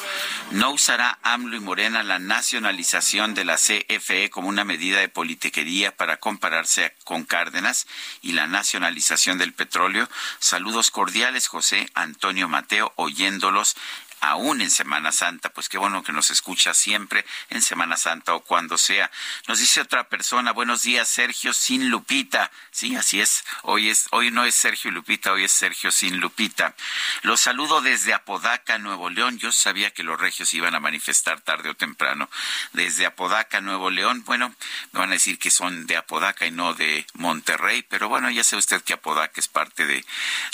¿No 0.52 0.70
usará 0.70 1.18
AMLO 1.22 1.56
y 1.56 1.60
Morena 1.60 2.02
la 2.02 2.18
nacionalización 2.18 3.34
de 3.34 3.44
la 3.44 3.56
CFE 3.56 4.30
como 4.30 4.48
una 4.48 4.64
medida 4.64 5.00
de 5.00 5.08
politiquería 5.08 5.94
para 5.96 6.18
compararse 6.18 6.94
con 7.04 7.24
Cárdenas 7.24 7.86
y 8.22 8.32
la 8.32 8.46
nacionalización 8.46 9.38
del 9.38 9.52
petróleo? 9.52 10.08
Saludos 10.38 10.90
cordiales, 10.90 11.48
José 11.48 11.90
Antonio 11.94 12.48
Mateo, 12.48 12.92
oyéndolos 12.96 13.76
aún 14.20 14.60
en 14.60 14.70
Semana 14.70 15.12
Santa. 15.12 15.50
Pues 15.50 15.68
qué 15.68 15.78
bueno 15.78 16.02
que 16.02 16.12
nos 16.12 16.30
escucha 16.30 16.74
siempre 16.74 17.24
en 17.50 17.62
Semana 17.62 17.96
Santa 17.96 18.34
o 18.34 18.40
cuando 18.40 18.78
sea. 18.78 19.10
Nos 19.46 19.58
dice 19.58 19.80
otra 19.80 20.08
persona, 20.08 20.52
buenos 20.52 20.82
días, 20.82 21.08
Sergio 21.08 21.52
sin 21.52 21.90
Lupita. 21.90 22.50
Sí, 22.70 22.96
así 22.96 23.20
es. 23.20 23.44
Hoy 23.62 23.90
es, 23.90 24.08
hoy 24.10 24.30
no 24.30 24.44
es 24.44 24.54
Sergio 24.54 24.90
Lupita, 24.90 25.32
hoy 25.32 25.44
es 25.44 25.52
Sergio 25.52 25.90
sin 25.90 26.18
Lupita. 26.20 26.74
Los 27.22 27.40
saludo 27.40 27.80
desde 27.80 28.14
Apodaca, 28.14 28.78
Nuevo 28.78 29.10
León. 29.10 29.38
Yo 29.38 29.52
sabía 29.52 29.90
que 29.90 30.02
los 30.02 30.20
regios 30.20 30.52
iban 30.54 30.74
a 30.74 30.80
manifestar 30.80 31.40
tarde 31.40 31.70
o 31.70 31.74
temprano. 31.74 32.30
Desde 32.72 33.06
Apodaca, 33.06 33.60
Nuevo 33.60 33.90
León. 33.90 34.22
Bueno, 34.24 34.54
me 34.92 35.00
van 35.00 35.10
a 35.10 35.14
decir 35.14 35.38
que 35.38 35.50
son 35.50 35.86
de 35.86 35.96
Apodaca 35.96 36.46
y 36.46 36.50
no 36.50 36.74
de 36.74 37.06
Monterrey, 37.14 37.84
pero 37.88 38.08
bueno, 38.08 38.30
ya 38.30 38.44
sabe 38.44 38.60
usted 38.60 38.82
que 38.82 38.94
Apodaca 38.94 39.40
es 39.40 39.48
parte 39.48 39.86
de, 39.86 40.04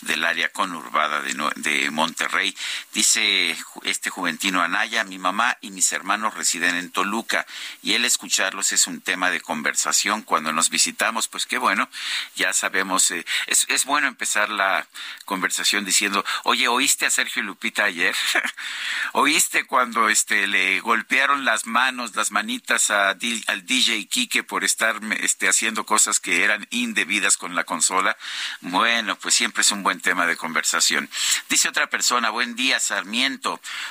del 0.02 0.24
área 0.24 0.50
conurbada 0.50 1.20
de, 1.20 1.34
de 1.56 1.90
Monterrey. 1.90 2.56
Dice 2.92 3.53
este 3.84 4.11
juventino 4.11 4.62
Anaya, 4.62 5.05
mi 5.05 5.18
mamá 5.18 5.57
y 5.61 5.70
mis 5.70 5.92
hermanos 5.92 6.34
residen 6.34 6.76
en 6.76 6.90
Toluca 6.90 7.46
y 7.82 7.94
el 7.94 8.05
escucharlos 8.05 8.72
es 8.72 8.86
un 8.86 9.00
tema 9.00 9.30
de 9.30 9.40
conversación 9.40 10.22
cuando 10.22 10.52
nos 10.52 10.70
visitamos, 10.70 11.28
pues 11.28 11.46
qué 11.46 11.59
bueno, 11.59 11.88
ya 12.36 12.52
sabemos, 12.52 13.11
eh, 13.11 13.24
es, 13.46 13.84
bueno 13.84 14.09
empezar 14.09 14.50
la 14.50 14.86
conversación 15.24 15.84
diciendo, 15.84 16.24
oye, 16.44 16.68
¿oíste 16.68 17.07
a 17.07 17.11
Sergio 17.11 17.42
Lupita 17.42 17.84
ayer? 17.84 18.14
¿Oíste 19.12 19.64
cuando 19.64 20.09
este 20.09 20.46
le 20.46 20.80
golpearon 20.80 21.44
las 21.44 21.66
manos, 21.66 22.16
las 22.16 22.30
manitas 22.30 22.90
al 22.90 23.18
DJ 23.18 24.07
Kike 24.07 24.42
por 24.42 24.64
estar 24.64 25.00
este, 25.20 25.48
haciendo 25.48 25.84
cosas 25.86 26.20
que 26.20 26.44
eran 26.44 26.66
indebidas 26.70 27.36
con 27.36 27.55
la 27.55 27.64
consola? 27.64 28.16
Bueno, 28.61 29.16
pues 29.16 29.34
siempre 29.34 29.62
es 29.62 29.70
un 29.70 29.82
buen 29.82 30.00
tema 30.00 30.26
de 30.26 30.36
conversación. 30.36 31.09
Dice 31.48 31.68
otra 31.68 31.88
persona, 31.88 32.30
buen 32.30 32.57
día, 32.57 32.80
Sarmiento. 32.80 33.43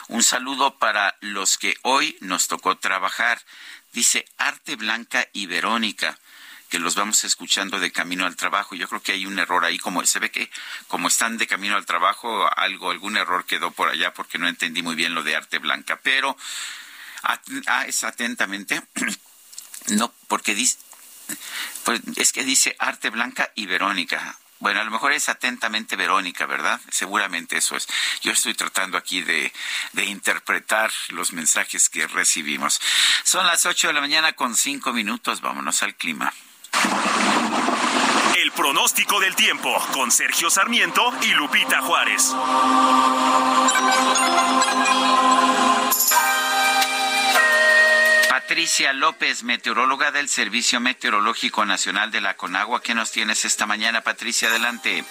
Un 0.08 0.24
saludo 0.24 0.78
para 0.78 1.16
los 1.22 1.58
que 1.58 1.76
hoy 1.84 2.18
nos 2.22 2.48
tocó 2.48 2.78
trabajar. 2.78 3.42
Dice 3.92 4.26
Arte 4.38 4.76
Blanca 4.76 5.28
y 5.34 5.46
Verónica 5.46 6.18
que 6.74 6.80
los 6.80 6.96
vamos 6.96 7.24
escuchando 7.24 7.80
de 7.80 7.92
camino 7.92 8.26
al 8.26 8.36
trabajo. 8.36 8.74
Yo 8.74 8.88
creo 8.88 9.04
que 9.04 9.12
hay 9.12 9.28
un 9.28 9.38
error 9.38 9.64
ahí, 9.64 9.78
como 9.78 10.04
se 10.08 10.18
ve 10.18 10.32
que 10.32 10.50
como 10.88 11.08
están 11.08 11.38
de 11.38 11.46
camino 11.46 11.76
al 11.76 11.86
trabajo, 11.86 12.50
algo, 12.58 12.90
algún 12.90 13.16
error 13.16 13.46
quedó 13.46 13.70
por 13.70 13.90
allá 13.90 14.12
porque 14.12 14.40
no 14.40 14.48
entendí 14.48 14.82
muy 14.82 14.96
bien 14.96 15.14
lo 15.14 15.22
de 15.22 15.36
arte 15.36 15.60
blanca. 15.60 16.00
Pero 16.02 16.36
ah, 17.22 17.86
es 17.86 18.04
atentamente, 18.04 18.82
no, 19.90 20.12
porque 20.28 20.56
dice, 20.56 20.80
pues, 21.84 22.02
es 22.16 22.34
que 22.34 22.44
dice 22.44 22.76
arte 22.80 23.12
blanca 23.12 23.52
y 23.54 23.68
Verónica. 23.68 24.36
Bueno, 24.64 24.80
a 24.80 24.86
lo 24.86 24.92
mejor 24.92 25.12
es 25.12 25.28
atentamente 25.28 25.98
Verónica, 25.98 26.46
¿verdad? 26.46 26.80
Seguramente 26.90 27.58
eso 27.58 27.76
es. 27.76 27.86
Yo 28.22 28.32
estoy 28.32 28.54
tratando 28.54 28.98
aquí 28.98 29.22
de, 29.22 29.52
interpretar 30.06 30.90
los 31.10 31.34
mensajes 31.34 31.90
que 31.90 32.08
recibimos. 32.08 32.80
Son 33.26 33.46
las 33.46 33.66
ocho 33.66 33.88
de 33.88 33.94
la 33.94 34.00
mañana 34.00 34.32
con 34.32 34.56
cinco 34.56 34.94
minutos. 34.94 35.42
Vámonos 35.42 35.84
al 35.84 35.96
clima. 35.96 36.34
El 38.38 38.54
pronóstico 38.54 39.20
del 39.20 39.36
tiempo 39.36 39.70
con 39.92 40.12
Sergio 40.12 40.50
Sarmiento 40.50 41.14
y 41.24 41.34
Lupita 41.34 41.82
Juárez. 41.82 42.34
Patricia 48.44 48.92
López, 48.92 49.44
meteoróloga 49.44 50.12
del 50.12 50.28
Servicio 50.28 50.82
Meteorológico 50.82 51.66
Nacional 51.66 52.12
de 52.12 52.20
la 52.20 52.36
Conagua. 52.36 52.84
¿Qué 52.84 52.94
nos 52.94 53.10
tienes 53.10 53.46
esta 53.46 53.66
mañana, 53.66 54.02
Patricia? 54.02 54.50
Adelante. 54.50 55.06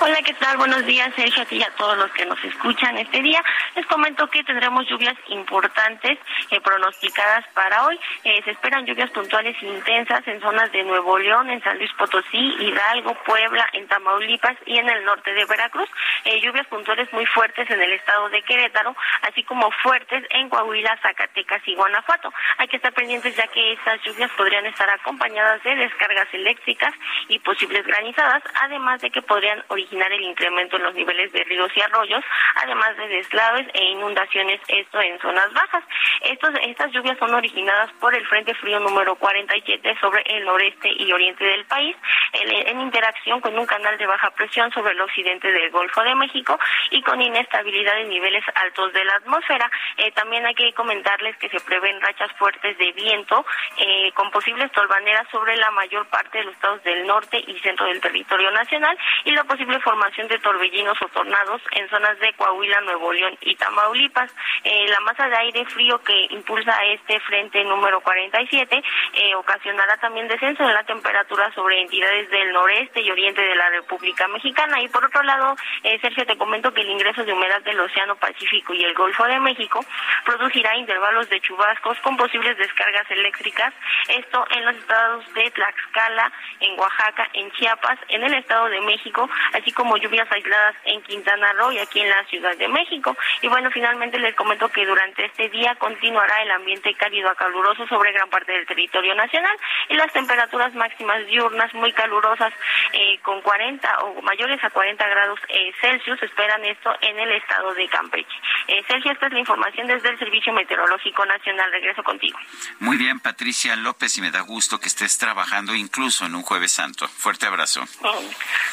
Hola, 0.00 0.16
¿qué 0.24 0.34
tal? 0.34 0.56
Buenos 0.56 0.84
días, 0.86 1.12
Sergio, 1.14 1.44
y 1.50 1.62
a 1.62 1.70
todos 1.76 1.96
los 1.96 2.10
que 2.10 2.26
nos 2.26 2.42
escuchan 2.44 2.98
este 2.98 3.22
día. 3.22 3.42
Les 3.76 3.86
comento 3.86 4.26
que 4.28 4.42
tendremos 4.42 4.86
lluvias 4.88 5.14
importantes 5.28 6.18
eh, 6.50 6.60
pronosticadas 6.60 7.46
para 7.54 7.86
hoy. 7.86 7.98
Eh, 8.24 8.42
se 8.44 8.50
esperan 8.50 8.84
lluvias 8.84 9.10
puntuales 9.10 9.56
intensas 9.62 10.26
en 10.26 10.40
zonas 10.40 10.72
de 10.72 10.82
Nuevo 10.82 11.16
León, 11.18 11.48
en 11.48 11.62
San 11.62 11.78
Luis 11.78 11.92
Potosí, 11.92 12.56
Hidalgo, 12.58 13.14
Puebla, 13.24 13.68
en 13.72 13.86
Tamaulipas 13.86 14.56
y 14.66 14.78
en 14.78 14.88
el 14.90 15.04
norte 15.04 15.32
de 15.32 15.44
Veracruz. 15.44 15.88
Eh, 16.24 16.40
lluvias 16.40 16.66
puntuales 16.66 17.10
muy 17.12 17.24
fuertes 17.26 17.70
en 17.70 17.80
el 17.80 17.92
estado 17.92 18.28
de 18.30 18.42
Querétaro, 18.42 18.96
así 19.22 19.44
como 19.44 19.70
fuertes 19.82 20.24
en 20.30 20.48
Coahuila, 20.48 20.98
Zacatecas 21.02 21.62
y 21.66 21.76
Guanajuato. 21.76 22.32
Hay 22.58 22.66
que 22.66 22.76
estar 22.76 22.92
pendientes 22.92 23.36
ya 23.36 23.46
que 23.46 23.72
estas 23.74 24.02
lluvias 24.02 24.30
podrían 24.32 24.66
estar 24.66 24.90
acompañadas 24.90 25.62
de 25.62 25.76
descargas 25.76 26.28
eléctricas 26.32 26.92
y 27.28 27.38
posibles 27.38 27.86
granizadas, 27.86 28.42
además 28.60 29.00
de 29.00 29.10
que 29.10 29.22
podrían 29.22 29.62
originar 29.68 29.83
el 29.92 30.22
incremento 30.22 30.76
en 30.76 30.82
los 30.82 30.94
niveles 30.94 31.32
de 31.32 31.44
ríos 31.44 31.70
y 31.74 31.80
arroyos, 31.80 32.24
además 32.56 32.96
de 32.96 33.08
deslaves 33.08 33.66
e 33.74 33.84
inundaciones, 33.84 34.60
esto 34.68 35.00
en 35.00 35.18
zonas 35.20 35.52
bajas. 35.52 35.84
Estos, 36.22 36.50
estas 36.62 36.92
lluvias 36.92 37.18
son 37.18 37.34
originadas 37.34 37.90
por 38.00 38.14
el 38.14 38.26
Frente 38.26 38.54
Frío 38.54 38.80
número 38.80 39.14
47 39.16 39.96
sobre 40.00 40.22
el 40.26 40.44
noreste 40.44 40.90
y 40.96 41.12
oriente 41.12 41.44
del 41.44 41.64
país, 41.66 41.96
en, 42.32 42.80
interacción 42.80 43.40
con 43.40 43.58
un 43.58 43.66
canal 43.66 43.96
de 43.98 44.06
baja 44.06 44.30
presión 44.30 44.70
sobre 44.72 44.92
el 44.92 45.00
occidente 45.00 45.50
del 45.50 45.70
Golfo 45.70 46.02
de 46.02 46.14
México 46.14 46.58
y 46.90 47.02
con 47.02 47.20
inestabilidad 47.20 47.98
en 47.98 48.08
niveles 48.08 48.44
altos 48.54 48.92
de 48.92 49.04
la 49.04 49.14
atmósfera. 49.14 49.70
Eh, 49.96 50.10
también 50.12 50.44
hay 50.46 50.54
que 50.54 50.72
comentarles 50.74 51.36
que 51.38 51.48
se 51.48 51.60
prevén 51.60 52.00
rachas 52.00 52.30
fuertes 52.32 52.76
de 52.78 52.92
viento 52.92 53.44
eh, 53.78 54.12
con 54.12 54.30
posibles 54.30 54.70
tolvaneras 54.72 55.26
sobre 55.30 55.56
la 55.56 55.70
mayor 55.70 56.06
parte 56.08 56.38
de 56.38 56.44
los 56.44 56.54
estados 56.54 56.82
del 56.84 57.06
norte 57.06 57.42
y 57.46 57.58
centro 57.60 57.86
del 57.86 58.00
territorio 58.00 58.50
nacional 58.50 58.96
y 59.24 59.30
lo 59.30 59.44
posible 59.44 59.73
formación 59.80 60.28
de 60.28 60.38
torbellinos 60.38 61.00
o 61.02 61.08
tornados 61.08 61.62
en 61.72 61.88
zonas 61.88 62.18
de 62.20 62.32
Coahuila, 62.34 62.80
Nuevo 62.82 63.12
León 63.12 63.36
y 63.40 63.54
Tamaulipas. 63.56 64.30
Eh, 64.64 64.86
la 64.88 65.00
masa 65.00 65.28
de 65.28 65.36
aire 65.36 65.64
frío 65.66 66.00
que 66.02 66.26
impulsa 66.30 66.72
este 66.84 67.20
frente 67.20 67.62
número 67.64 68.00
47 68.00 68.82
eh, 69.14 69.34
ocasionará 69.34 69.96
también 69.98 70.28
descenso 70.28 70.62
en 70.62 70.74
la 70.74 70.84
temperatura 70.84 71.52
sobre 71.54 71.80
entidades 71.80 72.30
del 72.30 72.52
noreste 72.52 73.00
y 73.00 73.10
oriente 73.10 73.42
de 73.42 73.54
la 73.54 73.70
República 73.70 74.28
Mexicana. 74.28 74.80
Y 74.82 74.88
por 74.88 75.04
otro 75.04 75.22
lado, 75.22 75.56
eh, 75.82 75.98
Sergio, 76.00 76.26
te 76.26 76.36
comento 76.36 76.72
que 76.72 76.82
el 76.82 76.90
ingreso 76.90 77.24
de 77.24 77.32
humedad 77.32 77.62
del 77.62 77.80
Océano 77.80 78.16
Pacífico 78.16 78.74
y 78.74 78.84
el 78.84 78.94
Golfo 78.94 79.24
de 79.24 79.40
México 79.40 79.84
producirá 80.24 80.76
intervalos 80.76 81.28
de 81.28 81.40
chubascos 81.40 81.98
con 82.00 82.16
posibles 82.16 82.56
descargas 82.58 83.10
eléctricas. 83.10 83.72
Esto 84.08 84.44
en 84.50 84.64
los 84.64 84.76
estados 84.76 85.34
de 85.34 85.50
Tlaxcala, 85.50 86.32
en 86.60 86.78
Oaxaca, 86.78 87.28
en 87.32 87.50
Chiapas, 87.52 87.98
en 88.08 88.24
el 88.24 88.34
Estado 88.34 88.68
de 88.68 88.80
México, 88.80 89.28
como 89.72 89.96
lluvias 89.96 90.30
aisladas 90.30 90.74
en 90.84 91.02
Quintana 91.02 91.52
Roo 91.54 91.72
y 91.72 91.78
aquí 91.78 92.00
en 92.00 92.10
la 92.10 92.24
Ciudad 92.26 92.56
de 92.56 92.68
México. 92.68 93.16
Y 93.42 93.48
bueno, 93.48 93.70
finalmente 93.70 94.18
les 94.18 94.34
comento 94.34 94.68
que 94.68 94.86
durante 94.86 95.24
este 95.26 95.48
día 95.48 95.74
continuará 95.76 96.42
el 96.42 96.50
ambiente 96.50 96.94
cálido 96.94 97.30
a 97.30 97.34
caluroso 97.34 97.86
sobre 97.86 98.12
gran 98.12 98.28
parte 98.30 98.52
del 98.52 98.66
territorio 98.66 99.14
nacional 99.14 99.56
y 99.88 99.94
las 99.94 100.12
temperaturas 100.12 100.74
máximas 100.74 101.26
diurnas 101.26 101.72
muy 101.74 101.92
calurosas 101.92 102.52
eh, 102.92 103.18
con 103.22 103.40
40 103.42 103.98
o 104.00 104.22
mayores 104.22 104.62
a 104.62 104.70
40 104.70 105.06
grados 105.08 105.38
eh, 105.48 105.72
Celsius 105.80 106.22
esperan 106.22 106.64
esto 106.64 106.90
en 107.00 107.18
el 107.18 107.32
estado 107.32 107.74
de 107.74 107.88
Campeche. 107.88 108.36
Eh, 108.68 108.82
Sergio, 108.86 109.12
esta 109.12 109.26
es 109.26 109.32
la 109.32 109.40
información 109.40 109.86
desde 109.86 110.10
el 110.10 110.18
Servicio 110.18 110.52
Meteorológico 110.52 111.24
Nacional. 111.26 111.70
Regreso 111.70 112.02
contigo. 112.02 112.38
Muy 112.80 112.96
bien, 112.96 113.20
Patricia 113.20 113.76
López, 113.76 114.16
y 114.18 114.20
me 114.20 114.30
da 114.30 114.40
gusto 114.40 114.78
que 114.78 114.88
estés 114.88 115.18
trabajando 115.18 115.74
incluso 115.74 116.26
en 116.26 116.34
un 116.34 116.42
jueves 116.42 116.72
santo. 116.72 117.06
Fuerte 117.08 117.46
abrazo. 117.46 117.82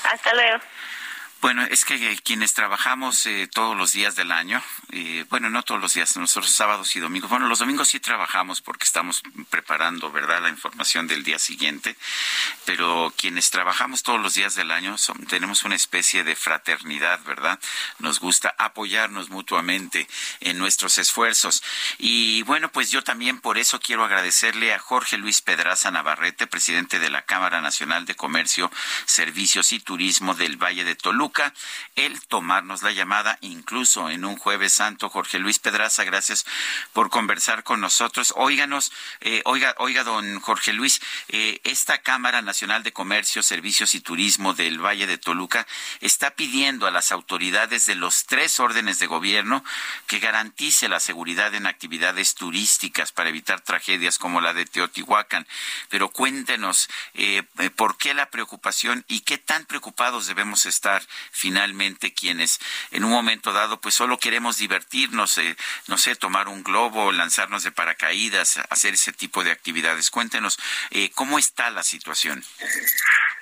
Hasta 0.04 0.34
luego. 0.34 0.60
Bueno, 1.42 1.64
es 1.64 1.86
que 1.86 2.20
quienes 2.24 2.54
trabajamos 2.54 3.26
eh, 3.26 3.50
todos 3.52 3.76
los 3.76 3.94
días 3.94 4.16
del 4.16 4.32
año, 4.32 4.62
eh, 4.92 5.26
bueno, 5.32 5.50
no 5.50 5.64
todos 5.64 5.82
los 5.82 5.96
días, 5.96 6.16
nosotros 6.16 6.52
sábados 6.52 6.96
y 6.96 7.00
domingos, 7.00 7.32
bueno, 7.32 7.48
los 7.48 7.58
domingos 7.58 7.88
sí 7.88 8.00
trabajamos 8.00 8.62
porque 8.62 8.84
estamos 8.84 9.24
preparando, 9.50 10.12
¿verdad?, 10.12 10.44
la 10.44 10.50
información 10.50 11.08
del 11.08 11.24
día 11.24 11.40
siguiente, 11.40 11.98
pero 12.66 13.12
quienes 13.18 13.50
trabajamos 13.50 14.04
todos 14.04 14.22
los 14.22 14.36
días 14.36 14.54
del 14.54 14.70
año 14.70 14.96
tenemos 15.30 15.64
una 15.64 15.74
especie 15.74 16.24
de 16.24 16.36
fraternidad, 16.36 17.20
¿verdad? 17.24 17.60
Nos 17.98 18.20
gusta 18.20 18.54
apoyarnos 18.60 19.32
mutuamente 19.32 20.08
en 20.42 20.60
nuestros 20.60 21.00
esfuerzos. 21.00 21.64
Y 21.98 22.44
bueno, 22.44 22.72
pues 22.72 22.92
yo 22.92 23.04
también 23.04 23.42
por 23.42 23.58
eso 23.58 23.80
quiero 23.80 24.04
agradecerle 24.04 24.76
a 24.76 24.80
Jorge 24.80 25.18
Luis 25.18 25.42
Pedraza 25.42 25.90
Navarrete, 25.90 26.46
presidente 26.46 27.00
de 27.00 27.10
la 27.10 27.24
Cámara 27.24 27.62
Nacional 27.62 28.06
de 28.06 28.14
Comercio, 28.14 28.72
Servicios 29.06 29.72
y 29.72 29.80
Turismo 29.80 30.36
del 30.36 30.58
Valle 30.58 30.84
de 30.84 30.94
Toluca 30.94 31.31
el 31.96 32.20
tomarnos 32.28 32.84
la 32.84 32.92
llamada, 32.92 33.38
incluso 33.42 34.10
en 34.10 34.26
un 34.26 34.38
jueves 34.38 34.74
santo. 34.74 35.10
Jorge 35.10 35.40
Luis 35.40 35.60
Pedraza, 35.60 36.04
gracias 36.04 36.46
por 36.94 37.10
conversar 37.10 37.64
con 37.64 37.82
nosotros. 37.82 38.34
Óiganos, 38.36 38.92
eh, 39.22 39.42
oiga, 39.46 39.76
oiga, 39.78 40.04
don 40.04 40.40
Jorge 40.40 40.74
Luis, 40.74 41.02
eh, 41.30 41.60
esta 41.64 42.00
Cámara 42.00 42.42
Nacional 42.42 42.84
de 42.84 42.94
Comercio, 42.94 43.44
Servicios 43.44 43.96
y 43.96 44.02
Turismo 44.02 44.54
del 44.54 44.80
Valle 44.80 45.08
de 45.08 45.18
Toluca 45.18 45.68
está 46.00 46.32
pidiendo 46.32 46.88
a 46.88 46.92
las 46.92 47.12
autoridades 47.12 47.86
de 47.86 47.96
los 47.96 48.26
tres 48.26 48.60
órdenes 48.60 49.00
de 49.00 49.08
gobierno 49.08 49.64
que 50.08 50.20
garantice 50.20 50.90
la 50.90 51.00
seguridad 51.00 51.54
en 51.56 51.68
actividades 51.68 52.36
turísticas 52.36 53.12
para 53.12 53.30
evitar 53.30 53.62
tragedias 53.62 54.18
como 54.18 54.42
la 54.42 54.54
de 54.54 54.66
Teotihuacán. 54.66 55.48
Pero 55.90 56.10
cuéntenos, 56.10 56.90
eh, 57.14 57.44
¿por 57.76 57.98
qué 57.98 58.14
la 58.14 58.30
preocupación 58.30 59.06
y 59.08 59.22
qué 59.22 59.38
tan 59.38 59.66
preocupados 59.66 60.28
debemos 60.28 60.66
estar 60.66 61.04
finalmente 61.32 62.14
quienes 62.14 62.60
en 62.92 63.04
un 63.04 63.12
momento 63.12 63.54
dado 63.54 63.80
pues 63.80 63.96
solo 63.96 64.18
queremos 64.18 64.58
divertirnos, 64.58 65.38
eh, 65.38 65.56
no 65.88 65.98
sé, 65.98 66.16
tomar 66.16 66.48
un 66.48 66.64
globo, 66.64 67.12
lanzarnos 67.12 67.64
de 67.64 67.72
paracaídas, 67.72 68.58
hacer 68.70 68.94
ese 68.94 69.14
tipo 69.14 69.44
de 69.44 69.52
actividades. 69.52 70.10
Cuéntenos, 70.10 70.60
eh, 70.92 71.12
¿cómo 71.12 71.40
está 71.40 71.70
la 71.70 71.84
situación? 71.84 72.44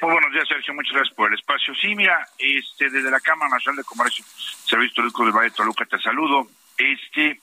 Muy 0.02 0.12
buenos 0.12 0.32
días, 0.32 0.48
Sergio. 0.48 0.74
Muchas 0.74 0.94
gracias 0.94 1.16
por 1.16 1.32
el 1.32 1.38
espacio. 1.38 1.74
Sí, 1.76 1.94
mira, 1.96 2.26
este, 2.38 2.90
desde 2.90 3.12
la 3.12 3.20
Cámara 3.20 3.52
Nacional 3.52 3.78
de 3.78 3.84
Comercio, 3.84 4.24
Servicio 4.66 4.96
Turístico 4.96 5.26
del 5.26 5.34
Valle 5.34 5.50
de 5.50 5.56
Toluca, 5.56 5.86
te 5.86 6.00
saludo. 6.00 6.48
Este, 6.78 7.42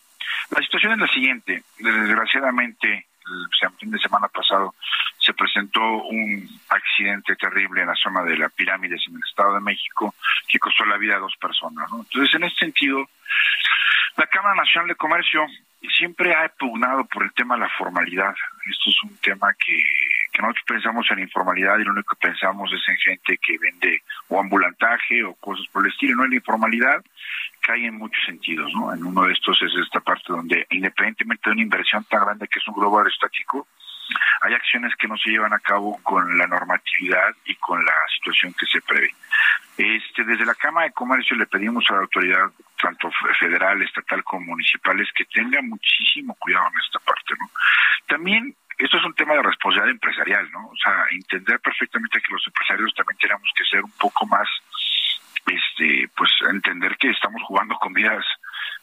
la 0.50 0.62
situación 0.62 0.92
es 0.92 0.98
la 0.98 1.08
siguiente. 1.08 1.62
Desgraciadamente, 1.78 3.06
el 3.26 3.76
fin 3.78 3.90
de 3.90 3.98
semana 3.98 4.28
pasado 4.28 4.74
se 5.18 5.34
presentó 5.34 5.80
un 5.80 6.48
accidente 6.68 7.34
terrible 7.36 7.82
en 7.82 7.88
la 7.88 7.94
zona 7.94 8.22
de 8.22 8.36
la 8.36 8.48
pirámides 8.48 9.02
en 9.08 9.16
el 9.16 9.22
Estado 9.28 9.54
de 9.54 9.60
México 9.60 10.14
que 10.48 10.58
costó 10.58 10.84
la 10.84 10.96
vida 10.96 11.16
a 11.16 11.20
dos 11.20 11.34
personas. 11.40 11.88
Entonces, 11.92 12.34
en 12.34 12.44
este 12.44 12.58
sentido, 12.66 13.08
La 14.16 14.26
Cámara 14.26 14.54
Nacional 14.54 14.88
de 14.88 14.94
Comercio 14.94 15.46
siempre 15.96 16.34
ha 16.34 16.48
pugnado 16.48 17.04
por 17.06 17.24
el 17.24 17.32
tema 17.32 17.54
de 17.54 17.62
la 17.62 17.70
formalidad. 17.76 18.34
Esto 18.70 18.90
es 18.90 19.02
un 19.02 19.16
tema 19.18 19.52
que, 19.54 19.82
que 20.36 20.42
nosotros 20.42 20.64
pensamos 20.66 21.06
en 21.10 21.20
informalidad 21.20 21.78
y 21.78 21.84
lo 21.84 21.92
único 21.92 22.14
que 22.14 22.28
pensamos 22.28 22.70
es 22.70 22.86
en 22.88 22.96
gente 22.98 23.38
que 23.38 23.56
vende 23.58 24.02
o 24.28 24.38
ambulantaje 24.38 25.24
o 25.24 25.34
cosas 25.34 25.66
por 25.72 25.84
el 25.84 25.90
estilo. 25.90 26.16
No, 26.16 26.24
en 26.24 26.30
la 26.30 26.36
informalidad 26.36 27.02
cae 27.60 27.86
en 27.86 27.96
muchos 27.96 28.22
sentidos, 28.26 28.70
¿no? 28.74 28.92
En 28.92 29.02
uno 29.02 29.22
de 29.24 29.32
estos 29.32 29.60
es 29.62 29.72
esta 29.82 30.00
parte 30.00 30.24
donde, 30.28 30.66
independientemente 30.70 31.48
de 31.48 31.52
una 31.52 31.62
inversión 31.62 32.04
tan 32.04 32.24
grande 32.24 32.48
que 32.48 32.58
es 32.58 32.68
un 32.68 32.74
globo 32.74 32.98
aerostático, 32.98 33.66
hay 34.42 34.52
acciones 34.52 34.94
que 34.96 35.08
no 35.08 35.16
se 35.16 35.30
llevan 35.30 35.54
a 35.54 35.58
cabo 35.58 35.98
con 36.02 36.36
la 36.36 36.46
normatividad 36.46 37.34
y 37.46 37.54
con 37.56 37.82
la 37.82 37.94
situación 38.14 38.54
que 38.58 38.66
se 38.66 38.80
prevé. 38.82 39.10
Este, 39.78 40.22
desde 40.24 40.44
la 40.44 40.54
Cámara 40.54 40.86
de 40.86 40.92
Comercio 40.92 41.34
le 41.36 41.46
pedimos 41.46 41.84
a 41.88 41.94
la 41.94 42.00
autoridad, 42.00 42.50
tanto 42.80 43.10
federal, 43.40 43.82
estatal 43.82 44.22
como 44.22 44.46
municipales, 44.46 45.08
que 45.16 45.24
tenga 45.24 45.60
muchísimo 45.62 46.34
cuidado 46.34 46.68
en 46.68 46.80
esta 46.84 46.98
parte, 47.00 47.34
¿no? 47.40 47.50
También 48.06 48.54
esto 48.78 48.96
es 48.98 49.04
un 49.04 49.14
tema 49.14 49.34
de 49.34 49.42
responsabilidad 49.42 49.94
empresarial, 49.94 50.50
¿no? 50.52 50.68
O 50.68 50.76
sea, 50.76 51.06
entender 51.10 51.60
perfectamente 51.60 52.20
que 52.20 52.32
los 52.32 52.46
empresarios 52.46 52.92
también 52.94 53.18
tenemos 53.18 53.50
que 53.56 53.64
ser 53.64 53.82
un 53.82 53.92
poco 53.92 54.26
más, 54.26 54.48
este, 55.46 56.08
pues 56.16 56.30
entender 56.50 56.96
que 56.96 57.10
estamos 57.10 57.42
jugando 57.42 57.76
con 57.76 57.92
vidas 57.92 58.24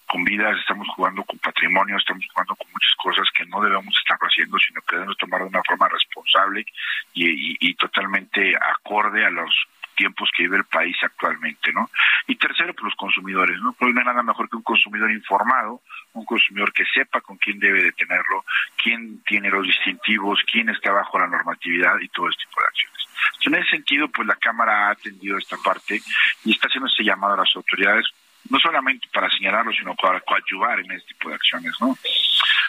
con 0.08 0.24
vidas, 0.24 0.58
estamos 0.60 0.88
jugando 0.90 1.24
con 1.24 1.40
patrimonio, 1.40 1.98
estamos 1.98 2.26
jugando 2.32 2.56
con 2.56 2.68
muchas 2.72 2.94
cosas 3.02 3.28
que 3.36 3.46
no 3.46 3.62
debemos 3.62 3.96
estar 3.98 4.18
haciendo, 4.22 4.60
sino 4.60 4.82
que 4.82 4.96
debemos 4.96 5.18
tomar 5.18 5.42
de 5.42 5.48
una 5.48 5.64
forma 5.68 5.90
responsable 5.90 6.66
y, 7.14 7.74
totalmente 7.76 8.56
acorde 8.56 9.26
a 9.26 9.30
los 9.30 9.52
tiempos 9.96 10.30
que 10.36 10.44
vive 10.44 10.58
el 10.58 10.66
país 10.66 10.96
actualmente, 11.02 11.72
¿no? 11.74 11.90
Y 12.28 12.36
tercero, 12.36 12.74
pues 12.74 12.86
los 12.86 12.96
consumidores, 12.96 13.60
¿no? 13.60 13.74
Pues 13.74 13.94
no 13.94 14.00
hay 14.00 14.06
nada 14.06 14.24
mejor 14.24 14.50
que 14.50 14.56
un 14.56 14.64
consumidor 14.64 15.12
informado, 15.12 15.82
un 16.14 16.26
consumidor 16.26 16.72
que 16.74 16.86
sepa 16.86 17.22
con 17.22 17.38
quién 17.38 17.60
debe 17.60 17.84
de 17.84 17.92
tenerlo, 17.94 18.46
quién 18.76 19.24
tiene 19.24 19.50
los 19.50 19.66
distintivos, 19.66 20.40
quién 20.52 20.70
está 20.70 20.92
bajo 20.92 21.20
la 21.20 21.28
normatividad 21.28 22.00
y 22.00 22.10
todo 22.10 22.30
este 22.30 22.44
tipo 22.46 22.62
de 22.62 22.68
acciones. 22.68 23.08
en 23.46 23.56
ese 23.56 23.70
sentido, 23.72 24.08
pues 24.10 24.28
la 24.28 24.36
Cámara 24.36 24.88
ha 24.88 24.92
atendido 24.92 25.38
esta 25.38 25.58
parte 25.58 26.02
y 26.46 26.52
está 26.52 26.68
haciendo 26.68 26.88
este 26.88 27.04
llamado 27.04 27.34
a 27.34 27.38
las 27.38 27.56
autoridades 27.56 28.06
no 28.50 28.60
solamente 28.60 29.08
para 29.14 29.30
señalarlo, 29.30 29.72
sino 29.72 29.96
para 29.96 30.20
coadyuvar 30.22 30.80
en 30.80 30.92
este 30.92 31.14
tipo 31.14 31.30
de 31.30 31.36
acciones. 31.36 31.74
¿no? 31.80 31.98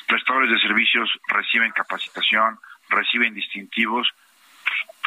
Prestadores 0.07 0.51
de 0.51 0.61
servicios 0.61 1.11
reciben 1.29 1.73
capacitación, 1.73 2.59
reciben 2.89 3.35
distintivos, 3.35 4.09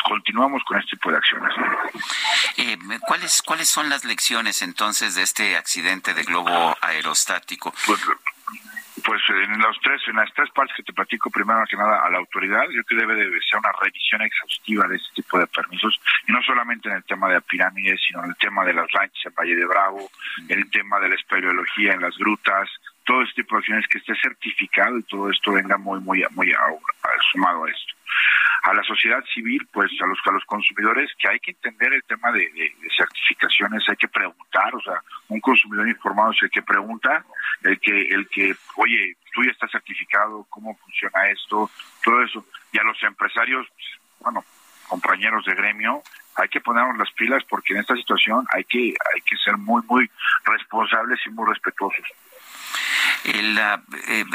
continuamos 0.07 0.63
con 0.63 0.80
este 0.80 0.91
tipo 0.91 1.11
de 1.11 1.18
acciones. 1.18 1.53
Eh, 2.57 2.78
¿cuáles, 3.07 3.41
¿Cuáles 3.41 3.70
son 3.70 3.89
las 3.89 4.05
lecciones 4.05 4.61
entonces 4.61 5.15
de 5.15 5.24
este 5.24 5.57
accidente 5.57 6.13
de 6.13 6.24
globo 6.24 6.76
aerostático? 6.82 7.74
Pues, 7.86 7.99
pues 9.03 9.22
en 9.30 9.59
los 9.59 9.78
tres, 9.82 10.01
en 10.07 10.15
las 10.15 10.34
tres 10.34 10.49
partes 10.51 10.76
que 10.76 10.84
te 10.84 10.93
platico, 10.93 11.30
primero 11.30 11.63
que 11.70 11.78
nada 11.78 11.99
a 12.03 12.09
la 12.09 12.18
autoridad, 12.18 12.63
yo 12.63 12.84
creo 12.84 12.99
que 12.99 13.05
debe 13.07 13.15
de 13.15 13.30
ser 13.41 13.59
una 13.59 13.72
revisión 13.82 14.22
exhaustiva 14.22 14.88
de 14.88 14.95
este 14.95 15.22
tipo 15.22 15.39
de 15.39 15.47
permisos, 15.47 15.99
y 16.28 16.32
no 16.32 16.41
solamente 16.43 16.89
en 16.89 16.95
el 16.95 17.03
tema 17.03 17.28
de 17.28 17.36
la 17.36 17.41
pirámide, 17.41 17.97
sino 17.97 18.24
en 18.24 18.32
el 18.32 18.38
tema 18.38 18.65
de 18.65 18.74
las 18.74 18.89
ranchas 18.91 19.26
en 19.26 19.34
Valle 19.34 19.55
de 19.55 19.65
Bravo, 19.65 20.09
en 20.47 20.59
el 20.59 20.70
tema 20.72 20.99
de 20.99 21.09
la 21.09 21.15
espeleología 21.15 21.93
en 21.93 22.01
las 22.01 22.18
grutas, 22.18 22.70
todo 23.08 23.24
este 23.24 23.41
tipo 23.41 23.55
de 23.55 23.60
acciones 23.60 23.88
que 23.88 23.97
esté 23.99 24.14
certificado 24.22 24.99
y 24.99 25.03
todo 25.03 25.32
esto 25.32 25.53
venga 25.53 25.78
muy, 25.78 25.99
muy, 26.01 26.24
muy 26.36 26.53
sumado 27.32 27.64
a 27.64 27.70
esto 27.72 27.97
a 28.64 28.74
la 28.74 28.84
sociedad 28.84 29.24
civil, 29.34 29.66
pues 29.72 29.89
a 30.01 30.08
los, 30.08 30.20
a 30.26 30.32
los 30.32 30.43
consumidores, 30.45 31.10
que 31.18 31.30
hay 31.30 31.39
que 31.39 31.51
entender 31.51 31.93
el 31.93 32.03
tema 32.03 32.32
de, 32.34 32.51
certificaciones, 32.97 33.88
hay 33.88 33.95
que 33.95 34.10
preguntar, 34.10 34.76
o 34.76 34.82
sea, 34.82 35.01
un 35.30 35.39
consumidor 35.39 35.88
informado 35.88 36.32
es 36.32 36.43
el 36.43 36.49
que 36.49 36.62
pregunta, 36.62 37.24
el 37.64 37.80
que, 37.80 38.01
el 38.01 38.28
que, 38.28 38.55
oye, 38.76 39.16
tú 39.34 39.43
ya 39.43 39.51
estás 39.51 39.72
certificado, 39.72 40.45
¿cómo 40.49 40.76
funciona 40.76 41.30
esto? 41.30 41.70
Todo 42.03 42.22
eso. 42.24 42.45
Y 42.74 42.78
a 42.78 42.84
los 42.84 43.01
empresarios, 43.03 43.68
bueno, 44.20 44.43
compañeros 44.89 45.45
de 45.45 45.55
gremio, 45.55 46.01
hay 46.36 46.49
que 46.49 46.60
ponernos 46.60 46.97
las 46.97 47.12
pilas 47.12 47.43
porque 47.45 47.74
en 47.74 47.80
esta 47.80 47.95
situación 47.95 48.45
hay 48.53 48.66
que, 48.66 48.80
hay 49.14 49.22
que 49.22 49.38
ser 49.38 49.55
muy, 49.58 49.82
muy 49.88 50.10
responsables 50.43 51.20
y 51.26 51.30
muy 51.30 51.47
respetuosos. 51.47 52.05
El, 53.24 53.57
eh, 53.57 54.26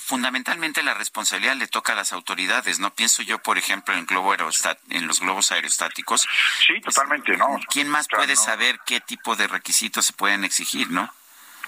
fundamentalmente 0.00 0.82
la 0.82 0.94
responsabilidad 0.94 1.56
le 1.56 1.66
toca 1.66 1.92
a 1.92 1.96
las 1.96 2.12
autoridades, 2.12 2.78
¿no? 2.78 2.94
Pienso 2.94 3.22
yo, 3.22 3.38
por 3.38 3.58
ejemplo, 3.58 3.94
en, 3.94 4.06
globo 4.06 4.34
en 4.34 5.06
los 5.06 5.20
globos 5.20 5.52
aerostáticos. 5.52 6.26
Sí, 6.66 6.74
pues, 6.82 6.94
totalmente, 6.94 7.36
¿no? 7.36 7.58
¿Quién 7.70 7.88
más 7.88 8.08
puede 8.08 8.36
saber 8.36 8.80
qué 8.86 9.00
tipo 9.00 9.36
de 9.36 9.46
requisitos 9.48 10.06
se 10.06 10.12
pueden 10.12 10.44
exigir, 10.44 10.90
no? 10.90 11.12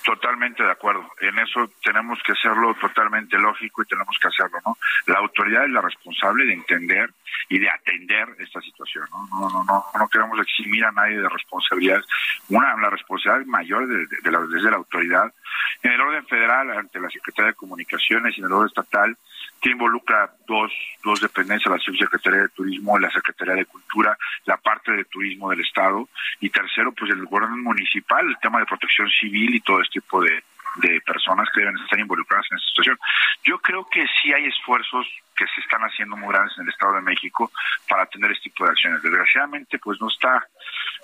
Totalmente 0.05 0.63
de 0.63 0.71
acuerdo. 0.71 1.07
En 1.21 1.39
eso 1.39 1.71
tenemos 1.83 2.19
que 2.25 2.33
hacerlo 2.33 2.75
totalmente 2.75 3.37
lógico 3.37 3.83
y 3.83 3.87
tenemos 3.87 4.17
que 4.19 4.29
hacerlo, 4.29 4.59
¿no? 4.65 4.79
La 5.07 5.19
autoridad 5.19 5.65
es 5.65 5.71
la 5.71 5.83
responsable 5.83 6.47
de 6.47 6.55
entender 6.55 7.13
y 7.49 7.59
de 7.59 7.69
atender 7.69 8.29
esta 8.39 8.61
situación, 8.63 9.05
¿no? 9.11 9.29
No, 9.29 9.51
no, 9.51 9.65
no, 9.65 9.85
no 9.99 10.09
queremos 10.09 10.41
eximir 10.41 10.85
a 10.85 10.93
nadie 10.93 11.21
de 11.21 11.29
responsabilidad. 11.29 12.03
Una, 12.49 12.77
la 12.77 12.91
responsabilidad 12.91 13.47
mayor 13.47 13.87
de, 13.89 14.07
de, 14.23 14.31
la, 14.31 14.41
desde 14.41 14.71
la 14.71 14.77
autoridad. 14.77 15.35
En 15.83 15.93
el 15.93 16.01
orden 16.01 16.27
federal, 16.27 16.71
ante 16.71 17.01
la 17.01 17.11
Secretaría 17.11 17.51
de 17.51 17.57
Comunicaciones 17.57 18.37
y 18.37 18.41
en 18.41 18.47
el 18.47 18.53
orden 18.53 18.69
estatal, 18.69 19.17
que 19.61 19.71
involucra 19.71 20.33
dos, 20.47 20.73
dos 21.05 21.21
dependencias, 21.21 21.73
la 21.73 21.79
Subsecretaría 21.79 22.43
de 22.43 22.49
Turismo 22.49 22.99
y 22.99 23.03
la 23.03 23.11
Secretaría 23.11 23.55
de 23.55 23.67
Cultura, 23.67 24.17
la 24.47 24.57
parte 24.57 24.93
de 24.93 25.05
turismo 25.05 25.51
del 25.51 25.61
Estado, 25.61 26.09
y 26.41 26.51
tercero, 26.51 26.93
pues 26.93 27.11
el 27.13 27.25
gobierno 27.27 27.57
municipal, 27.57 28.27
el 28.27 28.39
tema 28.41 28.61
de 28.61 28.67
protección 28.67 29.09
civil 29.09 29.55
y 29.55 29.61
todo 29.61 29.81
este 29.81 30.01
tipo 30.01 30.23
de, 30.23 30.43
de 30.77 31.01
personas 31.01 31.49
que 31.53 31.61
deben 31.61 31.77
estar 31.79 31.99
involucradas 31.99 32.47
en 32.51 32.59
esta 32.59 32.69
situación. 32.69 32.99
Yo 33.45 33.59
creo 33.61 33.87
que 33.89 34.07
sí 34.21 34.33
hay 34.33 34.47
esfuerzos 34.47 35.07
que 35.37 35.47
se 35.55 35.61
están 35.61 35.81
haciendo 35.83 36.17
muy 36.17 36.29
grandes 36.29 36.57
en 36.59 36.65
el 36.65 36.71
Estado 36.71 36.95
de 36.95 37.03
México 37.03 37.51
para 37.89 38.03
atender 38.03 38.31
este 38.33 38.51
tipo 38.51 38.65
de 38.65 38.71
acciones. 38.71 39.03
Desgraciadamente, 39.03 39.79
pues 39.79 40.01
no 40.01 40.09
está, 40.09 40.47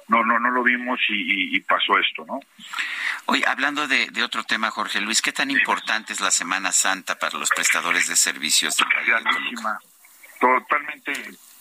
no, 0.08 0.24
no, 0.24 0.38
no 0.38 0.50
lo 0.50 0.62
vimos 0.62 1.00
y, 1.08 1.58
pasó 1.60 1.98
esto, 1.98 2.24
¿no? 2.26 2.40
Oye, 3.26 3.44
hablando 3.46 3.88
de, 3.88 4.22
otro 4.22 4.44
tema, 4.44 4.70
Jorge 4.70 5.00
Luis, 5.00 5.22
¿qué 5.22 5.32
tan 5.32 5.50
importante 5.50 6.12
es 6.12 6.20
la 6.20 6.30
Semana 6.30 6.70
Santa 6.70 7.18
para 7.18 7.38
los 7.38 7.50
prestadores 7.50 8.08
de 8.08 8.16
servicios? 8.16 8.76
Grandísima, 9.06 9.78
totalmente 10.38 11.12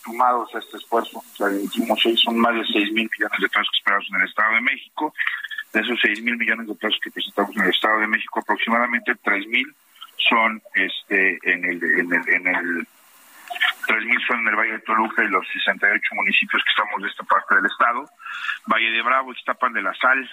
sumados 0.04 0.54
a 0.54 0.60
este 0.60 0.78
esfuerzo. 0.78 1.18
O 1.18 1.36
sea, 1.36 1.48
hoy 1.48 2.18
son 2.18 2.38
más 2.38 2.54
de 2.54 2.66
6 2.66 2.92
mil 2.92 3.10
millones 3.12 3.40
de 3.40 3.50
pesos 3.50 3.70
esperados 3.74 4.06
en 4.10 4.22
el 4.22 4.28
Estado 4.28 4.54
de 4.54 4.62
México. 4.62 5.14
De 5.76 5.82
esos 5.82 6.00
6 6.02 6.24
mil 6.24 6.38
millones 6.38 6.68
de 6.68 6.76
pesos 6.76 6.98
que 7.04 7.12
presentamos 7.12 7.54
en 7.58 7.64
el 7.64 7.70
Estado 7.70 8.00
de 8.00 8.08
México, 8.08 8.40
aproximadamente 8.40 9.14
3 9.22 9.48
mil 9.48 9.68
son 10.18 10.62
este 10.74 11.38
en 11.44 11.66
el 11.66 11.84
en 11.84 12.14
el, 12.14 12.30
en 12.30 12.48
el 12.48 12.88
3.000 13.86 14.28
son 14.28 14.40
en 14.40 14.48
el 14.48 14.56
Valle 14.56 14.72
de 14.72 14.80
Toluca 14.80 15.22
y 15.22 15.28
los 15.28 15.46
68 15.48 16.02
municipios 16.14 16.64
que 16.64 16.70
estamos 16.70 17.02
de 17.02 17.10
esta 17.10 17.24
parte 17.24 17.56
del 17.56 17.66
estado. 17.66 18.10
Valle 18.68 18.90
de 18.90 19.02
Bravo, 19.02 19.34
Iztapan 19.34 19.74
de 19.74 19.82
la 19.82 19.94
Sal, 19.96 20.30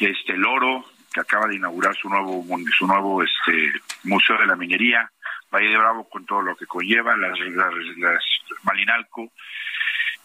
este 0.00 0.36
Loro, 0.38 0.84
que 1.12 1.20
acaba 1.20 1.46
de 1.48 1.56
inaugurar 1.56 1.94
su 1.94 2.08
nuevo 2.08 2.44
su 2.76 2.86
nuevo 2.86 3.22
este 3.22 3.72
Museo 4.04 4.38
de 4.38 4.46
la 4.46 4.56
Minería, 4.56 5.10
Valle 5.52 5.68
de 5.68 5.76
Bravo 5.76 6.08
con 6.08 6.24
todo 6.24 6.40
lo 6.40 6.56
que 6.56 6.66
conlleva, 6.66 7.14
las, 7.16 7.38
las, 7.38 8.24
Malinalco, 8.64 9.30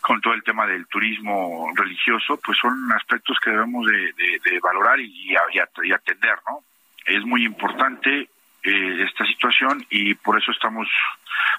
con 0.01 0.19
todo 0.19 0.33
el 0.33 0.43
tema 0.43 0.65
del 0.65 0.87
turismo 0.87 1.71
religioso, 1.75 2.39
pues 2.43 2.57
son 2.57 2.91
aspectos 2.93 3.37
que 3.39 3.51
debemos 3.51 3.85
de, 3.85 4.59
valorar 4.59 4.99
y, 4.99 5.35
atender, 5.35 6.37
¿no? 6.49 6.63
Es 7.05 7.23
muy 7.23 7.45
importante 7.45 8.29
eh, 8.63 9.05
esta 9.07 9.25
situación 9.25 9.85
y 9.89 10.13
por 10.15 10.37
eso 10.39 10.51
estamos 10.51 10.87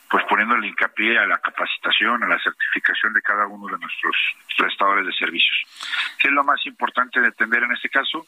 pues 0.08 0.24
poniéndole 0.24 0.68
hincapié 0.68 1.18
a 1.18 1.26
la 1.26 1.38
capacitación, 1.38 2.22
a 2.22 2.28
la 2.28 2.38
certificación 2.38 3.12
de 3.12 3.22
cada 3.22 3.46
uno 3.46 3.66
de 3.66 3.80
nuestros 3.80 4.16
prestadores 4.56 5.06
de 5.06 5.12
servicios. 5.12 5.56
¿Qué 6.18 6.28
es 6.28 6.34
lo 6.34 6.44
más 6.44 6.64
importante 6.66 7.20
de 7.20 7.28
entender 7.28 7.62
en 7.62 7.72
este 7.72 7.88
caso? 7.88 8.26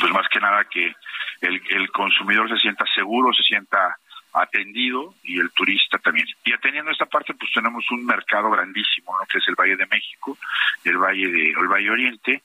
Pues 0.00 0.12
más 0.12 0.28
que 0.28 0.40
nada 0.40 0.64
que 0.64 0.94
el, 1.40 1.62
el 1.70 1.90
consumidor 1.92 2.48
se 2.48 2.58
sienta 2.58 2.84
seguro, 2.94 3.32
se 3.32 3.42
sienta 3.42 3.96
atendido 4.36 5.14
y 5.22 5.40
el 5.40 5.50
turista 5.50 5.98
también. 5.98 6.26
Y 6.44 6.52
atendiendo 6.52 6.90
esta 6.90 7.06
parte, 7.06 7.34
pues 7.34 7.50
tenemos 7.52 7.84
un 7.90 8.04
mercado 8.04 8.50
grandísimo, 8.50 9.16
¿no? 9.18 9.26
que 9.26 9.38
es 9.38 9.48
el 9.48 9.54
Valle 9.54 9.76
de 9.76 9.86
México, 9.86 10.36
el 10.84 10.98
Valle 10.98 11.28
de 11.28 11.50
el 11.50 11.68
Valle 11.68 11.90
Oriente, 11.90 12.42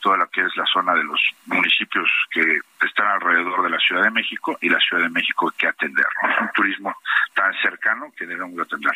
toda 0.00 0.16
la 0.16 0.26
que 0.26 0.40
es 0.40 0.56
la 0.56 0.66
zona 0.66 0.94
de 0.94 1.04
los 1.04 1.20
municipios 1.46 2.08
que 2.30 2.60
están 2.84 3.06
alrededor 3.06 3.62
de 3.62 3.70
la 3.70 3.78
Ciudad 3.78 4.02
de 4.02 4.10
México 4.10 4.58
y 4.60 4.68
la 4.68 4.78
Ciudad 4.80 5.02
de 5.02 5.08
México 5.08 5.52
que 5.56 5.68
atender. 5.68 6.06
Es 6.22 6.40
un 6.40 6.52
turismo 6.52 6.94
tan 7.34 7.52
cercano 7.62 8.12
que 8.16 8.26
debemos 8.26 8.58
atender. 8.60 8.92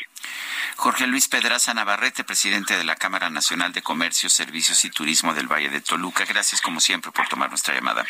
Jorge 0.77 1.07
Luis 1.07 1.29
Pedraza 1.29 1.73
Navarrete, 1.75 2.25
presidente 2.25 2.77
de 2.77 2.85
la 2.85 2.97
Cámara 2.97 3.31
Nacional 3.31 3.73
de 3.73 3.83
Comercio, 3.83 4.29
Servicios 4.29 4.85
y 4.85 4.91
Turismo 4.91 5.33
del 5.33 5.51
Valle 5.51 5.71
de 5.71 5.81
Toluca. 5.81 6.25
Gracias 6.25 6.61
como 6.61 6.81
siempre 6.81 7.13
por 7.13 7.29
tomar 7.29 7.49
nuestra 7.49 7.75
llamada. 7.75 8.05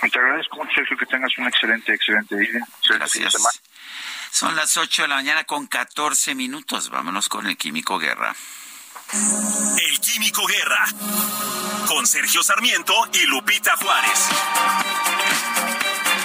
Te 0.00 0.18
agradezco 0.18 0.56
mucho, 0.56 0.72
Sergio, 0.74 0.96
que 0.96 1.06
tengas 1.06 1.36
un 1.38 1.46
excelente, 1.46 1.94
excelente 1.94 2.36
día. 2.36 2.60
Gracias. 2.88 3.62
Son 4.30 4.54
las 4.56 4.76
8 4.76 5.02
de 5.02 5.08
la 5.08 5.16
mañana 5.16 5.44
con 5.44 5.66
14 5.66 6.34
minutos. 6.34 6.90
Vámonos 6.90 7.28
con 7.28 7.46
el 7.46 7.56
Químico 7.56 7.98
Guerra. 7.98 8.34
El 9.12 10.00
Químico 10.00 10.46
Guerra. 10.46 10.86
Con 11.86 12.06
Sergio 12.06 12.42
Sarmiento 12.42 12.94
y 13.12 13.26
Lupita 13.26 13.76
Juárez. 13.76 14.28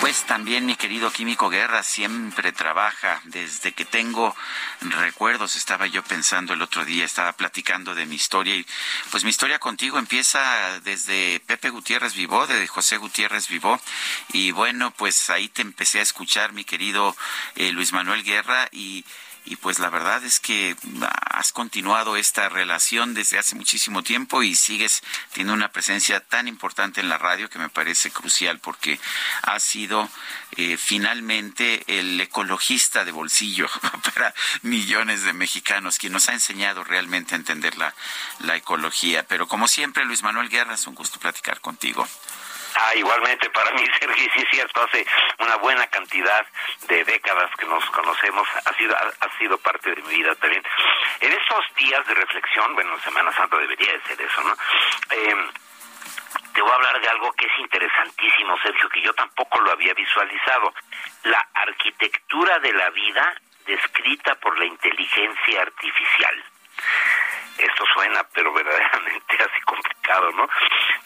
Pues 0.02 0.24
también 0.26 0.66
mi 0.66 0.76
querido 0.76 1.12
Químico 1.12 1.48
Guerra 1.52 1.84
siempre 1.84 2.52
trabaja 2.52 3.22
desde 3.26 3.72
que 3.72 3.86
tengo 3.86 4.36
recuerdos. 4.82 5.56
Estaba 5.56 5.86
yo 5.86 6.04
pensando 6.04 6.54
el 6.54 6.64
otro 6.64 6.84
día, 6.84 7.06
estaba 7.06 7.34
platicando 7.34 7.94
de 7.94 8.08
mi 8.08 8.16
historia 8.16 8.56
y 8.56 8.66
pues 9.12 9.24
mi 9.24 9.30
historia 9.30 9.60
contigo 9.60 10.00
empieza 10.00 10.80
desde 10.80 11.40
Pepe 11.42 11.70
Gutiérrez 11.70 12.16
Vivó, 12.16 12.48
de 12.48 12.66
José 12.66 12.98
Gutiérrez 12.98 13.48
Vivó 13.48 13.80
y 14.34 14.50
bueno, 14.50 14.90
pues 14.90 15.30
ahí 15.30 15.50
te 15.50 15.62
empecé 15.62 16.00
a 16.00 16.02
escuchar 16.02 16.52
mi 16.52 16.64
querido 16.64 17.16
eh, 17.56 17.72
Luis 17.72 17.94
Manuel 17.94 18.24
Guerra 18.24 18.70
y 18.72 19.06
y 19.46 19.56
pues 19.56 19.80
la 19.80 19.90
verdad 19.90 20.24
es 20.24 20.40
que 20.40 20.76
has 21.30 21.52
continuado 21.52 22.16
esta 22.16 22.48
relación 22.50 23.14
desde 23.14 23.40
hace 23.40 23.56
muchísimo 23.56 24.04
tiempo 24.04 24.44
y 24.44 24.56
sigues 24.56 25.02
teniendo 25.32 25.54
una 25.54 25.72
presencia 25.72 26.20
tan 26.20 26.48
importante 26.48 27.02
en 27.02 27.10
la 27.10 27.18
radio 27.18 27.50
que 27.50 27.60
me 27.60 27.70
parece 27.70 28.12
crucial 28.12 28.60
porque 28.60 29.00
has 29.42 29.64
sido 29.64 30.10
eh, 30.58 30.78
finalmente 30.78 31.84
el 31.88 32.20
ecologista 32.22 33.04
de 33.04 33.12
bolsillo 33.12 33.68
para 34.16 34.34
millones 34.62 35.24
de 35.24 35.34
mexicanos, 35.34 35.98
quien 35.98 36.14
nos 36.14 36.30
ha 36.30 36.34
enseñado 36.34 36.84
realmente 36.84 37.34
a 37.34 37.38
entender 37.38 37.78
la, 37.78 37.94
la 38.40 38.56
ecología. 38.56 39.26
Pero 39.28 39.48
como 39.48 39.68
siempre, 39.68 40.06
Luis 40.06 40.24
Manuel 40.24 40.50
Guerra, 40.50 40.76
es 40.76 40.88
un 40.88 40.96
gusto 40.96 41.20
platicar 41.20 41.62
contigo. 41.62 42.08
Ah, 42.76 42.96
igualmente 42.96 43.50
para 43.50 43.72
mí, 43.72 43.86
Sergio, 44.00 44.30
sí 44.34 44.42
es 44.42 44.50
cierto, 44.52 44.84
hace 44.84 45.06
una 45.40 45.56
buena 45.58 45.88
cantidad 45.88 46.46
de 46.88 47.04
décadas 47.04 47.50
que 47.58 47.66
nos 47.66 47.84
conocemos, 47.92 48.48
ha 48.66 48.74
sido, 48.74 48.96
ha, 48.96 49.38
sido 49.38 49.58
parte 49.58 49.94
de 49.94 50.02
mi 50.04 50.16
vida 50.16 50.36
también. 50.36 50.64
En 51.20 51.34
estos 51.34 51.66
días 51.76 52.06
de 52.08 52.14
reflexión, 52.16 52.74
bueno, 52.74 52.98
Semana 53.00 53.32
Santa 53.34 53.58
debería 53.58 53.94
de 53.94 54.02
ser 54.04 54.22
eso, 54.22 54.42
¿no? 54.42 54.54
Eh, 55.12 55.50
te 56.54 56.62
voy 56.62 56.72
a 56.72 56.76
hablar 56.76 57.02
de 57.02 57.08
algo 57.08 57.32
que 57.34 57.46
es 57.46 57.60
interesantísimo, 57.60 58.58
Sergio, 58.60 58.90
que 58.90 59.02
yo 59.02 59.14
tampoco 59.14 59.60
lo 59.62 59.72
había 59.72 59.94
visualizado. 59.94 60.74
La 61.24 61.48
arquitectura 61.54 62.60
de 62.60 62.74
la 62.74 62.90
vida 62.90 63.36
descrita 63.66 64.36
por 64.36 64.58
la 64.60 64.66
inteligencia 64.66 65.62
artificial. 65.62 66.44
Esto 67.58 67.86
suena, 67.94 68.24
pero 68.34 68.54
verdaderamente 68.54 69.36
así 69.40 69.62
complicado, 69.66 70.32
¿no? 70.32 70.48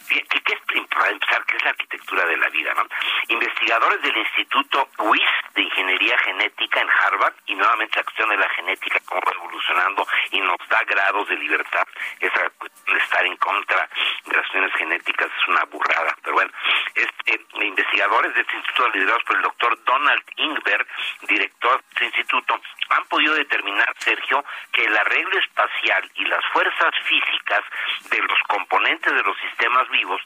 ¿Qué, 0.08 0.22
qué 0.22 0.54
es, 0.54 0.86
para 0.88 1.10
empezar, 1.10 1.44
qué 1.46 1.56
es 1.56 1.64
la 1.64 1.70
arquitectura 1.70 2.24
de 2.26 2.36
la 2.36 2.48
vida, 2.48 2.72
no? 2.74 2.84
Investigadores 3.28 4.00
del 4.02 4.16
Instituto 4.16 4.88
WIS 4.98 5.28
de 5.54 5.62
Ingeniería 5.62 6.18
Genética 6.18 6.80
en 6.80 6.88
Harvard, 6.90 7.34
y 7.46 7.54
nuevamente 7.54 7.96
la 7.96 8.04
cuestión 8.04 8.30
de 8.30 8.36
la 8.36 8.48
genética 8.50 8.98
como 9.04 9.22
evolucionando 9.34 10.06
y 10.30 10.40
nos 10.40 10.56
da 10.68 10.82
grados 10.84 11.28
de 11.28 11.36
libertad, 11.36 11.86
esa 12.20 12.40
de 12.86 12.98
estar 12.98 13.26
en 13.26 13.36
contra 13.36 13.88
de 14.24 14.36
las 14.36 14.46
cuestiones 14.46 14.72
genéticas 14.74 15.28
es 15.28 15.48
una 15.48 15.64
burrada, 15.64 16.16
pero 16.22 16.34
bueno, 16.34 16.52
este, 16.94 17.40
investigadores 17.60 18.34
de 18.34 18.40
este 18.40 18.56
instituto 18.56 18.88
liderados 18.90 19.24
por 19.24 19.36
el 19.36 19.42
doctor 19.42 19.84
Donald 19.84 20.22
Ingber, 20.36 20.86
director 21.22 21.80
de 21.80 21.86
este 21.90 22.04
instituto, 22.06 22.60
han 22.90 23.04
podido 23.06 23.34
determinar, 23.34 23.92
Sergio, 23.98 24.44
que 24.72 24.84
el 24.84 24.96
arreglo 24.96 25.38
espacial 25.38 26.10
y 26.14 26.24
las 26.36 26.52
fuerzas 26.52 26.92
físicas 27.04 27.64
de 28.10 28.18
los 28.18 28.38
componentes 28.48 29.12
de 29.12 29.22
los 29.22 29.36
sistemas 29.38 29.88
vivos 29.88 30.20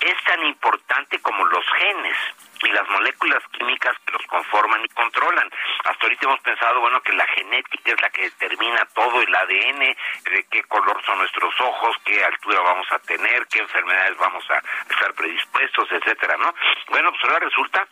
es 0.00 0.24
tan 0.24 0.44
importante 0.46 1.18
como 1.20 1.44
los 1.44 1.64
genes 1.76 2.16
y 2.62 2.68
las 2.68 2.88
moléculas 2.88 3.42
químicas 3.50 3.96
que 4.06 4.12
los 4.12 4.22
conforman 4.26 4.84
y 4.84 4.88
controlan. 4.88 5.50
Hasta 5.84 6.06
ahorita 6.06 6.26
hemos 6.26 6.40
pensado, 6.40 6.80
bueno, 6.80 7.00
que 7.00 7.12
la 7.14 7.26
genética 7.26 7.92
es 7.92 8.00
la 8.00 8.10
que 8.10 8.22
determina 8.22 8.84
todo 8.94 9.22
el 9.22 9.34
ADN, 9.34 9.80
de 9.80 10.46
qué 10.50 10.62
color 10.64 11.02
son 11.04 11.18
nuestros 11.18 11.52
ojos, 11.60 11.96
qué 12.04 12.22
altura 12.22 12.60
vamos 12.60 12.86
a 12.92 12.98
tener, 13.00 13.46
qué 13.48 13.58
enfermedades 13.58 14.16
vamos 14.18 14.44
a 14.50 14.58
estar 14.88 15.12
predispuestos, 15.14 15.90
etcétera, 15.90 16.36
¿no? 16.36 16.54
Bueno, 16.88 17.10
pues 17.10 17.24
ahora 17.24 17.46
resulta 17.46 17.88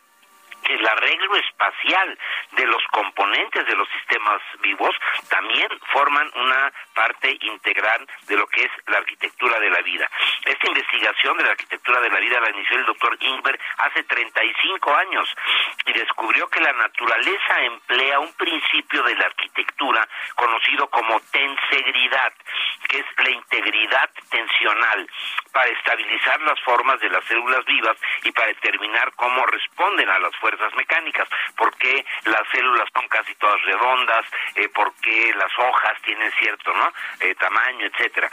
el 0.69 0.87
arreglo 0.87 1.37
espacial 1.37 2.19
de 2.53 2.67
los 2.67 2.83
componentes 2.91 3.67
de 3.67 3.75
los 3.75 3.89
sistemas 3.89 4.41
vivos 4.61 4.95
también 5.29 5.69
forman 5.93 6.31
una 6.35 6.73
parte 6.95 7.37
integral 7.41 8.07
de 8.27 8.37
lo 8.37 8.47
que 8.47 8.65
es 8.65 8.71
la 8.87 8.99
arquitectura 8.99 9.59
de 9.61 9.71
la 9.71 9.81
vida. 9.83 10.09
Esta 10.45 10.69
investigación 10.69 11.37
de 11.39 11.45
la 11.45 11.51
arquitectura 11.51 12.01
de 12.01 12.11
la 12.11 12.21
vida 12.21 12.41
la 12.41 12.51
inició 12.51 12.77
el 12.77 12.87
doctor 12.87 13.17
Ingber 13.21 13.59
hace 13.79 14.03
35 14.05 14.95
años 14.95 15.35
y 15.87 15.93
descubrió 15.93 16.49
que 16.49 16.61
la 16.61 16.73
naturaleza 16.73 17.63
emplea 17.63 18.19
un 18.19 18.33
principio 18.35 19.03
de 19.03 19.17
la 19.17 19.27
arquitectura 19.27 20.07
conocido 20.35 20.89
como 20.89 21.21
tensegridad, 21.33 22.33
que 22.89 22.99
es 22.99 23.07
la 23.17 23.31
integridad 23.31 24.11
tensional, 24.31 25.09
para 25.53 25.71
estabilizar 25.71 26.41
las 26.43 26.61
formas 26.61 27.01
de 27.01 27.11
las 27.11 27.25
células 27.25 27.65
vivas 27.65 27.97
y 28.25 28.33
para 28.33 28.49
determinar 28.49 29.13
cómo 29.15 29.47
responden 29.47 30.09
a 30.09 30.19
las 30.19 30.35
fuerzas 30.37 30.58
fuerzas 30.59 30.77
mecánicas, 30.77 31.29
porque 31.57 32.05
las 32.25 32.43
células 32.53 32.89
son 32.93 33.09
casi 33.09 33.35
todas 33.37 33.61
redondas, 33.63 34.27
eh, 34.57 34.69
porque 34.75 35.33
las 35.37 35.53
hojas 35.59 36.01
tienen 36.03 36.31
cierto 36.33 36.73
¿no? 36.75 36.93
Eh, 37.21 37.35
tamaño, 37.37 37.87
etcétera 37.87 38.31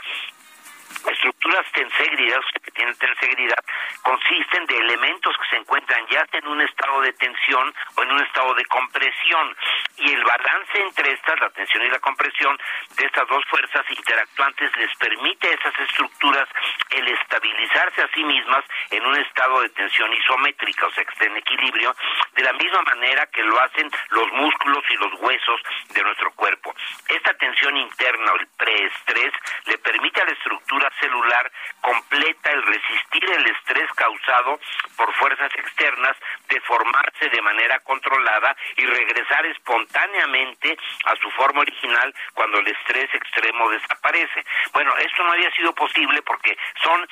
estructuras 1.10 1.66
tensegridas 1.72 2.44
que 2.62 2.70
tienen 2.72 2.94
tensegridad 2.96 3.64
consisten 4.02 4.66
de 4.66 4.78
elementos 4.78 5.34
que 5.36 5.48
se 5.50 5.56
encuentran 5.56 6.06
ya 6.08 6.24
en 6.32 6.46
un 6.48 6.60
estado 6.60 7.00
de 7.00 7.12
tensión 7.14 7.74
o 7.96 8.02
en 8.02 8.12
un 8.12 8.22
estado 8.22 8.54
de 8.54 8.64
compresión 8.66 9.56
y 9.98 10.12
el 10.12 10.24
balance 10.24 10.80
entre 10.80 11.12
estas, 11.12 11.40
la 11.40 11.50
tensión 11.50 11.84
y 11.84 11.88
la 11.88 11.98
compresión 11.98 12.58
de 12.96 13.06
estas 13.06 13.26
dos 13.28 13.44
fuerzas 13.48 13.84
interactuantes 13.90 14.76
les 14.76 14.94
permite 14.96 15.48
a 15.48 15.52
esas 15.52 15.78
estructuras 15.80 16.48
el 16.90 17.08
estabilizarse 17.08 18.02
a 18.02 18.08
sí 18.14 18.22
mismas 18.24 18.64
en 18.90 19.04
un 19.06 19.16
estado 19.16 19.60
de 19.62 19.68
tensión 19.70 20.12
isométrica, 20.12 20.86
o 20.86 20.90
sea, 20.90 21.04
que 21.04 21.12
estén 21.12 21.32
en 21.32 21.38
equilibrio, 21.38 21.94
de 22.34 22.42
la 22.42 22.52
misma 22.52 22.82
manera 22.82 23.26
que 23.26 23.42
lo 23.42 23.58
hacen 23.60 23.90
los 24.10 24.32
músculos 24.32 24.84
y 24.90 24.96
los 24.96 25.12
huesos 25.20 25.60
de 25.94 26.02
nuestro 26.02 26.30
cuerpo. 26.32 26.74
Esta 27.08 27.34
tensión 27.34 27.76
interna 27.76 28.32
o 28.32 28.36
el 28.36 28.46
preestrés 28.56 29.32
le 29.66 29.78
permite 29.78 30.20
a 30.20 30.26
la 30.26 30.32
estructura 30.32 30.75
celular 31.00 31.50
completa 31.80 32.50
el 32.50 32.62
resistir 32.62 33.30
el 33.30 33.46
estrés 33.46 33.90
causado 33.94 34.58
por 34.96 35.12
fuerzas 35.14 35.52
externas, 35.54 36.16
deformarse 36.48 37.28
de 37.28 37.42
manera 37.42 37.78
controlada 37.80 38.56
y 38.76 38.86
regresar 38.86 39.46
espontáneamente 39.46 40.76
a 41.04 41.16
su 41.16 41.30
forma 41.32 41.60
original 41.60 42.14
cuando 42.34 42.58
el 42.58 42.68
estrés 42.68 43.12
extremo 43.14 43.68
desaparece. 43.70 44.44
Bueno, 44.72 44.96
esto 44.98 45.24
no 45.24 45.32
había 45.32 45.50
sido 45.52 45.74
posible 45.74 46.22
porque 46.22 46.56
son 46.82 47.06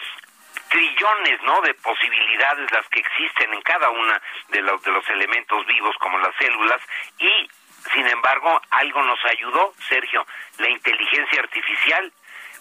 trillones 0.69 1.43
no 1.43 1.61
de 1.63 1.75
posibilidades 1.75 2.71
las 2.73 2.89
que 2.89 3.01
existen 3.01 3.53
en 3.53 3.63
cada 3.63 3.91
una 3.91 4.21
de 4.49 4.63
los 4.63 4.83
de 4.83 4.93
los 4.93 5.09
elementos 5.11 5.67
vivos 5.67 5.95
como 5.99 6.19
las 6.19 6.35
células 6.37 6.81
y 7.19 7.49
sin 7.93 8.07
embargo 8.07 8.61
algo 8.71 9.03
nos 9.03 9.19
ayudó 9.25 9.75
Sergio 9.89 10.27
la 10.59 10.69
inteligencia 10.69 11.41
artificial 11.41 12.13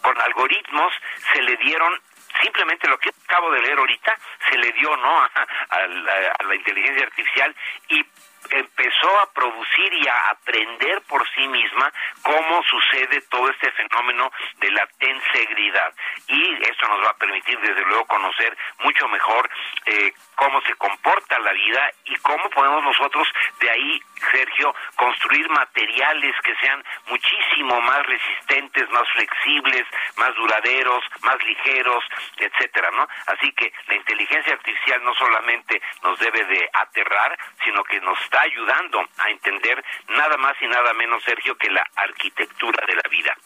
con 0.03 0.19
algoritmos 0.21 0.93
se 1.33 1.41
le 1.41 1.55
dieron 1.57 1.99
simplemente 2.41 2.87
lo 2.87 2.97
que 2.99 3.09
acabo 3.25 3.51
de 3.51 3.61
leer 3.61 3.77
ahorita 3.77 4.17
se 4.49 4.57
le 4.57 4.71
dio 4.73 4.95
no 4.97 5.17
a, 5.69 5.87
la, 5.87 6.55
inteligencia 6.55 7.05
artificial 7.05 7.55
y 7.89 8.05
empezó 8.49 9.19
a 9.19 9.31
producir 9.33 9.93
y 9.93 10.07
a 10.07 10.29
aprender 10.29 11.01
por 11.07 11.27
sí 11.35 11.47
misma 11.47 11.91
cómo 12.21 12.63
sucede 12.63 13.21
todo 13.29 13.49
este 13.49 13.71
fenómeno 13.71 14.31
de 14.57 14.71
la 14.71 14.87
tensegridad. 14.99 15.93
Y 16.27 16.63
esto 16.63 16.87
nos 16.87 17.05
va 17.05 17.09
a 17.09 17.17
permitir, 17.17 17.59
desde 17.59 17.85
luego, 17.85 18.05
conocer 18.05 18.57
mucho 18.79 19.07
mejor 19.07 19.49
eh, 19.85 20.13
cómo 20.35 20.61
se 20.61 20.73
comporta 20.75 21.39
la 21.39 21.53
vida 21.53 21.91
y 22.05 22.15
cómo 22.17 22.49
podemos 22.49 22.83
nosotros 22.83 23.27
de 23.59 23.69
ahí, 23.69 24.01
Sergio, 24.31 24.73
construir 24.95 25.49
materiales 25.49 26.35
que 26.43 26.55
sean 26.55 26.83
muchísimo 27.07 27.79
más 27.81 28.05
resistentes, 28.05 28.89
más 28.89 29.07
flexibles, 29.13 29.85
más 30.17 30.33
duraderos, 30.35 31.03
más 31.23 31.43
ligeros, 31.43 32.03
etcétera, 32.37 32.89
¿no? 32.91 33.07
Así 33.27 33.51
que 33.53 33.71
la 33.87 33.95
inteligencia 33.95 34.53
artificial 34.53 35.03
no 35.03 35.13
solamente 35.15 35.81
nos 36.03 36.19
debe 36.19 36.43
de 36.45 36.69
aterrar, 36.73 37.37
sino 37.63 37.83
que 37.83 37.99
nos 38.01 38.19
está 38.33 38.41
ayudando 38.41 38.99
a 39.17 39.29
entender 39.29 39.83
nada 40.09 40.37
más 40.37 40.55
y 40.59 40.67
nada 40.67 40.93
menos, 40.93 41.23
Sergio, 41.23 41.55
que 41.55 41.69
la 41.69 41.87
arquitectura 41.95 42.83
de 42.87 42.95
la 42.95 43.09
vida. 43.09 43.37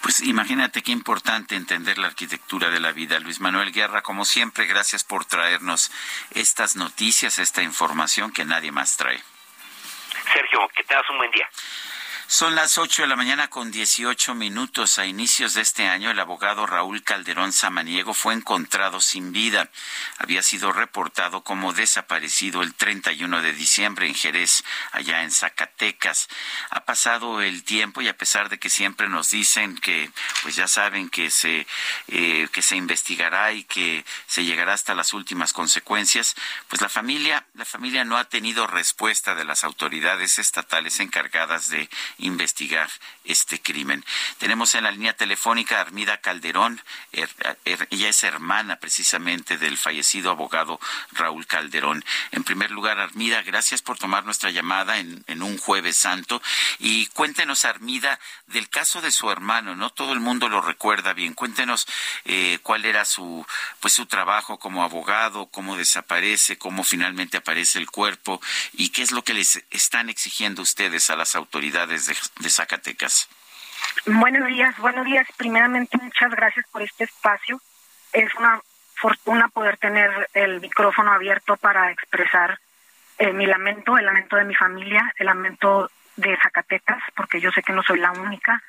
Pues 0.00 0.22
imagínate 0.22 0.82
qué 0.82 0.90
importante 0.90 1.54
entender 1.54 1.98
la 1.98 2.06
arquitectura 2.06 2.70
de 2.70 2.80
la 2.80 2.92
vida. 2.92 3.20
Luis 3.20 3.40
Manuel 3.40 3.72
Guerra, 3.72 4.00
como 4.00 4.24
siempre, 4.24 4.64
gracias 4.64 5.04
por 5.04 5.26
traernos 5.26 5.92
estas 6.30 6.76
noticias, 6.76 7.38
esta 7.38 7.62
información 7.62 8.32
que 8.32 8.46
nadie 8.46 8.72
más 8.72 8.96
trae. 8.96 9.22
Sergio, 10.32 10.66
que 10.74 10.82
tengas 10.84 11.08
un 11.10 11.18
buen 11.18 11.30
día. 11.32 11.48
Son 12.30 12.54
las 12.54 12.78
8 12.78 13.02
de 13.02 13.08
la 13.08 13.16
mañana 13.16 13.50
con 13.50 13.72
18 13.72 14.36
minutos. 14.36 15.00
A 15.00 15.04
inicios 15.04 15.54
de 15.54 15.62
este 15.62 15.88
año, 15.88 16.12
el 16.12 16.20
abogado 16.20 16.64
Raúl 16.64 17.02
Calderón 17.02 17.52
Samaniego 17.52 18.14
fue 18.14 18.34
encontrado 18.34 19.00
sin 19.00 19.32
vida. 19.32 19.68
Había 20.16 20.40
sido 20.40 20.72
reportado 20.72 21.42
como 21.42 21.72
desaparecido 21.72 22.62
el 22.62 22.72
31 22.72 23.42
de 23.42 23.52
diciembre 23.52 24.06
en 24.06 24.14
Jerez, 24.14 24.62
allá 24.92 25.24
en 25.24 25.32
Zacatecas. 25.32 26.28
Ha 26.70 26.84
pasado 26.84 27.42
el 27.42 27.64
tiempo 27.64 28.00
y 28.00 28.06
a 28.06 28.16
pesar 28.16 28.48
de 28.48 28.60
que 28.60 28.70
siempre 28.70 29.08
nos 29.08 29.30
dicen 29.30 29.76
que, 29.78 30.12
pues 30.44 30.54
ya 30.54 30.68
saben 30.68 31.10
que 31.10 31.32
se, 31.32 31.66
eh, 32.06 32.46
que 32.52 32.62
se 32.62 32.76
investigará 32.76 33.50
y 33.50 33.64
que 33.64 34.04
se 34.28 34.44
llegará 34.44 34.74
hasta 34.74 34.94
las 34.94 35.14
últimas 35.14 35.52
consecuencias, 35.52 36.36
pues 36.68 36.80
la 36.80 36.88
familia, 36.88 37.44
la 37.54 37.64
familia 37.64 38.04
no 38.04 38.16
ha 38.16 38.28
tenido 38.28 38.68
respuesta 38.68 39.34
de 39.34 39.44
las 39.44 39.64
autoridades 39.64 40.38
estatales 40.38 41.00
encargadas 41.00 41.68
de 41.70 41.90
investigar 42.20 42.90
este 43.24 43.60
crimen. 43.60 44.04
Tenemos 44.38 44.74
en 44.74 44.84
la 44.84 44.90
línea 44.90 45.12
telefónica 45.14 45.78
a 45.78 45.82
Armida 45.82 46.18
Calderón, 46.18 46.80
ella 47.64 48.08
es 48.08 48.22
hermana 48.24 48.76
precisamente 48.76 49.58
del 49.58 49.76
fallecido 49.76 50.30
abogado 50.30 50.80
Raúl 51.12 51.46
Calderón. 51.46 52.04
En 52.32 52.44
primer 52.44 52.70
lugar, 52.70 52.98
Armida, 52.98 53.42
gracias 53.42 53.82
por 53.82 53.98
tomar 53.98 54.24
nuestra 54.24 54.50
llamada 54.50 54.98
en, 54.98 55.24
un 55.42 55.58
jueves 55.58 55.96
santo 55.96 56.42
y 56.78 57.06
cuéntenos, 57.06 57.64
Armida, 57.64 58.20
del 58.46 58.68
caso 58.68 59.00
de 59.00 59.10
su 59.10 59.30
hermano, 59.30 59.74
no 59.74 59.90
todo 59.90 60.12
el 60.12 60.20
mundo 60.20 60.48
lo 60.48 60.60
recuerda 60.60 61.12
bien. 61.12 61.34
Cuéntenos 61.34 61.86
eh, 62.24 62.58
cuál 62.62 62.84
era 62.84 63.04
su, 63.04 63.46
pues 63.80 63.94
su 63.94 64.06
trabajo 64.06 64.58
como 64.58 64.82
abogado, 64.82 65.46
cómo 65.46 65.76
desaparece, 65.76 66.58
cómo 66.58 66.84
finalmente 66.84 67.38
aparece 67.38 67.78
el 67.78 67.90
cuerpo 67.90 68.40
y 68.72 68.90
qué 68.90 69.02
es 69.02 69.12
lo 69.12 69.24
que 69.24 69.34
les 69.34 69.62
están 69.70 70.10
exigiendo 70.10 70.62
ustedes 70.62 71.10
a 71.10 71.16
las 71.16 71.34
autoridades 71.34 72.06
de, 72.40 72.50
Zacatecas. 72.50 73.28
Buenos 74.06 74.46
días, 74.48 74.76
buenos 74.78 75.04
días. 75.04 75.26
Primeramente, 75.36 75.96
muchas 75.98 76.30
gracias 76.30 76.66
por 76.70 76.82
este 76.82 77.04
espacio. 77.04 77.60
Es 78.12 78.34
una 78.34 78.60
fortuna 78.94 79.48
poder 79.48 79.76
tener 79.78 80.28
el 80.34 80.60
micrófono 80.60 81.12
abierto 81.12 81.56
para 81.56 81.90
expresar 81.90 82.58
eh, 83.18 83.32
mi 83.32 83.46
lamento, 83.46 83.96
el 83.96 84.06
lamento 84.06 84.36
de 84.36 84.44
mi 84.44 84.54
familia, 84.54 85.12
el 85.16 85.26
lamento 85.26 85.90
de 86.16 86.36
Zacatecas, 86.42 87.02
porque 87.16 87.40
yo 87.40 87.50
sé 87.52 87.62
que 87.62 87.72
no 87.72 87.82
soy 87.82 87.98
la 87.98 88.12
única. 88.12 88.62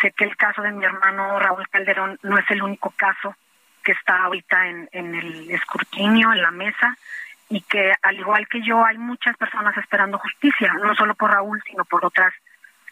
Sé 0.00 0.12
que 0.12 0.24
el 0.24 0.36
caso 0.36 0.62
de 0.62 0.72
mi 0.72 0.84
hermano 0.84 1.38
Raúl 1.38 1.68
Calderón 1.68 2.18
no 2.22 2.38
es 2.38 2.50
el 2.50 2.62
único 2.62 2.90
caso 2.90 3.34
que 3.82 3.92
está 3.92 4.24
ahorita 4.24 4.68
en, 4.68 4.88
en 4.92 5.14
el 5.14 5.50
escrutinio, 5.50 6.32
en 6.32 6.42
la 6.42 6.50
mesa, 6.50 6.96
y 7.48 7.60
que 7.62 7.92
al 8.02 8.18
igual 8.18 8.46
que 8.48 8.62
yo 8.62 8.84
hay 8.84 8.98
muchas 8.98 9.36
personas 9.36 9.76
esperando 9.76 10.18
justicia, 10.18 10.72
no 10.74 10.94
solo 10.94 11.14
por 11.14 11.30
Raúl, 11.32 11.62
sino 11.66 11.84
por 11.84 12.04
otras 12.04 12.32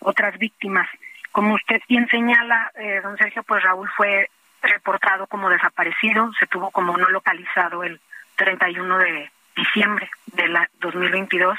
otras 0.01 0.39
víctimas. 0.39 0.89
Como 1.33 1.55
usted 1.55 1.81
bien 1.89 2.09
señala, 2.09 2.73
eh, 2.75 3.01
don 3.03 3.17
Sergio, 3.17 3.43
pues 3.45 3.63
Raúl 3.63 3.89
fue 3.97 4.29
reportado 4.63 5.27
como 5.27 5.49
desaparecido, 5.49 6.31
se 6.39 6.47
tuvo 6.47 6.71
como 6.71 6.97
no 6.97 7.09
localizado 7.09 7.83
el 7.85 8.01
31 8.37 8.99
de 8.99 9.31
diciembre 9.57 10.11
de 10.27 10.49
la 10.49 10.69
2022 10.81 11.59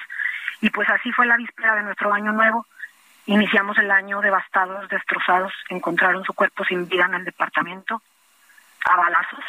y 0.61 0.69
pues 0.69 0.89
así 0.89 1.11
fue 1.11 1.26
la 1.26 1.38
víspera 1.38 1.76
de 1.76 1.84
nuestro 1.84 2.13
año 2.13 2.31
nuevo. 2.31 2.65
Iniciamos 3.26 3.77
el 3.77 3.91
año 3.91 4.22
devastados, 4.22 4.88
destrozados, 4.89 5.53
encontraron 5.69 6.23
su 6.23 6.34
cuerpo 6.34 6.63
sin 6.65 6.88
vida 6.88 7.05
en 7.05 7.15
el 7.15 7.26
departamento 7.26 8.01
a 8.85 8.97
balazos. 8.97 9.45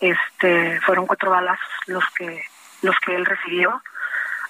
Este, 0.00 0.80
fueron 0.80 1.06
cuatro 1.06 1.30
balazos 1.30 1.68
los 1.86 2.04
que 2.10 2.42
los 2.82 2.98
que 3.00 3.14
él 3.14 3.26
recibió. 3.26 3.82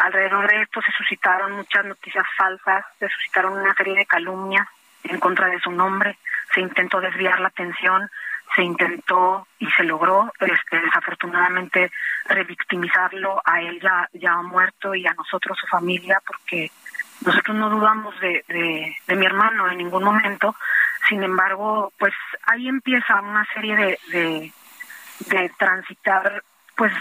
Alrededor 0.01 0.51
de 0.51 0.63
esto 0.63 0.81
se 0.81 0.93
suscitaron 0.93 1.53
muchas 1.53 1.85
noticias 1.85 2.25
falsas, 2.35 2.87
se 2.99 3.07
suscitaron 3.09 3.59
una 3.59 3.75
serie 3.75 3.95
de 3.95 4.07
calumnias 4.07 4.67
en 5.05 5.21
contra 5.21 5.47
de 5.49 5.61
su 5.61 5.71
nombre, 5.71 6.19
se 6.55 6.63
intentó 6.63 7.03
desviar 7.03 7.39
la 7.39 7.49
atención, 7.49 8.11
se 8.57 8.63
intentó 8.63 9.47
y 9.59 9.71
se 9.73 9.85
logró 9.85 10.33
este, 10.41 10.81
desafortunadamente 10.81 11.93
revictimizarlo 12.25 13.43
a 13.45 13.61
él 13.61 13.79
ya, 13.83 14.09
ya 14.15 14.37
muerto 14.37 14.95
y 14.95 15.07
a 15.07 15.13
nosotros, 15.13 15.59
su 15.61 15.67
familia, 15.67 16.19
porque 16.27 16.71
nosotros 17.25 17.55
no 17.59 17.69
dudamos 17.69 18.19
de, 18.21 18.43
de, 19.07 19.17
mi 19.17 19.27
hermano 19.27 19.71
en 19.71 19.77
ningún 19.77 20.03
momento. 20.03 20.57
Sin 21.11 21.23
embargo, 21.23 21.93
pues 21.99 22.15
ahí 22.47 22.69
empieza 22.69 23.21
una 23.21 23.47
serie 23.53 23.77
de, 23.77 23.99
de, 24.09 24.53
de 25.27 25.53
transitar 25.59 26.43
pues 26.75 26.93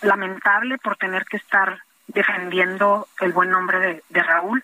lamentable 0.00 0.78
por 0.78 0.96
tener 0.96 1.26
que 1.26 1.36
estar 1.36 1.82
defendiendo 2.12 3.08
el 3.20 3.32
buen 3.32 3.50
nombre 3.50 4.02
de, 4.08 4.22
Raúl. 4.22 4.62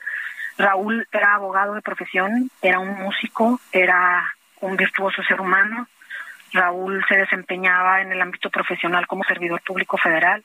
Raúl 0.59 1.06
era 1.12 1.35
abogado 1.35 1.74
de 1.74 1.82
profesión, 1.82 2.51
era 2.62 2.78
un 2.78 2.94
músico, 2.94 3.60
era 3.73 4.32
un 4.60 4.77
virtuoso 4.77 5.23
ser 5.23 5.40
humano. 5.40 5.86
Raúl 6.52 7.05
se 7.09 7.16
desempeñaba 7.16 8.01
en 8.01 8.12
el 8.12 8.20
ámbito 8.20 8.51
profesional 8.51 9.06
como 9.06 9.24
servidor 9.24 9.60
público 9.62 9.98
federal, 9.98 10.43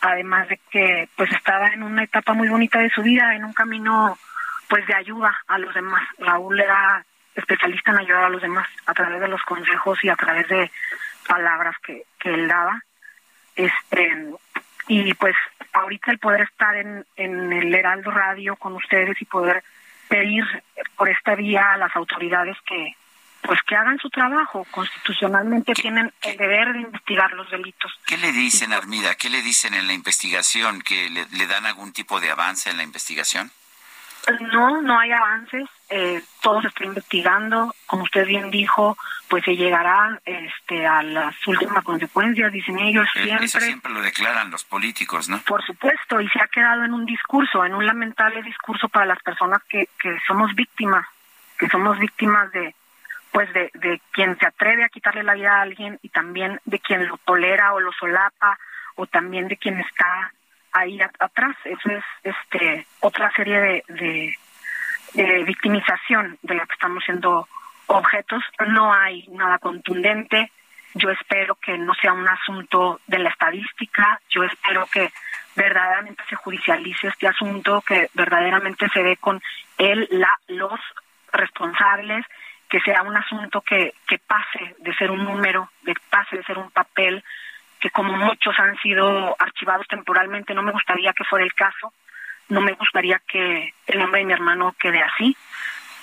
además 0.00 0.48
de 0.48 0.60
que 0.70 1.08
pues 1.16 1.30
estaba 1.32 1.68
en 1.68 1.82
una 1.82 2.04
etapa 2.04 2.34
muy 2.34 2.48
bonita 2.48 2.78
de 2.78 2.90
su 2.90 3.02
vida, 3.02 3.34
en 3.34 3.44
un 3.44 3.52
camino 3.52 4.18
pues 4.68 4.86
de 4.86 4.94
ayuda 4.94 5.34
a 5.46 5.58
los 5.58 5.72
demás. 5.74 6.02
Raúl 6.18 6.60
era 6.60 7.04
especialista 7.34 7.92
en 7.92 7.98
ayudar 7.98 8.24
a 8.24 8.28
los 8.28 8.42
demás 8.42 8.68
a 8.86 8.92
través 8.92 9.20
de 9.20 9.28
los 9.28 9.42
consejos 9.42 9.98
y 10.02 10.10
a 10.10 10.16
través 10.16 10.46
de 10.48 10.70
palabras 11.26 11.76
que, 11.84 12.02
que 12.18 12.34
él 12.34 12.48
daba. 12.48 12.82
Este, 13.54 14.12
y 14.88 15.14
pues 15.14 15.36
ahorita 15.72 16.10
el 16.10 16.18
poder 16.18 16.42
estar 16.42 16.74
en, 16.76 17.04
en 17.16 17.52
el 17.52 17.74
Heraldo 17.74 18.10
Radio 18.10 18.56
con 18.56 18.74
ustedes 18.74 19.20
y 19.20 19.24
poder 19.24 19.62
pedir 20.08 20.44
por 20.96 21.08
esta 21.08 21.34
vía 21.34 21.74
a 21.74 21.76
las 21.76 21.94
autoridades 21.94 22.56
que 22.66 22.96
pues 23.42 23.60
que 23.62 23.76
hagan 23.76 23.98
su 23.98 24.10
trabajo. 24.10 24.66
Constitucionalmente 24.70 25.72
tienen 25.72 26.12
el 26.22 26.36
deber 26.36 26.72
de 26.72 26.80
investigar 26.80 27.32
los 27.32 27.48
delitos. 27.50 27.92
¿Qué 28.04 28.18
le 28.18 28.32
dicen, 28.32 28.72
Armida? 28.72 29.14
¿Qué 29.14 29.30
le 29.30 29.42
dicen 29.42 29.74
en 29.74 29.86
la 29.86 29.92
investigación? 29.92 30.82
¿Que 30.82 31.08
le 31.08 31.46
dan 31.46 31.64
algún 31.64 31.92
tipo 31.92 32.20
de 32.20 32.30
avance 32.30 32.68
en 32.68 32.76
la 32.76 32.82
investigación? 32.82 33.50
No, 34.52 34.82
no 34.82 34.98
hay 34.98 35.12
avances. 35.12 35.68
Eh, 35.90 36.22
todo 36.42 36.60
se 36.60 36.68
está 36.68 36.84
investigando. 36.84 37.74
Como 37.86 38.02
usted 38.02 38.26
bien 38.26 38.50
dijo, 38.50 38.96
pues 39.28 39.44
se 39.44 39.56
llegará 39.56 40.20
este, 40.24 40.86
a 40.86 41.02
las 41.02 41.34
últimas 41.46 41.82
consecuencias, 41.84 42.52
dicen 42.52 42.78
ellos 42.78 43.08
siempre. 43.12 43.46
Eso 43.46 43.60
siempre 43.60 43.92
lo 43.92 44.02
declaran 44.02 44.50
los 44.50 44.64
políticos, 44.64 45.28
¿no? 45.28 45.38
Por 45.40 45.64
supuesto, 45.64 46.20
y 46.20 46.28
se 46.28 46.40
ha 46.40 46.48
quedado 46.48 46.84
en 46.84 46.92
un 46.92 47.06
discurso, 47.06 47.64
en 47.64 47.74
un 47.74 47.86
lamentable 47.86 48.42
discurso 48.42 48.88
para 48.88 49.06
las 49.06 49.22
personas 49.22 49.62
que, 49.68 49.88
que 49.98 50.18
somos 50.26 50.54
víctimas, 50.54 51.06
que 51.58 51.68
somos 51.68 51.98
víctimas 51.98 52.50
de 52.52 52.74
pues 53.30 53.52
de, 53.52 53.70
de 53.74 54.00
quien 54.10 54.38
se 54.38 54.46
atreve 54.46 54.84
a 54.84 54.88
quitarle 54.88 55.22
la 55.22 55.34
vida 55.34 55.58
a 55.58 55.62
alguien 55.62 55.98
y 56.02 56.08
también 56.08 56.60
de 56.64 56.78
quien 56.78 57.06
lo 57.06 57.18
tolera 57.18 57.74
o 57.74 57.80
lo 57.80 57.92
solapa 57.92 58.58
o 58.96 59.06
también 59.06 59.48
de 59.48 59.56
quien 59.56 59.78
está 59.78 60.32
ahí 60.72 61.00
atrás. 61.00 61.56
Eso 61.64 61.90
es 61.90 62.04
este 62.22 62.86
otra 63.00 63.30
serie 63.32 63.60
de, 63.60 63.84
de, 63.88 64.38
victimización 65.14 66.38
de 66.42 66.54
la 66.54 66.66
que 66.66 66.74
estamos 66.74 67.04
siendo 67.04 67.48
objetos. 67.86 68.42
No 68.66 68.92
hay 68.92 69.26
nada 69.28 69.58
contundente. 69.58 70.50
Yo 70.94 71.10
espero 71.10 71.56
que 71.56 71.76
no 71.78 71.94
sea 71.94 72.12
un 72.12 72.28
asunto 72.28 73.00
de 73.06 73.18
la 73.18 73.30
estadística. 73.30 74.20
Yo 74.30 74.44
espero 74.44 74.86
que 74.86 75.10
verdaderamente 75.54 76.22
se 76.28 76.36
judicialice 76.36 77.08
este 77.08 77.26
asunto, 77.26 77.82
que 77.82 78.08
verdaderamente 78.14 78.88
se 78.90 79.02
dé 79.02 79.16
con 79.16 79.42
él, 79.76 80.06
la, 80.10 80.38
los 80.48 80.80
responsables, 81.32 82.24
que 82.68 82.80
sea 82.80 83.02
un 83.02 83.16
asunto 83.16 83.60
que, 83.62 83.94
que 84.06 84.18
pase 84.18 84.76
de 84.78 84.94
ser 84.94 85.10
un 85.10 85.24
número, 85.24 85.70
de 85.82 85.94
pase 86.10 86.36
de 86.36 86.44
ser 86.44 86.58
un 86.58 86.70
papel, 86.70 87.24
que 87.80 87.90
como 87.90 88.12
muchos 88.12 88.58
han 88.58 88.76
sido 88.78 89.36
archivados 89.38 89.86
temporalmente, 89.88 90.54
no 90.54 90.62
me 90.62 90.72
gustaría 90.72 91.12
que 91.12 91.24
fuera 91.24 91.44
el 91.44 91.54
caso, 91.54 91.92
no 92.48 92.60
me 92.60 92.72
gustaría 92.72 93.20
que 93.26 93.74
el 93.86 93.98
nombre 93.98 94.20
de 94.20 94.26
mi 94.26 94.32
hermano 94.32 94.74
quede 94.78 95.02
así, 95.02 95.36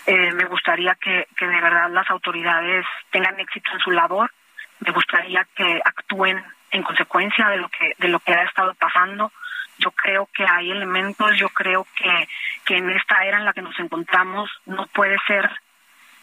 eh, 0.06 0.32
me 0.34 0.46
gustaría 0.46 0.96
que, 0.96 1.28
que 1.36 1.48
de 1.48 1.62
verdad 1.62 1.90
las 1.92 2.10
autoridades 2.10 2.86
tengan 3.12 3.40
éxito 3.40 3.72
en 3.74 3.80
su 3.80 3.92
labor, 3.92 4.32
me 4.80 4.92
gustaría 4.92 5.48
que 5.56 5.82
actúen 5.84 6.44
en 6.72 6.84
consecuencia 6.84 7.48
de 7.50 7.58
lo 7.58 7.70
que 7.70 7.94
de 7.98 8.10
lo 8.10 8.20
que 8.20 8.34
ha 8.34 8.44
estado 8.44 8.74
pasando. 8.76 9.32
Yo 9.78 9.92
creo 9.92 10.30
que 10.34 10.46
hay 10.46 10.72
elementos, 10.72 11.38
yo 11.38 11.50
creo 11.50 11.86
que, 11.96 12.30
que 12.64 12.78
en 12.78 12.90
esta 12.92 13.26
era 13.26 13.40
en 13.40 13.46
la 13.46 13.54
que 13.54 13.62
nos 13.62 13.78
encontramos 13.80 14.50
no 14.66 14.88
puede 14.88 15.18
ser 15.28 15.50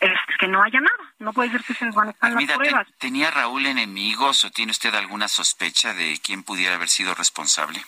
es 0.00 0.18
que 0.38 0.48
no 0.48 0.62
haya 0.62 0.80
nada. 0.80 1.12
No 1.20 1.32
puede 1.32 1.50
ser 1.50 1.62
que 1.62 1.74
se 1.74 1.84
desvanezcan 1.84 2.34
las 2.34 2.44
pruebas. 2.44 2.88
¿Tenía 2.98 3.30
Raúl 3.30 3.66
enemigos 3.66 4.44
o 4.44 4.50
tiene 4.50 4.72
usted 4.72 4.94
alguna 4.94 5.28
sospecha 5.28 5.94
de 5.94 6.18
quién 6.22 6.42
pudiera 6.42 6.74
haber 6.74 6.88
sido 6.88 7.14
responsable? 7.14 7.80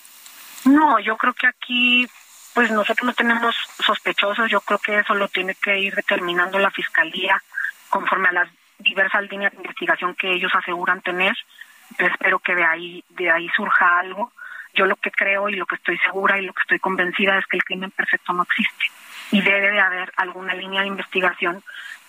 No, 0.64 0.98
yo 1.00 1.16
creo 1.16 1.34
que 1.34 1.46
aquí, 1.48 2.08
pues 2.54 2.70
nosotros 2.70 3.04
no 3.04 3.12
tenemos 3.12 3.54
sospechosos. 3.84 4.50
Yo 4.50 4.60
creo 4.60 4.78
que 4.78 4.98
eso 4.98 5.14
lo 5.14 5.28
tiene 5.28 5.54
que 5.56 5.78
ir 5.78 5.94
determinando 5.94 6.58
la 6.58 6.70
fiscalía 6.70 7.42
conforme 7.88 8.28
a 8.28 8.32
las 8.32 8.48
diversas 8.78 9.28
líneas 9.30 9.52
de 9.52 9.58
investigación 9.58 10.14
que 10.14 10.32
ellos 10.32 10.52
aseguran 10.54 11.02
tener. 11.02 11.36
Espero 11.98 12.38
que 12.38 12.54
de 12.54 12.64
ahí, 12.64 13.04
de 13.10 13.30
ahí 13.30 13.48
surja 13.50 13.98
algo. 13.98 14.32
Yo 14.72 14.86
lo 14.86 14.96
que 14.96 15.10
creo 15.10 15.48
y 15.48 15.56
lo 15.56 15.66
que 15.66 15.76
estoy 15.76 15.98
segura 15.98 16.38
y 16.38 16.46
lo 16.46 16.52
que 16.52 16.62
estoy 16.62 16.78
convencida 16.78 17.38
es 17.38 17.46
que 17.46 17.56
el 17.56 17.64
crimen 17.64 17.90
perfecto 17.90 18.32
no 18.32 18.42
existe 18.44 18.86
y 19.30 19.40
debe 19.40 19.70
de 19.70 19.80
haber 19.80 20.12
alguna 20.16 20.54
línea 20.54 20.82
de 20.82 20.88
investigación 20.88 21.62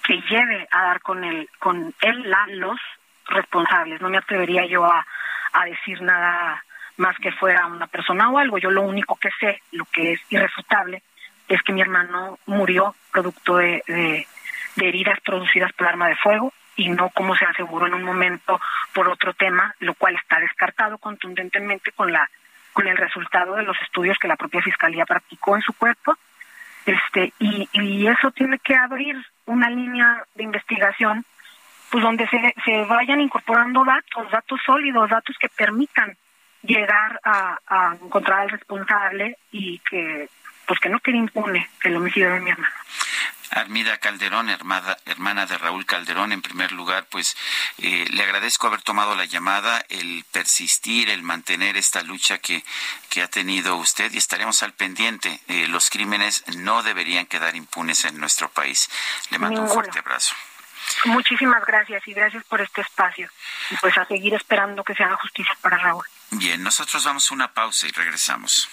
que 0.03 0.21
lleve 0.29 0.67
a 0.71 0.83
dar 0.83 1.01
con 1.01 1.23
el 1.23 1.49
con 1.59 1.93
él 2.01 2.29
la 2.29 2.45
los 2.49 2.79
responsables 3.27 4.01
no 4.01 4.09
me 4.09 4.17
atrevería 4.17 4.65
yo 4.65 4.85
a, 4.85 5.05
a 5.53 5.65
decir 5.65 6.01
nada 6.01 6.63
más 6.97 7.17
que 7.17 7.31
fuera 7.31 7.65
una 7.67 7.87
persona 7.87 8.29
o 8.29 8.37
algo 8.37 8.57
yo 8.57 8.71
lo 8.71 8.81
único 8.81 9.15
que 9.15 9.29
sé 9.39 9.61
lo 9.71 9.85
que 9.85 10.13
es 10.13 10.21
irrefutable 10.29 11.01
es 11.47 11.61
que 11.61 11.73
mi 11.73 11.81
hermano 11.81 12.39
murió 12.45 12.95
producto 13.11 13.57
de, 13.57 14.25
heridas 14.77 15.19
producidas 15.21 15.71
por 15.73 15.87
arma 15.87 16.07
de 16.07 16.15
fuego 16.15 16.51
y 16.75 16.89
no 16.89 17.09
como 17.09 17.35
se 17.35 17.45
aseguró 17.45 17.87
en 17.87 17.93
un 17.93 18.03
momento 18.03 18.59
por 18.93 19.07
otro 19.07 19.33
tema, 19.33 19.73
lo 19.79 19.93
cual 19.93 20.15
está 20.15 20.39
descartado 20.39 20.97
contundentemente 20.97 21.91
con 21.91 22.11
la 22.11 22.29
con 22.73 22.87
el 22.87 22.97
resultado 22.97 23.55
de 23.55 23.63
los 23.63 23.77
estudios 23.81 24.17
que 24.17 24.27
la 24.27 24.35
propia 24.35 24.61
fiscalía 24.61 25.05
practicó 25.05 25.55
en 25.55 25.61
su 25.61 25.71
cuerpo. 25.73 26.17
Este 26.85 27.31
y, 27.39 27.69
y 27.71 28.07
eso 28.07 28.31
tiene 28.31 28.59
que 28.59 28.75
abrir 28.75 29.15
una 29.45 29.69
línea 29.69 30.23
de 30.35 30.43
investigación 30.43 31.23
pues 31.89 32.03
donde 32.03 32.27
se, 32.27 32.53
se 32.65 32.83
vayan 32.85 33.21
incorporando 33.21 33.85
datos, 33.85 34.29
datos 34.29 34.59
sólidos, 34.65 35.09
datos 35.09 35.37
que 35.39 35.47
permitan 35.47 36.17
llegar 36.65 37.19
a, 37.23 37.59
a 37.67 37.95
encontrar 38.01 38.41
al 38.41 38.49
responsable 38.49 39.37
y 39.51 39.79
que 39.79 40.29
pues 40.65 40.79
que 40.79 40.89
no 40.89 40.99
quede 40.99 41.17
impune 41.17 41.69
el 41.83 41.95
homicidio 41.95 42.31
de 42.33 42.39
mi 42.39 42.51
hermano. 42.51 42.73
Armida 43.51 43.97
Calderón, 43.97 44.49
hermana, 44.49 44.97
hermana 45.05 45.45
de 45.45 45.57
Raúl 45.57 45.85
Calderón, 45.85 46.31
en 46.31 46.41
primer 46.41 46.71
lugar, 46.71 47.05
pues 47.09 47.37
eh, 47.77 48.05
le 48.09 48.23
agradezco 48.23 48.67
haber 48.67 48.81
tomado 48.81 49.15
la 49.15 49.25
llamada, 49.25 49.85
el 49.89 50.25
persistir, 50.31 51.09
el 51.09 51.21
mantener 51.23 51.77
esta 51.77 52.01
lucha 52.01 52.39
que, 52.39 52.65
que 53.09 53.21
ha 53.21 53.27
tenido 53.27 53.77
usted 53.77 54.11
y 54.11 54.17
estaremos 54.17 54.61
al 54.63 54.73
pendiente. 54.73 55.39
Eh, 55.47 55.67
los 55.67 55.89
crímenes 55.89 56.43
no 56.57 56.83
deberían 56.83 57.27
quedar 57.27 57.55
impunes 57.55 58.03
en 58.05 58.19
nuestro 58.19 58.49
país. 58.49 58.89
Le 59.29 59.39
mando 59.39 59.61
un 59.61 59.69
fuerte 59.69 59.99
abrazo. 59.99 60.35
Muchísimas 61.05 61.65
gracias 61.65 62.07
y 62.07 62.13
gracias 62.13 62.43
por 62.45 62.61
este 62.61 62.81
espacio. 62.81 63.29
Y 63.71 63.77
pues 63.77 63.97
a 63.97 64.05
seguir 64.05 64.33
esperando 64.33 64.83
que 64.83 64.95
se 64.95 65.03
haga 65.03 65.15
justicia 65.17 65.55
para 65.61 65.77
Raúl. 65.77 66.05
Bien, 66.37 66.61
nosotros 66.61 67.03
vamos 67.05 67.31
a 67.31 67.33
una 67.33 67.53
pausa 67.53 67.87
y 67.87 67.91
regresamos. 67.91 68.67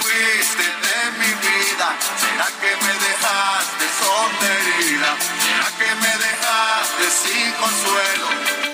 Fuiste 0.00 0.62
de 0.62 1.10
mi 1.18 1.32
vida, 1.34 1.96
¿será 2.16 2.46
que 2.60 2.76
me 2.84 2.92
dejaste 2.94 3.84
sonderida? 4.00 5.16
¿Será 5.42 5.78
que 5.78 5.94
me 5.96 6.16
dejaste 6.24 7.10
sin 7.10 7.52
consuelo? 7.52 8.73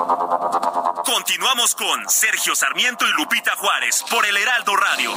Continuamos 1.21 1.75
con 1.75 2.09
Sergio 2.09 2.55
Sarmiento 2.55 3.05
y 3.05 3.11
Lupita 3.15 3.51
Juárez 3.55 4.03
por 4.09 4.25
el 4.25 4.35
Heraldo 4.35 4.75
Radio. 4.75 5.11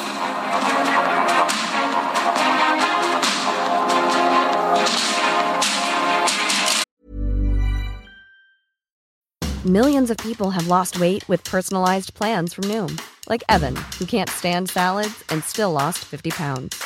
Millions 9.65 10.11
of 10.11 10.19
people 10.19 10.51
have 10.51 10.69
lost 10.69 11.01
weight 11.01 11.27
with 11.27 11.43
personalized 11.43 12.13
plans 12.13 12.53
from 12.53 12.65
Noom, 12.65 13.01
like 13.31 13.43
Evan, 13.49 13.75
who 13.99 14.05
can't 14.05 14.29
stand 14.29 14.69
salads 14.69 15.25
and 15.31 15.43
still 15.43 15.73
lost 15.73 16.05
50 16.05 16.33
pounds. 16.33 16.85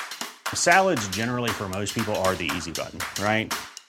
Salads, 0.54 1.08
generally, 1.08 1.50
for 1.50 1.68
most 1.68 1.92
people, 1.92 2.14
are 2.22 2.36
the 2.36 2.48
easy 2.56 2.70
button, 2.70 3.00
right? 3.20 3.52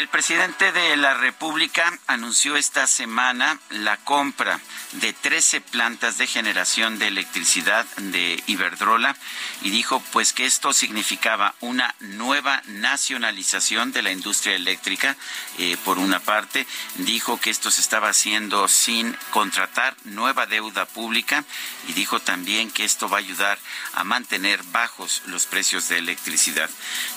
El 0.00 0.08
presidente 0.08 0.72
de 0.72 0.96
la 0.96 1.12
República 1.12 1.92
anunció 2.06 2.56
esta 2.56 2.86
semana 2.86 3.60
la 3.68 3.98
compra 3.98 4.58
de 4.92 5.12
13 5.12 5.60
plantas 5.60 6.18
de 6.18 6.26
generación 6.26 6.98
de 6.98 7.08
electricidad 7.08 7.86
de 7.96 8.42
Iberdrola 8.46 9.16
y 9.62 9.70
dijo 9.70 10.02
pues 10.12 10.32
que 10.32 10.46
esto 10.46 10.72
significaba 10.72 11.54
una 11.60 11.94
nueva 12.00 12.62
nacionalización 12.66 13.92
de 13.92 14.02
la 14.02 14.10
industria 14.10 14.56
eléctrica 14.56 15.16
eh, 15.58 15.76
por 15.84 15.98
una 15.98 16.18
parte. 16.18 16.66
Dijo 16.96 17.40
que 17.40 17.50
esto 17.50 17.70
se 17.70 17.80
estaba 17.80 18.08
haciendo 18.08 18.66
sin 18.68 19.16
contratar 19.30 19.96
nueva 20.04 20.46
deuda 20.46 20.86
pública 20.86 21.44
y 21.86 21.92
dijo 21.92 22.20
también 22.20 22.70
que 22.70 22.84
esto 22.84 23.08
va 23.08 23.18
a 23.18 23.20
ayudar 23.20 23.58
a 23.94 24.02
mantener 24.02 24.62
bajos 24.64 25.22
los 25.26 25.46
precios 25.46 25.88
de 25.88 25.98
electricidad. 25.98 26.68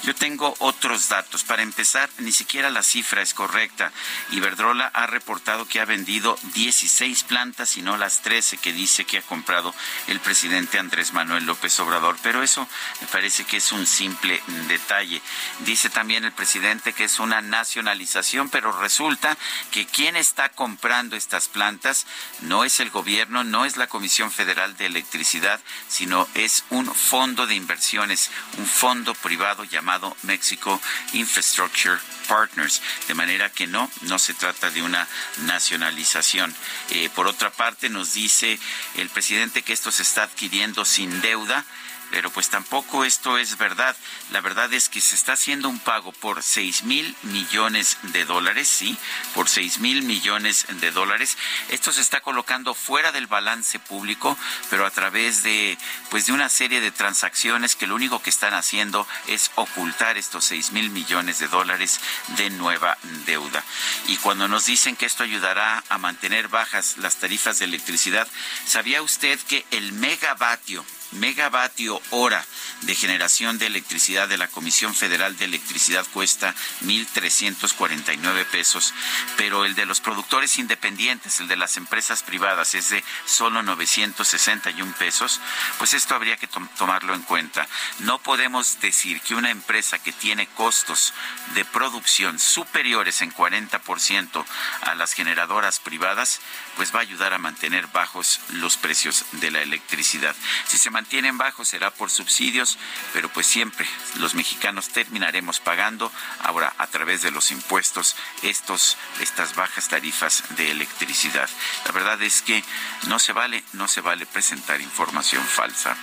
Yo 0.03 0.13
tengo 0.13 0.55
otros 0.59 1.09
datos. 1.09 1.43
Para 1.43 1.63
empezar 1.63 2.09
ni 2.19 2.31
siquiera 2.31 2.69
la 2.69 2.83
cifra 2.83 3.21
es 3.21 3.33
correcta. 3.33 3.91
Iberdrola 4.31 4.87
ha 4.93 5.07
reportado 5.07 5.67
que 5.67 5.79
ha 5.79 5.85
vendido 5.85 6.37
16 6.53 7.23
plantas 7.23 7.62
y 7.77 7.81
no 7.81 7.97
las 7.97 8.21
13 8.21 8.57
que 8.57 8.73
dice 8.73 9.05
que 9.05 9.19
ha 9.19 9.21
comprado 9.21 9.73
el 10.07 10.19
presidente 10.19 10.79
Andrés 10.79 11.13
Manuel 11.13 11.45
López 11.45 11.79
Obrador. 11.79 12.17
Pero 12.21 12.43
eso 12.43 12.67
me 13.01 13.07
parece 13.07 13.45
que 13.45 13.57
es 13.57 13.71
un 13.71 13.87
simple 13.87 14.41
detalle. 14.67 15.21
Dice 15.59 15.89
también 15.89 16.25
el 16.25 16.33
presidente 16.33 16.93
que 16.93 17.05
es 17.05 17.19
una 17.19 17.41
nacionalización, 17.41 18.49
pero 18.49 18.77
resulta 18.79 19.37
que 19.71 19.85
quien 19.85 20.15
está 20.15 20.49
comprando 20.49 21.15
estas 21.15 21.47
plantas 21.47 22.05
no 22.41 22.65
es 22.65 22.79
el 22.79 22.89
gobierno, 22.89 23.43
no 23.43 23.65
es 23.65 23.77
la 23.77 23.87
Comisión 23.87 24.31
Federal 24.31 24.75
de 24.75 24.87
Electricidad, 24.87 25.59
sino 25.87 26.27
es 26.33 26.65
un 26.69 26.93
fondo 26.93 27.47
de 27.47 27.55
inversiones, 27.55 28.29
un 28.57 28.67
fondo 28.67 29.13
privado 29.15 29.63
llamado 29.63 30.15
Mexico 30.23 30.81
Infrastructure 31.13 31.99
Partners, 32.27 32.81
de 33.07 33.13
manera 33.13 33.49
que 33.49 33.67
no, 33.67 33.89
no 34.01 34.19
se 34.19 34.33
trata 34.33 34.69
de 34.69 34.81
una 34.81 35.07
nacionalización. 35.45 36.53
Eh, 36.89 37.09
por 37.13 37.27
otra 37.27 37.51
parte, 37.53 37.89
nos 37.89 38.13
dice 38.13 38.59
el 38.95 39.09
presidente 39.09 39.61
que 39.61 39.73
esto 39.73 39.91
se 39.91 40.03
está 40.03 40.23
adquiriendo 40.23 40.85
sin 40.85 41.21
deuda 41.21 41.65
pero 42.13 42.29
pues 42.29 42.49
tampoco 42.49 43.05
esto 43.05 43.39
es 43.39 43.57
verdad. 43.57 43.95
La 44.29 44.39
verdad 44.39 44.71
es 44.71 44.87
que 44.87 45.01
se 45.01 45.15
está 45.15 45.33
haciendo 45.33 45.67
un 45.67 45.79
pago 45.79 46.11
por 46.11 46.43
6 46.43 46.83
mil 46.83 47.15
millones 47.23 47.97
de 48.03 48.23
dólares, 48.23 48.67
sí, 48.67 48.95
por 49.33 49.49
6 49.49 49.79
mil 49.79 50.03
millones 50.03 50.67
de 50.69 50.91
dólares. 50.91 51.39
Esto 51.69 51.91
se 51.91 52.01
está 52.01 52.21
colocando 52.21 52.75
fuera 52.75 53.11
del 53.11 53.25
balance 53.25 53.79
público, 53.79 54.37
pero 54.69 54.85
a 54.85 54.91
través 54.91 55.41
de, 55.41 55.75
pues 56.11 56.27
de 56.27 56.33
una 56.33 56.49
serie 56.49 56.81
de 56.81 56.91
transacciones 56.91 57.75
que 57.75 57.87
lo 57.87 57.95
único 57.95 58.21
que 58.21 58.29
están 58.29 58.53
haciendo 58.53 59.07
es 59.25 59.49
ocultar 59.55 60.15
estos 60.15 60.45
6 60.45 60.71
mil 60.71 60.91
millones 60.91 61.39
de 61.39 61.47
dólares 61.47 61.99
de 62.37 62.51
nueva 62.51 62.95
deuda. 63.25 63.63
Y 64.05 64.17
cuando 64.17 64.47
nos 64.47 64.67
dicen 64.67 64.95
que 64.95 65.07
esto 65.07 65.23
ayudará 65.23 65.83
a 65.89 65.97
mantener 65.97 66.47
bajas 66.47 66.97
las 66.97 67.15
tarifas 67.15 67.57
de 67.57 67.65
electricidad, 67.65 68.27
¿sabía 68.67 69.01
usted 69.01 69.39
que 69.39 69.65
el 69.71 69.93
megavatio 69.93 70.85
megavatio 71.13 72.01
hora 72.11 72.45
de 72.81 72.95
generación 72.95 73.57
de 73.57 73.67
electricidad 73.67 74.27
de 74.27 74.37
la 74.37 74.47
Comisión 74.47 74.93
Federal 74.93 75.37
de 75.37 75.45
Electricidad 75.45 76.05
cuesta 76.11 76.53
1.349 76.81 78.45
pesos, 78.45 78.93
pero 79.37 79.65
el 79.65 79.75
de 79.75 79.85
los 79.85 80.01
productores 80.01 80.57
independientes, 80.57 81.39
el 81.39 81.47
de 81.47 81.55
las 81.55 81.77
empresas 81.77 82.23
privadas, 82.23 82.75
es 82.75 82.89
de 82.89 83.03
solo 83.25 83.63
961 83.63 84.95
pesos, 84.97 85.39
pues 85.77 85.93
esto 85.93 86.15
habría 86.15 86.37
que 86.37 86.47
tomarlo 86.47 87.13
en 87.13 87.21
cuenta. 87.21 87.67
No 87.99 88.19
podemos 88.19 88.79
decir 88.81 89.21
que 89.21 89.35
una 89.35 89.51
empresa 89.51 89.99
que 89.99 90.11
tiene 90.11 90.47
costos 90.47 91.13
de 91.53 91.65
producción 91.65 92.39
superiores 92.39 93.21
en 93.21 93.33
40% 93.33 94.45
a 94.81 94.95
las 94.95 95.13
generadoras 95.13 95.79
privadas, 95.79 96.39
pues 96.75 96.93
va 96.93 96.99
a 96.99 97.03
ayudar 97.03 97.33
a 97.33 97.37
mantener 97.37 97.87
bajos 97.87 98.39
los 98.49 98.77
precios 98.77 99.25
de 99.33 99.51
la 99.51 99.61
electricidad. 99.61 100.35
Si 100.67 100.77
se 100.77 100.89
mantienen 101.03 101.37
bajos 101.37 101.67
será 101.67 101.91
por 101.91 102.09
subsidios, 102.09 102.77
pero 103.11 103.27
pues 103.27 103.45
siempre 103.45 103.85
los 104.19 104.35
mexicanos 104.35 104.87
terminaremos 104.87 105.59
pagando 105.59 106.09
ahora 106.39 106.73
a 106.77 106.87
través 106.87 107.21
de 107.21 107.29
los 107.29 107.51
impuestos 107.51 108.15
estos 108.41 108.95
estas 109.19 109.53
bajas 109.53 109.89
tarifas 109.89 110.43
de 110.55 110.71
electricidad. 110.71 111.49
La 111.85 111.91
verdad 111.91 112.21
es 112.21 112.41
que 112.41 112.63
no 113.07 113.19
se 113.19 113.33
vale, 113.33 113.65
no 113.73 113.89
se 113.89 113.99
vale 113.99 114.25
presentar 114.25 114.79
información 114.79 115.43
falsa. 115.45 115.97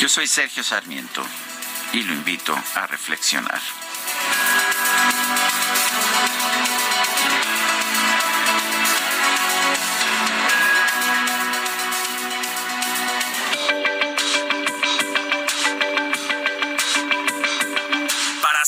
Yo 0.00 0.08
soy 0.08 0.26
Sergio 0.26 0.64
Sarmiento 0.64 1.24
y 1.92 2.02
lo 2.02 2.12
invito 2.12 2.60
a 2.74 2.88
reflexionar. 2.88 3.60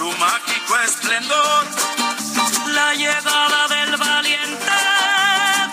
Su 0.00 0.10
mágico 0.16 0.78
esplendor. 0.78 1.66
La 2.74 2.94
llegada 2.94 3.68
del 3.68 3.96
valiente, 3.98 4.76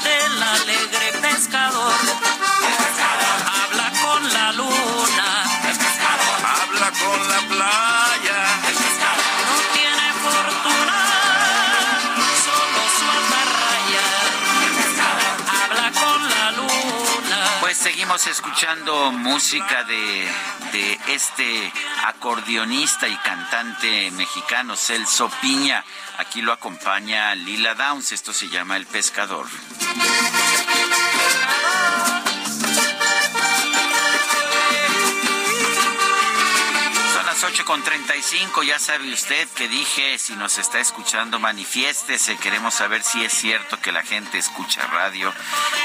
del 0.03 0.43
alegre 0.43 1.07
pescador. 1.21 1.93
Habla 3.61 3.89
con 4.03 4.33
la 4.33 4.51
luna, 4.51 5.29
Habla 6.59 6.89
con 7.03 7.19
la 7.31 7.39
playa. 7.53 8.39
no 9.47 9.57
tiene 9.77 10.07
fortuna, 10.25 11.01
solo 12.47 12.81
su 12.97 13.05
atarraya. 13.19 14.05
Habla 15.63 15.87
con 16.01 16.19
la 16.29 16.51
luna. 16.51 17.39
Pues 17.61 17.77
seguimos 17.77 18.27
escuchando 18.27 19.09
música 19.13 19.85
de, 19.85 20.29
de 20.77 20.99
este 21.07 21.73
acordeonista 22.05 23.07
y 23.07 23.15
cantante 23.17 24.11
mexicano 24.11 24.75
Celso 24.75 25.29
Piña. 25.41 25.83
Aquí 26.19 26.41
lo 26.41 26.53
acompaña 26.53 27.33
Lila 27.33 27.73
Downs. 27.73 28.11
Esto 28.11 28.31
se 28.31 28.47
llama 28.49 28.77
El 28.77 28.85
Pescador. 28.85 29.47
Las 37.37 37.51
ocho 37.51 37.65
con 37.65 37.83
treinta 37.83 38.15
y 38.15 38.21
cinco. 38.23 38.63
Ya 38.63 38.79
sabe 38.79 39.13
usted 39.13 39.47
que 39.49 39.67
dije, 39.67 40.17
si 40.17 40.35
nos 40.35 40.57
está 40.57 40.79
escuchando, 40.79 41.37
manifiéstese. 41.37 42.37
Queremos 42.37 42.73
saber 42.73 43.03
si 43.03 43.23
es 43.23 43.31
cierto 43.31 43.79
que 43.79 43.91
la 43.91 44.01
gente 44.01 44.39
escucha 44.39 44.87
radio 44.87 45.31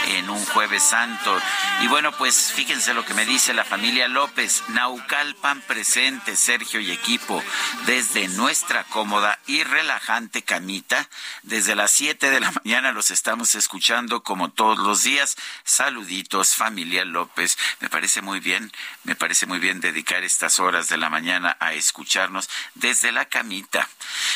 en 0.07 0.31
un 0.31 0.43
jueves 0.47 0.83
santo. 0.83 1.39
Y 1.83 1.89
bueno, 1.89 2.13
pues 2.13 2.53
fíjense 2.55 2.95
lo 2.95 3.05
que 3.05 3.13
me 3.13 3.27
dice 3.27 3.53
la 3.53 3.67
familia 3.67 4.09
López. 4.09 4.63
Naucalpan 4.69 5.61
presente, 5.63 6.37
Sergio 6.37 6.81
y 6.81 6.91
equipo, 6.91 7.43
desde 7.85 8.29
nuestra 8.29 8.85
cómoda 8.85 9.39
y 9.47 9.63
relajante 9.63 10.43
camita. 10.43 11.07
Desde 11.43 11.75
las 11.75 11.91
7 11.91 12.31
de 12.31 12.41
la 12.41 12.51
mañana 12.65 12.93
los 12.93 13.11
estamos 13.11 13.55
escuchando 13.57 14.23
como 14.23 14.51
todos 14.51 14.79
los 14.79 15.03
días. 15.03 15.37
Saluditos, 15.65 16.55
familia 16.55 17.05
López. 17.05 17.59
Me 17.81 17.91
parece 17.91 18.23
muy 18.23 18.41
bien, 18.41 18.73
me 19.05 19.17
parece 19.17 19.45
muy 19.45 19.59
bien 19.59 19.81
dedicar 19.81 20.25
estas 20.25 20.59
horas 20.59 20.89
de 20.89 20.97
la 20.97 21.11
mañana 21.11 21.42
a 21.47 21.73
escucharnos 21.73 22.49
desde 22.75 23.13
la 23.13 23.25
camita. 23.27 23.89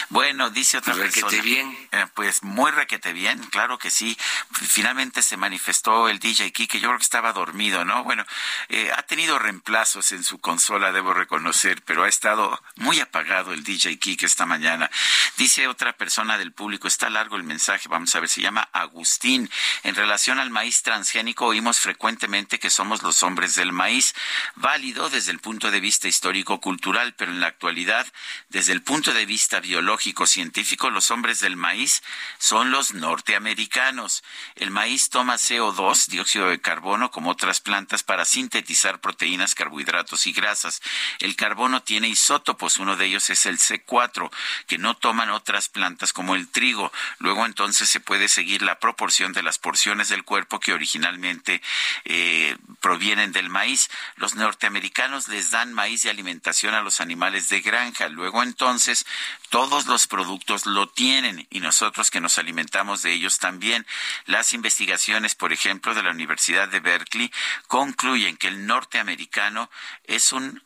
Bueno, 0.08 0.50
dice 0.50 0.78
otra 0.78 0.94
Requete 0.94 1.20
persona. 1.22 1.42
bien. 1.42 1.88
Eh, 1.92 2.06
pues 2.14 2.42
muy 2.42 2.70
requete 2.70 3.12
bien, 3.12 3.38
claro 3.46 3.78
que 3.78 3.90
sí. 3.90 4.16
Finalmente 4.52 5.22
se 5.22 5.36
manifestó 5.36 6.08
el 6.08 6.18
DJ 6.18 6.52
Kike, 6.52 6.80
yo 6.80 6.88
creo 6.88 6.98
que 6.98 7.04
estaba 7.04 7.32
dormido, 7.32 7.84
¿no? 7.84 8.04
Bueno, 8.04 8.24
eh, 8.68 8.90
ha 8.96 9.02
tenido 9.02 9.38
reemplazos 9.38 10.12
en 10.12 10.24
su 10.24 10.38
consola, 10.38 10.92
debo 10.92 11.12
reconocer, 11.12 11.82
pero 11.82 12.04
ha 12.04 12.08
estado 12.08 12.60
muy 12.76 13.00
apagado 13.00 13.52
el 13.52 13.64
DJ 13.64 13.98
Kike 13.98 14.26
esta 14.26 14.46
mañana. 14.46 14.90
Dice 15.36 15.68
otra 15.68 15.92
persona 15.96 16.38
del 16.38 16.52
público, 16.52 16.88
está 16.88 17.10
largo 17.10 17.36
el 17.36 17.42
mensaje, 17.44 17.88
vamos 17.88 18.14
a 18.14 18.20
ver, 18.20 18.28
se 18.28 18.40
llama 18.40 18.68
Agustín. 18.72 19.50
En 19.82 19.94
relación 19.94 20.38
al 20.38 20.50
maíz 20.50 20.82
transgénico, 20.82 21.46
oímos 21.46 21.80
frecuentemente 21.80 22.58
que 22.58 22.70
somos 22.70 23.02
los 23.02 23.22
hombres 23.22 23.54
del 23.54 23.72
maíz, 23.72 24.14
válido 24.54 25.10
desde 25.10 25.32
el 25.32 25.40
punto 25.40 25.70
de 25.70 25.80
vista 25.80 26.08
histórico-cultural, 26.08 26.95
pero 27.16 27.30
en 27.30 27.40
la 27.40 27.48
actualidad, 27.48 28.06
desde 28.48 28.72
el 28.72 28.82
punto 28.82 29.12
de 29.12 29.26
vista 29.26 29.60
biológico-científico, 29.60 30.90
los 30.90 31.10
hombres 31.10 31.40
del 31.40 31.56
maíz 31.56 32.02
son 32.38 32.70
los 32.70 32.94
norteamericanos. 32.94 34.24
El 34.54 34.70
maíz 34.70 35.10
toma 35.10 35.34
CO2, 35.34 36.06
dióxido 36.06 36.48
de 36.48 36.60
carbono, 36.60 37.10
como 37.10 37.30
otras 37.30 37.60
plantas, 37.60 38.02
para 38.02 38.24
sintetizar 38.24 39.00
proteínas, 39.00 39.54
carbohidratos 39.54 40.26
y 40.26 40.32
grasas. 40.32 40.80
El 41.18 41.36
carbono 41.36 41.82
tiene 41.82 42.08
isótopos, 42.08 42.78
uno 42.78 42.96
de 42.96 43.06
ellos 43.06 43.28
es 43.30 43.44
el 43.46 43.58
C4, 43.58 44.30
que 44.66 44.78
no 44.78 44.96
toman 44.96 45.30
otras 45.30 45.68
plantas 45.68 46.12
como 46.12 46.34
el 46.34 46.48
trigo. 46.48 46.92
Luego 47.18 47.44
entonces 47.44 47.90
se 47.90 48.00
puede 48.00 48.28
seguir 48.28 48.62
la 48.62 48.78
proporción 48.78 49.32
de 49.32 49.42
las 49.42 49.58
porciones 49.58 50.08
del 50.08 50.24
cuerpo 50.24 50.60
que 50.60 50.72
originalmente 50.72 51.60
eh, 52.04 52.56
provienen 52.80 53.32
del 53.32 53.50
maíz. 53.50 53.90
Los 54.16 54.34
norteamericanos 54.34 55.28
les 55.28 55.50
dan 55.50 55.74
maíz 55.74 56.02
de 56.02 56.10
alimentación 56.10 56.74
a 56.74 56.85
los 56.86 57.00
animales 57.00 57.48
de 57.48 57.60
granja. 57.60 58.08
Luego 58.08 58.42
entonces 58.42 59.04
todos 59.50 59.86
los 59.86 60.06
productos 60.06 60.66
lo 60.66 60.88
tienen 60.88 61.46
y 61.50 61.60
nosotros 61.60 62.10
que 62.10 62.20
nos 62.20 62.38
alimentamos 62.38 63.02
de 63.02 63.12
ellos 63.12 63.38
también. 63.38 63.86
Las 64.24 64.52
investigaciones, 64.52 65.34
por 65.34 65.52
ejemplo, 65.52 65.94
de 65.94 66.02
la 66.02 66.12
Universidad 66.12 66.68
de 66.68 66.80
Berkeley 66.80 67.30
concluyen 67.66 68.36
que 68.36 68.48
el 68.48 68.66
norteamericano 68.66 69.68
es 70.04 70.32
un 70.32 70.62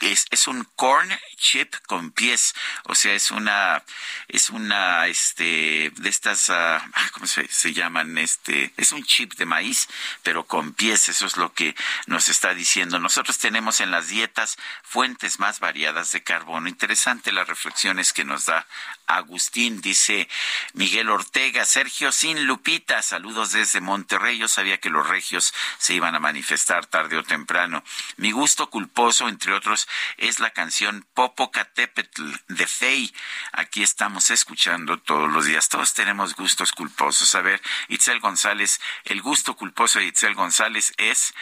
es, 0.00 0.26
es, 0.30 0.46
un 0.46 0.64
corn 0.76 1.10
chip 1.36 1.74
con 1.86 2.10
pies, 2.10 2.54
o 2.84 2.94
sea, 2.94 3.14
es 3.14 3.30
una, 3.30 3.82
es 4.28 4.50
una, 4.50 5.06
este, 5.06 5.92
de 5.96 6.08
estas, 6.08 6.48
uh, 6.48 6.80
¿cómo 7.12 7.26
se, 7.26 7.46
se, 7.48 7.72
llaman? 7.72 8.18
Este, 8.18 8.72
es 8.76 8.92
un 8.92 9.04
chip 9.04 9.34
de 9.34 9.46
maíz, 9.46 9.88
pero 10.22 10.46
con 10.46 10.72
pies, 10.72 11.08
eso 11.08 11.26
es 11.26 11.36
lo 11.36 11.52
que 11.52 11.74
nos 12.06 12.28
está 12.28 12.54
diciendo. 12.54 12.98
Nosotros 12.98 13.38
tenemos 13.38 13.80
en 13.80 13.90
las 13.90 14.08
dietas 14.08 14.56
fuentes 14.82 15.38
más 15.38 15.60
variadas 15.60 16.12
de 16.12 16.22
carbono. 16.22 16.68
Interesante 16.68 17.32
las 17.32 17.48
reflexiones 17.48 18.12
que 18.12 18.24
nos 18.24 18.46
da 18.46 18.66
Agustín, 19.16 19.80
dice 19.80 20.28
Miguel 20.72 21.10
Ortega, 21.10 21.64
Sergio 21.64 22.12
Sin 22.12 22.46
Lupita, 22.46 23.02
saludos 23.02 23.52
desde 23.52 23.80
Monterrey. 23.80 24.38
Yo 24.38 24.48
sabía 24.48 24.78
que 24.78 24.90
los 24.90 25.08
regios 25.08 25.52
se 25.78 25.94
iban 25.94 26.14
a 26.14 26.20
manifestar 26.20 26.86
tarde 26.86 27.16
o 27.16 27.22
temprano. 27.22 27.82
Mi 28.16 28.30
gusto 28.30 28.70
culposo, 28.70 29.28
entre 29.28 29.52
otros, 29.52 29.88
es 30.16 30.38
la 30.40 30.50
canción 30.50 31.06
Popocatépetl 31.14 32.32
de 32.48 32.66
Fey. 32.66 33.14
Aquí 33.52 33.82
estamos 33.82 34.30
escuchando 34.30 34.98
todos 34.98 35.30
los 35.30 35.46
días. 35.46 35.68
Todos 35.68 35.94
tenemos 35.94 36.34
gustos 36.34 36.72
culposos. 36.72 37.34
A 37.34 37.42
ver, 37.42 37.60
Itzel 37.88 38.20
González, 38.20 38.80
el 39.04 39.22
gusto 39.22 39.56
culposo 39.56 39.98
de 39.98 40.06
Itzel 40.06 40.34
González 40.34 40.92
es, 40.96 41.34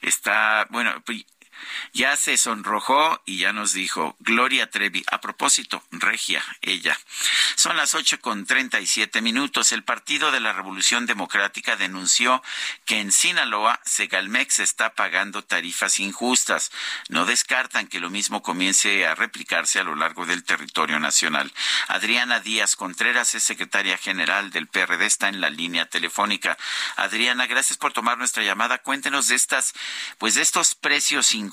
está, 0.00 0.66
bueno, 0.70 1.02
ya 1.92 2.16
se 2.16 2.36
sonrojó 2.36 3.20
y 3.26 3.38
ya 3.38 3.52
nos 3.52 3.72
dijo 3.72 4.16
Gloria 4.20 4.70
Trevi. 4.70 5.04
A 5.10 5.20
propósito, 5.20 5.82
Regia, 5.90 6.42
ella. 6.60 6.98
Son 7.56 7.76
las 7.76 7.94
ocho 7.94 8.20
con 8.20 8.46
treinta 8.46 8.80
y 8.80 8.86
siete 8.86 9.20
minutos. 9.20 9.72
El 9.72 9.84
Partido 9.84 10.30
de 10.30 10.40
la 10.40 10.52
Revolución 10.52 11.06
Democrática 11.06 11.76
denunció 11.76 12.42
que 12.84 13.00
en 13.00 13.12
Sinaloa 13.12 13.80
Segalmex 13.84 14.58
está 14.58 14.94
pagando 14.94 15.42
tarifas 15.42 16.00
injustas. 16.00 16.72
No 17.08 17.24
descartan 17.24 17.86
que 17.86 18.00
lo 18.00 18.10
mismo 18.10 18.42
comience 18.42 19.06
a 19.06 19.14
replicarse 19.14 19.78
a 19.78 19.84
lo 19.84 19.94
largo 19.94 20.26
del 20.26 20.44
territorio 20.44 20.98
nacional. 20.98 21.52
Adriana 21.88 22.40
Díaz 22.40 22.76
Contreras 22.76 23.34
es 23.34 23.42
secretaria 23.42 23.98
general 23.98 24.50
del 24.50 24.66
PRD, 24.66 25.06
está 25.06 25.28
en 25.28 25.40
la 25.40 25.50
línea 25.50 25.86
telefónica. 25.86 26.56
Adriana, 26.96 27.46
gracias 27.46 27.78
por 27.78 27.92
tomar 27.92 28.18
nuestra 28.18 28.42
llamada. 28.42 28.78
Cuéntenos 28.78 29.28
de 29.28 29.36
estas, 29.36 29.74
pues 30.18 30.34
de 30.34 30.42
estos 30.42 30.74
precios 30.74 31.34
injustos 31.34 31.51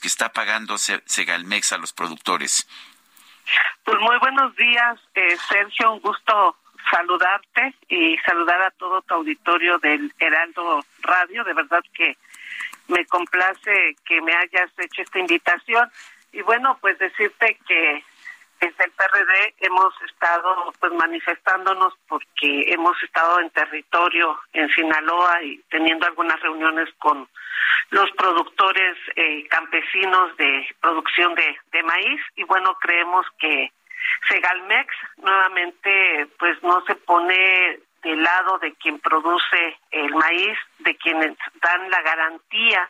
que 0.00 0.08
está 0.08 0.28
pagando 0.30 0.76
Segalmex 0.78 1.72
a 1.72 1.78
los 1.78 1.92
productores. 1.92 2.68
Pues 3.84 3.98
muy 4.00 4.18
buenos 4.18 4.54
días, 4.56 5.00
eh, 5.14 5.36
Sergio, 5.48 5.94
un 5.94 6.00
gusto 6.00 6.56
saludarte 6.90 7.74
y 7.88 8.16
saludar 8.18 8.62
a 8.62 8.70
todo 8.72 9.02
tu 9.02 9.14
auditorio 9.14 9.78
del 9.78 10.12
Heraldo 10.18 10.84
Radio. 11.00 11.44
De 11.44 11.54
verdad 11.54 11.82
que 11.94 12.16
me 12.88 13.04
complace 13.06 13.96
que 14.04 14.20
me 14.20 14.34
hayas 14.34 14.70
hecho 14.78 15.02
esta 15.02 15.18
invitación. 15.18 15.90
Y 16.32 16.42
bueno, 16.42 16.78
pues 16.80 16.98
decirte 16.98 17.58
que 17.66 18.04
desde 18.60 18.84
el 18.84 18.90
PRD 18.92 19.54
hemos 19.60 19.94
estado 20.02 20.72
pues 20.80 20.92
manifestándonos 20.92 21.94
porque 22.08 22.64
hemos 22.68 23.00
estado 23.02 23.40
en 23.40 23.50
territorio 23.50 24.38
en 24.52 24.68
Sinaloa 24.70 25.42
y 25.42 25.58
teniendo 25.70 26.06
algunas 26.06 26.40
reuniones 26.40 26.88
con 26.98 27.28
los 27.90 28.10
productores 28.12 28.96
eh, 29.16 29.46
campesinos 29.48 30.36
de 30.36 30.66
producción 30.80 31.34
de, 31.34 31.56
de 31.72 31.82
maíz. 31.82 32.20
Y 32.36 32.44
bueno 32.44 32.74
creemos 32.80 33.26
que 33.38 33.72
Segalmex 34.28 34.94
nuevamente 35.18 36.28
pues 36.38 36.62
no 36.62 36.82
se 36.86 36.94
pone 36.96 37.80
del 38.02 38.22
lado 38.22 38.58
de 38.58 38.74
quien 38.74 38.98
produce 39.00 39.78
el 39.90 40.14
maíz, 40.14 40.58
de 40.80 40.96
quienes 40.96 41.36
dan 41.60 41.90
la 41.90 42.02
garantía 42.02 42.88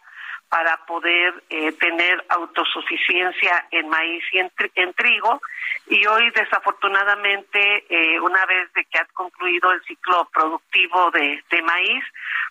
para 0.49 0.85
poder 0.87 1.43
eh, 1.51 1.73
tener 1.73 2.25
autosuficiencia 2.29 3.67
en 3.71 3.89
maíz 3.89 4.25
y 4.33 4.39
en, 4.39 4.93
trigo. 4.95 5.41
Y 5.89 6.07
hoy, 6.07 6.31
desafortunadamente, 6.31 7.85
eh, 7.89 8.21
una 8.21 8.45
vez 8.47 8.73
de 8.73 8.85
que 8.87 8.99
ha 8.99 9.05
concluido 9.07 9.71
el 9.73 9.83
ciclo 9.85 10.29
productivo 10.33 11.11
de, 11.11 11.63
maíz, 11.63 12.05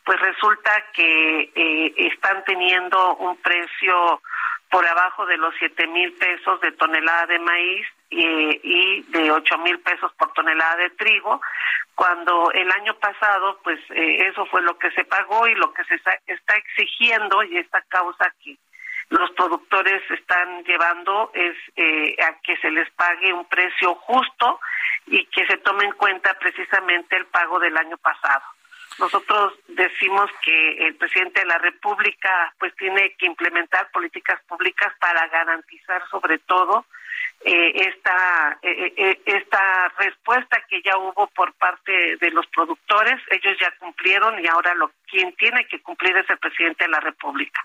pues 0.06 0.20
resulta 0.20 0.72
que 0.94 1.52
eh, 1.56 1.94
están 1.98 2.44
teniendo 2.46 3.16
un 3.16 3.36
precio 3.38 4.22
por 4.70 4.86
abajo 4.86 5.26
de 5.26 5.38
los 5.38 5.56
siete 5.58 5.88
mil 5.88 6.14
pesos 6.14 6.60
de 6.62 6.72
tonelada 6.74 7.26
de 7.28 7.40
maíz 7.40 7.88
y 8.10 9.02
de 9.04 9.32
ocho 9.32 9.58
mil 9.58 9.80
pesos 9.80 10.12
por 10.14 10.32
tonelada 10.34 10.78
de 10.78 10.90
trigo, 10.92 11.42
cuando 11.98 12.52
el 12.52 12.72
año 12.72 12.94
pasado, 13.00 13.60
pues 13.64 13.80
eh, 13.90 14.28
eso 14.28 14.46
fue 14.46 14.62
lo 14.62 14.78
que 14.78 14.92
se 14.92 15.04
pagó 15.04 15.48
y 15.48 15.56
lo 15.56 15.74
que 15.74 15.84
se 15.86 15.96
está, 15.96 16.56
exigiendo 16.56 17.42
y 17.42 17.58
esta 17.58 17.82
causa 17.90 18.32
que 18.44 18.56
los 19.10 19.32
productores 19.32 20.04
están 20.12 20.64
llevando 20.64 21.32
es 21.34 21.56
eh, 21.76 22.16
a 22.24 22.40
que 22.42 22.56
se 22.58 22.70
les 22.70 22.88
pague 22.92 23.34
un 23.34 23.46
precio 23.46 23.96
justo 23.96 24.60
y 25.08 25.26
que 25.26 25.48
se 25.48 25.58
tome 25.58 25.86
en 25.86 25.94
cuenta 25.94 26.38
precisamente 26.38 27.18
el 27.18 27.26
pago 27.26 27.58
del 27.58 27.76
año 27.76 27.98
pasado. 27.98 28.44
Nosotros 29.00 29.54
decimos 29.68 30.30
que 30.44 30.88
el 30.88 30.96
presidente 30.98 31.40
de 31.40 31.48
la 31.48 31.58
República 31.58 32.54
pues 32.60 32.76
tiene 32.76 33.16
que 33.18 33.26
implementar 33.26 33.90
políticas 33.90 34.40
públicas 34.44 34.94
para 35.00 35.28
garantizar 35.30 36.08
sobre 36.12 36.38
todo 36.38 36.86
eh, 37.46 37.72
esta, 37.88 38.58
eh, 38.62 38.94
eh, 38.98 39.22
esta 39.26 39.90
respuesta 40.00 40.62
que 40.68 40.82
ya 40.82 40.98
hubo 40.98 41.28
por 41.28 41.54
parte 41.54 42.18
de 42.18 42.32
los 42.32 42.46
productores. 42.48 43.22
Ellos 43.30 43.58
ya 43.60 43.72
cumplieron 43.80 44.44
y 44.44 44.48
ahora 44.48 44.74
lo 44.76 44.92
quien 45.10 45.34
tiene 45.36 45.66
que 45.68 45.82
cumplir 45.82 46.18
es 46.18 46.30
el 46.30 46.38
presidente 46.40 46.86
de 46.86 46.90
la 46.90 47.00
República. 47.00 47.62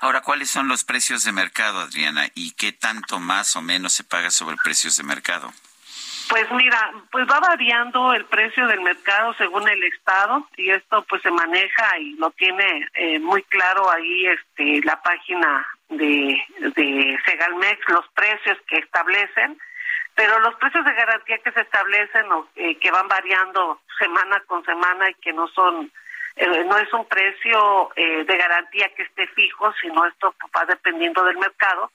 Ahora, 0.00 0.22
¿cuáles 0.22 0.50
son 0.50 0.68
los 0.68 0.84
precios 0.84 1.24
de 1.24 1.32
mercado, 1.32 1.80
Adriana? 1.80 2.28
¿Y 2.34 2.52
qué 2.52 2.72
tanto 2.72 3.18
más 3.18 3.56
o 3.56 3.62
menos 3.62 3.92
se 3.92 4.04
paga 4.04 4.30
sobre 4.30 4.56
precios 4.56 4.96
de 4.96 5.02
mercado? 5.02 5.52
Pues 6.28 6.50
mira, 6.52 6.92
pues 7.10 7.26
va 7.26 7.40
variando 7.40 8.12
el 8.12 8.26
precio 8.26 8.66
del 8.66 8.82
mercado 8.82 9.32
según 9.34 9.66
el 9.66 9.82
estado 9.84 10.46
y 10.56 10.70
esto 10.70 11.02
pues 11.08 11.22
se 11.22 11.30
maneja 11.30 11.98
y 11.98 12.12
lo 12.14 12.30
tiene 12.32 12.86
eh, 12.94 13.18
muy 13.18 13.42
claro 13.44 13.90
ahí 13.90 14.26
este 14.26 14.80
la 14.84 15.00
página 15.00 15.66
de, 15.88 16.38
de 16.58 17.18
Segalmex 17.24 17.80
los 17.88 18.06
precios 18.08 18.58
que 18.68 18.76
establecen, 18.76 19.58
pero 20.14 20.38
los 20.40 20.54
precios 20.56 20.84
de 20.84 20.92
garantía 20.92 21.38
que 21.38 21.52
se 21.52 21.62
establecen 21.62 22.30
o 22.30 22.46
eh, 22.56 22.76
que 22.76 22.90
van 22.90 23.08
variando 23.08 23.80
semana 23.98 24.42
con 24.46 24.62
semana 24.66 25.08
y 25.08 25.14
que 25.14 25.32
no 25.32 25.48
son 25.48 25.90
eh, 26.36 26.64
no 26.64 26.76
es 26.76 26.92
un 26.92 27.06
precio 27.06 27.90
de 27.96 28.36
garantía 28.36 28.88
que 28.94 29.02
esté 29.02 29.26
fijo, 29.28 29.72
sino 29.80 30.04
esto 30.04 30.34
va 30.56 30.66
dependiendo 30.66 31.24
del 31.24 31.38
mercado 31.38 31.90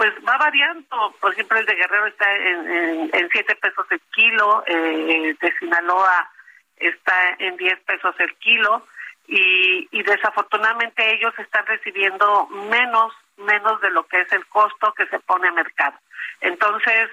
pues 0.00 0.14
va 0.26 0.38
variando. 0.38 1.14
Por 1.20 1.34
ejemplo, 1.34 1.58
el 1.58 1.66
de 1.66 1.74
Guerrero 1.74 2.06
está 2.06 2.34
en, 2.34 3.10
en, 3.12 3.28
7 3.30 3.54
pesos 3.56 3.84
el 3.90 4.00
kilo, 4.14 4.64
eh, 4.66 5.36
de 5.38 5.58
Sinaloa 5.58 6.30
está 6.78 7.36
en 7.38 7.58
10 7.58 7.80
pesos 7.80 8.14
el 8.18 8.34
kilo 8.36 8.86
y, 9.26 9.86
y 9.90 10.02
desafortunadamente 10.02 11.12
ellos 11.12 11.34
están 11.38 11.66
recibiendo 11.66 12.46
menos 12.46 13.12
menos 13.36 13.78
de 13.82 13.90
lo 13.90 14.06
que 14.06 14.22
es 14.22 14.32
el 14.32 14.46
costo 14.46 14.94
que 14.94 15.04
se 15.08 15.18
pone 15.18 15.48
a 15.48 15.52
mercado. 15.52 15.98
Entonces, 16.40 17.10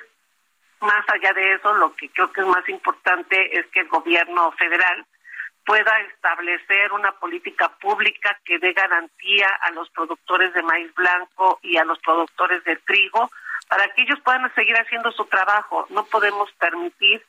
más 0.79 1.03
allá 1.09 1.33
de 1.33 1.55
eso, 1.55 1.73
lo 1.73 1.93
que 1.93 2.07
creo 2.07 2.31
que 2.31 2.39
es 2.39 2.47
más 2.47 2.69
importante 2.69 3.59
es 3.59 3.67
que 3.67 3.81
el 3.81 3.89
gobierno 3.89 4.53
federal 4.53 5.05
pueda 5.67 5.99
establecer 6.13 6.93
una 6.93 7.11
política 7.11 7.67
pública 7.81 8.39
que 8.45 8.57
dé 8.57 8.71
garantía 8.71 9.49
a 9.61 9.71
los 9.71 9.89
productores 9.89 10.53
de 10.53 10.63
maíz 10.63 10.95
blanco 10.95 11.59
y 11.61 11.75
a 11.75 11.83
los 11.83 11.99
productores 11.99 12.63
de 12.63 12.77
trigo 12.77 13.29
para 13.67 13.89
que 13.89 14.03
ellos 14.03 14.17
puedan 14.23 14.49
seguir 14.55 14.77
haciendo 14.77 15.11
su 15.11 15.25
trabajo. 15.25 15.85
No 15.89 16.05
podemos 16.05 16.49
permitir 16.53 17.21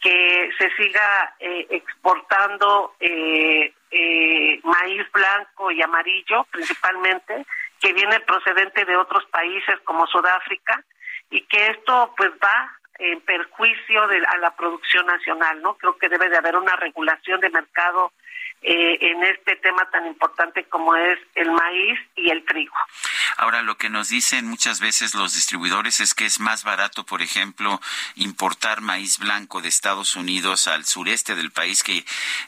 que 0.00 0.50
se 0.58 0.70
siga 0.76 1.34
eh, 1.40 1.66
exportando 1.70 2.94
eh, 3.00 3.74
eh, 3.90 4.60
maíz 4.62 5.10
blanco 5.10 5.72
y 5.72 5.82
amarillo 5.82 6.44
principalmente, 6.52 7.44
que 7.80 7.92
viene 7.92 8.20
procedente 8.20 8.84
de 8.84 8.96
otros 8.96 9.24
países 9.26 9.80
como 9.80 10.06
Sudáfrica, 10.06 10.84
y 11.30 11.40
que 11.46 11.66
esto 11.66 12.14
pues 12.16 12.30
va 12.42 12.78
en 13.02 13.20
perjuicio 13.20 14.06
de, 14.06 14.18
a 14.24 14.36
la 14.38 14.54
producción 14.54 15.06
nacional, 15.06 15.60
¿no? 15.60 15.74
Creo 15.76 15.98
que 15.98 16.08
debe 16.08 16.28
de 16.28 16.36
haber 16.36 16.56
una 16.56 16.76
regulación 16.76 17.40
de 17.40 17.50
mercado 17.50 18.12
eh, 18.64 18.96
en 19.00 19.24
este 19.24 19.56
tema 19.56 19.90
tan 19.90 20.06
importante 20.06 20.62
como 20.68 20.94
es 20.94 21.18
el 21.34 21.50
maíz 21.50 21.98
y 22.14 22.30
el 22.30 22.44
trigo. 22.44 22.76
Ahora, 23.36 23.60
lo 23.62 23.76
que 23.76 23.90
nos 23.90 24.08
dicen 24.08 24.46
muchas 24.46 24.78
veces 24.78 25.16
los 25.16 25.34
distribuidores 25.34 25.98
es 25.98 26.14
que 26.14 26.26
es 26.26 26.38
más 26.38 26.62
barato, 26.62 27.04
por 27.04 27.22
ejemplo, 27.22 27.80
importar 28.14 28.80
maíz 28.80 29.18
blanco 29.18 29.60
de 29.62 29.68
Estados 29.68 30.14
Unidos 30.14 30.68
al 30.68 30.84
sureste 30.84 31.34
del 31.34 31.50
país 31.50 31.82
que, 31.82 32.04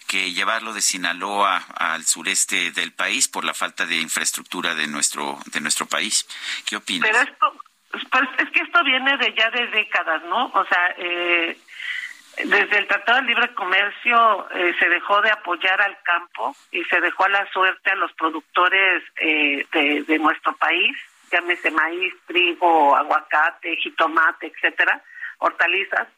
que 0.07 0.33
llevarlo 0.33 0.73
de 0.73 0.83
Sinaloa 0.83 1.65
al 1.75 2.05
sureste 2.05 2.71
del 2.71 2.93
país 2.93 3.27
por 3.27 3.45
la 3.45 3.53
falta 3.53 3.85
de 3.85 3.97
infraestructura 3.97 4.77
de 4.77 4.87
nuestro, 4.87 5.41
de 5.47 5.61
nuestro 5.61 5.87
país. 5.87 6.29
¿Qué 6.65 6.77
opinas? 6.77 7.11
Pero 7.11 7.23
esto, 7.25 7.64
pues 8.11 8.29
es 8.39 8.51
que 8.51 8.61
esto 8.61 8.83
viene 8.85 9.17
de 9.19 9.33
ya 9.35 9.51
de 9.51 9.67
décadas, 9.69 10.23
¿no? 10.25 10.47
O 10.47 10.65
sea, 10.65 10.95
eh, 10.99 11.57
desde 12.45 12.79
el 12.79 12.87
Tratado 12.87 13.21
de 13.21 13.27
Libre 13.27 13.55
Comercio 13.55 14.49
eh, 14.51 14.75
se 14.79 14.89
dejó 14.89 15.21
de 15.21 15.31
apoyar 15.31 15.81
al 15.81 15.97
campo 16.03 16.55
y 16.73 16.83
se 16.85 17.01
dejó 17.01 17.25
a 17.25 17.29
la 17.29 17.51
suerte 17.53 17.91
a 17.91 17.97
los 17.97 18.13
productores 18.15 19.03
eh, 19.21 19.67
de, 19.73 20.03
de, 20.03 20.19
nuestro 20.19 20.55
país, 20.57 20.97
llámese 21.31 21.71
maíz, 21.71 22.15
trigo, 22.27 22.97
aguacate, 22.97 23.77
jitomate, 23.77 24.49
etcétera, 24.49 25.01
hortalizas, 25.39 26.09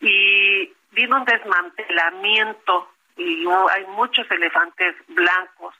y 0.00 0.72
vino 0.92 1.16
un 1.16 1.24
desmantelamiento 1.24 2.92
y 3.16 3.46
hay 3.70 3.86
muchos 3.88 4.30
elefantes 4.30 4.94
blancos 5.08 5.74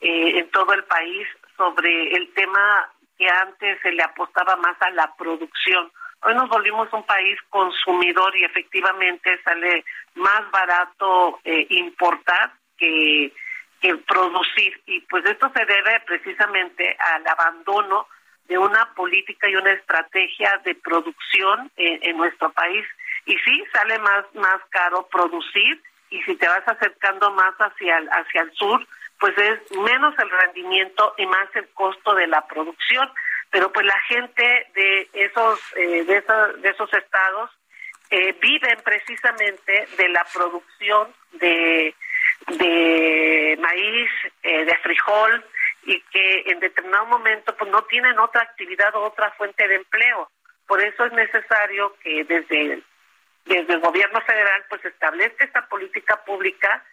en 0.00 0.50
todo 0.50 0.74
el 0.74 0.84
país 0.84 1.26
sobre 1.56 2.14
el 2.14 2.30
tema 2.34 2.90
que 3.18 3.28
antes 3.28 3.80
se 3.82 3.92
le 3.92 4.02
apostaba 4.02 4.56
más 4.56 4.76
a 4.80 4.90
la 4.90 5.14
producción. 5.16 5.90
Hoy 6.22 6.34
nos 6.34 6.48
volvimos 6.48 6.92
un 6.92 7.04
país 7.04 7.38
consumidor 7.50 8.36
y 8.36 8.44
efectivamente 8.44 9.38
sale 9.42 9.84
más 10.14 10.50
barato 10.50 11.40
eh, 11.44 11.66
importar 11.70 12.52
que, 12.78 13.32
que 13.80 13.96
producir. 13.96 14.80
Y 14.86 15.00
pues 15.02 15.24
esto 15.26 15.50
se 15.54 15.64
debe 15.64 16.00
precisamente 16.06 16.96
al 16.98 17.26
abandono 17.26 18.06
de 18.48 18.58
una 18.58 18.92
política 18.94 19.48
y 19.48 19.56
una 19.56 19.72
estrategia 19.72 20.60
de 20.64 20.74
producción 20.74 21.70
en, 21.76 21.98
en 22.02 22.16
nuestro 22.16 22.50
país. 22.52 22.86
Y 23.26 23.36
sí, 23.38 23.64
sale 23.72 23.98
más, 23.98 24.24
más 24.34 24.60
caro 24.70 25.06
producir 25.06 25.82
y 26.10 26.22
si 26.22 26.36
te 26.36 26.46
vas 26.46 26.66
acercando 26.66 27.30
más 27.32 27.54
hacia 27.58 27.98
el, 27.98 28.08
hacia 28.08 28.42
el 28.42 28.52
sur, 28.52 28.86
pues 29.24 29.38
es 29.38 29.78
menos 29.78 30.14
el 30.18 30.28
rendimiento 30.28 31.14
y 31.16 31.24
más 31.24 31.48
el 31.54 31.66
costo 31.70 32.14
de 32.14 32.26
la 32.26 32.46
producción. 32.46 33.10
Pero 33.48 33.72
pues 33.72 33.86
la 33.86 33.98
gente 34.00 34.66
de 34.74 35.08
esos, 35.14 35.60
eh, 35.76 36.04
de, 36.04 36.18
esos 36.18 36.60
de 36.60 36.68
esos 36.68 36.92
estados 36.92 37.50
eh, 38.10 38.36
viven 38.38 38.76
precisamente 38.84 39.88
de 39.96 40.08
la 40.10 40.26
producción 40.30 41.08
de, 41.32 41.94
de 42.48 43.58
maíz, 43.62 44.10
eh, 44.42 44.66
de 44.66 44.76
frijol, 44.82 45.42
y 45.84 46.02
que 46.02 46.42
en 46.44 46.60
determinado 46.60 47.06
momento 47.06 47.56
pues 47.56 47.70
no 47.70 47.82
tienen 47.84 48.18
otra 48.18 48.42
actividad 48.42 48.94
o 48.94 49.04
otra 49.04 49.30
fuente 49.38 49.66
de 49.66 49.76
empleo. 49.76 50.30
Por 50.66 50.82
eso 50.82 51.06
es 51.06 51.12
necesario 51.14 51.96
que 52.02 52.24
desde, 52.24 52.82
desde 53.46 53.72
el 53.72 53.80
gobierno 53.80 54.20
federal 54.20 54.66
pues 54.68 54.84
establezca 54.84 55.46
esta 55.46 55.66
política 55.66 56.22
pública 56.26 56.84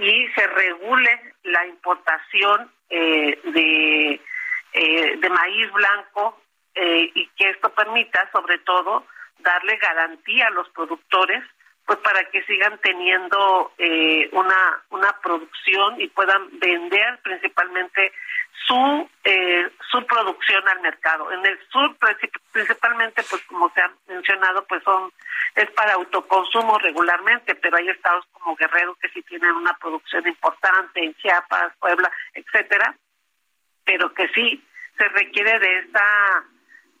y 0.00 0.28
se 0.28 0.46
regule 0.46 1.34
la 1.42 1.66
importación 1.66 2.72
eh, 2.88 3.38
de, 3.44 4.20
eh, 4.72 5.16
de 5.18 5.28
maíz 5.28 5.70
blanco 5.72 6.40
eh, 6.74 7.10
y 7.14 7.26
que 7.36 7.50
esto 7.50 7.68
permita 7.74 8.28
sobre 8.32 8.58
todo 8.60 9.06
darle 9.40 9.76
garantía 9.76 10.46
a 10.46 10.50
los 10.50 10.68
productores 10.70 11.44
pues 11.90 11.98
para 12.02 12.22
que 12.30 12.44
sigan 12.44 12.78
teniendo 12.78 13.72
eh, 13.76 14.28
una 14.30 14.80
una 14.90 15.12
producción 15.20 16.00
y 16.00 16.06
puedan 16.06 16.48
vender 16.60 17.18
principalmente 17.24 18.12
su 18.64 19.10
eh, 19.24 19.68
su 19.90 20.06
producción 20.06 20.68
al 20.68 20.82
mercado. 20.82 21.32
En 21.32 21.44
el 21.44 21.58
sur 21.68 21.96
principalmente 22.52 23.24
pues 23.28 23.42
como 23.46 23.72
se 23.72 23.80
ha 23.80 23.90
mencionado 24.06 24.64
pues 24.68 24.84
son 24.84 25.10
es 25.56 25.68
para 25.72 25.94
autoconsumo 25.94 26.78
regularmente 26.78 27.56
pero 27.56 27.76
hay 27.76 27.88
estados 27.88 28.24
como 28.30 28.54
Guerrero 28.54 28.94
que 29.02 29.08
sí 29.08 29.20
tienen 29.22 29.50
una 29.50 29.76
producción 29.80 30.24
importante 30.28 31.04
en 31.04 31.12
Chiapas 31.16 31.72
Puebla 31.80 32.08
etcétera 32.34 32.94
pero 33.84 34.14
que 34.14 34.28
sí 34.28 34.64
se 34.96 35.08
requiere 35.08 35.58
de 35.58 35.78
esta 35.80 36.44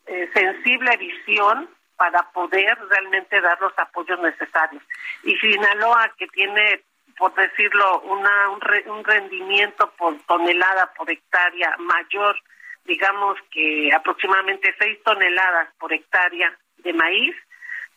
eh, 0.06 0.28
sensible 0.34 0.96
visión 0.96 1.70
para 2.00 2.22
poder 2.32 2.78
realmente 2.88 3.42
dar 3.42 3.60
los 3.60 3.78
apoyos 3.78 4.18
necesarios. 4.20 4.82
Y 5.22 5.36
Sinaloa, 5.36 6.10
que 6.16 6.28
tiene, 6.28 6.80
por 7.18 7.34
decirlo, 7.34 8.00
una, 8.00 8.48
un, 8.48 8.58
re, 8.62 8.90
un 8.90 9.04
rendimiento 9.04 9.90
por 9.98 10.18
tonelada, 10.22 10.90
por 10.96 11.10
hectárea 11.10 11.76
mayor, 11.78 12.40
digamos 12.86 13.36
que 13.50 13.92
aproximadamente 13.94 14.74
6 14.78 15.02
toneladas 15.04 15.68
por 15.78 15.92
hectárea 15.92 16.56
de 16.78 16.94
maíz, 16.94 17.36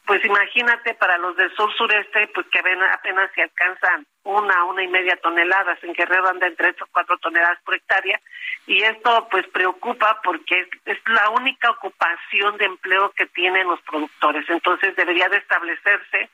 pues 0.05 0.23
imagínate 0.25 0.93
para 0.95 1.17
los 1.17 1.35
del 1.37 1.53
sur 1.55 1.73
sureste, 1.75 2.27
pues 2.33 2.45
que 2.47 2.59
apenas 2.59 3.31
se 3.33 3.43
alcanzan 3.43 4.05
una, 4.23 4.65
una 4.65 4.83
y 4.83 4.87
media 4.87 5.15
toneladas, 5.17 5.81
en 5.83 5.93
Guerrero 5.93 6.27
anda 6.27 6.47
entre 6.47 6.69
8 6.69 6.83
o 6.83 6.87
4 6.91 7.17
toneladas 7.19 7.59
por 7.63 7.75
hectárea, 7.75 8.19
y 8.67 8.83
esto 8.83 9.27
pues 9.31 9.47
preocupa 9.47 10.19
porque 10.23 10.59
es, 10.59 10.67
es, 10.85 10.97
la 11.07 11.29
única 11.29 11.71
ocupación 11.71 12.57
de 12.57 12.65
empleo 12.65 13.11
que 13.11 13.27
tienen 13.27 13.67
los 13.67 13.81
productores, 13.81 14.49
entonces 14.49 14.95
debería 14.95 15.29
de 15.29 15.37
establecerse 15.37 16.29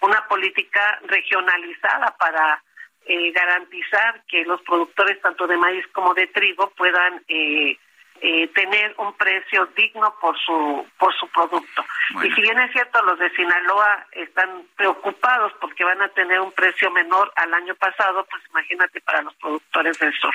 una 0.00 0.26
política 0.28 1.00
regionalizada 1.06 2.14
para 2.18 2.62
eh, 3.06 3.32
garantizar 3.32 4.22
que 4.28 4.44
los 4.44 4.60
productores 4.62 5.20
tanto 5.20 5.46
de 5.46 5.56
maíz 5.56 5.86
como 5.88 6.14
de 6.14 6.26
trigo 6.26 6.70
puedan 6.76 7.22
eh, 7.28 7.78
eh, 8.26 8.48
tener 8.54 8.94
un 8.96 9.12
precio 9.18 9.66
digno 9.76 10.14
por 10.18 10.34
su 10.38 10.86
por 10.96 11.14
su 11.14 11.28
producto. 11.28 11.84
Bueno. 12.14 12.26
Y 12.26 12.34
si 12.34 12.40
bien 12.40 12.58
es 12.58 12.72
cierto, 12.72 13.02
los 13.02 13.18
de 13.18 13.28
Sinaloa 13.36 14.06
están 14.12 14.62
preocupados 14.76 15.52
porque 15.60 15.84
van 15.84 16.00
a 16.00 16.08
tener 16.08 16.40
un 16.40 16.50
precio 16.52 16.90
menor 16.90 17.30
al 17.36 17.52
año 17.52 17.74
pasado, 17.74 18.24
pues 18.30 18.42
imagínate 18.48 19.02
para 19.02 19.20
los 19.20 19.34
productores 19.34 19.98
del 19.98 20.14
sur. 20.14 20.34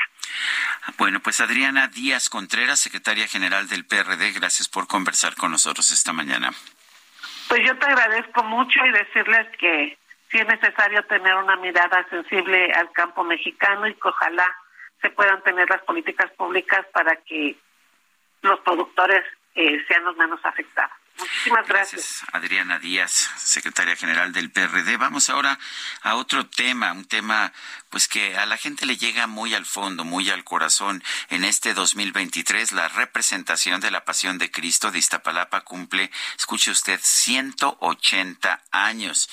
Bueno, 1.00 1.20
pues 1.20 1.42
Adriana 1.42 1.88
Díaz 1.88 2.30
Contreras, 2.30 2.80
secretaria 2.80 3.28
general 3.28 3.68
del 3.68 3.86
PRD, 3.86 4.34
gracias 4.34 4.70
por 4.70 4.86
conversar 4.88 5.34
con 5.34 5.50
nosotros 5.50 5.90
esta 5.90 6.14
mañana. 6.14 6.52
Pues 7.48 7.66
yo 7.66 7.76
te 7.80 7.88
agradezco 7.88 8.44
mucho 8.44 8.86
y 8.86 8.92
decirles 8.92 9.48
que 9.58 9.98
sí 10.30 10.38
es 10.38 10.46
necesario 10.46 11.04
tener 11.06 11.34
una 11.34 11.56
mirada 11.56 12.06
sensible 12.12 12.72
al 12.74 12.92
campo 12.92 13.24
mexicano 13.24 13.88
y 13.88 13.96
que 13.96 14.10
ojalá 14.10 14.46
se 15.02 15.10
puedan 15.10 15.42
tener 15.42 15.68
las 15.68 15.82
políticas 15.82 16.30
públicas 16.34 16.86
para 16.94 17.16
que 17.16 17.58
los 18.42 18.60
productores 18.62 19.24
eh, 19.56 19.78
sean 19.88 20.04
los 20.06 20.16
menos 20.18 20.40
afectados. 20.44 20.92
Muchísimas 21.20 21.68
gracias. 21.68 22.24
Adriana 22.32 22.80
Díaz, 22.80 23.30
secretaria 23.38 23.96
general 23.96 24.32
del 24.32 24.52
PRD. 24.52 24.98
Vamos 24.98 25.30
ahora 25.30 25.60
a 26.02 26.16
otro 26.16 26.48
tema, 26.48 26.94
un 26.94 27.06
tema 27.06 27.52
pues 27.90 28.08
que 28.08 28.38
a 28.38 28.46
la 28.46 28.58
gente 28.58 28.86
le 28.86 28.98
llega 28.98 29.28
muy 29.28 29.56
al 29.56 29.66
fondo, 29.66 30.04
muy 30.04 30.30
al 30.30 30.44
corazón. 30.44 31.04
En 31.30 31.44
este 31.44 31.74
2023, 31.74 32.72
la 32.72 32.88
representación 32.88 33.82
de 33.82 33.90
la 33.90 34.06
Pasión 34.06 34.38
de 34.38 34.52
Cristo 34.52 34.92
de 34.92 35.00
Iztapalapa 35.00 35.62
cumple, 35.62 36.12
escuche 36.38 36.72
usted, 36.72 37.00
180 37.02 38.62
años. 38.72 39.30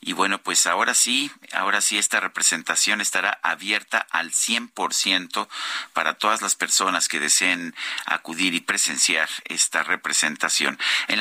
Y 0.00 0.12
bueno, 0.12 0.42
pues 0.42 0.66
ahora 0.66 0.94
sí, 0.94 1.30
ahora 1.52 1.80
sí 1.80 1.98
esta 1.98 2.20
representación 2.20 3.00
estará 3.00 3.38
abierta 3.42 4.06
al 4.10 4.32
100% 4.32 5.48
para 5.92 6.14
todas 6.14 6.42
las 6.42 6.56
personas 6.56 7.08
que 7.08 7.20
deseen 7.20 7.74
acudir 8.06 8.54
y 8.54 8.60
presenciar 8.60 9.28
esta 9.44 9.84
representación. 9.84 10.78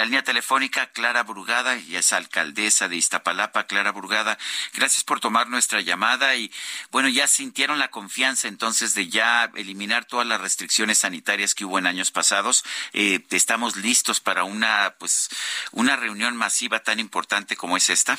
Línea 0.10 0.24
telefónica, 0.24 0.88
Clara 0.88 1.22
Brugada, 1.22 1.78
y 1.78 1.96
es 1.96 2.14
alcaldesa 2.14 2.88
de 2.88 2.96
Iztapalapa. 2.96 3.68
Clara 3.68 3.92
Brugada, 3.92 4.40
gracias 4.74 5.04
por 5.04 5.20
tomar 5.20 5.50
nuestra 5.50 5.82
llamada 5.82 6.36
y 6.36 6.52
bueno, 6.90 7.10
ya 7.10 7.28
sintieron 7.28 7.78
la 7.78 7.92
confianza 7.92 8.48
entonces 8.48 8.96
de 8.96 9.08
ya 9.08 9.52
eliminar 9.54 10.06
todas 10.06 10.26
las 10.26 10.42
restricciones 10.42 10.98
sanitarias 10.98 11.54
que 11.54 11.64
hubo 11.64 11.78
en 11.78 11.86
años 11.86 12.10
pasados. 12.10 12.64
Eh, 12.92 13.20
estamos 13.30 13.76
listos 13.76 14.20
para 14.20 14.46
una, 14.46 14.96
pues, 14.98 15.30
una 15.74 15.96
reunión 15.96 16.36
masiva 16.36 16.80
tan 16.80 17.00
importante 17.00 17.56
como 17.56 17.78
es 17.78 17.92
esta. 17.92 18.18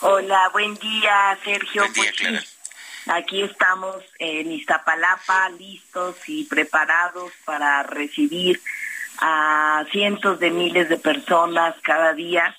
Hola, 0.00 0.50
buen 0.52 0.74
día, 0.74 1.38
Sergio. 1.44 1.80
Buen 1.80 1.94
día, 1.94 2.12
Clara. 2.12 2.44
Aquí 3.06 3.40
estamos 3.42 4.04
en 4.18 4.52
Iztapalapa, 4.52 5.48
listos 5.48 6.16
y 6.26 6.44
preparados 6.44 7.32
para 7.46 7.82
recibir 7.84 8.60
a 9.20 9.84
cientos 9.90 10.38
de 10.40 10.50
miles 10.50 10.88
de 10.88 10.96
personas 10.96 11.74
cada 11.82 12.12
día 12.12 12.56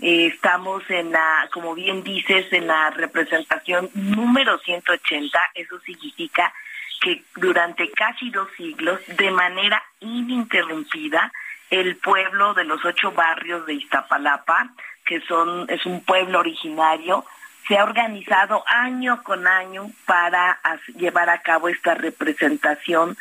eh, 0.00 0.26
estamos 0.26 0.82
en 0.90 1.12
la, 1.12 1.48
como 1.52 1.74
bien 1.74 2.02
dices, 2.02 2.52
en 2.52 2.66
la 2.66 2.90
representación 2.90 3.90
número 3.94 4.58
180. 4.58 5.38
Eso 5.54 5.80
significa 5.80 6.52
que 7.00 7.22
durante 7.36 7.90
casi 7.90 8.30
dos 8.30 8.48
siglos, 8.56 9.00
de 9.06 9.30
manera 9.30 9.82
ininterrumpida, 10.00 11.32
el 11.70 11.96
pueblo 11.96 12.54
de 12.54 12.64
los 12.64 12.84
ocho 12.84 13.12
barrios 13.12 13.66
de 13.66 13.74
Iztapalapa, 13.74 14.70
que 15.04 15.20
son 15.22 15.66
es 15.68 15.84
un 15.86 16.04
pueblo 16.04 16.40
originario, 16.40 17.24
se 17.66 17.78
ha 17.78 17.84
organizado 17.84 18.62
año 18.66 19.22
con 19.22 19.46
año 19.46 19.90
para 20.06 20.60
llevar 20.96 21.28
a 21.30 21.42
cabo 21.42 21.68
esta 21.68 21.94
representación 21.94 23.16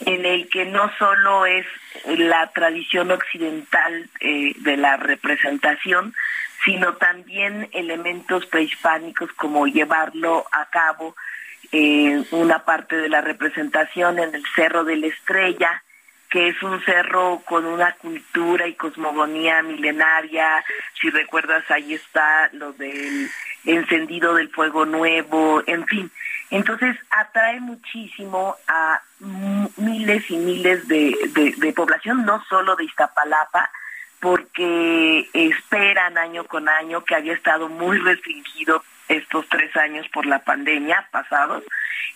en 0.00 0.24
el 0.24 0.48
que 0.48 0.66
no 0.66 0.90
solo 0.98 1.46
es 1.46 1.66
la 2.06 2.46
tradición 2.48 3.10
occidental 3.10 4.08
eh, 4.20 4.52
de 4.58 4.76
la 4.76 4.96
representación, 4.96 6.14
sino 6.64 6.94
también 6.94 7.68
elementos 7.72 8.46
prehispánicos 8.46 9.32
como 9.32 9.66
llevarlo 9.66 10.44
a 10.52 10.66
cabo 10.66 11.16
eh, 11.72 12.22
una 12.30 12.64
parte 12.64 12.96
de 12.96 13.08
la 13.08 13.20
representación 13.20 14.18
en 14.18 14.34
el 14.34 14.44
Cerro 14.54 14.84
de 14.84 14.96
la 14.96 15.06
Estrella, 15.08 15.82
que 16.30 16.48
es 16.48 16.62
un 16.62 16.82
cerro 16.84 17.42
con 17.44 17.64
una 17.64 17.92
cultura 17.92 18.66
y 18.66 18.74
cosmogonía 18.74 19.62
milenaria. 19.62 20.64
Si 21.00 21.10
recuerdas, 21.10 21.64
ahí 21.70 21.94
está 21.94 22.50
lo 22.52 22.72
del 22.72 23.30
encendido 23.64 24.34
del 24.34 24.50
fuego 24.50 24.84
nuevo, 24.84 25.62
en 25.66 25.86
fin. 25.86 26.10
Entonces 26.50 26.96
atrae 27.10 27.60
muchísimo 27.60 28.56
a 28.66 29.02
miles 29.76 30.30
y 30.30 30.36
miles 30.36 30.86
de, 30.88 31.72
población, 31.74 32.24
no 32.24 32.42
solo 32.48 32.76
de 32.76 32.84
Iztapalapa, 32.84 33.70
porque 34.20 35.28
esperan 35.32 36.18
año 36.18 36.44
con 36.44 36.68
año 36.68 37.04
que 37.04 37.14
había 37.14 37.34
estado 37.34 37.68
muy 37.68 37.98
restringido 37.98 38.82
estos 39.08 39.48
tres 39.48 39.74
años 39.76 40.06
por 40.08 40.26
la 40.26 40.40
pandemia 40.40 41.08
pasados 41.10 41.64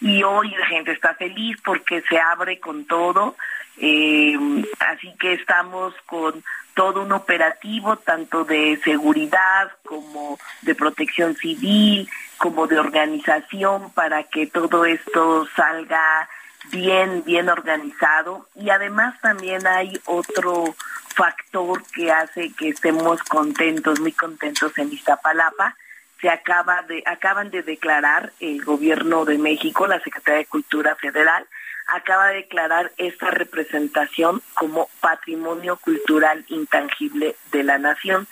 y 0.01 0.23
hoy 0.23 0.51
la 0.51 0.66
gente 0.66 0.93
está 0.93 1.14
feliz 1.14 1.56
porque 1.64 2.02
se 2.02 2.19
abre 2.19 2.60
con 2.60 2.85
todo 2.86 3.36
eh, 3.78 4.36
así 4.81 5.14
que 5.19 5.32
estamos 5.32 5.94
con 6.06 6.43
todo 6.74 7.02
un 7.02 7.12
operativo 7.12 7.97
tanto 7.97 8.44
de 8.44 8.81
seguridad 8.85 9.70
como 9.85 10.39
de 10.62 10.74
protección 10.74 11.36
civil, 11.36 12.09
como 12.39 12.66
de 12.66 12.78
organización 12.78 13.90
para 13.93 14.24
que 14.24 14.47
todo 14.47 14.85
esto 14.85 15.47
salga 15.55 16.28
bien, 16.70 17.23
bien 17.24 17.48
organizado. 17.48 18.47
Y 18.55 18.70
además 18.70 19.20
también 19.20 19.66
hay 19.66 20.01
otro 20.06 20.74
factor 21.14 21.82
que 21.94 22.10
hace 22.10 22.52
que 22.52 22.70
estemos 22.70 23.23
contentos, 23.24 24.01
muy 24.01 24.12
contentos 24.12 24.77
en 24.78 24.93
Iztapalapa, 24.93 25.77
se 26.23 26.31
acaba 26.31 26.82
de 26.82 27.03
acaban 27.05 27.51
de 27.51 27.62
declarar 27.62 28.32
el 28.40 28.65
gobierno 28.65 29.24
de 29.27 29.36
México, 29.39 29.86
la 29.86 30.01
Secretaría 30.01 30.39
de 30.39 30.47
Cultura 30.47 30.94
Federal 30.97 31.44
acaba 31.89 32.28
de 32.28 32.36
declarar 32.36 32.93
esta 32.97 33.31
representación 33.31 34.40
como 34.55 34.89
patrimonio 35.01 35.77
cultural 35.77 36.44
intangible 36.49 37.35
de 37.51 37.65
la 37.65 37.78
nación. 37.78 38.28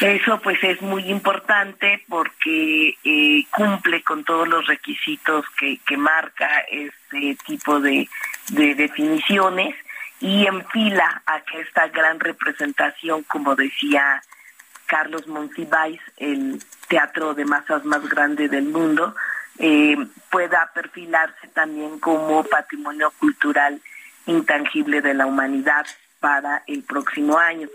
Eso 0.00 0.40
pues 0.40 0.62
es 0.62 0.80
muy 0.80 1.10
importante 1.10 2.04
porque 2.08 2.96
eh, 3.04 3.44
cumple 3.50 4.02
con 4.02 4.24
todos 4.24 4.48
los 4.48 4.66
requisitos 4.66 5.44
que, 5.58 5.78
marca 5.96 6.48
este 6.70 7.36
tipo 7.44 7.80
de, 7.80 8.08
de 8.50 8.74
definiciones 8.74 9.74
y 10.20 10.46
enfila 10.46 11.22
a 11.26 11.40
que 11.40 11.60
esta 11.60 11.88
gran 11.88 12.18
representación, 12.20 13.24
como 13.24 13.54
decía 13.54 14.22
Carlos 14.92 15.26
Monsiváis, 15.26 16.02
el 16.18 16.62
teatro 16.86 17.32
de 17.32 17.46
masas 17.46 17.82
más 17.86 18.06
grande 18.10 18.50
del 18.50 18.64
mundo, 18.64 19.14
eh, 19.58 19.96
pueda 20.30 20.70
perfilarse 20.74 21.48
también 21.54 21.98
como 21.98 22.44
patrimonio 22.44 23.10
cultural 23.18 23.80
intangible 24.26 25.00
de 25.00 25.14
la 25.14 25.24
humanidad 25.24 25.86
para 26.20 26.62
el 26.66 26.82
próximo 26.82 27.38
año. 27.38 27.70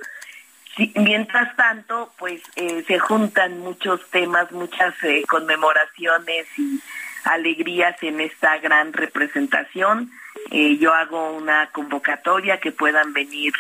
Mientras 0.94 1.56
tanto, 1.56 2.14
pues 2.19 2.39
eh, 2.56 2.84
se 2.85 2.99
juntan 2.99 3.61
muchos 3.61 3.99
temas, 4.11 4.52
muchas 4.52 4.94
eh, 5.02 5.23
conmemoraciones 5.27 6.45
y 6.56 6.80
alegrías 7.23 7.95
en 8.03 8.22
esta 8.22 8.60
gran 8.60 8.94
representación. 8.94 10.11
Yo 10.52 10.94
hago 10.94 11.31
una 11.31 11.72
convocatoria 11.72 12.60
que 12.60 12.72
puedan 12.72 13.11
venir 13.11 13.53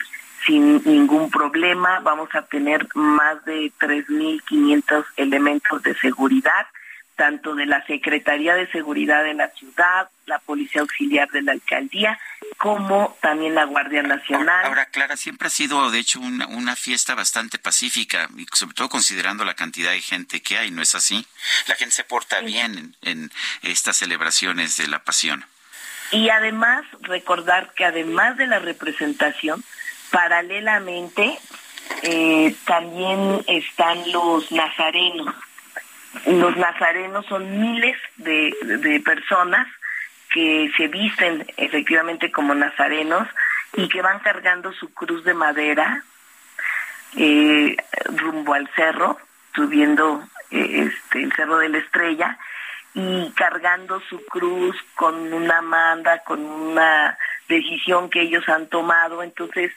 sin 0.45 0.83
ningún 0.83 1.29
problema. 1.29 1.99
Vamos 2.01 2.29
a 2.33 2.43
tener 2.43 2.87
más 2.95 3.43
de 3.45 3.71
3.500 3.79 5.05
elementos 5.17 5.83
de 5.83 5.95
seguridad, 5.95 6.67
tanto 7.15 7.55
de 7.55 7.65
la 7.65 7.85
Secretaría 7.85 8.55
de 8.55 8.69
Seguridad 8.71 9.23
de 9.23 9.33
la 9.33 9.49
ciudad, 9.49 10.09
la 10.25 10.39
Policía 10.39 10.81
Auxiliar 10.81 11.29
de 11.29 11.41
la 11.41 11.53
Alcaldía, 11.53 12.19
como 12.57 13.17
también 13.21 13.55
la 13.55 13.65
Guardia 13.65 14.03
Nacional. 14.03 14.65
Ahora, 14.65 14.85
Clara, 14.85 15.17
siempre 15.17 15.47
ha 15.47 15.51
sido, 15.51 15.89
de 15.89 15.99
hecho, 15.99 16.19
una, 16.19 16.47
una 16.47 16.75
fiesta 16.75 17.15
bastante 17.15 17.57
pacífica, 17.57 18.29
y 18.37 18.45
sobre 18.53 18.75
todo 18.75 18.89
considerando 18.89 19.45
la 19.45 19.55
cantidad 19.55 19.91
de 19.91 20.01
gente 20.01 20.41
que 20.41 20.57
hay, 20.57 20.71
¿no 20.71 20.81
es 20.81 20.95
así? 20.95 21.25
La 21.67 21.75
gente 21.75 21.95
se 21.95 22.03
porta 22.03 22.39
bien 22.41 22.77
en, 22.77 22.95
en 23.01 23.31
estas 23.63 23.97
celebraciones 23.97 24.77
de 24.77 24.87
la 24.87 25.03
pasión. 25.03 25.45
Y 26.11 26.29
además, 26.29 26.85
recordar 27.01 27.73
que 27.73 27.83
además 27.83 28.37
de 28.37 28.47
la 28.47 28.59
representación, 28.59 29.63
paralelamente 30.11 31.37
eh, 32.03 32.55
también 32.65 33.43
están 33.47 34.11
los 34.11 34.51
nazarenos. 34.51 35.33
Los 36.25 36.55
nazarenos 36.57 37.25
son 37.27 37.59
miles 37.59 37.97
de, 38.17 39.01
personas 39.03 39.67
que 40.31 40.71
se 40.75 40.87
visten 40.87 41.45
efectivamente 41.57 42.31
como 42.31 42.53
nazarenos 42.53 43.27
y 43.73 43.87
que 43.87 44.01
van 44.01 44.19
cargando 44.19 44.73
su 44.73 44.93
cruz 44.93 45.23
de 45.23 45.33
madera 45.33 46.03
eh, 47.15 47.77
rumbo 48.05 48.53
al 48.53 48.69
cerro, 48.75 49.17
subiendo 49.55 50.27
eh, 50.51 50.89
este, 50.89 51.23
el 51.23 51.33
cerro 51.33 51.57
de 51.57 51.69
la 51.69 51.77
estrella 51.77 52.37
y 52.93 53.31
cargando 53.35 54.01
su 54.09 54.25
cruz 54.25 54.75
con 54.95 55.31
una 55.31 55.61
manda, 55.61 56.23
con 56.23 56.43
una 56.43 57.17
decisión 57.47 58.09
que 58.09 58.21
ellos 58.21 58.47
han 58.49 58.67
tomado. 58.67 59.23
Entonces, 59.23 59.71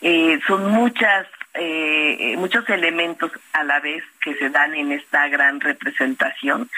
eh, 0.00 0.38
son 0.46 0.70
muchas, 0.70 1.26
eh, 1.54 2.34
muchos 2.38 2.68
elementos 2.68 3.32
a 3.52 3.64
la 3.64 3.80
vez 3.80 4.04
que 4.22 4.34
se 4.34 4.50
dan 4.50 4.74
en 4.74 4.92
esta 4.92 5.28
gran 5.28 5.60
representación. 5.60 6.70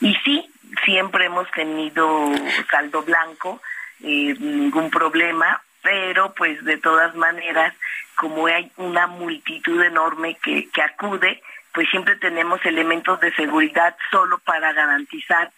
Y 0.00 0.14
sí, 0.24 0.50
siempre 0.84 1.26
hemos 1.26 1.50
tenido 1.52 2.32
saldo 2.70 3.02
blanco, 3.02 3.60
eh, 4.02 4.34
ningún 4.38 4.90
problema, 4.90 5.62
pero 5.82 6.34
pues 6.34 6.64
de 6.64 6.78
todas 6.78 7.14
maneras, 7.14 7.74
como 8.16 8.46
hay 8.46 8.70
una 8.76 9.06
multitud 9.06 9.82
enorme 9.82 10.36
que, 10.42 10.68
que 10.70 10.82
acude, 10.82 11.42
pues 11.72 11.88
siempre 11.90 12.16
tenemos 12.16 12.64
elementos 12.64 13.20
de 13.20 13.34
seguridad 13.34 13.96
solo 14.10 14.38
para 14.38 14.72
garantizar 14.72 15.50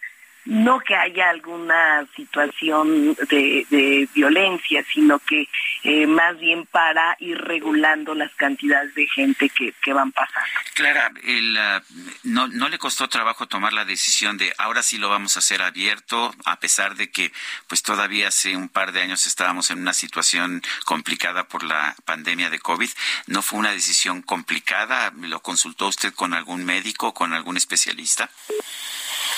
no 0.47 0.79
que 0.79 0.95
haya 0.95 1.29
alguna 1.29 2.07
situación 2.15 3.15
de, 3.29 3.67
de 3.69 4.09
violencia, 4.13 4.83
sino 4.93 5.19
que 5.19 5.47
eh, 5.83 6.07
más 6.07 6.39
bien 6.39 6.65
para 6.65 7.17
ir 7.19 7.37
regulando 7.37 8.15
las 8.15 8.33
cantidades 8.35 8.95
de 8.95 9.07
gente 9.07 9.49
que, 9.49 9.73
que 9.81 9.93
van 9.93 10.11
pasando. 10.11 10.47
Clara, 10.73 11.11
el, 11.23 11.57
uh, 11.57 11.81
no, 12.23 12.47
¿no 12.47 12.69
le 12.69 12.77
costó 12.77 13.09
trabajo 13.09 13.47
tomar 13.47 13.73
la 13.73 13.83
decisión 13.83 14.37
de 14.37 14.53
ahora 14.57 14.83
sí 14.83 14.97
lo 14.97 15.09
vamos 15.09 15.35
a 15.35 15.39
hacer 15.39 15.61
abierto, 15.61 16.33
a 16.45 16.59
pesar 16.59 16.95
de 16.95 17.11
que 17.11 17.31
pues 17.67 17.83
todavía 17.83 18.29
hace 18.29 18.55
un 18.55 18.69
par 18.69 18.93
de 18.93 19.01
años 19.01 19.27
estábamos 19.27 19.69
en 19.69 19.79
una 19.79 19.93
situación 19.93 20.61
complicada 20.85 21.47
por 21.47 21.63
la 21.63 21.95
pandemia 22.05 22.49
de 22.49 22.59
COVID? 22.59 22.89
¿No 23.27 23.41
fue 23.41 23.59
una 23.59 23.71
decisión 23.71 24.21
complicada? 24.21 25.11
¿Lo 25.17 25.41
consultó 25.41 25.87
usted 25.87 26.13
con 26.13 26.33
algún 26.33 26.63
médico, 26.63 27.13
con 27.13 27.33
algún 27.33 27.57
especialista? 27.57 28.29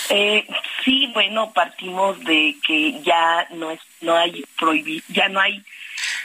Eh, 0.09 0.47
sí, 0.83 1.11
bueno, 1.13 1.51
partimos 1.53 2.19
de 2.23 2.55
que 2.65 2.99
ya 3.03 3.47
no 3.51 3.69
es, 3.69 3.79
no 4.01 4.15
hay 4.15 4.43
prohibi 4.57 5.03
ya 5.07 5.29
no 5.29 5.39
hay 5.39 5.63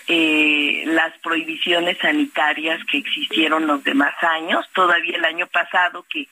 eh, 0.09 0.85
las 0.87 1.17
prohibiciones 1.19 1.99
sanitarias 1.99 2.81
que 2.91 2.99
existieron 2.99 3.67
los 3.67 3.85
demás 3.85 4.15
años. 4.23 4.67
Todavía 4.73 5.17
el 5.17 5.25
año 5.25 5.47
pasado 5.49 6.05
que 6.09 6.27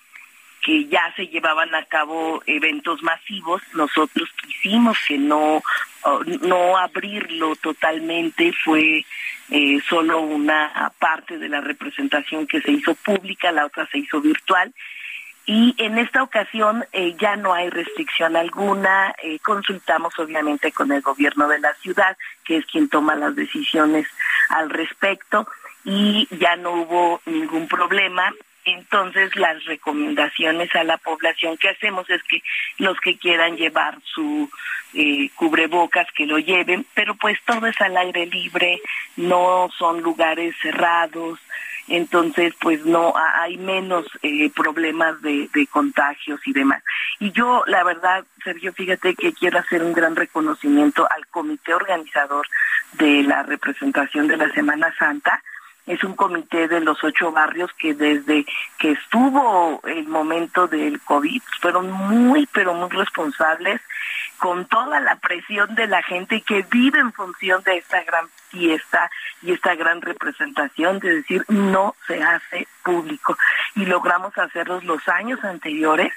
que 0.63 0.87
ya 0.87 1.13
se 1.17 1.27
llevaban 1.27 1.75
a 1.75 1.85
cabo 1.87 2.41
eventos 2.47 3.03
masivos, 3.03 3.61
nosotros 3.75 4.29
quisimos 4.41 4.97
que 5.07 5.19
no 5.19 5.61
no 6.43 6.79
abrirlo 6.79 7.57
totalmente, 7.57 8.53
fue 8.65 9.05
eh, 9.51 9.79
solo 9.89 10.21
una 10.21 10.93
parte 10.99 11.39
de 11.39 11.49
la 11.49 11.61
representación 11.61 12.47
que 12.47 12.61
se 12.61 12.73
hizo 12.73 12.95
pública, 12.95 13.53
la 13.53 13.67
otra 13.67 13.87
se 13.89 13.99
hizo 13.99 14.21
virtual 14.21 14.73
y 15.45 15.75
en 15.79 15.99
esta 15.99 16.23
ocasión 16.23 16.85
eh, 16.93 17.17
ya 17.19 17.37
no 17.37 17.53
hay 17.53 17.69
restricción 17.69 18.37
alguna. 18.37 19.15
Eh, 19.23 19.39
consultamos 19.41 20.17
obviamente 20.19 20.71
con 20.71 20.93
el 20.93 21.03
gobierno 21.03 21.49
de 21.49 21.59
la 21.59 21.75
ciudad, 21.75 22.17
que 22.45 22.59
es 22.59 22.67
quien 22.67 22.89
toma 22.89 23.17
las 23.17 23.35
decisiones 23.35 24.07
al 24.51 24.71
respecto, 24.71 25.49
y 25.85 26.29
ya 26.39 26.57
no 26.57 26.73
hubo 26.73 27.21
ningún 27.27 27.67
problema. 27.67 28.33
Entonces 28.65 29.35
las 29.35 29.65
recomendaciones 29.65 30.73
a 30.77 30.85
la 30.85 30.97
población 30.99 31.57
que 31.57 31.71
hacemos 31.71 32.09
es 32.09 32.23
que 32.23 32.41
los 32.79 32.97
que 33.01 33.19
quieran 33.19 33.57
llevar 33.57 33.99
su 34.05 34.49
eh, 34.95 35.31
cubrebocas 35.35 36.07
que 36.15 36.27
lo 36.27 36.39
lleven, 36.39 36.87
pero 36.95 37.17
pues 37.17 37.39
todo 37.45 37.67
es 37.67 37.81
al 37.81 37.97
aire 37.97 38.27
libre, 38.27 38.81
no 39.17 39.69
son 39.77 40.03
lugares 40.03 40.55
cerrados, 40.63 41.41
entonces 41.93 42.55
pues 42.59 42.87
no 42.87 43.13
hay 43.17 43.59
menos 43.59 44.07
eh, 44.23 44.51
problemas 44.51 45.21
de, 45.21 45.51
de, 45.53 45.67
contagios 45.67 46.41
y 46.47 46.53
demás. 46.55 46.83
Y 47.21 47.33
yo 47.33 47.65
la 47.67 47.85
verdad, 47.85 48.25
Sergio, 48.43 48.73
fíjate 48.73 49.15
que 49.15 49.35
quiero 49.35 49.59
hacer 49.59 49.83
un 49.83 49.93
gran 49.93 50.17
reconocimiento 50.17 51.07
al 51.11 51.27
comité 51.27 51.75
organizador 51.75 52.47
de 52.95 53.23
la 53.25 53.43
representación 53.43 54.27
de 54.27 54.39
la 54.39 54.51
Semana 54.55 54.93
Santa. 54.99 55.43
Es 55.87 56.05
un 56.05 56.15
comité 56.15 56.69
de 56.69 56.81
los 56.81 57.03
ocho 57.03 57.33
barrios 57.33 57.71
que 57.75 57.95
desde 57.95 58.47
que 58.79 58.93
estuvo 58.93 59.81
el 59.85 60.07
momento 60.07 60.69
del 60.69 61.01
COVID 61.01 61.43
fueron 61.61 61.91
muy, 61.91 62.47
pero 62.53 62.73
muy 62.75 62.89
responsables 62.91 63.81
con 64.39 64.67
toda 64.67 65.01
la 65.01 65.17
presión 65.17 65.75
de 65.75 65.87
la 65.87 66.03
gente 66.03 66.41
que 66.43 66.63
vive 66.71 67.01
en 67.01 67.13
función 67.13 67.63
de 67.65 67.79
esta 67.79 68.03
gran 68.05 68.29
fiesta 68.51 69.11
y 69.43 69.53
esta 69.53 69.75
gran 69.75 70.01
representación 70.01 70.99
de 71.01 71.17
decir 71.17 71.45
no 71.49 71.95
se 72.07 72.23
hace 72.23 72.67
público. 72.85 73.37
Y 73.75 73.87
logramos 73.87 74.37
hacerlos 74.39 74.85
los 74.85 75.09
años 75.09 75.43
anteriores 75.45 76.13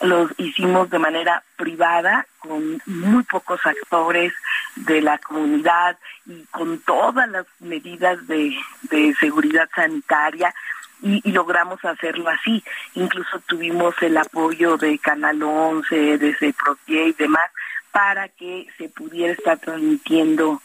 los 0.00 0.30
hicimos 0.38 0.90
de 0.90 0.98
manera 0.98 1.42
privada 1.56 2.26
con 2.38 2.80
muy 2.86 3.22
pocos 3.24 3.60
actores 3.64 4.32
de 4.76 5.00
la 5.00 5.18
comunidad 5.18 5.98
y 6.26 6.44
con 6.50 6.78
todas 6.80 7.28
las 7.28 7.46
medidas 7.60 8.26
de, 8.26 8.54
de 8.90 9.14
seguridad 9.20 9.68
sanitaria 9.74 10.54
y, 11.02 11.32
logramos 11.32 11.84
hacerlo 11.84 12.28
así. 12.28 12.64
Incluso 12.94 13.38
tuvimos 13.40 13.94
el 14.00 14.16
apoyo 14.16 14.76
de 14.76 14.98
Canal 14.98 15.42
11, 15.42 16.18
de 16.18 16.34
CEPROPIE 16.34 17.08
y 17.08 17.12
demás 17.12 17.50
para 17.92 18.28
que 18.28 18.66
se 18.76 18.88
pudiera 18.88 19.32
estar 19.32 19.58
transmitiendo 19.58 20.60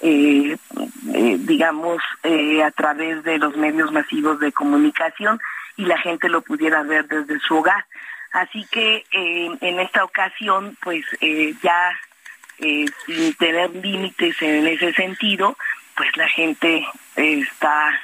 eh, 0.00 0.56
eh, 1.14 1.36
digamos, 1.38 2.02
eh, 2.24 2.62
a 2.62 2.70
través 2.72 3.22
de 3.22 3.38
los 3.38 3.56
medios 3.56 3.90
masivos 3.92 4.38
de 4.40 4.52
comunicación 4.52 5.40
y 5.76 5.86
la 5.86 5.96
gente 5.98 6.28
lo 6.28 6.42
pudiera 6.42 6.82
ver 6.82 7.06
desde 7.06 7.38
su 7.40 7.56
hogar. 7.56 7.86
Así 8.34 8.66
que 8.68 9.06
eh, 9.12 9.56
en 9.60 9.78
esta 9.78 10.02
ocasión, 10.02 10.76
pues 10.82 11.04
eh, 11.20 11.54
ya 11.62 11.96
eh, 12.58 12.84
sin 13.06 13.32
tener 13.34 13.70
límites 13.70 14.34
en 14.42 14.66
ese 14.66 14.92
sentido, 14.92 15.56
pues 15.96 16.16
la 16.16 16.28
gente 16.28 16.84
está 17.14 18.00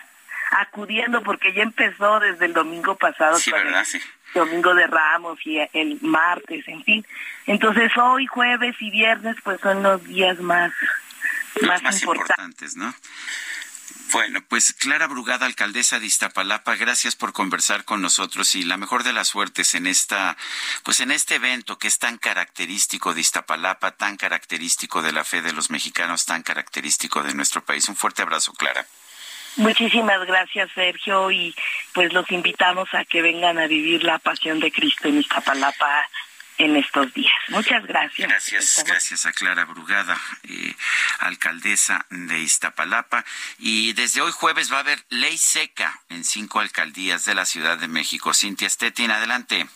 acudiendo 0.52 1.20
porque 1.24 1.52
ya 1.52 1.65
empezó 1.65 2.20
desde 2.20 2.47
el 2.47 2.52
domingo 2.52 2.94
pasado. 2.94 3.36
Sí, 3.39 3.51
con 3.51 3.59
el 3.59 3.66
¿verdad? 3.66 3.85
Sí. 3.85 4.01
Domingo 4.32 4.73
de 4.77 4.86
Ramos 4.86 5.44
y 5.44 5.59
el 5.73 5.98
martes, 6.01 6.66
en 6.69 6.85
fin. 6.85 7.05
Entonces 7.47 7.90
hoy, 7.97 8.27
jueves 8.27 8.77
y 8.78 8.89
viernes, 8.93 9.35
pues 9.43 9.61
son 9.61 9.82
los 9.82 10.05
días 10.05 10.39
más, 10.39 10.73
Los 11.57 11.69
más, 11.69 11.82
más 11.82 12.02
importantes. 12.02 12.39
importantes, 12.39 12.77
¿no? 12.77 12.94
Bueno, 14.12 14.41
pues 14.49 14.73
Clara 14.73 15.07
Brugada, 15.07 15.47
alcaldesa 15.47 16.01
de 16.01 16.07
Iztapalapa, 16.07 16.74
gracias 16.74 17.15
por 17.15 17.32
conversar 17.32 17.85
con 17.85 18.03
nosotros 18.03 18.55
y 18.57 18.65
la 18.65 18.77
mejor 18.77 19.05
de 19.05 19.12
las 19.12 19.28
suertes 19.28 19.74
en 19.74 19.87
esta, 19.87 20.37
pues 20.82 21.01
en 21.01 21.12
este 21.12 21.37
evento 21.37 21.78
que 21.78 21.87
es 21.87 21.99
tan 21.99 22.19
característico 22.19 23.15
de 23.15 23.20
Iztapalapa, 23.20 23.93
tan 23.93 24.16
característico 24.16 25.01
de 25.03 25.12
la 25.12 25.24
fe 25.24 25.43
de 25.43 25.53
los 25.53 25.70
mexicanos, 25.70 26.27
tan 26.27 26.43
característico 26.43 27.23
de 27.23 27.35
nuestro 27.35 27.65
país. 27.65 27.89
Un 27.89 27.97
fuerte 27.97 28.23
abrazo, 28.23 28.53
Clara. 28.55 28.85
Muchísimas 29.57 30.24
gracias, 30.27 30.70
Sergio, 30.74 31.31
y 31.31 31.55
pues 31.93 32.12
los 32.12 32.31
invitamos 32.31 32.89
a 32.93 33.05
que 33.05 33.23
vengan 33.23 33.59
a 33.59 33.66
vivir 33.66 34.03
la 34.03 34.19
pasión 34.19 34.59
de 34.61 34.73
Cristo 34.73 35.09
en 35.09 35.19
Iztapalapa 35.19 36.09
en 36.61 36.77
estos 36.77 37.12
días. 37.15 37.32
Muchas 37.49 37.85
gracias. 37.87 38.28
Gracias, 38.28 38.85
gracias 38.87 39.27
a 39.27 39.32
Clara 39.32 39.65
Brugada, 39.65 40.20
eh, 40.45 40.74
alcaldesa 41.20 42.05
de 42.11 42.39
Iztapalapa. 42.39 43.24
Y 43.59 43.95
desde 43.95 44.20
hoy 44.20 44.32
jueves 44.32 44.70
va 44.70 44.78
a 44.78 44.81
haber 44.81 45.05
ley 45.09 45.39
seca 45.39 46.01
en 46.11 46.24
cinco 46.24 46.61
alcaldías 46.61 47.24
de 47.24 47.35
la 47.35 47.47
Ciudad 47.47 47.78
de 47.78 47.89
México. 47.89 48.35
Cintia 48.35 48.69
Stettin, 48.69 49.11
adelante. 49.11 49.66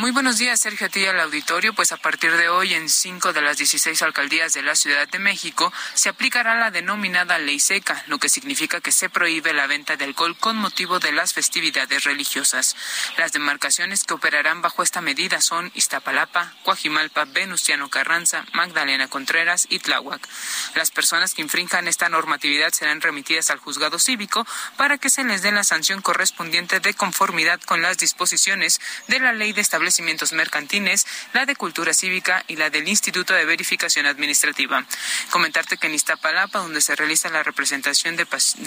Muy 0.00 0.10
buenos 0.12 0.38
días, 0.38 0.60
Sergio, 0.60 0.86
a 0.86 0.90
ti 0.90 1.04
al 1.04 1.18
auditorio. 1.18 1.74
Pues 1.74 1.90
a 1.90 1.96
partir 1.96 2.32
de 2.36 2.48
hoy, 2.48 2.72
en 2.72 2.88
cinco 2.88 3.32
de 3.32 3.42
las 3.42 3.56
16 3.56 4.00
alcaldías 4.02 4.54
de 4.54 4.62
la 4.62 4.76
Ciudad 4.76 5.08
de 5.08 5.18
México, 5.18 5.72
se 5.94 6.08
aplicará 6.08 6.54
la 6.54 6.70
denominada 6.70 7.38
ley 7.38 7.58
seca, 7.58 8.02
lo 8.06 8.18
que 8.18 8.28
significa 8.28 8.80
que 8.80 8.92
se 8.92 9.10
prohíbe 9.10 9.52
la 9.52 9.66
venta 9.66 9.96
de 9.96 10.04
alcohol 10.04 10.36
con 10.38 10.56
motivo 10.56 11.00
de 11.00 11.10
las 11.10 11.34
festividades 11.34 12.04
religiosas. 12.04 12.76
Las 13.18 13.32
demarcaciones 13.32 14.04
que 14.04 14.14
operarán 14.14 14.62
bajo 14.62 14.84
esta 14.84 15.00
medida 15.00 15.40
son 15.40 15.72
Iztapalapa, 15.74 16.54
Coajimalpa, 16.62 17.24
Venustiano 17.26 17.90
Carranza, 17.90 18.46
Magdalena 18.52 19.08
Contreras 19.08 19.66
y 19.68 19.80
Tláhuac. 19.80 20.26
Las 20.76 20.92
personas 20.92 21.34
que 21.34 21.42
infrinjan 21.42 21.88
esta 21.88 22.08
normatividad 22.08 22.72
serán 22.72 23.00
remitidas 23.00 23.50
al 23.50 23.58
juzgado 23.58 23.98
cívico 23.98 24.46
para 24.76 24.98
que 24.98 25.10
se 25.10 25.24
les 25.24 25.42
dé 25.42 25.50
la 25.50 25.64
sanción 25.64 26.02
correspondiente 26.02 26.78
de 26.78 26.94
conformidad 26.94 27.60
con 27.60 27.82
las 27.82 27.98
disposiciones 27.98 28.80
de 29.08 29.18
la 29.18 29.32
ley 29.32 29.52
de 29.52 29.71
establecimientos 29.72 30.34
mercantiles, 30.34 31.06
la 31.32 31.46
de 31.46 31.56
cultura 31.56 31.94
cívica 31.94 32.44
y 32.46 32.56
la 32.56 32.68
del 32.68 32.86
Instituto 32.88 33.32
de 33.32 33.46
Verificación 33.46 34.04
Administrativa. 34.04 34.84
Comentarte 35.30 35.78
que 35.78 35.86
en 35.86 35.94
Iztapalapa, 35.94 36.58
donde 36.58 36.82
se 36.82 36.94
realiza 36.94 37.30
la 37.30 37.42
representación 37.42 38.14
de, 38.16 38.26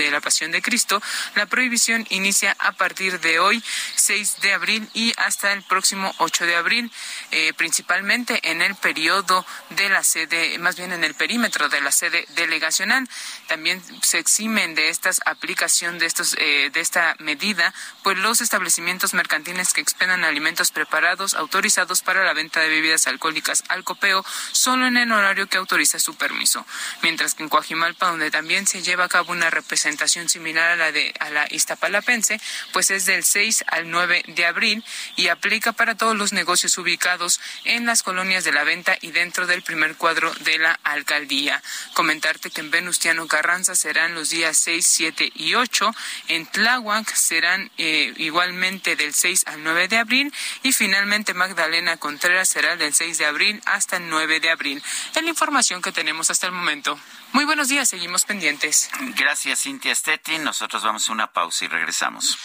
la 0.10 0.20
Pasión 0.20 0.50
de 0.50 0.64
Cristo, 0.64 1.00
la 1.36 1.46
prohibición 1.46 2.08
inicia 2.10 2.56
a 2.58 2.72
partir 2.72 3.20
de 3.20 3.38
hoy, 3.38 3.64
6 3.94 4.42
de 4.42 4.54
abril, 4.54 4.90
y 4.96 5.14
hasta 5.18 5.54
el 5.54 5.62
próximo 5.62 6.12
8 6.18 6.48
de 6.48 6.56
abril, 6.56 6.92
eh, 7.30 7.54
principalmente 7.56 8.40
en 8.50 8.64
el 8.64 8.74
periodo 8.74 9.46
de 9.70 9.90
la 9.90 10.04
sede, 10.04 10.58
más 10.58 10.76
bien 10.76 10.92
en 10.92 11.04
el 11.04 11.14
perímetro 11.14 11.70
de 11.70 11.82
la 11.82 11.92
sede 11.92 12.26
delegacional. 12.36 13.08
También 13.48 13.80
se 14.02 14.18
eximen 14.18 14.74
de 14.74 14.90
estas 14.90 15.22
aplicación 15.26 16.00
de 16.00 16.08
estos 16.08 16.36
eh, 16.40 16.72
de 16.74 16.80
esta 16.80 17.16
medida, 17.20 17.76
pues 18.02 18.18
los 18.18 18.42
establecimientos 18.42 19.14
mercantiles 19.14 19.72
que 19.72 19.82
expendan 19.82 20.24
alimentos 20.24 20.72
preparados 20.72 20.95
autorizados 21.34 22.02
para 22.02 22.24
la 22.24 22.34
venta 22.34 22.62
de 22.62 22.70
bebidas 22.70 23.08
alcohólicas 23.08 23.64
al 23.68 23.84
copeo 23.84 24.26
solo 24.52 24.88
en 24.88 24.98
el 24.98 25.12
horario 25.12 25.48
que 25.48 25.58
autoriza 25.58 26.00
su 26.00 26.16
permiso. 26.16 26.66
Mientras 27.02 27.34
que 27.34 27.44
en 27.44 27.50
Coajimalpa, 27.50 28.08
donde 28.08 28.32
también 28.32 28.66
se 28.66 28.82
lleva 28.82 29.06
a 29.06 29.10
cabo 29.10 29.34
una 29.34 29.50
representación 29.50 30.30
similar 30.30 30.72
a 30.72 30.76
la 30.76 30.92
de 30.92 31.14
a 31.20 31.30
la 31.30 31.48
Iztapalapense, 31.50 32.40
pues 32.72 32.92
es 32.92 33.06
del 33.06 33.24
6 33.24 33.66
al 33.68 33.90
9 33.90 34.24
de 34.28 34.46
abril 34.46 34.84
y 35.16 35.28
aplica 35.28 35.74
para 35.74 35.96
todos 35.96 36.16
los 36.16 36.34
negocios 36.34 36.78
ubicados 36.78 37.40
en 37.66 37.86
las 37.86 38.04
colonias 38.04 38.44
de 38.44 38.52
la 38.52 38.64
venta 38.64 38.98
y 39.02 39.12
dentro 39.12 39.48
del 39.48 39.62
primer 39.62 39.96
cuadro 39.96 40.34
de 40.42 40.58
la 40.58 40.80
alcaldía. 40.84 41.62
Comentarte 41.94 42.52
que 42.52 42.62
en 42.62 42.72
Venustiano 42.72 43.28
Carranza 43.28 43.76
serán 43.76 44.16
los 44.16 44.30
días 44.30 44.58
6, 44.58 44.86
7 44.86 45.32
y 45.36 45.56
8, 45.56 45.92
en 46.30 46.46
Tláhuac 46.46 47.14
serán 47.14 47.72
eh, 47.78 48.14
igualmente 48.18 48.96
del 48.96 49.14
6 49.14 49.44
al 49.48 49.64
9 49.64 49.88
de 49.88 49.98
abril 49.98 50.34
y 50.64 50.72
finalmente 50.72 50.85
Magdalena 51.34 51.98
Contreras 51.98 52.50
será 52.50 52.76
del 52.76 52.94
6 52.94 53.18
de 53.18 53.26
abril 53.26 53.62
hasta 53.66 53.98
el 53.98 54.10
9 54.10 54.40
de 54.40 54.50
abril. 54.50 54.84
Es 55.16 55.24
la 55.24 55.30
información 55.30 55.82
que 55.82 55.92
tenemos 55.92 56.30
hasta 56.30 56.48
el 56.48 56.54
momento. 56.54 57.00
Muy 57.34 57.46
buenos 57.46 57.70
días, 57.70 57.90
seguimos 57.90 58.26
pendientes. 58.26 58.90
Gracias, 59.16 59.62
Cintia 59.62 59.96
Stettin. 59.96 60.44
Nosotros 60.44 60.84
vamos 60.84 61.10
a 61.10 61.12
una 61.12 61.32
pausa 61.32 61.66
y 61.66 61.68
regresamos. 61.68 62.38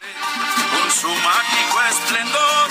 con 0.00 0.90
su 0.90 1.08
mágico 1.08 1.82
esplendor, 1.90 2.70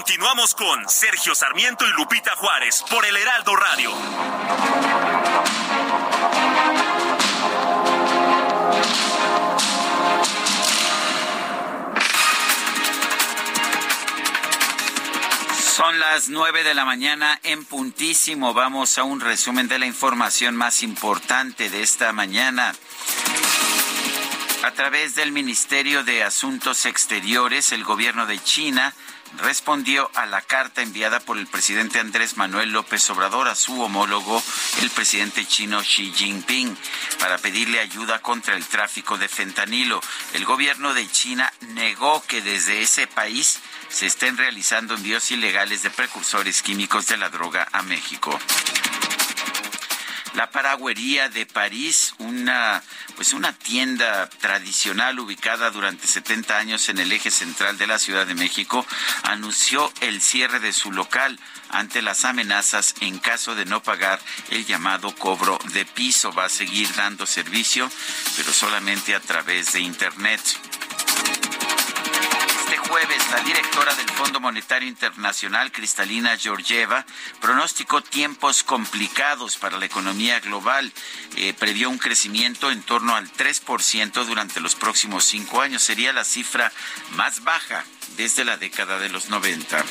Continuamos 0.00 0.54
con 0.54 0.88
Sergio 0.88 1.34
Sarmiento 1.34 1.84
y 1.86 1.92
Lupita 1.92 2.34
Juárez 2.34 2.82
por 2.88 3.04
el 3.04 3.14
Heraldo 3.14 3.54
Radio. 3.54 3.92
Son 15.60 16.00
las 16.00 16.30
nueve 16.30 16.64
de 16.64 16.72
la 16.72 16.86
mañana 16.86 17.38
en 17.42 17.66
puntísimo. 17.66 18.54
Vamos 18.54 18.96
a 18.96 19.02
un 19.02 19.20
resumen 19.20 19.68
de 19.68 19.78
la 19.78 19.84
información 19.84 20.56
más 20.56 20.82
importante 20.82 21.68
de 21.68 21.82
esta 21.82 22.14
mañana. 22.14 22.74
A 24.62 24.70
través 24.72 25.14
del 25.14 25.30
Ministerio 25.30 26.04
de 26.04 26.22
Asuntos 26.22 26.86
Exteriores, 26.86 27.72
el 27.72 27.84
gobierno 27.84 28.24
de 28.24 28.38
China 28.42 28.94
respondió 29.38 30.10
a 30.14 30.26
la 30.26 30.42
carta 30.42 30.82
enviada 30.82 31.20
por 31.20 31.38
el 31.38 31.46
presidente 31.46 31.98
Andrés 31.98 32.36
Manuel 32.36 32.72
López 32.72 33.08
Obrador 33.10 33.48
a 33.48 33.54
su 33.54 33.80
homólogo, 33.80 34.42
el 34.82 34.90
presidente 34.90 35.46
chino 35.46 35.80
Xi 35.80 36.12
Jinping, 36.12 36.76
para 37.18 37.38
pedirle 37.38 37.80
ayuda 37.80 38.20
contra 38.20 38.54
el 38.54 38.64
tráfico 38.66 39.18
de 39.18 39.28
fentanilo. 39.28 40.00
El 40.34 40.44
gobierno 40.44 40.94
de 40.94 41.08
China 41.10 41.52
negó 41.74 42.22
que 42.26 42.42
desde 42.42 42.82
ese 42.82 43.06
país 43.06 43.60
se 43.88 44.06
estén 44.06 44.36
realizando 44.36 44.94
envíos 44.94 45.30
ilegales 45.30 45.82
de 45.82 45.90
precursores 45.90 46.62
químicos 46.62 47.06
de 47.06 47.16
la 47.16 47.28
droga 47.28 47.68
a 47.72 47.82
México. 47.82 48.38
La 50.34 50.50
Paragüería 50.50 51.28
de 51.28 51.44
París, 51.46 52.14
una 52.18 52.82
pues 53.16 53.32
una 53.32 53.52
tienda 53.52 54.30
tradicional 54.30 55.18
ubicada 55.18 55.70
durante 55.70 56.06
70 56.06 56.56
años 56.56 56.88
en 56.88 56.98
el 56.98 57.12
eje 57.12 57.30
central 57.30 57.76
de 57.76 57.86
la 57.86 57.98
Ciudad 57.98 58.26
de 58.26 58.34
México, 58.34 58.86
anunció 59.24 59.92
el 60.00 60.22
cierre 60.22 60.60
de 60.60 60.72
su 60.72 60.92
local 60.92 61.38
ante 61.68 62.00
las 62.00 62.24
amenazas 62.24 62.94
en 63.00 63.18
caso 63.18 63.54
de 63.54 63.64
no 63.64 63.82
pagar 63.82 64.20
el 64.50 64.64
llamado 64.66 65.14
cobro 65.14 65.58
de 65.72 65.84
piso. 65.84 66.32
Va 66.32 66.46
a 66.46 66.48
seguir 66.48 66.88
dando 66.94 67.26
servicio, 67.26 67.90
pero 68.36 68.52
solamente 68.52 69.14
a 69.14 69.20
través 69.20 69.72
de 69.72 69.80
internet. 69.80 70.40
Jueves, 72.90 73.30
la 73.30 73.40
directora 73.42 73.94
del 73.94 74.10
Fondo 74.10 74.40
Monetario 74.40 74.88
Internacional, 74.88 75.70
Cristalina 75.70 76.36
Georgieva, 76.36 77.06
pronosticó 77.40 78.02
tiempos 78.02 78.64
complicados 78.64 79.56
para 79.58 79.78
la 79.78 79.86
economía 79.86 80.40
global. 80.40 80.92
Eh, 81.36 81.54
previó 81.56 81.88
un 81.88 81.98
crecimiento 81.98 82.72
en 82.72 82.82
torno 82.82 83.14
al 83.14 83.30
3% 83.30 84.24
durante 84.24 84.58
los 84.58 84.74
próximos 84.74 85.24
cinco 85.24 85.60
años. 85.60 85.84
Sería 85.84 86.12
la 86.12 86.24
cifra 86.24 86.72
más 87.12 87.44
baja 87.44 87.84
desde 88.16 88.44
la 88.44 88.56
década 88.56 88.98
de 88.98 89.08
los 89.08 89.28
90. 89.28 89.84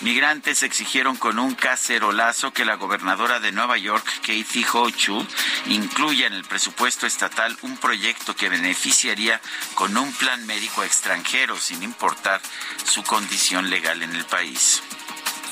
Migrantes 0.00 0.62
exigieron 0.62 1.16
con 1.16 1.40
un 1.40 1.56
cacerolazo 1.56 2.52
que 2.52 2.64
la 2.64 2.76
gobernadora 2.76 3.40
de 3.40 3.50
Nueva 3.50 3.76
York, 3.78 4.06
Kathy 4.20 4.64
Hochul, 4.72 5.26
incluya 5.66 6.28
en 6.28 6.34
el 6.34 6.44
presupuesto 6.44 7.06
estatal 7.06 7.56
un 7.62 7.76
proyecto 7.78 8.36
que 8.36 8.48
beneficiaría 8.48 9.40
con 9.74 9.96
un 9.96 10.12
plan 10.12 10.46
médico 10.46 10.84
extranjero 10.84 11.56
sin 11.56 11.82
importar 11.82 12.40
su 12.84 13.02
condición 13.02 13.70
legal 13.70 14.00
en 14.02 14.14
el 14.14 14.24
país. 14.24 14.82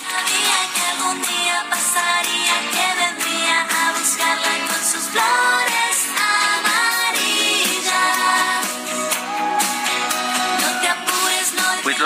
Sabía 0.08 0.74
que 0.74 0.80
algún 0.92 1.22
día 1.22 1.66
pasaría, 1.68 2.54
que 2.70 3.00
vendría 3.00 3.62
a 3.62 3.98
buscarla 3.98 4.66
con 4.68 4.84
sus 4.84 5.10
flores 5.10 5.85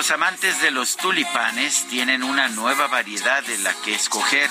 los 0.01 0.11
amantes 0.13 0.63
de 0.63 0.71
los 0.71 0.97
tulipanes 0.97 1.87
tienen 1.89 2.23
una 2.23 2.49
nueva 2.49 2.87
variedad 2.87 3.43
de 3.45 3.59
la 3.59 3.75
que 3.83 3.95
escoger 3.95 4.49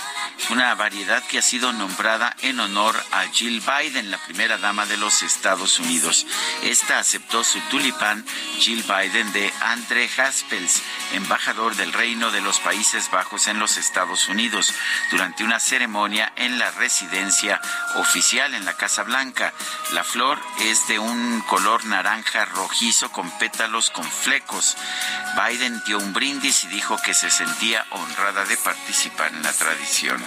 una 0.52 0.74
variedad 0.74 1.24
que 1.24 1.38
ha 1.38 1.42
sido 1.42 1.74
nombrada 1.74 2.36
en 2.42 2.60
honor 2.60 2.96
a 3.12 3.26
Jill 3.28 3.62
Biden, 3.62 4.10
la 4.10 4.18
primera 4.18 4.58
dama 4.58 4.86
de 4.86 4.98
los 4.98 5.22
Estados 5.22 5.80
Unidos. 5.80 6.26
Esta 6.64 6.98
aceptó 6.98 7.44
su 7.44 7.60
tulipán 7.70 8.26
Jill 8.58 8.84
Biden 8.84 9.32
de 9.32 9.52
Andre 9.62 10.10
Haspels, 10.18 10.82
embajador 11.14 11.76
del 11.76 11.94
Reino 11.94 12.32
de 12.32 12.42
los 12.42 12.60
Países 12.60 13.12
Bajos 13.12 13.48
en 13.48 13.60
los 13.60 13.78
Estados 13.78 14.28
Unidos, 14.28 14.74
durante 15.12 15.44
una 15.44 15.60
ceremonia 15.60 16.32
en 16.36 16.58
la 16.58 16.72
residencia 16.72 17.62
oficial 17.96 18.54
en 18.54 18.66
la 18.66 18.76
Casa 18.76 19.04
Blanca. 19.04 19.54
La 19.94 20.04
flor 20.04 20.40
es 20.62 20.88
de 20.88 20.98
un 20.98 21.42
color 21.42 21.86
naranja 21.86 22.46
rojizo 22.46 23.12
con 23.12 23.30
pétalos 23.38 23.92
con 23.92 24.10
flecos. 24.10 24.78
Biden 25.40 25.82
dio 25.86 25.98
un 26.00 26.12
brindis 26.12 26.66
y 26.66 26.68
dijo 26.68 26.98
que 26.98 27.14
se 27.14 27.30
sentía 27.30 27.86
honrada 27.92 28.44
de 28.44 28.58
participar 28.58 29.32
en 29.34 29.42
la 29.42 29.54
tradición. 29.54 30.22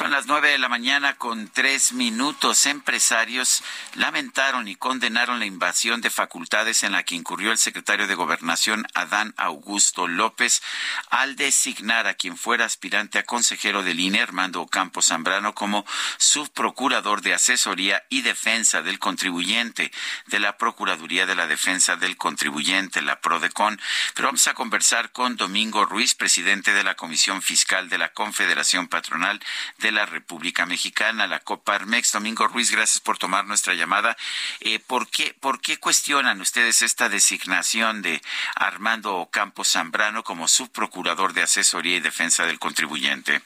Son 0.00 0.12
las 0.12 0.24
nueve 0.24 0.48
de 0.48 0.56
la 0.58 0.70
mañana 0.70 1.16
con 1.16 1.48
tres 1.48 1.92
minutos. 1.92 2.64
Empresarios 2.64 3.62
lamentaron 3.96 4.66
y 4.66 4.74
condenaron 4.74 5.40
la 5.40 5.44
invasión 5.44 6.00
de 6.00 6.08
facultades 6.08 6.84
en 6.84 6.92
la 6.92 7.02
que 7.02 7.16
incurrió 7.16 7.52
el 7.52 7.58
secretario 7.58 8.06
de 8.06 8.14
Gobernación 8.14 8.86
Adán 8.94 9.34
Augusto 9.36 10.08
López 10.08 10.62
al 11.10 11.36
designar 11.36 12.06
a 12.06 12.14
quien 12.14 12.38
fuera 12.38 12.64
aspirante 12.64 13.18
a 13.18 13.24
consejero 13.24 13.82
del 13.82 14.00
INE, 14.00 14.22
Armando 14.22 14.66
Campos 14.68 15.08
Zambrano, 15.08 15.54
como 15.54 15.84
subprocurador 16.16 17.20
de 17.20 17.34
asesoría 17.34 18.02
y 18.08 18.22
defensa 18.22 18.80
del 18.80 18.98
contribuyente 18.98 19.92
de 20.28 20.40
la 20.40 20.56
Procuraduría 20.56 21.26
de 21.26 21.34
la 21.34 21.46
Defensa 21.46 21.96
del 21.96 22.16
Contribuyente, 22.16 23.02
la 23.02 23.20
PRODECON. 23.20 23.78
Pero 24.14 24.28
vamos 24.28 24.46
a 24.46 24.54
conversar 24.54 25.12
con 25.12 25.36
Domingo 25.36 25.84
Ruiz, 25.84 26.14
presidente 26.14 26.72
de 26.72 26.84
la 26.84 26.94
Comisión 26.94 27.42
Fiscal 27.42 27.90
de 27.90 27.98
la 27.98 28.14
Confederación 28.14 28.88
Patronal 28.88 29.40
de 29.76 29.89
la 29.92 30.06
República 30.06 30.66
Mexicana, 30.66 31.26
la 31.26 31.40
Coparmex. 31.40 32.12
Domingo 32.12 32.46
Ruiz, 32.48 32.70
gracias 32.70 33.00
por 33.00 33.18
tomar 33.18 33.46
nuestra 33.46 33.74
llamada. 33.74 34.16
Eh, 34.60 34.78
¿por, 34.78 35.08
qué, 35.08 35.34
¿Por 35.40 35.60
qué 35.60 35.78
cuestionan 35.78 36.40
ustedes 36.40 36.82
esta 36.82 37.08
designación 37.08 38.02
de 38.02 38.20
Armando 38.56 39.28
Campos 39.30 39.72
Zambrano 39.72 40.22
como 40.22 40.48
subprocurador 40.48 41.32
de 41.32 41.42
asesoría 41.42 41.96
y 41.96 42.00
defensa 42.00 42.46
del 42.46 42.58
contribuyente? 42.58 43.40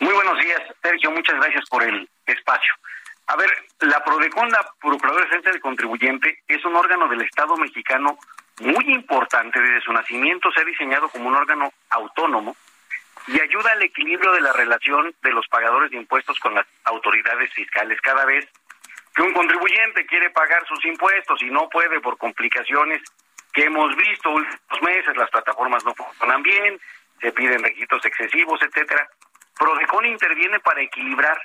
Muy 0.00 0.12
buenos 0.14 0.38
días, 0.38 0.60
Sergio. 0.82 1.10
Muchas 1.10 1.36
gracias 1.36 1.64
por 1.68 1.82
el 1.82 2.08
espacio. 2.26 2.74
A 3.26 3.36
ver, 3.36 3.50
la 3.80 4.02
PRODECON, 4.04 4.50
la 4.50 4.66
Procuradora 4.80 5.26
de 5.26 5.50
del 5.50 5.60
Contribuyente, 5.60 6.42
es 6.48 6.64
un 6.64 6.74
órgano 6.74 7.08
del 7.08 7.22
Estado 7.22 7.56
mexicano 7.56 8.18
muy 8.60 8.92
importante. 8.92 9.60
Desde 9.60 9.80
su 9.80 9.92
nacimiento 9.92 10.50
se 10.52 10.60
ha 10.60 10.64
diseñado 10.64 11.08
como 11.08 11.28
un 11.28 11.36
órgano 11.36 11.72
autónomo 11.90 12.56
y 13.28 13.40
ayuda 13.40 13.72
al 13.72 13.82
equilibrio 13.82 14.32
de 14.32 14.40
la 14.40 14.52
relación 14.52 15.14
de 15.22 15.32
los 15.32 15.46
pagadores 15.48 15.90
de 15.90 15.96
impuestos 15.96 16.38
con 16.40 16.54
las 16.54 16.66
autoridades 16.84 17.52
fiscales. 17.52 18.00
Cada 18.00 18.24
vez 18.24 18.48
que 19.14 19.22
un 19.22 19.32
contribuyente 19.32 20.06
quiere 20.06 20.30
pagar 20.30 20.66
sus 20.66 20.84
impuestos 20.84 21.42
y 21.42 21.50
no 21.50 21.68
puede 21.68 22.00
por 22.00 22.18
complicaciones 22.18 23.02
que 23.52 23.64
hemos 23.64 23.94
visto 23.96 24.30
últimos 24.30 24.82
meses, 24.82 25.16
las 25.16 25.30
plataformas 25.30 25.84
no 25.84 25.94
funcionan 25.94 26.42
bien, 26.42 26.80
se 27.20 27.32
piden 27.32 27.62
requisitos 27.62 28.04
excesivos, 28.04 28.60
etcétera. 28.62 29.08
Prodecon 29.58 30.06
interviene 30.06 30.58
para 30.60 30.80
equilibrar 30.80 31.40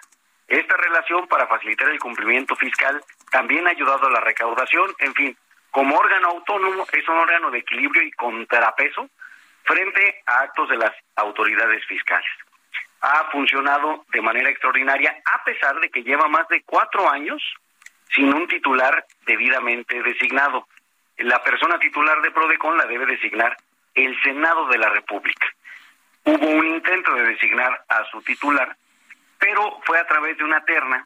esta 0.48 0.78
relación 0.78 1.28
para 1.28 1.45
facilitar 1.48 1.90
el 1.90 1.99
cumplimiento 1.99 2.56
fiscal, 2.56 3.04
también 3.32 3.68
ha 3.68 3.72
ayudado 3.72 4.08
a 4.08 4.12
la 4.12 4.22
recaudación, 4.22 4.94
en 4.99 5.14
fin, 5.14 5.38
como 5.72 5.98
órgano 5.98 6.30
autónomo 6.30 6.88
es 6.91 7.08
un 7.08 7.18
órgano 7.18 7.52
de 7.52 7.60
equilibrio 7.60 8.02
y 8.02 8.12
contrapeso 8.12 9.10
frente 9.68 10.23
a 10.26 10.41
actos 10.41 10.69
de 10.69 10.77
las 10.77 10.91
autoridades 11.18 11.85
fiscales. 11.85 12.30
Ha 13.02 13.30
funcionado 13.31 14.06
de 14.11 14.22
manera 14.22 14.49
extraordinaria 14.49 15.15
a 15.26 15.44
pesar 15.44 15.80
de 15.80 15.89
que 15.89 16.03
lleva 16.03 16.27
más 16.27 16.48
de 16.48 16.64
cuatro 16.64 17.07
años 17.10 17.44
sin 18.15 18.34
un 18.34 18.48
titular 18.48 19.06
debidamente 19.26 20.02
designado. 20.02 20.68
La 21.18 21.44
persona 21.44 21.77
titular 21.77 22.22
de 22.22 22.31
Prodecon 22.31 22.77
la 22.77 22.85
debe 22.85 23.06
designar 23.06 23.57
el 23.94 24.19
Senado 24.23 24.68
de 24.68 24.77
la 24.77 24.89
República. 24.89 25.48
Hubo 26.23 26.48
un 26.48 26.65
intento 26.65 27.14
de 27.14 27.23
designar 27.23 27.84
a 27.89 28.06
su 28.06 28.22
titular, 28.22 28.76
pero 29.38 29.80
fue 29.85 29.99
a 29.99 30.07
través 30.07 30.38
de 30.38 30.44
una 30.44 30.64
terna 30.64 31.06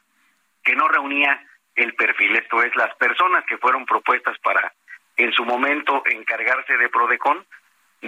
que 0.62 0.76
no 0.76 0.88
reunía 0.88 1.44
el 1.74 1.94
perfil, 1.94 2.36
esto 2.36 2.62
es, 2.62 2.74
las 2.76 2.94
personas 2.96 3.44
que 3.46 3.58
fueron 3.58 3.86
propuestas 3.86 4.38
para 4.40 4.72
en 5.16 5.32
su 5.32 5.44
momento 5.44 6.02
encargarse 6.06 6.76
de 6.76 6.88
Prodecon, 6.88 7.44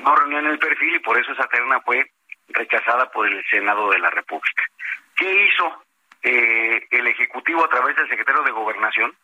no 0.01 0.15
reunían 0.15 0.47
el 0.47 0.59
perfil 0.59 0.97
y 0.97 1.01
por 1.01 1.19
eso 1.19 1.33
esa 1.33 1.47
terna 1.47 1.81
fue 1.81 2.11
rechazada 2.49 3.11
por 3.11 3.27
el 3.27 3.45
Senado 3.49 3.91
de 3.91 3.99
la 3.99 4.11
República. 4.11 4.65
¿Qué 5.17 5.45
hizo 5.45 5.85
eh, 6.23 6.87
el 6.91 7.07
Ejecutivo 7.07 7.65
a 7.65 7.69
través 7.69 7.97
del 7.97 8.09
secretario 8.09 8.43
de 8.43 8.51
Gobernación? 8.51 9.15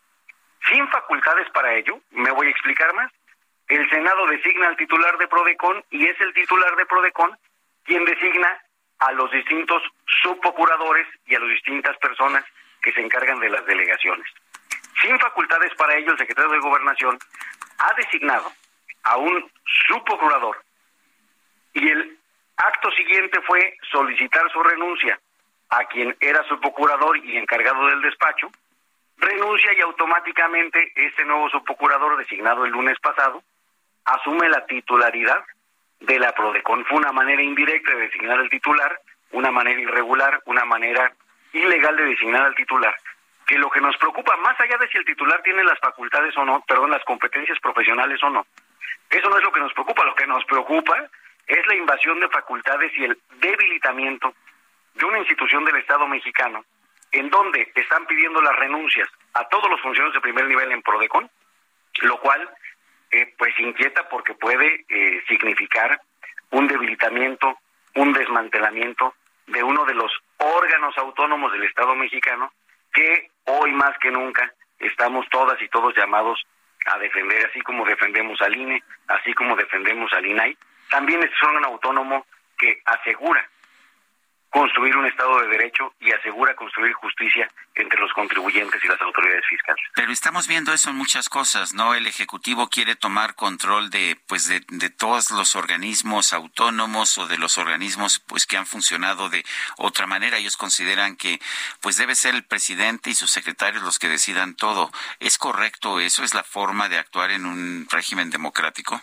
Sin 0.69 0.87
facultades 0.89 1.49
para 1.51 1.75
ello, 1.75 2.01
me 2.11 2.31
voy 2.31 2.47
a 2.47 2.51
explicar 2.51 2.93
más. 2.95 3.11
El 3.69 3.89
Senado 3.91 4.27
designa 4.27 4.69
al 4.69 4.77
titular 4.77 5.17
de 5.19 5.29
Prodecon 5.29 5.85
y 5.91 6.07
es 6.07 6.21
el 6.21 6.33
titular 6.35 6.75
de 6.77 6.87
Prodecon 6.87 7.37
quien 7.85 8.05
designa 8.05 8.61
a 8.99 9.13
los 9.13 9.31
distintos 9.31 9.83
subprocuradores 10.23 11.07
y 11.27 11.35
a 11.35 11.41
las 11.41 11.49
distintas 11.49 11.97
personas 11.99 12.45
que 12.83 12.93
se 12.93 13.01
encargan 13.01 13.41
de 13.41 13.49
las 13.49 13.65
delegaciones. 13.65 14.27
Sin 15.01 15.19
facultades 15.19 15.75
para 15.77 15.97
ello, 15.97 16.13
el 16.13 16.19
secretario 16.19 16.51
de 16.51 16.59
Gobernación 16.59 17.19
ha 17.79 17.95
designado 17.95 18.53
a 19.05 19.17
un 19.17 19.51
subprocurador 19.87 20.63
y 21.75 21.89
el 21.89 22.19
acto 22.57 22.91
siguiente 22.93 23.41
fue 23.43 23.77
solicitar 23.91 24.51
su 24.51 24.63
renuncia 24.63 25.19
a 25.71 25.85
quien 25.85 26.17
era 26.21 26.43
subprocurador 26.45 27.17
y 27.19 27.37
encargado 27.37 27.87
del 27.87 28.03
despacho, 28.03 28.51
renuncia 29.19 29.73
y 29.75 29.81
automáticamente 29.81 30.93
este 30.97 31.25
nuevo 31.25 31.49
subprocurador 31.51 32.17
designado 32.17 32.65
el 32.65 32.73
lunes 32.73 32.99
pasado 33.01 33.43
asume 34.05 34.49
la 34.49 34.67
titularidad 34.67 35.45
de 36.01 36.19
la 36.19 36.33
PRODECON. 36.33 36.85
Fue 36.87 36.99
una 36.99 37.13
manera 37.13 37.43
indirecta 37.43 37.95
de 37.95 38.03
designar 38.03 38.41
al 38.41 38.51
titular, 38.51 38.99
una 39.33 39.51
manera 39.51 39.81
irregular, 39.81 40.41
una 40.47 40.65
manera 40.65 41.13
ilegal 41.53 41.97
de 41.97 42.05
designar 42.05 42.43
al 42.43 42.55
titular. 42.55 42.95
Que 43.47 43.59
lo 43.59 43.71
que 43.71 43.81
nos 43.81 43.97
preocupa, 43.99 44.37
más 44.39 44.59
allá 44.59 44.77
de 44.79 44.89
si 44.89 44.99
el 44.99 45.05
titular 45.05 45.43
tiene 45.43 45.63
las 45.65 45.79
facultades 45.79 46.37
o 46.37 46.45
no, 46.45 46.63
perdón, 46.67 46.91
las 46.91 47.05
competencias 47.05 47.59
profesionales 47.61 48.21
o 48.23 48.31
no, 48.31 48.47
eso 49.11 49.29
no 49.29 49.37
es 49.37 49.45
lo 49.45 49.53
que 49.53 49.61
nos 49.61 49.73
preocupa. 49.73 50.05
Lo 50.05 50.15
que 50.15 50.27
nos 50.27 50.45
preocupa 50.45 51.11
es 51.47 51.67
la 51.67 51.75
invasión 51.75 52.21
de 52.21 52.29
facultades 52.29 52.93
y 52.97 53.05
el 53.05 53.19
debilitamiento 53.41 54.35
de 54.95 55.05
una 55.05 55.19
institución 55.19 55.65
del 55.65 55.77
Estado 55.77 56.07
mexicano 56.07 56.65
en 57.13 57.29
donde 57.29 57.73
están 57.75 58.07
pidiendo 58.07 58.41
las 58.41 58.55
renuncias 58.57 59.09
a 59.35 59.45
todos 59.49 59.69
los 59.69 59.81
funcionarios 59.81 60.15
de 60.15 60.21
primer 60.21 60.47
nivel 60.47 60.71
en 60.71 60.83
Prodecon, 60.83 61.29
lo 62.03 62.21
cual 62.21 62.49
eh, 63.11 63.35
pues 63.37 63.59
inquieta 63.59 64.09
porque 64.09 64.35
puede 64.35 64.85
eh, 64.89 65.23
significar 65.27 66.01
un 66.51 66.69
debilitamiento, 66.69 67.59
un 67.97 68.13
desmantelamiento 68.13 69.15
de 69.47 69.63
uno 69.63 69.85
de 69.85 69.95
los 69.95 70.13
órganos 70.39 70.97
autónomos 70.99 71.53
del 71.53 71.65
Estado 71.65 71.97
mexicano 71.97 72.53
que 72.93 73.31
hoy 73.47 73.73
más 73.73 73.99
que 73.99 74.11
nunca 74.11 74.53
estamos 74.79 75.27
todas 75.31 75.61
y 75.61 75.69
todos 75.69 75.95
llamados 75.97 76.45
a 76.87 76.99
defender, 76.99 77.47
así 77.47 77.61
como 77.61 77.85
defendemos 77.85 78.41
al 78.41 78.57
INE, 78.57 78.83
así 79.09 79.33
como 79.35 79.57
defendemos 79.57 80.13
al 80.13 80.27
INAI, 80.27 80.57
también 80.89 81.23
es 81.23 81.31
un 81.43 81.65
autónomo 81.65 82.27
que 82.59 82.81
asegura 82.85 83.49
construir 84.51 84.97
un 84.97 85.07
Estado 85.07 85.41
de 85.41 85.49
Derecho 85.49 85.95
y 86.01 86.11
asegura 86.13 86.55
construir 86.55 86.93
justicia 86.95 87.51
entre 87.75 88.01
los 88.01 88.13
contribuyentes 88.13 88.83
y 88.83 88.89
las 88.89 89.01
autoridades 89.01 89.45
fiscales. 89.49 89.83
Pero 89.95 90.13
estamos 90.13 90.49
viendo 90.49 90.73
eso 90.73 90.91
en 90.91 90.97
muchas 90.97 91.29
cosas, 91.29 91.73
¿no? 91.73 91.95
El 91.95 92.07
Ejecutivo 92.07 92.69
quiere 92.69 92.97
tomar 92.97 93.35
control 93.37 93.91
de, 93.91 94.19
pues, 94.27 94.49
de, 94.49 94.91
todos 94.91 95.31
los 95.31 95.55
organismos 95.55 96.33
autónomos 96.33 97.17
o 97.19 97.29
de 97.29 97.39
los 97.39 97.59
organismos, 97.59 98.19
pues, 98.19 98.47
que 98.47 98.57
han 98.57 98.67
funcionado 98.67 99.31
de 99.31 99.45
otra 99.79 100.07
manera. 100.07 100.39
Ellos 100.39 100.57
consideran 100.57 101.17
que, 101.17 101.41
pues, 101.81 101.97
debe 101.97 102.15
ser 102.17 102.35
el 102.35 102.45
presidente 102.45 103.11
y 103.11 103.15
sus 103.15 103.31
secretarios 103.31 103.83
los 103.83 103.99
que 103.99 104.09
decidan 104.09 104.57
todo. 104.57 104.91
¿Es 105.21 105.39
correcto 105.39 106.01
eso? 106.01 106.25
¿Es 106.25 106.35
la 106.35 106.43
forma 106.43 106.89
de 106.89 106.99
actuar 106.99 107.31
en 107.31 107.47
un 107.47 107.87
régimen 107.89 108.31
democrático? 108.31 109.01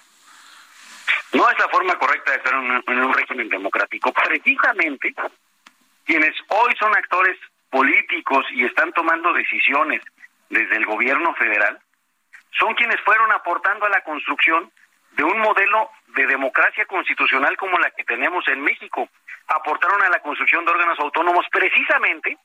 No 1.33 1.49
es 1.49 1.59
la 1.59 1.67
forma 1.69 1.95
correcta 1.97 2.31
de 2.31 2.37
estar 2.37 2.53
en 2.53 2.59
un, 2.59 2.99
un 3.05 3.13
régimen 3.13 3.49
democrático. 3.49 4.11
Precisamente 4.11 5.13
quienes 6.05 6.35
hoy 6.47 6.73
son 6.79 6.95
actores 6.95 7.37
políticos 7.69 8.45
y 8.51 8.65
están 8.65 8.93
tomando 8.93 9.33
decisiones 9.33 10.01
desde 10.49 10.77
el 10.77 10.85
gobierno 10.85 11.33
federal 11.35 11.79
son 12.57 12.73
quienes 12.75 12.99
fueron 13.01 13.31
aportando 13.31 13.85
a 13.85 13.89
la 13.89 14.01
construcción 14.01 14.71
de 15.11 15.23
un 15.23 15.39
modelo 15.39 15.89
de 16.15 16.25
democracia 16.27 16.85
constitucional 16.85 17.57
como 17.57 17.77
la 17.77 17.91
que 17.91 18.03
tenemos 18.03 18.47
en 18.47 18.61
México. 18.61 19.09
Aportaron 19.47 20.01
a 20.03 20.09
la 20.09 20.19
construcción 20.21 20.65
de 20.65 20.71
órganos 20.71 20.99
autónomos 20.99 21.45
precisamente 21.51 22.37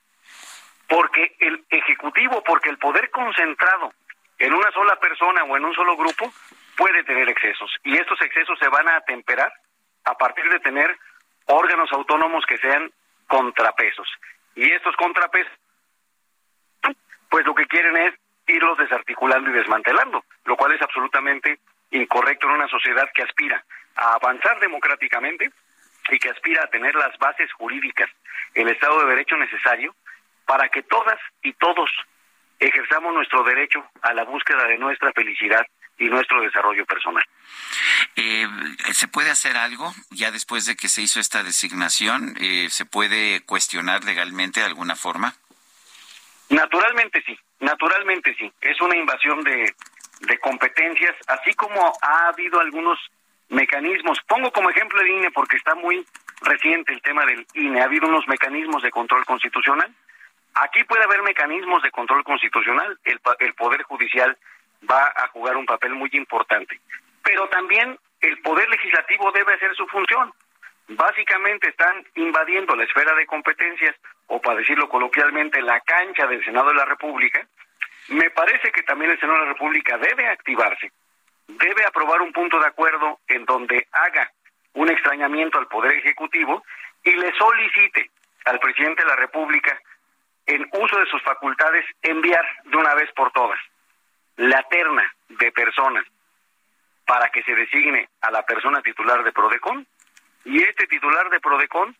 porque 0.88 1.36
el 1.38 1.64
Ejecutivo, 1.70 2.42
porque 2.44 2.70
el 2.70 2.78
poder 2.78 3.10
concentrado 3.10 3.92
en 4.38 4.52
una 4.52 4.70
sola 4.72 4.96
persona 4.96 5.44
o 5.44 5.56
en 5.56 5.64
un 5.64 5.74
solo 5.74 5.96
grupo 5.96 6.32
puede 6.76 7.04
tener 7.04 7.28
excesos. 7.28 7.70
Y 7.84 7.96
estos 7.96 8.20
excesos 8.20 8.58
se 8.58 8.68
van 8.68 8.88
a 8.88 8.96
atemperar 8.96 9.52
a 10.04 10.14
partir 10.14 10.48
de 10.50 10.60
tener 10.60 10.96
órganos 11.46 11.92
autónomos 11.92 12.44
que 12.46 12.58
sean 12.58 12.90
contrapesos. 13.26 14.08
Y 14.54 14.70
estos 14.70 14.94
contrapesos, 14.96 15.52
pues 17.28 17.46
lo 17.46 17.54
que 17.54 17.66
quieren 17.66 17.96
es 17.96 18.14
irlos 18.46 18.76
desarticulando 18.78 19.50
y 19.50 19.54
desmantelando, 19.54 20.24
lo 20.44 20.56
cual 20.56 20.72
es 20.72 20.82
absolutamente 20.82 21.58
incorrecto 21.90 22.46
en 22.48 22.54
una 22.54 22.68
sociedad 22.68 23.08
que 23.14 23.22
aspira 23.22 23.64
a 23.96 24.14
avanzar 24.14 24.58
democráticamente 24.60 25.50
y 26.10 26.18
que 26.18 26.30
aspira 26.30 26.64
a 26.64 26.70
tener 26.70 26.94
las 26.94 27.16
bases 27.18 27.52
jurídicas, 27.52 28.10
el 28.54 28.68
Estado 28.68 29.00
de 29.00 29.10
Derecho 29.10 29.36
necesario 29.36 29.94
para 30.46 30.68
que 30.68 30.82
todas 30.82 31.18
y 31.42 31.52
todos 31.54 31.90
ejerzamos 32.58 33.14
nuestro 33.14 33.42
derecho 33.44 33.84
a 34.02 34.12
la 34.12 34.24
búsqueda 34.24 34.66
de 34.66 34.78
nuestra 34.78 35.12
felicidad 35.12 35.66
y 35.98 36.08
nuestro 36.08 36.40
desarrollo 36.42 36.84
personal. 36.86 37.24
Eh, 38.16 38.46
¿Se 38.92 39.08
puede 39.08 39.30
hacer 39.30 39.56
algo 39.56 39.92
ya 40.10 40.30
después 40.30 40.66
de 40.66 40.76
que 40.76 40.88
se 40.88 41.02
hizo 41.02 41.20
esta 41.20 41.42
designación? 41.42 42.34
Eh, 42.40 42.68
¿Se 42.70 42.84
puede 42.84 43.42
cuestionar 43.44 44.04
legalmente 44.04 44.60
de 44.60 44.66
alguna 44.66 44.96
forma? 44.96 45.34
Naturalmente 46.48 47.22
sí, 47.24 47.38
naturalmente 47.60 48.34
sí. 48.38 48.52
Es 48.60 48.80
una 48.80 48.96
invasión 48.96 49.42
de, 49.42 49.74
de 50.20 50.38
competencias, 50.38 51.14
así 51.26 51.54
como 51.54 51.92
ha 52.02 52.28
habido 52.28 52.60
algunos 52.60 52.98
mecanismos. 53.48 54.18
Pongo 54.26 54.50
como 54.52 54.70
ejemplo 54.70 55.00
el 55.00 55.08
INE 55.08 55.30
porque 55.30 55.56
está 55.56 55.74
muy 55.74 56.04
reciente 56.42 56.92
el 56.92 57.02
tema 57.02 57.24
del 57.24 57.46
INE. 57.54 57.80
Ha 57.80 57.84
habido 57.84 58.08
unos 58.08 58.26
mecanismos 58.28 58.82
de 58.82 58.90
control 58.90 59.24
constitucional. 59.24 59.94
Aquí 60.54 60.84
puede 60.84 61.04
haber 61.04 61.22
mecanismos 61.22 61.82
de 61.82 61.90
control 61.90 62.24
constitucional. 62.24 62.98
El, 63.04 63.20
el 63.40 63.54
Poder 63.54 63.82
Judicial 63.84 64.36
va 64.90 65.12
a 65.16 65.28
jugar 65.28 65.56
un 65.56 65.66
papel 65.66 65.94
muy 65.94 66.10
importante. 66.12 66.80
Pero 67.22 67.48
también 67.48 67.98
el 68.20 68.38
Poder 68.40 68.68
Legislativo 68.68 69.30
debe 69.32 69.54
hacer 69.54 69.74
su 69.74 69.86
función. 69.86 70.32
Básicamente 70.88 71.70
están 71.70 72.04
invadiendo 72.14 72.74
la 72.74 72.84
esfera 72.84 73.14
de 73.14 73.26
competencias, 73.26 73.94
o 74.26 74.40
para 74.40 74.58
decirlo 74.58 74.88
coloquialmente, 74.88 75.62
la 75.62 75.80
cancha 75.80 76.26
del 76.26 76.44
Senado 76.44 76.68
de 76.68 76.74
la 76.74 76.84
República. 76.84 77.46
Me 78.08 78.30
parece 78.30 78.70
que 78.72 78.82
también 78.82 79.12
el 79.12 79.20
Senado 79.20 79.38
de 79.38 79.46
la 79.46 79.52
República 79.52 79.96
debe 79.98 80.28
activarse, 80.28 80.90
debe 81.46 81.84
aprobar 81.84 82.20
un 82.20 82.32
punto 82.32 82.58
de 82.58 82.66
acuerdo 82.66 83.20
en 83.28 83.44
donde 83.44 83.86
haga 83.92 84.30
un 84.74 84.90
extrañamiento 84.90 85.58
al 85.58 85.68
Poder 85.68 85.92
Ejecutivo 85.98 86.64
y 87.04 87.12
le 87.12 87.32
solicite 87.34 88.10
al 88.44 88.58
presidente 88.58 89.02
de 89.02 89.08
la 89.08 89.16
República, 89.16 89.78
en 90.46 90.68
uso 90.72 90.98
de 90.98 91.06
sus 91.06 91.22
facultades, 91.22 91.84
enviar 92.02 92.44
de 92.64 92.76
una 92.76 92.94
vez 92.94 93.10
por 93.12 93.30
todas 93.30 93.58
la 94.36 94.62
terna 94.64 95.12
de 95.28 95.52
personas 95.52 96.04
para 97.06 97.28
que 97.30 97.42
se 97.42 97.54
designe 97.54 98.08
a 98.20 98.30
la 98.30 98.44
persona 98.44 98.80
titular 98.82 99.22
de 99.24 99.32
Prodecon 99.32 99.86
y 100.44 100.62
este 100.62 100.86
titular 100.86 101.28
de 101.30 101.40
Prodecon 101.40 101.96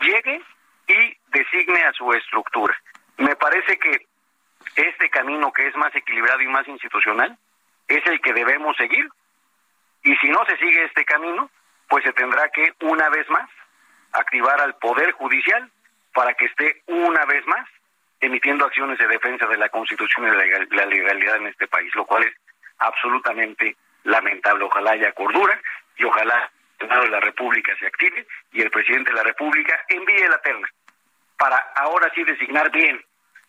llegue 0.00 0.42
y 0.88 1.16
designe 1.28 1.84
a 1.84 1.92
su 1.92 2.12
estructura. 2.12 2.76
Me 3.18 3.36
parece 3.36 3.78
que 3.78 4.06
este 4.76 5.10
camino 5.10 5.52
que 5.52 5.66
es 5.66 5.76
más 5.76 5.94
equilibrado 5.94 6.40
y 6.42 6.48
más 6.48 6.66
institucional 6.68 7.36
es 7.88 8.06
el 8.06 8.20
que 8.20 8.32
debemos 8.32 8.76
seguir 8.76 9.08
y 10.02 10.14
si 10.16 10.28
no 10.28 10.44
se 10.46 10.56
sigue 10.56 10.84
este 10.84 11.04
camino, 11.04 11.50
pues 11.88 12.04
se 12.04 12.12
tendrá 12.12 12.48
que 12.50 12.72
una 12.82 13.08
vez 13.10 13.28
más 13.30 13.48
activar 14.12 14.60
al 14.60 14.76
Poder 14.76 15.12
Judicial 15.12 15.70
para 16.12 16.34
que 16.34 16.46
esté 16.46 16.82
una 16.86 17.24
vez 17.26 17.46
más 17.46 17.68
emitiendo 18.20 18.64
acciones 18.66 18.98
de 18.98 19.06
defensa 19.06 19.46
de 19.46 19.56
la 19.56 19.68
Constitución 19.68 20.26
y 20.26 20.30
de 20.30 20.36
la 20.36 20.42
legal- 20.44 20.68
la 20.70 20.86
legalidad 20.86 21.36
en 21.36 21.46
este 21.46 21.66
país, 21.68 21.94
lo 21.94 22.04
cual 22.06 22.24
es 22.24 22.34
absolutamente 22.78 23.76
lamentable. 24.04 24.64
Ojalá 24.64 24.92
haya 24.92 25.12
cordura 25.12 25.60
y 25.96 26.04
ojalá 26.04 26.50
el 26.78 26.86
Senado 26.88 27.02
de 27.04 27.10
la 27.10 27.20
República 27.20 27.72
se 27.78 27.86
active 27.86 28.26
y 28.52 28.60
el 28.62 28.70
presidente 28.70 29.10
de 29.10 29.16
la 29.16 29.22
República 29.22 29.84
envíe 29.88 30.26
la 30.28 30.38
terna 30.38 30.68
para 31.36 31.56
ahora 31.76 32.10
sí 32.14 32.22
designar 32.24 32.70
bien 32.70 33.02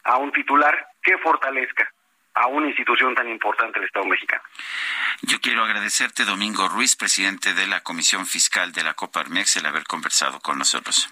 a 0.04 0.18
un 0.18 0.32
titular 0.32 0.88
que 1.04 1.18
fortalezca 1.20 1.92
a 2.34 2.48
una 2.48 2.68
institución 2.68 3.14
tan 3.14 3.28
importante 3.30 3.80
del 3.80 3.88
Estado 3.88 4.06
mexicano. 4.06 4.42
Yo 5.22 5.40
quiero 5.42 5.64
agradecerte, 5.64 6.24
Domingo 6.24 6.70
Ruiz, 6.70 6.96
presidente 6.96 7.54
de 7.54 7.68
la 7.68 7.82
Comisión 7.82 8.26
Fiscal 8.26 8.72
de 8.72 8.84
la 8.84 8.94
Coparmex, 8.94 9.58
el 9.58 9.66
haber 9.66 9.84
conversado 9.84 10.40
con 10.40 10.58
nosotros. 10.58 11.10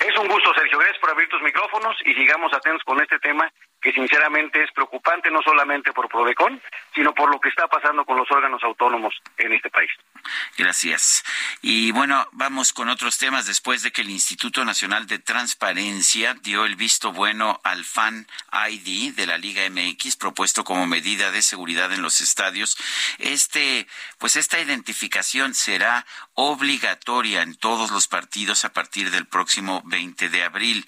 Es 0.00 0.16
un 0.16 0.28
gusto, 0.28 0.52
Sergio. 0.54 0.78
Gracias 0.78 0.98
por 0.98 1.10
abrir 1.10 1.28
tus 1.28 1.42
micrófonos 1.42 1.94
y 2.06 2.14
sigamos 2.14 2.52
atentos 2.54 2.82
con 2.84 3.00
este 3.02 3.18
tema 3.18 3.52
que 3.82 3.92
sinceramente 3.92 4.62
es 4.62 4.72
preocupante 4.72 5.30
no 5.30 5.40
solamente 5.42 5.92
por 5.92 6.08
Prodecon, 6.08 6.60
sino 6.94 7.14
por 7.14 7.30
lo 7.30 7.40
que 7.40 7.48
está 7.48 7.66
pasando 7.68 8.04
con 8.04 8.16
los 8.16 8.30
órganos 8.30 8.62
autónomos 8.62 9.14
en 9.38 9.52
este 9.52 9.70
país. 9.70 9.90
Gracias. 10.58 11.24
Y 11.62 11.92
bueno, 11.92 12.26
vamos 12.32 12.72
con 12.72 12.88
otros 12.88 13.18
temas 13.18 13.46
después 13.46 13.82
de 13.82 13.92
que 13.92 14.02
el 14.02 14.10
Instituto 14.10 14.64
Nacional 14.64 15.06
de 15.06 15.18
Transparencia 15.18 16.34
dio 16.34 16.64
el 16.64 16.76
visto 16.76 17.12
bueno 17.12 17.60
al 17.64 17.84
Fan 17.84 18.26
ID 18.70 19.14
de 19.14 19.26
la 19.26 19.38
Liga 19.38 19.62
MX 19.70 20.16
propuesto 20.16 20.64
como 20.64 20.86
medida 20.86 21.30
de 21.30 21.42
seguridad 21.42 21.92
en 21.92 22.02
los 22.02 22.20
estadios. 22.20 22.76
Este, 23.18 23.86
pues 24.18 24.36
esta 24.36 24.58
identificación 24.60 25.54
será 25.54 26.06
obligatoria 26.34 27.42
en 27.42 27.54
todos 27.54 27.90
los 27.90 28.08
partidos 28.08 28.64
a 28.64 28.72
partir 28.72 29.10
del 29.10 29.26
próximo 29.26 29.82
20 29.86 30.28
de 30.28 30.42
abril, 30.44 30.86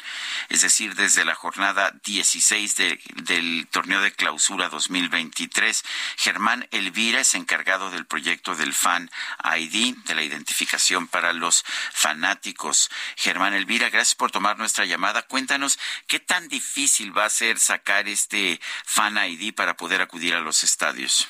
es 0.49 0.63
decir, 0.63 0.95
desde 0.95 1.25
la 1.25 1.35
jornada 1.35 1.93
16 2.05 2.77
de- 2.77 3.01
del 3.15 3.67
torneo 3.71 4.01
de 4.01 4.13
clausura 4.13 4.69
2023. 4.69 5.85
Germán 6.17 6.67
Elvira 6.71 7.21
es 7.21 7.35
encargado 7.35 7.91
del 7.91 8.07
proyecto 8.07 8.55
del 8.55 8.73
Fan 8.73 9.11
ID, 9.57 9.97
de 10.05 10.15
la 10.15 10.23
identificación 10.23 11.09
para 11.09 11.33
los 11.33 11.65
fanáticos. 11.93 12.91
Germán 13.17 13.55
Elvira, 13.55 13.91
gracias 13.91 14.15
por 14.15 14.31
tomar 14.31 14.59
nuestra 14.59 14.85
llamada. 14.85 15.23
Cuéntanos 15.23 15.79
qué 16.07 16.21
tan 16.21 16.49
difícil 16.49 17.17
va 17.17 17.25
a 17.25 17.31
ser 17.31 17.59
sacar 17.59 18.09
este 18.09 18.61
Fan 18.85 19.17
ID 19.17 19.55
para 19.55 19.77
poder 19.77 20.01
acudir 20.03 20.35
a 20.35 20.41
los 20.41 20.63
estadios. 20.63 21.29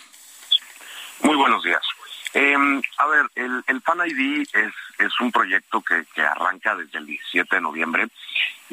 Muy 1.20 1.36
buenos 1.36 1.62
días. 1.62 1.82
Eh, 2.34 2.56
a 2.98 3.06
ver, 3.06 3.26
el 3.34 3.82
Fan 3.82 3.98
ID 4.06 4.46
es, 4.52 4.72
es 5.04 5.20
un 5.20 5.30
proyecto 5.30 5.80
que, 5.82 6.04
que 6.14 6.22
arranca 6.22 6.74
desde 6.76 6.98
el 6.98 7.06
17 7.06 7.56
de 7.56 7.62
noviembre 7.62 8.08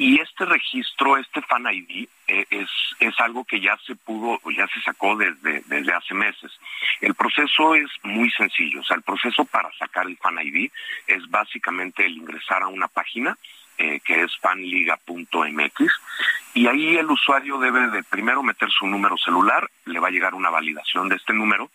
y 0.00 0.18
este 0.18 0.46
registro, 0.46 1.18
este 1.18 1.42
Fan 1.42 1.66
ID, 1.70 2.08
eh, 2.26 2.46
es, 2.48 2.70
es 3.00 3.20
algo 3.20 3.44
que 3.44 3.60
ya 3.60 3.76
se 3.86 3.94
pudo, 3.94 4.40
ya 4.50 4.66
se 4.68 4.80
sacó 4.80 5.14
desde, 5.14 5.62
desde 5.66 5.92
hace 5.92 6.14
meses. 6.14 6.50
El 7.02 7.14
proceso 7.14 7.74
es 7.74 7.90
muy 8.02 8.30
sencillo, 8.30 8.80
o 8.80 8.84
sea, 8.84 8.96
el 8.96 9.02
proceso 9.02 9.44
para 9.44 9.70
sacar 9.78 10.06
el 10.06 10.16
Fan 10.16 10.38
ID 10.40 10.70
es 11.06 11.28
básicamente 11.28 12.06
el 12.06 12.16
ingresar 12.16 12.62
a 12.62 12.68
una 12.68 12.88
página 12.88 13.36
eh, 13.76 14.00
que 14.02 14.22
es 14.22 14.34
fanliga.mx 14.38 15.92
y 16.54 16.66
ahí 16.66 16.96
el 16.96 17.10
usuario 17.10 17.58
debe 17.58 17.88
de 17.88 18.02
primero 18.02 18.42
meter 18.42 18.70
su 18.70 18.86
número 18.86 19.18
celular, 19.18 19.68
le 19.84 20.00
va 20.00 20.08
a 20.08 20.10
llegar 20.10 20.34
una 20.34 20.48
validación 20.48 21.10
de 21.10 21.16
este 21.16 21.34
número 21.34 21.70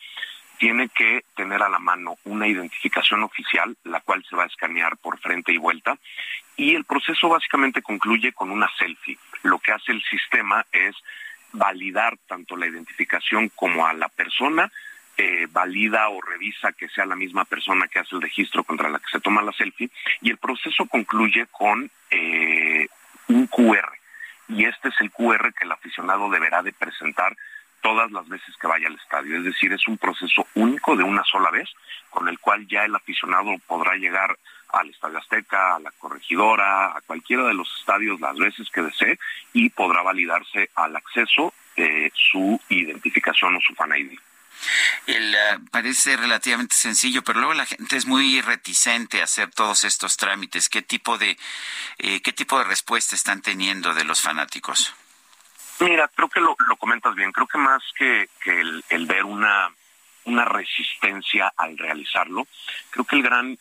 tiene 0.57 0.89
que 0.89 1.23
tener 1.35 1.61
a 1.61 1.69
la 1.69 1.79
mano 1.79 2.17
una 2.25 2.47
identificación 2.47 3.23
oficial, 3.23 3.75
la 3.83 4.01
cual 4.01 4.23
se 4.29 4.35
va 4.35 4.43
a 4.43 4.47
escanear 4.47 4.97
por 4.97 5.19
frente 5.19 5.51
y 5.51 5.57
vuelta, 5.57 5.97
y 6.55 6.75
el 6.75 6.85
proceso 6.85 7.29
básicamente 7.29 7.81
concluye 7.81 8.33
con 8.33 8.51
una 8.51 8.69
selfie. 8.77 9.17
Lo 9.43 9.59
que 9.59 9.71
hace 9.71 9.91
el 9.91 10.01
sistema 10.03 10.65
es 10.71 10.95
validar 11.51 12.17
tanto 12.27 12.57
la 12.57 12.67
identificación 12.67 13.49
como 13.55 13.85
a 13.85 13.93
la 13.93 14.09
persona 14.09 14.71
eh, 15.17 15.47
valida 15.49 16.09
o 16.09 16.21
revisa 16.21 16.73
que 16.73 16.89
sea 16.89 17.05
la 17.05 17.15
misma 17.15 17.45
persona 17.45 17.87
que 17.87 17.99
hace 17.99 18.15
el 18.15 18.21
registro 18.21 18.65
contra 18.65 18.89
la 18.89 18.99
que 18.99 19.09
se 19.09 19.21
toma 19.21 19.41
la 19.41 19.53
selfie 19.53 19.89
y 20.21 20.29
el 20.29 20.37
proceso 20.37 20.85
concluye 20.87 21.47
con 21.51 21.89
eh, 22.09 22.87
un 23.29 23.47
QR 23.47 23.93
y 24.49 24.65
este 24.65 24.89
es 24.89 24.95
el 24.99 25.11
QR 25.11 25.53
que 25.53 25.63
el 25.63 25.71
aficionado 25.71 26.29
deberá 26.29 26.61
de 26.61 26.73
presentar 26.73 27.35
todas 27.85 28.11
las 28.11 28.27
veces 28.27 28.57
que 28.59 28.65
vaya 28.65 28.87
al 28.87 28.95
estadio. 28.95 29.37
Es 29.37 29.43
decir, 29.43 29.71
es 29.71 29.87
un 29.87 29.99
proceso 29.99 30.47
único 30.55 30.95
de 30.95 31.03
una 31.03 31.23
sola 31.23 31.51
vez 31.51 31.69
con 32.09 32.27
el 32.27 32.39
cual 32.39 32.67
ya 32.67 32.83
el 32.83 32.95
aficionado 32.95 33.51
podrá 33.67 33.95
llegar 33.95 34.35
al 34.69 34.89
Estadio 34.89 35.19
Azteca, 35.19 35.75
a 35.75 35.79
la 35.79 35.91
Corregidora, 35.91 36.97
a 36.97 37.01
cualquiera 37.01 37.43
de 37.43 37.53
los 37.53 37.69
estadios 37.79 38.19
las 38.19 38.35
veces 38.37 38.71
que 38.71 38.81
desee 38.81 39.19
y 39.53 39.69
podrá 39.69 40.01
validarse 40.01 40.71
al 40.73 40.95
acceso 40.95 41.53
eh, 41.75 42.09
su 42.15 42.59
identificación 42.69 43.55
o 43.55 43.61
su 43.61 43.75
fan 43.75 43.95
ID. 43.95 44.17
El, 45.05 45.35
eh, 45.35 45.59
parece 45.69 46.17
relativamente 46.17 46.73
sencillo, 46.73 47.23
pero 47.23 47.37
luego 47.37 47.53
la 47.53 47.67
gente 47.67 47.97
es 47.97 48.07
muy 48.07 48.41
reticente 48.41 49.21
a 49.21 49.25
hacer 49.25 49.51
todos 49.51 49.83
estos 49.83 50.17
trámites. 50.17 50.69
¿Qué 50.69 50.81
tipo 50.81 51.19
de, 51.19 51.37
eh, 51.99 52.21
qué 52.23 52.33
tipo 52.33 52.57
de 52.57 52.63
respuesta 52.63 53.13
están 53.15 53.43
teniendo 53.43 53.93
de 53.93 54.05
los 54.05 54.21
fanáticos? 54.21 54.95
Mira, 55.79 56.09
creo 56.13 56.29
que 56.29 56.39
lo, 56.39 56.55
lo 56.67 56.75
comentas 56.77 57.15
bien. 57.15 57.31
Creo 57.31 57.47
que 57.47 57.57
más 57.57 57.83
que, 57.97 58.29
que 58.41 58.61
el, 58.61 58.83
el 58.89 59.05
ver 59.05 59.25
una, 59.25 59.69
una 60.25 60.45
resistencia 60.45 61.51
al 61.57 61.77
realizarlo, 61.77 62.47
creo 62.89 63.05
que 63.05 63.15
el 63.17 63.23
gran 63.23 63.57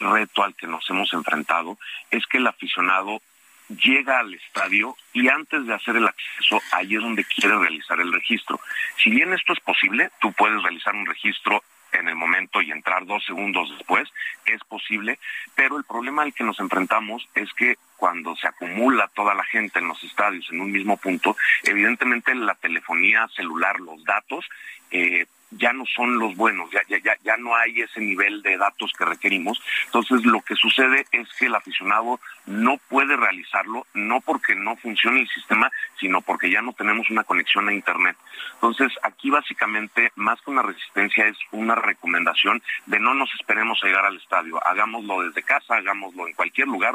reto 0.00 0.44
al 0.44 0.54
que 0.54 0.66
nos 0.66 0.88
hemos 0.90 1.12
enfrentado 1.12 1.78
es 2.10 2.24
que 2.26 2.38
el 2.38 2.46
aficionado 2.46 3.20
llega 3.68 4.20
al 4.20 4.32
estadio 4.32 4.96
y 5.12 5.28
antes 5.28 5.66
de 5.66 5.74
hacer 5.74 5.96
el 5.96 6.06
acceso, 6.06 6.60
ahí 6.72 6.94
es 6.94 7.02
donde 7.02 7.24
quiere 7.24 7.58
realizar 7.58 8.00
el 8.00 8.12
registro. 8.12 8.60
Si 9.02 9.10
bien 9.10 9.32
esto 9.32 9.52
es 9.52 9.60
posible, 9.60 10.10
tú 10.20 10.32
puedes 10.32 10.62
realizar 10.62 10.94
un 10.94 11.06
registro 11.06 11.62
en 11.92 12.08
el 12.08 12.14
momento 12.14 12.60
y 12.60 12.70
entrar 12.70 13.06
dos 13.06 13.24
segundos 13.24 13.70
después, 13.76 14.08
es 14.46 14.60
posible, 14.64 15.18
pero 15.54 15.78
el 15.78 15.84
problema 15.84 16.22
al 16.22 16.34
que 16.34 16.44
nos 16.44 16.60
enfrentamos 16.60 17.28
es 17.34 17.52
que 17.54 17.76
cuando 17.96 18.36
se 18.36 18.46
acumula 18.46 19.10
toda 19.14 19.34
la 19.34 19.44
gente 19.44 19.78
en 19.78 19.88
los 19.88 20.02
estadios 20.04 20.48
en 20.50 20.60
un 20.60 20.70
mismo 20.70 20.96
punto, 20.96 21.36
evidentemente 21.64 22.34
la 22.34 22.54
telefonía 22.54 23.26
celular, 23.34 23.80
los 23.80 24.04
datos, 24.04 24.48
eh, 24.90 25.26
ya 25.50 25.72
no 25.72 25.84
son 25.86 26.18
los 26.18 26.36
buenos, 26.36 26.70
ya, 26.70 26.82
ya, 26.88 27.16
ya, 27.22 27.36
no 27.36 27.54
hay 27.56 27.80
ese 27.80 28.00
nivel 28.00 28.42
de 28.42 28.56
datos 28.56 28.92
que 28.96 29.04
requerimos. 29.04 29.60
Entonces 29.86 30.24
lo 30.24 30.40
que 30.42 30.54
sucede 30.54 31.06
es 31.12 31.28
que 31.38 31.46
el 31.46 31.54
aficionado 31.54 32.20
no 32.46 32.78
puede 32.88 33.16
realizarlo, 33.16 33.86
no 33.94 34.20
porque 34.20 34.54
no 34.54 34.76
funcione 34.76 35.20
el 35.20 35.28
sistema, 35.28 35.70
sino 35.98 36.20
porque 36.20 36.50
ya 36.50 36.62
no 36.62 36.72
tenemos 36.72 37.08
una 37.10 37.24
conexión 37.24 37.68
a 37.68 37.72
Internet. 37.72 38.16
Entonces 38.54 38.92
aquí 39.02 39.30
básicamente, 39.30 40.12
más 40.16 40.40
que 40.42 40.50
una 40.50 40.62
resistencia, 40.62 41.26
es 41.26 41.36
una 41.52 41.74
recomendación 41.74 42.62
de 42.86 43.00
no 43.00 43.14
nos 43.14 43.32
esperemos 43.34 43.82
a 43.82 43.86
llegar 43.86 44.04
al 44.04 44.16
estadio, 44.16 44.64
hagámoslo 44.66 45.22
desde 45.22 45.42
casa, 45.42 45.76
hagámoslo 45.76 46.26
en 46.26 46.34
cualquier 46.34 46.68
lugar, 46.68 46.94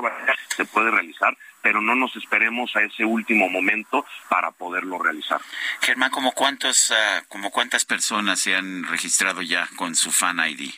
se 0.50 0.66
puede 0.66 0.92
realizar, 0.92 1.36
pero 1.64 1.82
no 1.82 1.96
nos 1.96 2.16
esperemos 2.18 2.76
a 2.76 2.82
ese 2.84 3.06
último 3.06 3.50
momento 3.50 4.06
para 4.30 4.52
poderlo 4.52 5.00
realizar. 5.00 5.42
Germán, 5.82 6.12
¿como, 6.12 6.34
cuántos, 6.34 6.92
uh, 6.92 7.26
como 7.30 7.50
cuántas 7.50 7.86
personas 7.86 8.40
se 8.42 8.56
han 8.56 8.84
registrado 8.84 9.42
ya 9.42 9.68
con 9.78 9.96
su 9.96 10.12
Fan 10.12 10.40
ID? 10.40 10.70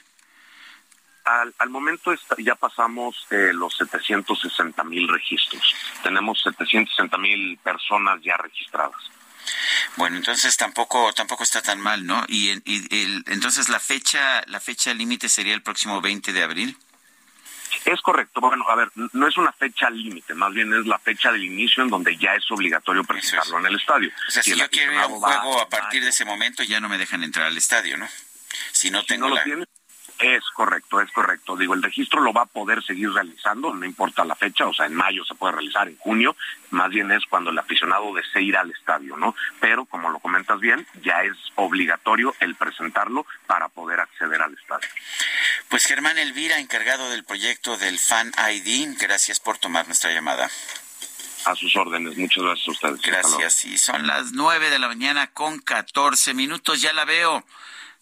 Al, 1.25 1.55
al 1.57 1.69
momento 1.71 2.13
está, 2.13 2.35
ya 2.37 2.53
pasamos 2.53 3.25
eh, 3.31 3.51
los 3.51 3.75
760 3.77 4.83
mil 4.83 5.07
registros. 5.07 5.75
Tenemos 6.03 6.39
760 6.43 7.17
mil 7.17 7.57
personas 7.57 8.21
ya 8.21 8.37
registradas. 8.37 9.01
Bueno, 9.97 10.17
entonces 10.17 10.55
tampoco 10.57 11.13
tampoco 11.13 11.43
está 11.43 11.61
tan 11.61 11.79
mal, 11.79 12.05
¿no? 12.05 12.23
Y, 12.27 12.49
y 12.65 13.03
el, 13.03 13.23
entonces 13.27 13.69
la 13.69 13.79
fecha 13.79 14.43
la 14.47 14.59
fecha 14.59 14.93
límite 14.93 15.29
sería 15.29 15.53
el 15.53 15.61
próximo 15.61 16.01
20 16.01 16.31
de 16.31 16.43
abril. 16.43 16.77
Es 17.83 18.01
correcto. 18.01 18.41
Bueno, 18.41 18.65
a 18.69 18.75
ver, 18.75 18.89
no 18.95 19.27
es 19.27 19.37
una 19.37 19.51
fecha 19.51 19.89
límite, 19.89 20.33
más 20.33 20.53
bien 20.53 20.73
es 20.73 20.85
la 20.85 20.99
fecha 20.99 21.31
del 21.31 21.43
inicio 21.43 21.83
en 21.83 21.89
donde 21.89 22.15
ya 22.17 22.35
es 22.35 22.49
obligatorio 22.51 23.03
presentarlo 23.03 23.59
en 23.59 23.65
el 23.67 23.75
estadio. 23.75 24.11
O 24.27 24.31
sea, 24.31 24.43
si, 24.43 24.53
si 24.53 24.59
yo 24.59 24.69
quiero 24.69 24.93
ir 24.93 24.99
a 24.99 25.07
un 25.07 25.19
juego 25.19 25.61
a 25.61 25.69
partir 25.69 26.03
de 26.03 26.09
ese 26.09 26.25
momento 26.25 26.63
ya 26.63 26.79
no 26.79 26.89
me 26.89 26.97
dejan 26.97 27.23
entrar 27.23 27.47
al 27.47 27.57
estadio, 27.57 27.97
¿no? 27.97 28.07
Si 28.71 28.89
no 28.89 29.03
tengo 29.05 29.29
no 29.29 29.35
la... 29.35 29.43
Tienes, 29.43 29.67
es 30.19 30.43
correcto, 30.53 31.01
es 31.01 31.11
correcto. 31.11 31.55
Digo, 31.57 31.73
el 31.73 31.83
registro 31.83 32.21
lo 32.21 32.31
va 32.31 32.43
a 32.43 32.45
poder 32.45 32.83
seguir 32.83 33.11
realizando, 33.11 33.73
no 33.73 33.85
importa 33.85 34.23
la 34.23 34.35
fecha, 34.35 34.65
o 34.65 34.73
sea, 34.73 34.85
en 34.85 34.95
mayo 34.95 35.25
se 35.25 35.35
puede 35.35 35.53
realizar, 35.53 35.87
en 35.87 35.97
junio, 35.97 36.35
más 36.71 36.89
bien 36.89 37.11
es 37.11 37.23
cuando 37.29 37.49
el 37.49 37.59
aficionado 37.59 38.13
desee 38.13 38.43
ir 38.43 38.57
al 38.57 38.71
estadio, 38.71 39.17
¿no? 39.17 39.35
Pero, 39.59 39.85
como 39.85 40.09
lo 40.09 40.19
comentas 40.19 40.59
bien, 40.59 40.87
ya 41.03 41.23
es 41.23 41.35
obligatorio 41.55 42.33
el 42.39 42.55
presentarlo 42.55 43.25
para 43.47 43.69
poder 43.69 43.99
acceder 43.99 44.41
al 44.41 44.53
estadio. 44.53 44.87
Pues 45.69 45.85
Germán 45.85 46.17
Elvira, 46.17 46.59
encargado 46.59 47.09
del 47.09 47.23
proyecto 47.23 47.77
del 47.77 47.99
Fan 47.99 48.31
ID, 48.51 48.97
gracias 48.99 49.39
por 49.39 49.57
tomar 49.57 49.85
nuestra 49.87 50.11
llamada. 50.11 50.49
A 51.45 51.55
sus 51.55 51.75
órdenes, 51.75 52.17
muchas 52.17 52.43
gracias 52.43 52.67
a 52.67 52.71
ustedes. 52.71 53.01
Gracias, 53.01 53.65
y 53.65 53.77
son 53.77 54.07
las 54.07 54.31
nueve 54.31 54.69
de 54.69 54.79
la 54.79 54.87
mañana 54.87 55.27
con 55.27 55.59
catorce 55.59 56.33
minutos, 56.33 56.81
ya 56.81 56.91
la 56.93 57.05
veo 57.05 57.43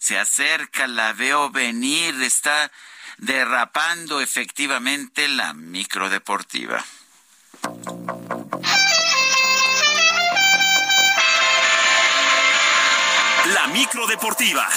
se 0.04 0.18
acerca, 0.18 0.86
la 0.86 1.14
veo 1.14 1.48
venir, 1.48 2.22
está 2.22 2.70
derrapando 3.16 4.20
efectivamente 4.20 5.28
la 5.28 5.54
microdeportiva. 5.54 6.84
La 13.46 13.66
microdeportiva. 13.68 14.68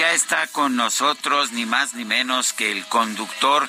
Ya 0.00 0.12
está 0.14 0.46
con 0.46 0.76
nosotros 0.76 1.52
ni 1.52 1.66
más 1.66 1.92
ni 1.92 2.06
menos 2.06 2.54
que 2.54 2.72
el 2.72 2.86
conductor 2.86 3.68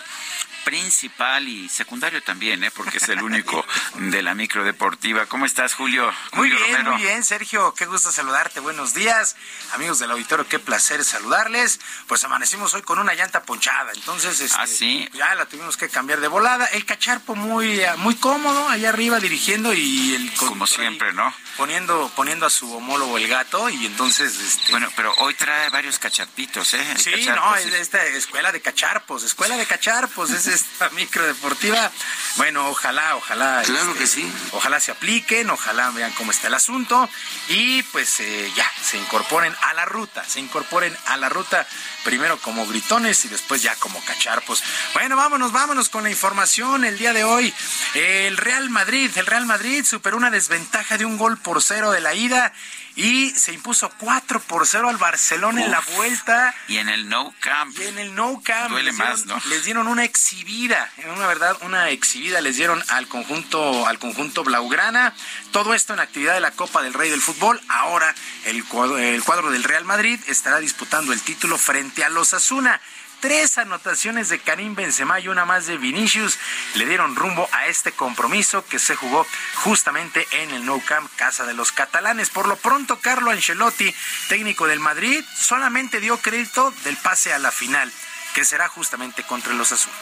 principal 0.63 1.47
y 1.47 1.69
secundario 1.69 2.21
también, 2.23 2.63
¿eh? 2.63 2.71
porque 2.71 2.97
es 2.97 3.09
el 3.09 3.21
único 3.21 3.65
de 3.95 4.21
la 4.21 4.33
micro 4.35 4.63
deportiva. 4.63 5.25
¿Cómo 5.25 5.45
estás, 5.45 5.73
Julio? 5.73 6.05
Muy 6.33 6.49
Julio 6.49 6.65
bien, 6.65 6.77
Romero. 6.77 6.91
muy 6.93 7.01
bien, 7.03 7.23
Sergio. 7.23 7.73
Qué 7.73 7.85
gusto 7.85 8.11
saludarte. 8.11 8.59
Buenos 8.59 8.93
días, 8.93 9.35
amigos 9.73 9.99
del 9.99 10.11
auditorio. 10.11 10.47
Qué 10.47 10.59
placer 10.59 11.03
saludarles. 11.03 11.79
Pues 12.07 12.23
amanecimos 12.23 12.73
hoy 12.73 12.81
con 12.81 12.99
una 12.99 13.13
llanta 13.13 13.43
ponchada. 13.43 13.91
Entonces, 13.93 14.39
este, 14.39 14.57
¿Ah, 14.59 14.67
sí? 14.67 15.07
ya 15.13 15.35
la 15.35 15.45
tuvimos 15.45 15.77
que 15.77 15.89
cambiar 15.89 16.19
de 16.21 16.27
volada. 16.27 16.65
El 16.67 16.85
cacharpo 16.85 17.35
muy, 17.35 17.81
muy 17.97 18.15
cómodo 18.15 18.67
allá 18.69 18.89
arriba 18.89 19.19
dirigiendo 19.19 19.73
y 19.73 20.15
el 20.15 20.33
Como 20.35 20.67
siempre, 20.67 21.13
¿no? 21.13 21.33
Poniendo, 21.57 22.11
poniendo 22.15 22.45
a 22.45 22.49
su 22.49 22.73
homólogo 22.75 23.17
el 23.17 23.27
gato 23.27 23.69
y 23.69 23.85
entonces... 23.85 24.37
Este... 24.39 24.71
Bueno, 24.71 24.89
pero 24.95 25.13
hoy 25.19 25.33
trae 25.33 25.69
varios 25.69 25.99
cacharpitos, 25.99 26.73
¿eh? 26.73 26.91
El 26.91 26.97
Sí, 26.99 27.11
cacharpo, 27.11 27.45
no, 27.45 27.55
sí. 27.57 27.63
es 27.65 27.71
de 27.71 27.81
esta 27.81 28.05
escuela 28.05 28.51
de 28.51 28.61
cacharpos, 28.61 29.23
escuela 29.23 29.57
de 29.57 29.65
cacharpos, 29.65 30.29
es 30.31 30.47
esta 30.55 30.89
micro 30.91 31.25
deportiva. 31.25 31.91
Bueno, 32.37 32.69
ojalá, 32.69 33.15
ojalá. 33.15 33.61
Claro 33.65 33.93
que 33.95 34.07
sí. 34.07 34.31
Ojalá 34.51 34.79
se 34.79 34.91
apliquen, 34.91 35.49
ojalá 35.49 35.89
vean 35.91 36.11
cómo 36.13 36.31
está 36.31 36.47
el 36.47 36.53
asunto 36.53 37.09
y 37.49 37.83
pues 37.83 38.19
eh, 38.19 38.51
ya, 38.55 38.69
se 38.81 38.97
incorporen 38.97 39.53
a 39.61 39.73
la 39.73 39.85
ruta, 39.85 40.23
se 40.23 40.39
incorporen 40.39 40.95
a 41.07 41.17
la 41.17 41.29
ruta 41.29 41.67
primero 42.03 42.39
como 42.39 42.65
gritones 42.67 43.25
y 43.25 43.27
después 43.27 43.61
ya 43.61 43.75
como 43.75 44.03
cacharpos. 44.05 44.63
Bueno, 44.93 45.15
vámonos, 45.15 45.51
vámonos 45.51 45.89
con 45.89 46.03
la 46.03 46.09
información 46.09 46.85
el 46.85 46.97
día 46.97 47.13
de 47.13 47.23
hoy. 47.23 47.53
El 47.93 48.37
Real 48.37 48.69
Madrid, 48.69 49.11
el 49.15 49.25
Real 49.25 49.45
Madrid 49.45 49.85
superó 49.85 50.17
una 50.17 50.31
desventaja 50.31 50.97
de 50.97 51.05
un 51.05 51.17
gol 51.17 51.37
por 51.37 51.61
cero 51.61 51.91
de 51.91 52.01
la 52.01 52.13
ida 52.13 52.53
y 52.95 53.29
se 53.31 53.53
impuso 53.53 53.89
4 53.99 54.39
por 54.41 54.67
0 54.67 54.89
al 54.89 54.97
Barcelona 54.97 55.63
en 55.63 55.71
la 55.71 55.81
vuelta. 55.95 56.53
Y 56.67 56.77
en 56.77 56.89
el 56.89 57.07
No 57.07 57.33
Camp. 57.39 57.77
Y 57.79 57.83
en 57.83 57.99
el 57.99 58.15
No 58.15 58.41
Camp 58.43 58.71
Duele 58.71 58.91
les 58.91 58.95
más, 58.95 59.23
dieron, 59.23 59.41
¿no? 59.43 59.49
les 59.49 59.65
dieron 59.65 59.87
una 59.87 60.03
exhibida, 60.03 60.89
en 60.97 61.09
una 61.09 61.27
verdad, 61.27 61.57
una 61.61 61.89
exhibida 61.89 62.41
les 62.41 62.57
dieron 62.57 62.83
al 62.89 63.07
conjunto, 63.07 63.87
al 63.87 63.99
conjunto 63.99 64.43
Blaugrana. 64.43 65.13
Todo 65.51 65.73
esto 65.73 65.93
en 65.93 65.99
actividad 65.99 66.33
de 66.33 66.41
la 66.41 66.51
Copa 66.51 66.81
del 66.81 66.93
Rey 66.93 67.09
del 67.09 67.21
Fútbol. 67.21 67.61
Ahora 67.67 68.13
el 68.45 68.63
cuadro, 68.65 68.97
el 68.97 69.23
cuadro 69.23 69.51
del 69.51 69.63
Real 69.63 69.85
Madrid 69.85 70.19
estará 70.27 70.59
disputando 70.59 71.13
el 71.13 71.21
título 71.21 71.57
frente 71.57 72.03
a 72.03 72.09
los 72.09 72.33
Asuna. 72.33 72.81
Tres 73.21 73.59
anotaciones 73.59 74.29
de 74.29 74.39
Karim 74.39 74.73
Benzema 74.73 75.19
y 75.19 75.27
una 75.27 75.45
más 75.45 75.67
de 75.67 75.77
Vinicius 75.77 76.39
le 76.73 76.87
dieron 76.87 77.15
rumbo 77.15 77.47
a 77.51 77.67
este 77.67 77.91
compromiso 77.91 78.65
que 78.65 78.79
se 78.79 78.95
jugó 78.95 79.27
justamente 79.57 80.27
en 80.31 80.49
el 80.49 80.65
Nou 80.65 80.81
Camp, 80.83 81.07
casa 81.17 81.45
de 81.45 81.53
los 81.53 81.71
catalanes. 81.71 82.31
Por 82.31 82.47
lo 82.47 82.55
pronto, 82.55 82.99
Carlo 82.99 83.29
Ancelotti, 83.29 83.93
técnico 84.27 84.65
del 84.65 84.79
Madrid, 84.79 85.23
solamente 85.39 85.99
dio 85.99 86.17
crédito 86.17 86.73
del 86.83 86.97
pase 86.97 87.31
a 87.31 87.37
la 87.37 87.51
final, 87.51 87.93
que 88.33 88.43
será 88.43 88.67
justamente 88.67 89.21
contra 89.21 89.53
los 89.53 89.71
Azul. 89.71 89.93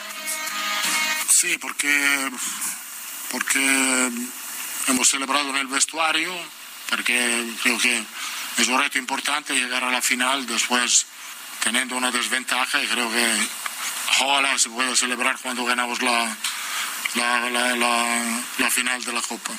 Sí, 1.29 1.57
porque, 1.57 2.31
porque 3.31 4.11
hemos 4.87 5.09
celebrado 5.09 5.49
en 5.49 5.57
el 5.57 5.67
vestuario, 5.67 6.33
porque 6.89 7.53
creo 7.63 7.77
que 7.79 8.01
es 8.59 8.67
un 8.69 8.79
reto 8.79 8.97
importante 8.97 9.53
llegar 9.55 9.83
a 9.83 9.91
la 9.91 10.01
final 10.01 10.47
después 10.47 11.05
teniendo 11.63 11.95
una 11.95 12.11
desventaja 12.11 12.81
y 12.81 12.87
creo 12.87 13.11
que 13.11 13.47
ojalá 14.21 14.57
se 14.57 14.69
pueda 14.69 14.95
celebrar 14.95 15.37
cuando 15.41 15.65
ganamos 15.65 16.01
la, 16.01 16.35
la, 17.15 17.49
la, 17.49 17.75
la, 17.75 18.41
la 18.57 18.71
final 18.71 19.03
de 19.03 19.13
la 19.13 19.21
Copa. 19.21 19.53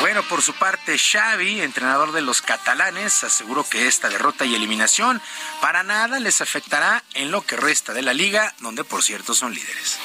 Bueno, 0.00 0.22
por 0.24 0.42
su 0.42 0.54
parte, 0.54 0.98
Xavi, 0.98 1.60
entrenador 1.60 2.12
de 2.12 2.22
los 2.22 2.42
catalanes, 2.42 3.22
aseguró 3.22 3.68
que 3.68 3.86
esta 3.86 4.08
derrota 4.08 4.44
y 4.44 4.54
eliminación 4.54 5.22
para 5.60 5.84
nada 5.84 6.18
les 6.18 6.40
afectará 6.40 7.04
en 7.14 7.30
lo 7.30 7.42
que 7.42 7.56
resta 7.56 7.92
de 7.92 8.02
la 8.02 8.12
liga, 8.12 8.52
donde 8.58 8.82
por 8.82 9.02
cierto 9.04 9.32
son 9.32 9.54
líderes. 9.54 9.98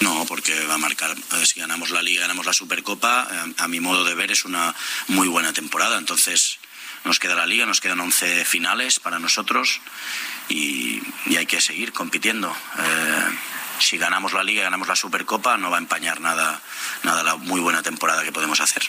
No, 0.00 0.24
porque 0.26 0.64
va 0.66 0.74
a 0.74 0.78
marcar, 0.78 1.16
eh, 1.16 1.46
si 1.46 1.58
ganamos 1.58 1.90
la 1.90 2.00
liga, 2.00 2.22
ganamos 2.22 2.46
la 2.46 2.52
Supercopa, 2.52 3.26
eh, 3.30 3.54
a 3.58 3.66
mi 3.66 3.80
modo 3.80 4.04
de 4.04 4.14
ver 4.14 4.30
es 4.30 4.44
una 4.44 4.74
muy 5.08 5.26
buena 5.26 5.52
temporada. 5.52 5.98
Entonces, 5.98 6.59
nos 7.04 7.18
queda 7.18 7.34
la 7.34 7.46
liga, 7.46 7.66
nos 7.66 7.80
quedan 7.80 8.00
11 8.00 8.44
finales 8.44 9.00
para 9.00 9.18
nosotros 9.18 9.80
y, 10.48 11.02
y 11.26 11.36
hay 11.36 11.46
que 11.46 11.60
seguir 11.60 11.92
compitiendo. 11.92 12.54
Eh, 12.78 13.38
si 13.78 13.98
ganamos 13.98 14.32
la 14.32 14.42
liga, 14.42 14.62
ganamos 14.62 14.88
la 14.88 14.96
Supercopa, 14.96 15.56
no 15.56 15.70
va 15.70 15.78
a 15.78 15.80
empañar 15.80 16.20
nada, 16.20 16.60
nada 17.02 17.22
la 17.22 17.36
muy 17.36 17.60
buena 17.60 17.82
temporada 17.82 18.22
que 18.22 18.32
podemos 18.32 18.60
hacer. 18.60 18.82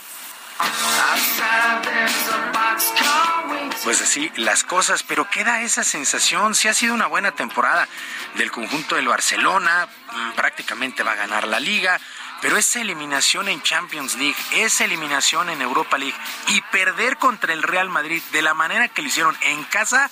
Pues 3.84 4.02
así 4.02 4.32
las 4.36 4.64
cosas, 4.64 5.02
pero 5.04 5.30
queda 5.30 5.62
esa 5.62 5.84
sensación, 5.84 6.54
si 6.54 6.68
ha 6.68 6.74
sido 6.74 6.94
una 6.94 7.08
buena 7.08 7.32
temporada 7.32 7.88
del 8.36 8.52
conjunto 8.52 8.96
del 8.96 9.08
Barcelona, 9.08 9.88
mm, 10.14 10.32
prácticamente 10.34 11.04
va 11.04 11.14
a 11.14 11.16
ganar 11.16 11.48
la 11.48 11.60
liga, 11.60 12.00
pero 12.42 12.58
esa 12.58 12.82
eliminación 12.82 13.48
en 13.48 13.62
Champions 13.62 14.16
League, 14.16 14.36
esa 14.54 14.86
eliminación 14.86 15.50
en 15.50 15.62
Europa 15.62 15.98
League 15.98 16.18
y 16.48 16.62
perder 16.72 17.18
contra 17.18 17.54
el 17.54 17.64
Real 17.64 17.90
Madrid 17.90 18.22
de 18.32 18.42
la 18.42 18.54
manera 18.54 18.88
que 18.88 19.02
lo 19.02 19.08
hicieron 19.08 19.38
en 19.42 19.64
casa, 19.66 20.10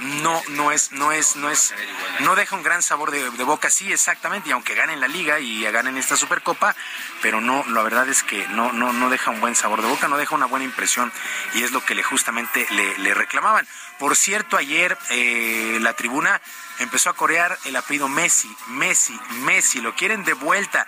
no, 0.00 0.42
no 0.50 0.72
es, 0.72 0.92
no 0.92 1.12
es, 1.12 1.36
no 1.36 1.50
es, 1.50 1.74
no 2.20 2.34
deja 2.36 2.56
un 2.56 2.62
gran 2.62 2.82
sabor 2.82 3.10
de, 3.10 3.30
de, 3.30 3.44
boca, 3.44 3.70
sí, 3.70 3.92
exactamente, 3.92 4.48
y 4.48 4.52
aunque 4.52 4.74
ganen 4.74 5.00
la 5.00 5.08
liga 5.08 5.40
y 5.40 5.62
ganen 5.70 5.96
esta 5.96 6.16
Supercopa, 6.16 6.74
pero 7.22 7.40
no, 7.40 7.64
la 7.68 7.82
verdad 7.82 8.08
es 8.08 8.22
que 8.22 8.46
no, 8.48 8.72
no, 8.72 8.92
no 8.92 9.10
deja 9.10 9.30
un 9.30 9.40
buen 9.40 9.54
sabor 9.54 9.82
de 9.82 9.88
boca, 9.88 10.08
no 10.08 10.18
deja 10.18 10.34
una 10.34 10.46
buena 10.46 10.64
impresión, 10.64 11.12
y 11.54 11.62
es 11.62 11.72
lo 11.72 11.84
que 11.84 11.94
le 11.94 12.02
justamente 12.02 12.66
le, 12.70 12.98
le 12.98 13.14
reclamaban. 13.14 13.66
Por 13.98 14.14
cierto, 14.14 14.58
ayer 14.58 14.96
eh, 15.10 15.78
la 15.80 15.94
tribuna 15.94 16.40
empezó 16.78 17.08
a 17.08 17.14
corear 17.14 17.58
el 17.64 17.76
apellido 17.76 18.08
Messi, 18.08 18.54
Messi, 18.68 19.18
Messi, 19.44 19.80
lo 19.80 19.94
quieren 19.94 20.24
de 20.24 20.34
vuelta. 20.34 20.86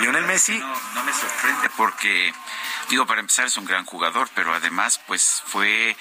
Lionel 0.00 0.24
Messi. 0.24 0.58
No, 0.58 0.74
no 0.94 1.04
me 1.04 1.12
sorprende 1.12 1.68
porque, 1.76 2.32
digo, 2.88 3.06
para 3.06 3.20
empezar 3.20 3.46
es 3.46 3.56
un 3.56 3.64
gran 3.64 3.84
jugador, 3.84 4.28
pero 4.34 4.54
además, 4.54 5.00
pues 5.06 5.42
fue 5.46 5.96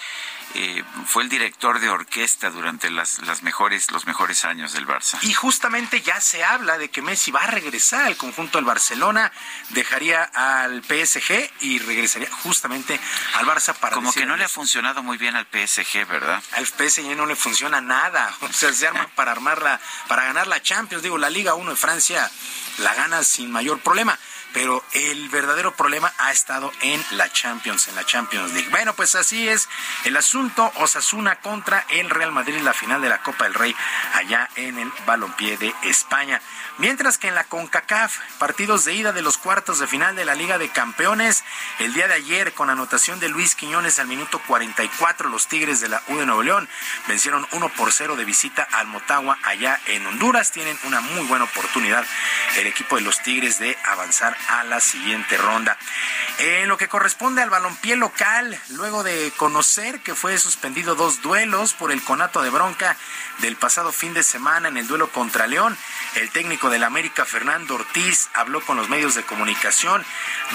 eh, 0.57 0.83
fue 1.05 1.23
el 1.23 1.29
director 1.29 1.81
de 1.81 1.89
orquesta 1.89 2.49
durante 2.49 2.89
las, 2.89 3.19
las 3.19 3.43
mejores, 3.43 3.91
los 3.91 4.05
mejores 4.05 4.45
años 4.45 4.71
del 4.71 4.87
Barça. 4.87 5.17
Y 5.21 5.33
justamente 5.33 6.01
ya 6.01 6.21
se 6.21 6.45
habla 6.45 6.77
de 6.77 6.89
que 6.89 7.01
Messi 7.01 7.29
va 7.31 7.41
a 7.41 7.47
regresar 7.47 8.05
al 8.05 8.15
conjunto 8.15 8.57
del 8.57 8.63
Barcelona, 8.63 9.33
dejaría 9.69 10.23
al 10.23 10.81
PSG 10.81 11.51
y 11.59 11.79
regresaría 11.79 12.29
justamente 12.31 12.97
al 13.33 13.45
Barça 13.45 13.73
para 13.73 13.95
Como 13.95 14.13
que 14.13 14.25
no 14.25 14.37
le 14.37 14.45
ha 14.45 14.49
funcionado 14.49 15.03
muy 15.03 15.17
bien 15.17 15.35
al 15.35 15.45
PSG, 15.45 16.07
¿verdad? 16.07 16.41
Al 16.53 16.65
PSG 16.65 17.17
no 17.17 17.25
le 17.25 17.35
funciona 17.35 17.81
nada. 17.81 18.33
O 18.45 18.53
sea, 18.53 18.71
se 18.71 18.87
arma 18.87 19.09
para 19.15 19.31
armarla, 19.31 19.81
para 20.07 20.23
ganar 20.23 20.47
la 20.47 20.61
Champions. 20.61 21.03
Digo, 21.03 21.17
la 21.17 21.29
Liga 21.29 21.55
1 21.55 21.71
de 21.71 21.75
Francia 21.75 22.31
la 22.77 22.93
gana 22.93 23.23
sin 23.23 23.51
mayor 23.51 23.79
problema 23.79 24.17
pero 24.56 24.82
el 24.94 25.27
verdadero 25.27 25.76
problema 25.76 26.14
ha 26.18 26.32
estado 26.32 26.72
en 26.80 27.03
la 27.11 27.30
Champions, 27.30 27.90
en 27.90 27.95
la 27.95 28.06
Champions 28.06 28.53
League. 28.53 28.69
Bueno, 28.69 28.94
pues 28.94 29.14
así 29.15 29.49
es 29.49 29.68
el 30.06 30.15
asunto. 30.15 30.72
Osasuna 30.76 31.41
contra 31.41 31.86
el 31.90 32.10
Real 32.10 32.32
Madrid, 32.32 32.61
la 32.61 32.73
final 32.73 33.02
de 33.02 33.10
la 33.10 33.22
Copa 33.22 33.44
del 33.44 33.53
Rey 33.53 33.76
allá 34.14 34.49
en 34.56 34.80
el 34.80 34.90
balompié 35.06 35.57
de 35.57 35.76
España. 35.84 36.41
Mientras 36.77 37.18
que 37.18 37.27
en 37.27 37.36
la 37.36 37.44
CONCACAF, 37.44 38.18
partidos 38.38 38.86
de 38.86 38.94
ida 38.94 39.11
de 39.11 39.22
los 39.22 39.38
cuartos 39.38 39.80
de 39.80 39.88
final 39.88 40.15
de 40.15 40.23
la 40.23 40.36
Liga 40.36 40.57
de 40.57 40.69
Campeones, 40.69 41.44
el 41.80 41.94
día 41.94 42.07
de 42.07 42.14
ayer 42.14 42.53
con 42.53 42.69
anotación 42.69 43.19
de 43.19 43.27
Luis 43.27 43.56
Quiñones 43.56 43.99
al 43.99 44.07
minuto 44.07 44.41
44, 44.48 45.27
los 45.27 45.48
Tigres 45.48 45.82
de 45.82 45.90
la 45.90 46.02
U 46.07 46.15
de 46.15 46.26
Nuevo 46.26 46.44
León 46.44 46.69
vencieron 47.07 47.45
1 47.52 47.69
por 47.69 47.91
0 47.91 48.15
de 48.15 48.23
visita 48.23 48.68
al 48.72 48.88
Motagua 48.88 49.38
allá 49.44 49.82
en 49.88 50.06
Honduras. 50.07 50.53
Tienen 50.53 50.80
una 50.84 51.02
muy 51.02 51.26
buena 51.27 51.44
oportunidad 51.44 52.06
el 52.57 52.68
equipo 52.68 52.95
de 52.95 53.02
los 53.02 53.22
Tigres 53.22 53.60
de 53.60 53.77
avanzar 53.84 54.38
a 54.49 54.63
la 54.63 54.80
siguiente 54.80 55.38
ronda. 55.38 55.77
En 56.39 56.67
lo 56.67 56.77
que 56.77 56.88
corresponde 56.88 57.41
al 57.41 57.49
balompié 57.49 57.95
local, 57.95 58.59
luego 58.69 59.03
de 59.03 59.31
conocer 59.38 60.01
que 60.01 60.15
fue 60.15 60.38
suspendido 60.38 60.95
dos 60.95 61.22
duelos 61.22 61.73
por 61.73 61.91
el 61.91 62.03
conato 62.03 62.41
de 62.41 62.49
bronca 62.49 62.97
del 63.39 63.55
pasado 63.55 63.91
fin 63.91 64.13
de 64.13 64.23
semana 64.23 64.67
en 64.67 64.77
el 64.77 64.88
duelo 64.88 65.09
contra 65.09 65.47
León, 65.47 65.77
el 66.15 66.30
técnico 66.31 66.69
del 66.69 66.84
América, 66.84 67.26
Fernando 67.26 67.76
Ortiz, 67.76 68.30
habló 68.34 68.61
con 68.61 68.77
los 68.77 68.89
medios 68.89 69.15
de 69.15 69.23
comunicación, 69.23 70.05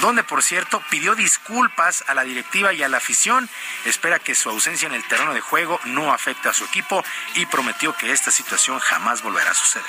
donde 0.01 0.23
por 0.23 0.43
cierto 0.43 0.83
pidió 0.91 1.15
disculpas 1.15 2.05
a 2.07 2.15
la 2.15 2.25
directiva 2.25 2.73
y 2.73 2.83
a 2.83 2.89
la 2.89 2.99
afición, 2.99 3.49
espera 3.85 4.19
que 4.19 4.35
su 4.35 4.51
ausencia 4.51 4.87
en 4.87 4.95
el 4.95 5.07
terreno 5.09 5.35
de 5.35 5.41
juego 5.41 5.81
no 5.85 6.13
afecte 6.13 6.49
a 6.49 6.55
su 6.55 6.65
equipo 6.65 7.05
y 7.35 7.47
prometió 7.47 7.97
que 7.97 8.13
esta 8.13 8.31
situación 8.31 8.79
jamás 8.79 9.23
volverá 9.23 9.51
a 9.51 9.55
suceder. 9.55 9.87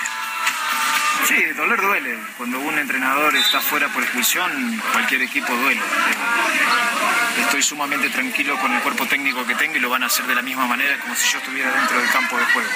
Sí, 1.27 1.43
doler 1.55 1.81
duele. 1.81 2.17
Cuando 2.37 2.59
un 2.59 2.77
entrenador 2.77 3.35
está 3.35 3.61
fuera 3.61 3.87
por 3.89 4.03
expulsión, 4.03 4.81
cualquier 4.91 5.21
equipo 5.21 5.53
duele. 5.53 5.79
Eh, 5.79 7.41
estoy 7.41 7.61
sumamente 7.61 8.09
tranquilo 8.09 8.57
con 8.59 8.73
el 8.73 8.81
cuerpo 8.81 9.05
técnico 9.05 9.45
que 9.45 9.55
tengo 9.55 9.77
y 9.77 9.79
lo 9.79 9.89
van 9.89 10.03
a 10.03 10.07
hacer 10.07 10.25
de 10.25 10.35
la 10.35 10.41
misma 10.41 10.65
manera 10.65 10.97
como 10.99 11.15
si 11.15 11.31
yo 11.31 11.37
estuviera 11.39 11.71
dentro 11.71 11.99
del 11.99 12.09
campo 12.09 12.37
de 12.37 12.45
juego. 12.45 12.69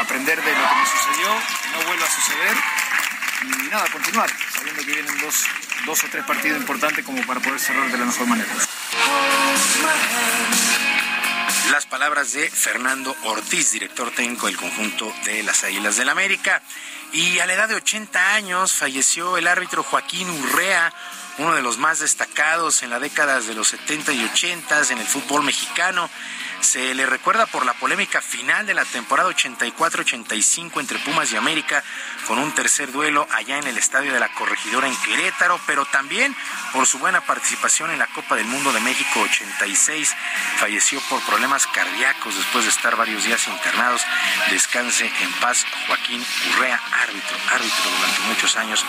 Aprender 0.00 0.42
de 0.42 0.52
lo 0.52 0.68
que 0.68 0.74
me 0.74 0.86
sucedió, 0.86 1.28
no 1.72 1.86
vuelva 1.86 2.06
a 2.06 2.10
suceder 2.10 2.56
y 3.42 3.68
nada, 3.68 3.86
continuar, 3.92 4.28
sabiendo 4.52 4.82
que 4.84 4.92
vienen 4.92 5.18
dos, 5.20 5.46
dos 5.86 6.04
o 6.04 6.08
tres 6.08 6.24
partidos 6.24 6.58
importantes 6.60 7.04
como 7.04 7.22
para 7.22 7.40
poder 7.40 7.60
cerrar 7.60 7.90
de 7.90 7.98
la 7.98 8.04
mejor 8.04 8.26
manera. 8.26 8.48
Las 11.70 11.86
palabras 11.86 12.32
de 12.32 12.50
Fernando 12.50 13.16
Ortiz, 13.24 13.72
director 13.72 14.10
técnico 14.10 14.46
del 14.46 14.56
conjunto 14.56 15.10
de 15.24 15.42
las 15.42 15.64
Águilas 15.64 15.96
del 15.96 16.08
América. 16.10 16.62
Y 17.12 17.38
a 17.38 17.46
la 17.46 17.54
edad 17.54 17.68
de 17.68 17.74
80 17.74 18.34
años 18.34 18.72
falleció 18.72 19.38
el 19.38 19.46
árbitro 19.46 19.82
Joaquín 19.82 20.28
Urrea, 20.28 20.92
uno 21.38 21.54
de 21.54 21.62
los 21.62 21.78
más 21.78 22.00
destacados 22.00 22.82
en 22.82 22.90
las 22.90 23.00
décadas 23.00 23.46
de 23.46 23.54
los 23.54 23.68
70 23.68 24.12
y 24.12 24.24
80 24.24 24.82
en 24.90 24.98
el 24.98 25.06
fútbol 25.06 25.42
mexicano. 25.42 26.10
Se 26.60 26.94
le 26.94 27.06
recuerda 27.06 27.46
por 27.46 27.64
la 27.64 27.72
polémica 27.74 28.20
final 28.20 28.66
de 28.66 28.74
la 28.74 28.84
temporada 28.84 29.30
84-85 29.30 30.80
entre 30.80 30.98
Pumas 30.98 31.32
y 31.32 31.36
América, 31.36 31.82
con 32.26 32.38
un 32.38 32.52
tercer 32.52 32.92
duelo 32.92 33.26
allá 33.30 33.58
en 33.58 33.66
el 33.66 33.78
Estadio 33.78 34.12
de 34.12 34.20
la 34.20 34.32
Corregidora 34.34 34.88
en 34.88 34.96
Querétaro, 34.96 35.60
pero 35.66 35.86
también 35.86 36.34
por 36.72 36.86
su 36.86 36.98
buena 36.98 37.20
participación 37.20 37.90
en 37.90 37.98
la 37.98 38.06
Copa 38.08 38.36
del 38.36 38.46
Mundo 38.46 38.72
de 38.72 38.80
México 38.80 39.20
86. 39.20 40.14
Falleció 40.58 41.00
por 41.08 41.22
problemas 41.22 41.66
cardíacos 41.68 42.36
después 42.36 42.64
de 42.64 42.70
estar 42.70 42.96
varios 42.96 43.24
días 43.24 43.46
internados. 43.46 44.02
Descanse 44.50 45.06
en 45.06 45.32
paz 45.40 45.64
Joaquín 45.86 46.24
Urrea, 46.50 46.80
árbitro, 47.02 47.36
árbitro 47.52 47.90
durante 47.98 48.20
muchos 48.28 48.56
años 48.56 48.84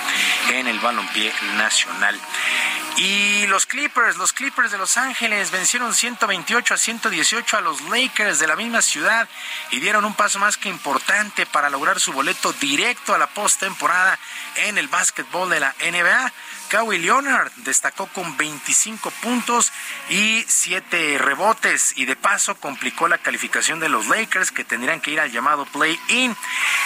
en 0.50 0.68
el 0.68 0.80
balompié 0.80 1.34
nacional. 1.56 2.20
Y 3.00 3.48
los 3.48 3.66
Clippers, 3.66 4.18
los 4.18 4.34
Clippers 4.34 4.74
de 4.74 4.78
Los 4.78 4.98
Ángeles 4.98 5.52
vencieron 5.52 5.94
128 5.94 6.74
a 6.74 6.78
118 6.78 7.58
a 7.58 7.62
los 7.62 7.80
Lakers 7.84 8.40
de 8.40 8.48
la 8.48 8.58
misma 8.58 8.82
ciudad 8.82 9.30
y 9.72 9.80
dieron 9.80 10.04
un 10.04 10.14
paso 10.14 10.38
más 10.38 10.58
que 10.58 10.68
importante 10.68 11.46
para 11.46 11.70
lograr 11.70 12.02
su 12.02 12.12
boleto 12.12 12.52
directo 12.52 13.16
a 13.16 13.18
la 13.18 13.28
postemporada 13.28 14.20
en 14.68 14.78
el 14.78 14.90
básquetbol 14.90 15.50
de 15.50 15.62
la 15.62 15.74
NBA. 15.80 16.34
Kawhi 16.70 17.00
Leonard 17.00 17.52
destacó 17.58 18.06
con 18.08 18.38
25 18.38 19.10
puntos 19.24 19.72
y 20.10 20.46
7 20.48 21.18
rebotes 21.18 21.94
y 21.96 22.06
de 22.06 22.16
paso 22.16 22.56
complicó 22.56 23.08
la 23.08 23.18
calificación 23.18 23.80
de 23.80 23.90
los 23.90 24.08
Lakers 24.08 24.52
que 24.52 24.64
tendrían 24.64 25.02
que 25.02 25.12
ir 25.12 25.20
al 25.20 25.32
llamado 25.32 25.66
play-in. 25.66 26.36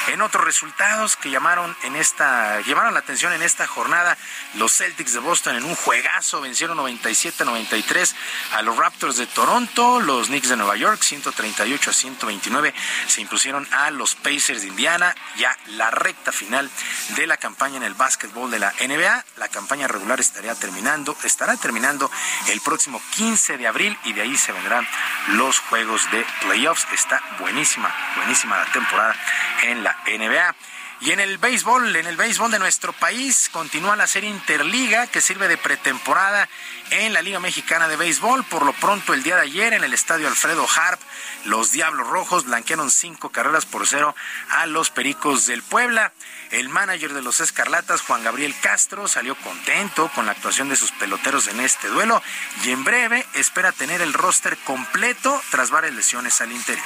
En 0.07 0.21
otros 0.21 0.45
resultados 0.45 1.17
que 1.17 1.29
llamaron 1.29 1.75
en 1.83 1.97
esta 1.97 2.61
llamaron 2.61 2.93
la 2.93 3.01
atención 3.01 3.33
en 3.33 3.43
esta 3.43 3.67
jornada, 3.67 4.17
los 4.55 4.71
Celtics 4.73 5.13
de 5.13 5.19
Boston 5.19 5.57
en 5.57 5.65
un 5.65 5.75
juegazo 5.75 6.39
vencieron 6.39 6.77
97-93 6.77 8.13
a 8.53 8.61
los 8.61 8.77
Raptors 8.77 9.17
de 9.17 9.27
Toronto, 9.27 9.99
los 9.99 10.27
Knicks 10.27 10.47
de 10.47 10.55
Nueva 10.55 10.77
York 10.77 11.01
138 11.01 11.89
a 11.89 11.93
129 11.93 12.73
se 13.07 13.21
impusieron 13.21 13.67
a 13.71 13.91
los 13.91 14.15
Pacers 14.15 14.61
de 14.61 14.67
Indiana, 14.67 15.13
ya 15.35 15.57
la 15.67 15.91
recta 15.91 16.31
final 16.31 16.69
de 17.17 17.27
la 17.27 17.35
campaña 17.35 17.77
en 17.77 17.83
el 17.83 17.95
básquetbol 17.95 18.49
de 18.49 18.59
la 18.59 18.73
NBA, 18.79 19.25
la 19.37 19.47
campaña 19.49 19.72
regular 19.81 20.19
estaría 20.19 20.55
terminando, 20.55 21.15
estará 21.23 21.57
terminando 21.57 22.09
el 22.49 22.61
próximo 22.61 23.01
15 23.15 23.57
de 23.57 23.67
abril 23.67 23.97
y 24.03 24.13
de 24.13 24.21
ahí 24.21 24.37
se 24.37 24.51
vendrán 24.51 24.87
los 25.29 25.59
juegos 25.59 26.09
de 26.11 26.25
playoffs. 26.41 26.87
Está 26.93 27.21
buenísima, 27.39 27.93
buenísima 28.15 28.57
la 28.57 28.71
temporada 28.71 29.15
en 29.63 29.83
la 29.83 29.97
NBA. 30.05 30.55
Y 31.03 31.11
en 31.11 31.19
el 31.19 31.37
béisbol, 31.37 31.93
en 31.97 32.07
el 32.07 32.15
béisbol 32.15 32.49
de 32.49 32.59
nuestro 32.59 32.93
país, 32.93 33.49
continúa 33.51 33.97
la 33.97 34.07
serie 34.07 34.29
Interliga 34.29 35.05
que 35.07 35.19
sirve 35.19 35.49
de 35.49 35.57
pretemporada 35.57 36.47
en 36.91 37.11
la 37.11 37.21
Liga 37.21 37.41
Mexicana 37.41 37.89
de 37.89 37.97
Béisbol. 37.97 38.45
Por 38.45 38.63
lo 38.63 38.71
pronto, 38.71 39.13
el 39.13 39.21
día 39.21 39.35
de 39.35 39.41
ayer 39.41 39.73
en 39.73 39.83
el 39.83 39.93
estadio 39.93 40.29
Alfredo 40.29 40.65
Harp, 40.77 41.01
los 41.43 41.73
Diablos 41.73 42.07
Rojos 42.07 42.45
blanquearon 42.45 42.89
cinco 42.89 43.31
carreras 43.31 43.65
por 43.65 43.85
cero 43.85 44.15
a 44.49 44.65
los 44.65 44.91
Pericos 44.91 45.45
del 45.45 45.61
Puebla. 45.61 46.13
El 46.53 46.69
manager 46.69 47.15
de 47.15 47.23
los 47.23 47.39
Escarlatas, 47.39 48.01
Juan 48.01 48.23
Gabriel 48.23 48.53
Castro, 48.61 49.07
salió 49.07 49.35
contento 49.37 50.11
con 50.13 50.27
la 50.27 50.33
actuación 50.33 50.69
de 50.69 50.75
sus 50.75 50.91
peloteros 50.91 51.47
en 51.47 51.59
este 51.59 51.87
duelo 51.87 52.21
y 52.63 52.69
en 52.69 52.83
breve 52.83 53.25
espera 53.33 53.71
tener 53.71 54.03
el 54.03 54.13
roster 54.13 54.55
completo 54.59 55.41
tras 55.49 55.71
varias 55.71 55.95
lesiones 55.95 56.39
al 56.41 56.51
interior. 56.51 56.85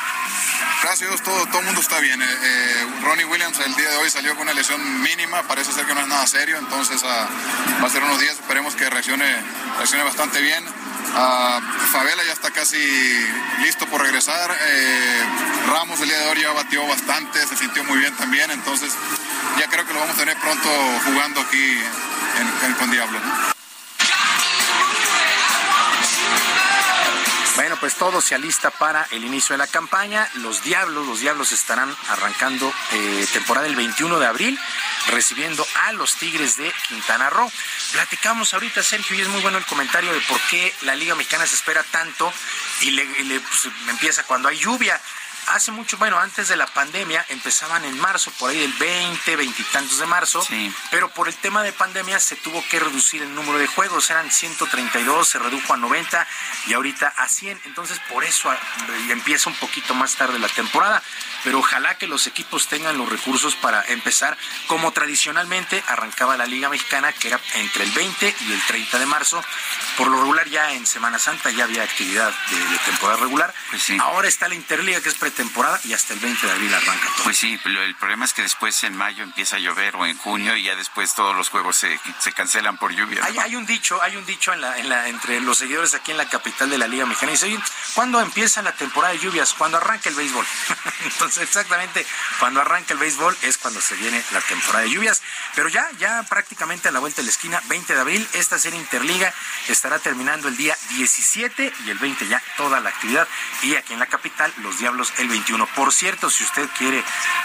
Gracias 0.82 1.02
a 1.02 1.12
Dios, 1.12 1.22
todo, 1.22 1.46
todo 1.48 1.60
el 1.60 1.66
mundo 1.66 1.82
está 1.82 2.00
bien. 2.00 2.22
Eh, 2.22 2.26
eh, 2.26 2.88
Ronnie 3.04 3.26
Williams 3.26 3.60
el 3.60 3.76
día 3.76 3.90
de 3.90 3.98
hoy 3.98 4.10
salió 4.10 4.36
con 4.36 4.44
una 4.44 4.54
lesión 4.54 5.02
mínima, 5.02 5.44
parece 5.44 5.74
ser 5.74 5.86
que 5.86 5.94
no 5.94 6.00
es 6.00 6.08
nada 6.08 6.26
serio, 6.28 6.58
entonces 6.58 7.02
ah, 7.04 7.28
va 7.84 7.88
a 7.88 7.90
ser 7.90 8.02
unos 8.04 8.22
días, 8.22 8.36
esperemos 8.36 8.74
que 8.74 8.90
reaccione, 8.90 9.36
reaccione 9.76 10.04
bastante 10.06 10.40
bien. 10.40 10.64
Ah, 11.16 11.60
Favela 11.92 12.24
ya 12.24 12.34
está 12.34 12.52
casi 12.52 12.78
listo 13.62 13.86
por 13.88 14.02
regresar. 14.02 14.56
Eh, 14.70 15.22
Ramos 15.72 16.00
el 16.02 16.08
día 16.10 16.18
de 16.20 16.30
hoy 16.30 16.42
ya 16.42 16.52
batió 16.54 16.86
bastante, 16.88 17.46
se 17.46 17.56
sintió 17.58 17.84
muy 17.84 18.00
bien 18.00 18.16
también, 18.16 18.50
entonces 18.52 18.94
ya 19.60 19.68
creo 19.68 19.86
que 19.86 19.94
lo 19.94 20.00
vamos 20.00 20.16
a 20.16 20.20
tener 20.20 20.38
pronto 20.38 20.70
jugando 21.06 21.42
aquí 21.42 21.78
en, 22.40 22.68
en- 22.70 22.74
con 22.76 22.90
Diablo. 22.92 23.20
¿no? 23.20 23.57
Bueno, 27.58 27.76
pues 27.80 27.96
todo 27.96 28.22
se 28.22 28.36
alista 28.36 28.70
para 28.70 29.08
el 29.10 29.26
inicio 29.26 29.54
de 29.54 29.58
la 29.58 29.66
campaña. 29.66 30.30
Los 30.36 30.62
Diablos, 30.62 31.08
los 31.08 31.22
Diablos 31.22 31.52
estarán 31.52 31.94
arrancando 32.08 32.72
eh, 32.92 33.28
temporada 33.34 33.66
el 33.66 33.76
21 33.76 34.20
de 34.20 34.28
abril, 34.28 34.60
recibiendo 35.08 35.66
a 35.88 35.92
los 35.94 36.14
Tigres 36.18 36.56
de 36.58 36.72
Quintana 36.88 37.32
Roo. 37.32 37.52
Platicamos 37.94 38.54
ahorita, 38.54 38.84
Sergio, 38.84 39.18
y 39.18 39.22
es 39.22 39.28
muy 39.28 39.42
bueno 39.42 39.58
el 39.58 39.66
comentario 39.66 40.14
de 40.14 40.22
por 40.22 40.40
qué 40.52 40.72
la 40.84 40.96
Liga 40.96 41.16
Mexicana 41.16 41.48
se 41.48 41.56
espera 41.56 41.82
tanto 41.82 42.32
y 42.82 42.92
le, 42.92 43.06
pues, 43.40 43.74
empieza 43.90 44.22
cuando 44.22 44.50
hay 44.50 44.60
lluvia. 44.60 45.02
Hace 45.48 45.72
mucho, 45.72 45.98
bueno, 45.98 46.20
antes 46.20 46.50
de 46.50 46.58
la 46.58 46.68
pandemia 46.68 47.26
empezaban 47.30 47.86
en 47.86 47.98
marzo, 48.00 48.32
por 48.38 48.50
ahí 48.50 48.60
del 48.60 48.74
20, 48.74 49.36
veintitantos 49.38 49.98
de 49.98 50.06
marzo, 50.06 50.46
pero 50.92 51.10
por 51.10 51.30
el 51.30 51.36
tema 51.36 51.64
de 51.64 51.72
pandemia 51.72 52.20
se 52.20 52.36
tuvo 52.36 52.62
que 52.70 52.80
reducir 52.80 53.22
el 53.22 53.34
número 53.34 53.58
de 53.58 53.68
juegos, 53.68 54.10
eran 54.10 54.30
132, 54.30 55.26
se 55.26 55.40
redujo 55.40 55.74
a 55.74 55.78
90 55.78 56.28
y 56.68 56.74
ahorita 56.74 57.14
a 57.16 57.30
100, 57.30 57.62
entonces 57.64 58.00
por 58.10 58.26
eso 58.26 58.52
ah, 58.52 58.58
empieza 59.10 59.50
un 59.50 59.56
poquito 59.56 59.94
más 59.94 60.16
tarde 60.16 60.38
la 60.38 60.50
temporada, 60.50 61.02
pero 61.46 61.60
ojalá 61.60 61.98
que 61.98 62.08
los 62.08 62.28
equipos 62.28 62.68
tengan 62.68 62.98
los 62.98 63.08
recursos 63.08 63.56
para 63.56 63.86
empezar 63.86 64.38
como 64.68 64.92
tradicionalmente 64.92 65.82
arrancaba 65.88 66.36
la 66.36 66.46
Liga 66.46 66.68
Mexicana, 66.68 67.14
que 67.14 67.30
era 67.30 67.40
entre 67.56 67.86
el 67.86 67.92
20 67.92 68.36
y 68.42 68.52
el 68.52 68.62
30 68.66 69.00
de 69.00 69.06
marzo, 69.06 69.42
por 69.96 70.10
lo 70.10 70.20
regular 70.20 70.50
ya 70.50 70.74
en 70.74 70.86
Semana 70.86 71.20
Santa 71.20 71.52
ya 71.52 71.64
había 71.64 71.84
actividad 71.84 72.34
de, 72.50 72.60
de 72.60 72.78
temporada 72.80 73.22
regular, 73.22 73.54
ahora 74.02 74.28
está 74.28 74.50
la 74.50 74.56
Interliga 74.56 75.00
que 75.00 75.08
es 75.08 75.16
pretemporada 75.38 75.80
y 75.84 75.94
hasta 75.94 76.14
el 76.14 76.20
20 76.20 76.48
de 76.48 76.52
abril 76.52 76.74
arranca 76.74 77.08
todo. 77.16 77.24
Pues 77.26 77.38
sí, 77.38 77.60
el 77.64 77.96
problema 77.96 78.26
es 78.26 78.34
que 78.34 78.42
después 78.42 78.84
en 78.84 78.98
mayo 78.98 79.24
empieza 79.24 79.58
a 79.58 79.60
llover 79.60 79.96
o 79.96 80.06
en 80.06 80.18
junio 80.18 80.56
y 80.56 80.64
ya 80.64 80.76
después 80.76 81.14
todos 81.14 81.36
los 81.36 81.50
juegos 81.50 81.78
se, 81.78 82.00
se 82.20 82.32
cancelan 82.34 82.78
por 82.78 82.92
lluvia. 82.92 83.22
¿no? 83.22 83.28
Hay, 83.28 83.38
hay 83.38 83.56
un 83.56 83.66
dicho, 83.66 84.02
hay 84.02 84.16
un 84.16 84.26
dicho 84.26 84.52
en 84.54 84.62
la, 84.62 84.78
en 84.80 84.90
la, 84.90 85.08
entre 85.08 85.40
los 85.42 85.60
seguidores 85.60 85.94
aquí 85.94 86.12
en 86.12 86.18
la 86.18 86.28
capital 86.28 86.70
de 86.70 86.78
la 86.78 86.88
Liga 86.88 87.06
Mexicana. 87.06 87.34
Dice, 87.34 87.46
oye, 87.46 87.60
¿cuándo 87.94 88.20
empieza 88.20 88.62
la 88.62 88.72
temporada 88.72 89.14
de 89.14 89.20
lluvias? 89.20 89.54
Cuando 89.54 89.78
arranca 89.78 90.10
el 90.10 90.16
béisbol. 90.16 90.46
Entonces, 91.04 91.44
exactamente, 91.44 92.06
cuando 92.40 92.62
arranca 92.62 92.94
el 92.94 93.00
béisbol 93.00 93.38
es 93.44 93.58
cuando 93.58 93.80
se 93.80 93.96
viene 93.96 94.24
la 94.32 94.42
temporada 94.42 94.86
de 94.86 94.92
lluvias. 94.92 95.22
Pero 95.56 95.70
ya, 95.70 95.88
ya 96.00 96.24
prácticamente 96.24 96.88
a 96.88 96.92
la 96.92 97.00
vuelta 97.00 97.22
de 97.22 97.26
la 97.26 97.32
esquina, 97.32 97.62
20 97.66 97.94
de 97.94 98.00
abril, 98.00 98.28
esta 98.34 98.58
serie 98.58 98.80
Interliga 98.80 99.34
estará 99.68 100.00
terminando 100.00 100.48
el 100.48 100.58
día 100.58 100.76
17 100.90 101.74
y 101.86 101.90
el 101.90 101.98
20 102.00 102.28
ya 102.28 102.42
toda 102.56 102.80
la 102.80 102.90
actividad. 102.90 103.28
Y 103.62 103.76
aquí 103.76 103.94
en 103.94 104.00
la 104.00 104.08
capital, 104.08 104.54
los 104.58 104.80
Diablos 104.80 105.14
el 105.18 105.27
21. 105.30 105.66
Por 105.68 105.94
cierto, 105.94 106.30
si 106.30 106.44
usted 106.44 106.70
quiere 106.78 107.04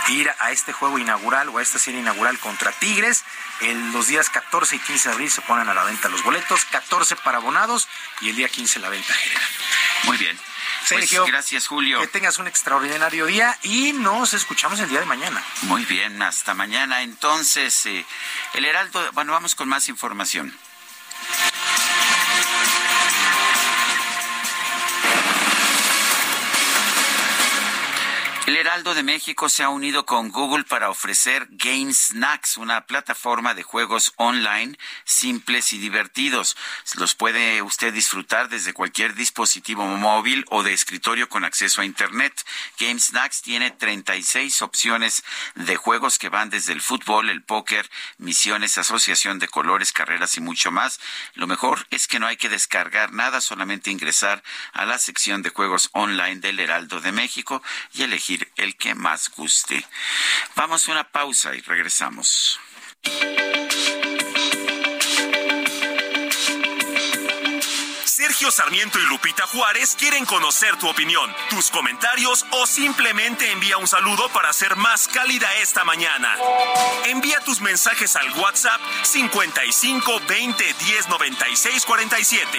ir 0.09 0.31
a 0.39 0.51
este 0.51 0.73
juego 0.73 0.99
inaugural 0.99 1.49
o 1.49 1.59
a 1.59 1.63
esta 1.63 1.79
serie 1.79 2.01
inaugural 2.01 2.39
contra 2.39 2.73
Tigres, 2.73 3.25
en 3.61 3.93
los 3.93 4.07
días 4.07 4.31
14 4.31 4.77
y 4.77 4.79
15 4.79 5.09
de 5.09 5.15
abril 5.15 5.31
se 5.31 5.41
ponen 5.43 5.69
a 5.69 5.75
la 5.75 5.85
venta 5.85 6.09
los 6.09 6.23
boletos, 6.23 6.65
14 6.67 7.17
para 7.17 7.39
abonados 7.39 7.89
y 8.21 8.31
el 8.31 8.37
día 8.37 8.49
15 8.49 8.81
la 8.81 8.89
venta 8.89 9.13
general. 9.13 9.49
Muy 10.05 10.17
bien. 10.19 10.39
Sergio, 10.85 11.23
Pues 11.23 11.33
gracias, 11.33 11.67
Julio. 11.69 12.01
Que 12.01 12.09
tengas 12.09 12.39
un 12.39 12.49
extraordinario 12.49 13.27
día 13.27 13.57
y 13.63 13.93
nos 13.93 14.35
escuchamos 14.35 14.81
el 14.81 14.89
día 14.89 15.01
de 15.01 15.07
mañana. 15.07 15.43
Muy 15.63 15.85
bien, 15.85 16.21
hasta 16.23 16.55
mañana. 16.55 17.03
Entonces, 17.03 17.87
eh, 17.87 18.05
el 18.55 18.65
Heraldo, 18.65 19.13
bueno, 19.13 19.33
vamos 19.33 19.55
con 19.55 19.69
más 19.69 19.89
información. 19.89 20.53
El 28.53 28.59
Heraldo 28.59 28.93
de 28.93 29.03
México 29.03 29.49
se 29.49 29.63
ha 29.63 29.71
unido 29.71 30.05
con 30.05 30.31
Google 30.31 30.65
para 30.65 30.91
ofrecer 30.91 31.47
Game 31.53 31.91
Snacks, 31.95 32.59
una 32.59 32.85
plataforma 32.85 33.55
de 33.55 33.63
juegos 33.63 34.13
online 34.17 34.77
simples 35.07 35.73
y 35.73 35.79
divertidos. 35.79 36.55
Los 36.97 37.15
puede 37.15 37.63
usted 37.63 37.95
disfrutar 37.95 38.51
desde 38.51 38.75
cualquier 38.75 39.15
dispositivo 39.15 39.87
móvil 39.87 40.45
o 40.51 40.63
de 40.63 40.75
escritorio 40.75 41.31
con 41.31 41.45
acceso 41.45 41.81
a 41.81 41.87
Internet. 41.87 42.35
Game 42.79 43.01
Snacks 43.01 43.41
tiene 43.41 43.71
36 43.71 44.61
opciones 44.61 45.25
de 45.55 45.77
juegos 45.77 46.19
que 46.19 46.29
van 46.29 46.51
desde 46.51 46.75
el 46.75 46.83
fútbol, 46.83 47.31
el 47.31 47.43
póker, 47.43 47.89
misiones, 48.19 48.77
asociación 48.77 49.39
de 49.39 49.49
colores, 49.49 49.93
carreras 49.93 50.37
y 50.37 50.43
mucho 50.43 50.71
más. 50.71 51.01
Lo 51.33 51.47
mejor 51.47 51.87
es 51.89 52.07
que 52.07 52.19
no 52.19 52.27
hay 52.27 52.37
que 52.37 52.51
descargar 52.51 53.15
nada, 53.15 53.41
solamente 53.41 53.91
ingresar 53.91 54.43
a 54.75 54.85
la 54.85 54.99
sección 54.99 55.41
de 55.41 55.49
juegos 55.49 55.89
online 55.93 56.41
del 56.41 56.61
Heraldo 56.61 57.01
de 57.01 57.13
México 57.13 57.63
y 57.95 58.03
elegir 58.03 58.42
el 58.57 58.77
que 58.77 58.95
más 58.95 59.31
guste. 59.31 59.87
Vamos 60.57 60.89
a 60.89 60.93
una 60.93 61.11
pausa 61.11 61.55
y 61.55 61.61
regresamos. 61.61 62.59
Sergio 68.23 68.51
Sarmiento 68.51 68.99
y 68.99 69.07
Lupita 69.07 69.47
Juárez 69.47 69.97
quieren 69.99 70.25
conocer 70.25 70.77
tu 70.77 70.89
opinión, 70.89 71.35
tus 71.51 71.71
comentarios 71.71 72.47
o 72.53 72.67
simplemente 72.67 73.51
envía 73.51 73.79
un 73.79 73.89
saludo 73.89 74.29
para 74.29 74.53
ser 74.53 74.77
más 74.77 75.09
cálida 75.09 75.53
esta 75.61 75.85
mañana. 75.85 76.37
Envía 77.07 77.41
tus 77.41 77.61
mensajes 77.61 78.15
al 78.17 78.31
WhatsApp 78.39 78.81
55 79.03 80.21
20 80.29 80.65
10 80.65 81.09
96 81.09 81.85
47. 81.85 82.59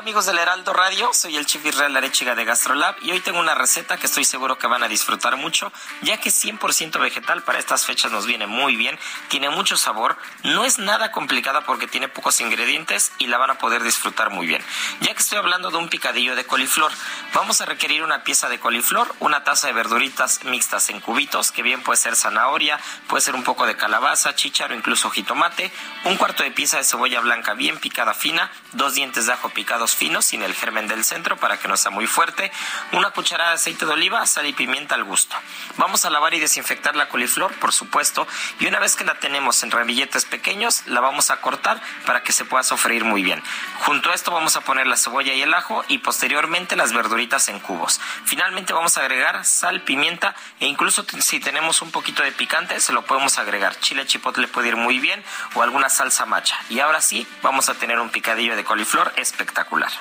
Amigos 0.00 0.24
del 0.24 0.38
Heraldo 0.38 0.72
Radio, 0.72 1.10
soy 1.12 1.36
el 1.36 1.44
Chef 1.44 1.62
Israel 1.66 1.94
Arechiga 1.94 2.34
de 2.34 2.46
Gastrolab 2.46 2.96
y 3.02 3.10
hoy 3.10 3.20
tengo 3.20 3.38
una 3.38 3.54
receta 3.54 3.98
que 3.98 4.06
estoy 4.06 4.24
seguro 4.24 4.56
que 4.56 4.66
van 4.66 4.82
a 4.82 4.88
disfrutar 4.88 5.36
mucho, 5.36 5.70
ya 6.00 6.16
que 6.16 6.30
es 6.30 6.42
100% 6.42 6.98
vegetal 6.98 7.42
para 7.42 7.58
estas 7.58 7.84
fechas 7.84 8.10
nos 8.10 8.24
viene 8.24 8.46
muy 8.46 8.76
bien, 8.76 8.98
tiene 9.28 9.50
mucho 9.50 9.76
sabor, 9.76 10.16
no 10.42 10.64
es 10.64 10.78
nada 10.78 11.12
complicada 11.12 11.66
porque 11.66 11.86
tiene 11.86 12.08
pocos 12.08 12.40
ingredientes 12.40 13.12
y 13.18 13.26
la 13.26 13.36
van 13.36 13.50
a 13.50 13.58
poder 13.58 13.82
disfrutar 13.82 14.30
muy 14.30 14.46
bien. 14.46 14.64
Ya 15.02 15.12
que 15.12 15.20
estoy 15.20 15.36
hablando 15.36 15.70
de 15.70 15.76
un 15.76 15.90
picadillo 15.90 16.34
de 16.34 16.46
coliflor, 16.46 16.90
vamos 17.34 17.60
a 17.60 17.66
requerir 17.66 18.02
una 18.02 18.24
pieza 18.24 18.48
de 18.48 18.58
coliflor, 18.58 19.14
una 19.20 19.44
taza 19.44 19.66
de 19.66 19.74
verduritas 19.74 20.44
mixtas 20.44 20.88
en 20.88 21.00
cubitos, 21.00 21.52
que 21.52 21.62
bien 21.62 21.82
puede 21.82 21.98
ser 21.98 22.16
zanahoria, 22.16 22.80
puede 23.06 23.20
ser 23.20 23.34
un 23.34 23.44
poco 23.44 23.66
de 23.66 23.76
calabaza, 23.76 24.34
chícharo, 24.34 24.74
incluso 24.74 25.10
jitomate, 25.10 25.70
un 26.04 26.16
cuarto 26.16 26.42
de 26.42 26.52
pieza 26.52 26.78
de 26.78 26.84
cebolla 26.84 27.20
blanca 27.20 27.52
bien 27.52 27.78
picada 27.78 28.14
fina, 28.14 28.50
dos 28.72 28.94
dientes 28.94 29.26
de 29.26 29.34
ajo 29.34 29.50
picados 29.50 29.89
fino, 29.94 30.22
sin 30.22 30.42
el 30.42 30.54
germen 30.54 30.88
del 30.88 31.04
centro, 31.04 31.36
para 31.36 31.58
que 31.58 31.68
no 31.68 31.76
sea 31.76 31.90
muy 31.90 32.06
fuerte. 32.06 32.50
Una 32.92 33.10
cucharada 33.10 33.50
de 33.50 33.56
aceite 33.56 33.86
de 33.86 33.92
oliva, 33.92 34.24
sal 34.26 34.46
y 34.46 34.52
pimienta 34.52 34.94
al 34.94 35.04
gusto. 35.04 35.36
Vamos 35.76 36.04
a 36.04 36.10
lavar 36.10 36.34
y 36.34 36.40
desinfectar 36.40 36.96
la 36.96 37.08
coliflor, 37.08 37.52
por 37.54 37.72
supuesto, 37.72 38.26
y 38.58 38.66
una 38.66 38.78
vez 38.78 38.96
que 38.96 39.04
la 39.04 39.18
tenemos 39.18 39.62
en 39.62 39.70
ramilletes 39.70 40.24
pequeños, 40.24 40.82
la 40.86 41.00
vamos 41.00 41.30
a 41.30 41.40
cortar 41.40 41.80
para 42.06 42.22
que 42.22 42.32
se 42.32 42.44
pueda 42.44 42.62
sofreír 42.62 43.04
muy 43.04 43.22
bien. 43.22 43.42
Junto 43.80 44.10
a 44.10 44.14
esto 44.14 44.30
vamos 44.30 44.56
a 44.56 44.60
poner 44.60 44.86
la 44.86 44.96
cebolla 44.96 45.32
y 45.32 45.42
el 45.42 45.54
ajo 45.54 45.84
y 45.88 45.98
posteriormente 45.98 46.76
las 46.76 46.92
verduritas 46.92 47.48
en 47.48 47.60
cubos. 47.60 48.00
Finalmente 48.24 48.72
vamos 48.72 48.96
a 48.96 49.00
agregar 49.00 49.44
sal, 49.44 49.82
pimienta 49.82 50.34
e 50.58 50.66
incluso 50.66 51.04
si 51.20 51.40
tenemos 51.40 51.82
un 51.82 51.90
poquito 51.90 52.22
de 52.22 52.32
picante 52.32 52.78
se 52.80 52.92
lo 52.92 53.02
podemos 53.02 53.38
agregar. 53.38 53.78
Chile 53.80 54.06
chipotle 54.06 54.48
puede 54.48 54.68
ir 54.68 54.76
muy 54.76 54.98
bien 54.98 55.22
o 55.54 55.62
alguna 55.62 55.88
salsa 55.88 56.26
macha. 56.26 56.58
Y 56.68 56.80
ahora 56.80 57.00
sí, 57.00 57.26
vamos 57.42 57.68
a 57.68 57.74
tener 57.74 57.98
un 57.98 58.10
picadillo 58.10 58.56
de 58.56 58.64
coliflor 58.64 59.12
espectacular. 59.16 59.79
Bueno, 59.80 59.94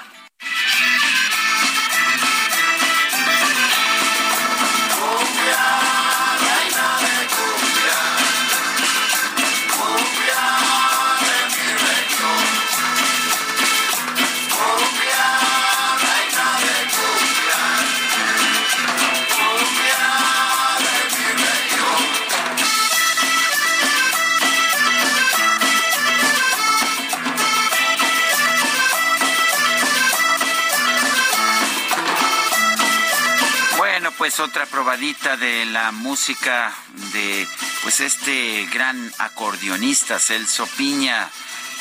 pues 34.30 34.42
otra 34.42 34.68
probadita 34.68 35.38
de 35.38 35.66
la 35.66 35.92
música 35.92 36.72
de 37.14 37.48
pues 37.82 38.00
este 38.00 38.68
gran 38.72 39.12
acordeonista 39.18 40.20
Celso 40.20 40.68
Piña, 40.78 41.28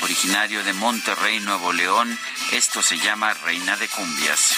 originario 0.02 0.64
de 0.64 0.72
Monterrey, 0.72 1.40
Nuevo 1.40 1.74
León. 1.74 2.18
Esto 2.52 2.80
se 2.80 2.98
llama 2.98 3.34
Reina 3.34 3.76
de 3.76 3.86
Cumbias. 3.88 4.56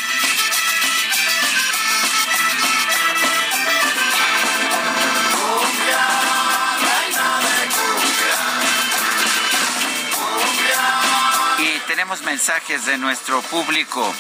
Y 11.59 11.79
tenemos 11.89 12.23
mensajes 12.23 12.87
de 12.87 12.99
nuestro 12.99 13.43
público. 13.43 14.15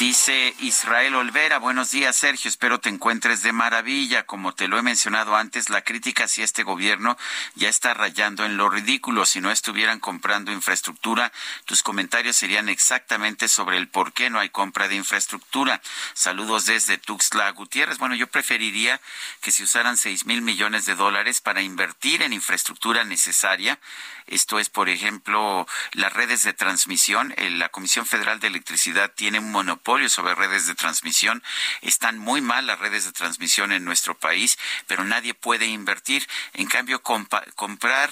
Dice 0.00 0.54
Israel 0.60 1.14
Olvera, 1.14 1.58
buenos 1.58 1.90
días 1.90 2.16
Sergio, 2.16 2.48
espero 2.48 2.80
te 2.80 2.88
encuentres 2.88 3.42
de 3.42 3.52
maravilla. 3.52 4.24
Como 4.24 4.54
te 4.54 4.66
lo 4.66 4.78
he 4.78 4.82
mencionado 4.82 5.36
antes, 5.36 5.68
la 5.68 5.82
crítica 5.82 6.24
hacia 6.24 6.42
este 6.42 6.62
gobierno 6.62 7.18
ya 7.54 7.68
está 7.68 7.92
rayando 7.92 8.46
en 8.46 8.56
lo 8.56 8.70
ridículo. 8.70 9.26
Si 9.26 9.42
no 9.42 9.50
estuvieran 9.50 10.00
comprando 10.00 10.52
infraestructura, 10.52 11.30
tus 11.66 11.82
comentarios 11.82 12.36
serían 12.36 12.70
exactamente 12.70 13.46
sobre 13.46 13.76
el 13.76 13.88
por 13.88 14.14
qué 14.14 14.30
no 14.30 14.38
hay 14.38 14.48
compra 14.48 14.88
de 14.88 14.94
infraestructura. 14.94 15.82
Saludos 16.14 16.64
desde 16.64 16.96
Tuxtla 16.96 17.50
Gutiérrez. 17.50 17.98
Bueno, 17.98 18.14
yo 18.14 18.26
preferiría 18.26 19.02
que 19.42 19.52
se 19.52 19.64
usaran 19.64 19.98
seis 19.98 20.24
mil 20.24 20.40
millones 20.40 20.86
de 20.86 20.94
dólares 20.94 21.42
para 21.42 21.60
invertir 21.60 22.22
en 22.22 22.32
infraestructura 22.32 23.04
necesaria. 23.04 23.78
Esto 24.30 24.60
es, 24.60 24.70
por 24.70 24.88
ejemplo, 24.88 25.66
las 25.92 26.12
redes 26.12 26.44
de 26.44 26.52
transmisión. 26.52 27.34
Eh, 27.36 27.50
La 27.50 27.68
Comisión 27.68 28.06
Federal 28.06 28.40
de 28.40 28.46
Electricidad 28.46 29.12
tiene 29.14 29.40
un 29.40 29.50
monopolio 29.50 30.08
sobre 30.08 30.36
redes 30.36 30.66
de 30.66 30.76
transmisión. 30.76 31.42
Están 31.82 32.16
muy 32.16 32.40
mal 32.40 32.66
las 32.66 32.78
redes 32.78 33.04
de 33.04 33.12
transmisión 33.12 33.72
en 33.72 33.84
nuestro 33.84 34.16
país, 34.16 34.56
pero 34.86 35.04
nadie 35.04 35.34
puede 35.34 35.66
invertir. 35.66 36.26
En 36.54 36.66
cambio, 36.66 37.02
comprar 37.02 38.10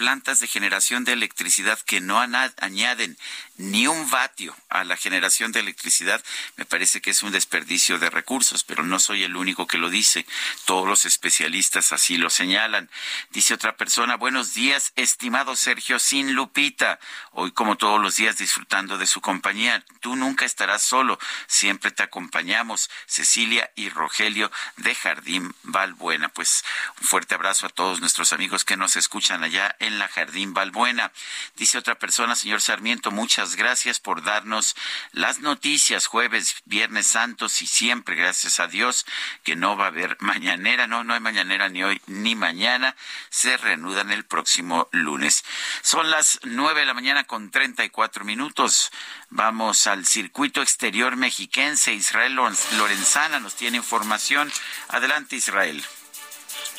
plantas 0.00 0.40
de 0.40 0.48
generación 0.48 1.04
de 1.04 1.12
electricidad 1.12 1.78
que 1.78 2.00
no 2.00 2.18
añaden 2.20 3.18
ni 3.58 3.86
un 3.86 4.08
vatio 4.08 4.56
a 4.70 4.82
la 4.84 4.96
generación 4.96 5.52
de 5.52 5.60
electricidad, 5.60 6.24
me 6.56 6.64
parece 6.64 7.02
que 7.02 7.10
es 7.10 7.22
un 7.22 7.32
desperdicio 7.32 7.98
de 7.98 8.08
recursos, 8.08 8.64
pero 8.64 8.82
no 8.82 8.98
soy 8.98 9.24
el 9.24 9.36
único 9.36 9.66
que 9.66 9.76
lo 9.76 9.90
dice. 9.90 10.24
Todos 10.64 10.88
los 10.88 11.04
especialistas 11.04 11.92
así 11.92 12.16
lo 12.16 12.30
señalan. 12.30 12.88
Dice 13.30 13.52
otra 13.52 13.76
persona, 13.76 14.16
buenos 14.16 14.54
días, 14.54 14.92
estimado 14.96 15.54
Sergio 15.54 15.98
Sin 15.98 16.32
Lupita. 16.32 16.98
Hoy, 17.32 17.52
como 17.52 17.76
todos 17.76 18.00
los 18.00 18.16
días, 18.16 18.38
disfrutando 18.38 18.96
de 18.96 19.06
su 19.06 19.20
compañía. 19.20 19.84
Tú 20.00 20.16
nunca 20.16 20.46
estarás 20.46 20.80
solo, 20.80 21.18
siempre 21.46 21.90
te 21.90 22.02
acompañamos. 22.02 22.88
Cecilia 23.04 23.70
y 23.76 23.90
Rogelio 23.90 24.50
de 24.78 24.94
Jardín 24.94 25.54
Balbuena. 25.64 26.30
Pues 26.30 26.64
un 27.02 27.06
fuerte 27.06 27.34
abrazo 27.34 27.66
a 27.66 27.70
todos 27.70 28.00
nuestros 28.00 28.32
amigos 28.32 28.64
que 28.64 28.78
nos 28.78 28.96
escuchan 28.96 29.44
allá 29.44 29.76
en 29.80 29.89
la 29.98 30.08
Jardín 30.08 30.54
Balbuena. 30.54 31.12
Dice 31.56 31.78
otra 31.78 31.96
persona, 31.98 32.36
señor 32.36 32.60
Sarmiento, 32.60 33.10
muchas 33.10 33.56
gracias 33.56 34.00
por 34.00 34.22
darnos 34.22 34.76
las 35.12 35.40
noticias 35.40 36.06
jueves, 36.06 36.56
viernes 36.64 37.06
santos 37.06 37.62
y 37.62 37.66
siempre, 37.66 38.14
gracias 38.14 38.60
a 38.60 38.66
Dios, 38.66 39.06
que 39.42 39.56
no 39.56 39.76
va 39.76 39.84
a 39.84 39.88
haber 39.88 40.16
mañanera, 40.20 40.86
no, 40.86 41.04
no 41.04 41.14
hay 41.14 41.20
mañanera 41.20 41.68
ni 41.68 41.82
hoy 41.82 42.00
ni 42.06 42.34
mañana, 42.34 42.96
se 43.28 43.56
reanudan 43.56 44.10
el 44.10 44.24
próximo 44.24 44.88
lunes. 44.92 45.44
Son 45.82 46.10
las 46.10 46.40
nueve 46.44 46.80
de 46.80 46.86
la 46.86 46.94
mañana 46.94 47.24
con 47.24 47.50
treinta 47.50 47.84
y 47.84 47.90
cuatro 47.90 48.24
minutos. 48.24 48.90
Vamos 49.30 49.86
al 49.86 50.06
circuito 50.06 50.62
exterior 50.62 51.16
mexiquense. 51.16 51.92
Israel 51.92 52.36
Lorenz- 52.36 52.70
Lorenzana 52.72 53.40
nos 53.40 53.54
tiene 53.56 53.76
información. 53.76 54.52
Adelante, 54.88 55.36
Israel. 55.36 55.84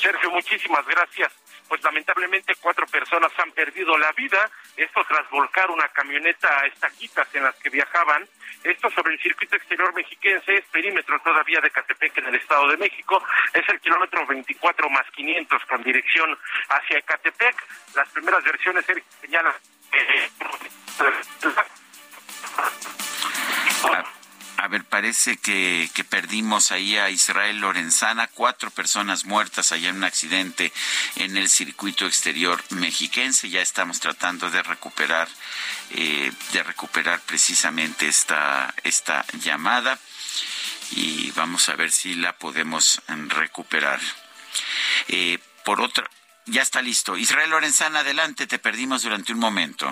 Sergio, 0.02 0.32
muchísimas 0.32 0.86
gracias. 0.86 1.32
Pues 1.72 1.82
lamentablemente 1.86 2.54
cuatro 2.60 2.86
personas 2.86 3.32
han 3.38 3.50
perdido 3.54 3.98
la 3.98 4.12
vida, 4.12 4.52
esto 4.76 5.06
tras 5.08 5.30
volcar 5.30 5.72
una 5.72 5.88
camioneta 5.88 6.60
a 6.60 6.66
estaquitas 6.66 7.34
en 7.34 7.46
las 7.46 7.56
que 7.56 7.70
viajaban. 7.70 8.28
Esto 8.62 8.92
sobre 8.92 9.14
el 9.14 9.22
circuito 9.22 9.56
exterior 9.56 9.94
mexiquense, 9.94 10.54
es 10.54 10.66
perímetro 10.66 11.18
todavía 11.22 11.62
de 11.62 11.72
Catepec 11.72 12.18
en 12.18 12.26
el 12.26 12.36
Estado 12.36 12.68
de 12.68 12.76
México, 12.76 13.24
es 13.54 13.64
el 13.70 13.80
kilómetro 13.80 14.28
24 14.28 14.90
más 14.90 15.10
500 15.12 15.66
con 15.66 15.82
dirección 15.82 16.38
hacia 16.68 16.98
Ecatepec. 16.98 17.56
Las 17.96 18.10
primeras 18.10 18.44
versiones 18.44 18.86
señalan 19.22 19.54
eh, 19.94 20.30
A 24.62 24.68
ver, 24.68 24.86
parece 24.86 25.38
que, 25.38 25.90
que 25.96 26.04
perdimos 26.04 26.72
ahí 26.72 26.96
a 26.96 27.10
Israel 27.10 27.62
Lorenzana, 27.62 28.28
cuatro 28.28 28.70
personas 28.70 29.26
muertas 29.26 29.72
allá 29.72 29.90
en 29.90 29.96
un 29.96 30.04
accidente 30.04 30.72
en 31.16 31.36
el 31.36 31.50
circuito 31.50 32.06
exterior 32.06 32.64
mexiquense. 32.70 33.50
Ya 33.50 33.62
estamos 33.64 34.00
tratando 34.00 34.52
de 34.52 34.62
recuperar, 34.62 35.28
eh, 35.90 36.32
de 36.54 36.62
recuperar 36.62 37.22
precisamente 37.22 38.08
esta, 38.08 38.72
esta 38.84 39.26
llamada 39.42 39.98
y 40.92 41.32
vamos 41.32 41.68
a 41.68 41.76
ver 41.76 41.92
si 41.92 42.14
la 42.14 42.38
podemos 42.38 43.02
recuperar. 43.30 44.00
Eh, 45.08 45.40
por 45.66 45.82
otra, 45.82 46.08
ya 46.46 46.62
está 46.62 46.84
listo. 46.84 47.18
Israel 47.18 47.50
Lorenzana, 47.50 48.02
adelante, 48.02 48.46
te 48.46 48.60
perdimos 48.60 49.02
durante 49.02 49.34
un 49.34 49.40
momento. 49.40 49.92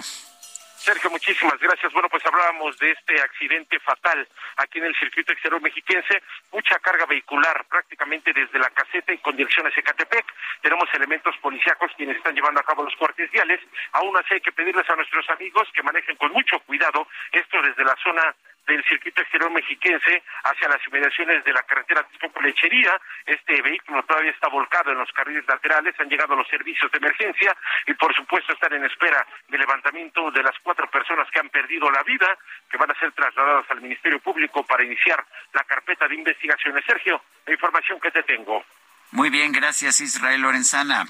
Sergio, 0.80 1.10
muchísimas 1.10 1.60
gracias. 1.60 1.92
Bueno, 1.92 2.08
pues 2.08 2.26
hablábamos 2.26 2.78
de 2.80 2.92
este 2.92 3.22
accidente 3.22 3.80
fatal 3.82 4.26
aquí 4.56 4.80
en 4.80 4.86
el 4.86 4.96
circuito 4.96 5.34
exterior 5.34 5.62
mexiquense. 5.62 6.24
Mucha 6.54 6.80
carga 6.80 7.06
vehicular 7.06 7.66
prácticamente 7.70 8.32
desde 8.32 8.58
la 8.58 8.70
caseta 8.70 9.12
con 9.22 9.36
dirección 9.36 9.68
a 9.68 9.70
Ecatepec. 9.70 10.26
Tenemos 10.62 10.88
elementos 10.94 11.36
policíacos 11.42 11.92
quienes 11.98 12.16
están 12.16 12.34
llevando 12.34 12.62
a 12.62 12.64
cabo 12.64 12.84
los 12.84 12.96
cortes 12.96 13.30
viales. 13.30 13.60
Aún 13.92 14.16
así 14.16 14.36
hay 14.36 14.42
que 14.42 14.54
pedirles 14.54 14.90
a 14.90 14.96
nuestros 14.96 15.30
amigos 15.30 15.68
que 15.74 15.84
manejen 15.84 16.16
con 16.16 16.32
mucho 16.32 16.60
cuidado 16.62 17.08
esto 17.34 17.62
desde 17.62 17.84
la 17.84 17.96
zona 18.02 18.34
del 18.68 18.84
circuito 18.86 19.22
exterior 19.22 19.52
mexiquense 19.52 20.24
hacia 20.44 20.70
las 20.70 20.86
inmediaciones 20.88 21.44
de 21.44 21.54
la 21.54 21.64
carretera 21.64 22.04
Texcoco 22.04 22.42
Lechería. 22.42 23.00
Este 23.26 23.62
vehículo 23.62 24.04
todavía 24.04 24.32
está 24.32 24.48
volcado 24.48 24.92
en 24.92 25.00
los 25.00 25.12
carriles 25.12 25.46
laterales, 25.48 25.96
han 26.00 26.10
llegado 26.10 26.36
los 26.36 26.48
servicios 26.48 26.92
de 26.92 26.98
emergencia 26.98 27.56
y 27.88 27.94
por 27.94 28.16
supuesto 28.16 28.54
están 28.54 28.74
en 28.74 28.86
espera 28.86 29.26
del 29.48 29.60
levantamiento 29.60 30.32
de 30.32 30.44
las 30.44 30.56
cuatro 30.62 30.90
personas 30.90 31.28
que 31.32 31.40
han 31.40 31.50
perdido 31.50 31.90
la 31.90 32.04
vida, 32.04 32.38
que 32.70 32.78
van 32.78 32.92
a 32.92 33.00
ser 33.00 33.12
trasladadas 33.14 33.66
al 33.70 33.82
Ministerio 33.82 34.20
Público 34.20 34.64
para 34.64 34.84
iniciar 34.84 35.26
la 35.54 35.64
carpeta 35.64 36.08
de 36.08 36.16
investigaciones. 36.16 36.84
Sergio, 36.86 37.22
la 37.46 37.54
información 37.54 38.00
que 38.00 38.12
te 38.12 38.24
tengo. 38.24 38.64
Muy 39.12 39.30
bien, 39.30 39.52
gracias 39.52 40.02
Israel 40.02 40.42
Lorenzana. 40.42 41.06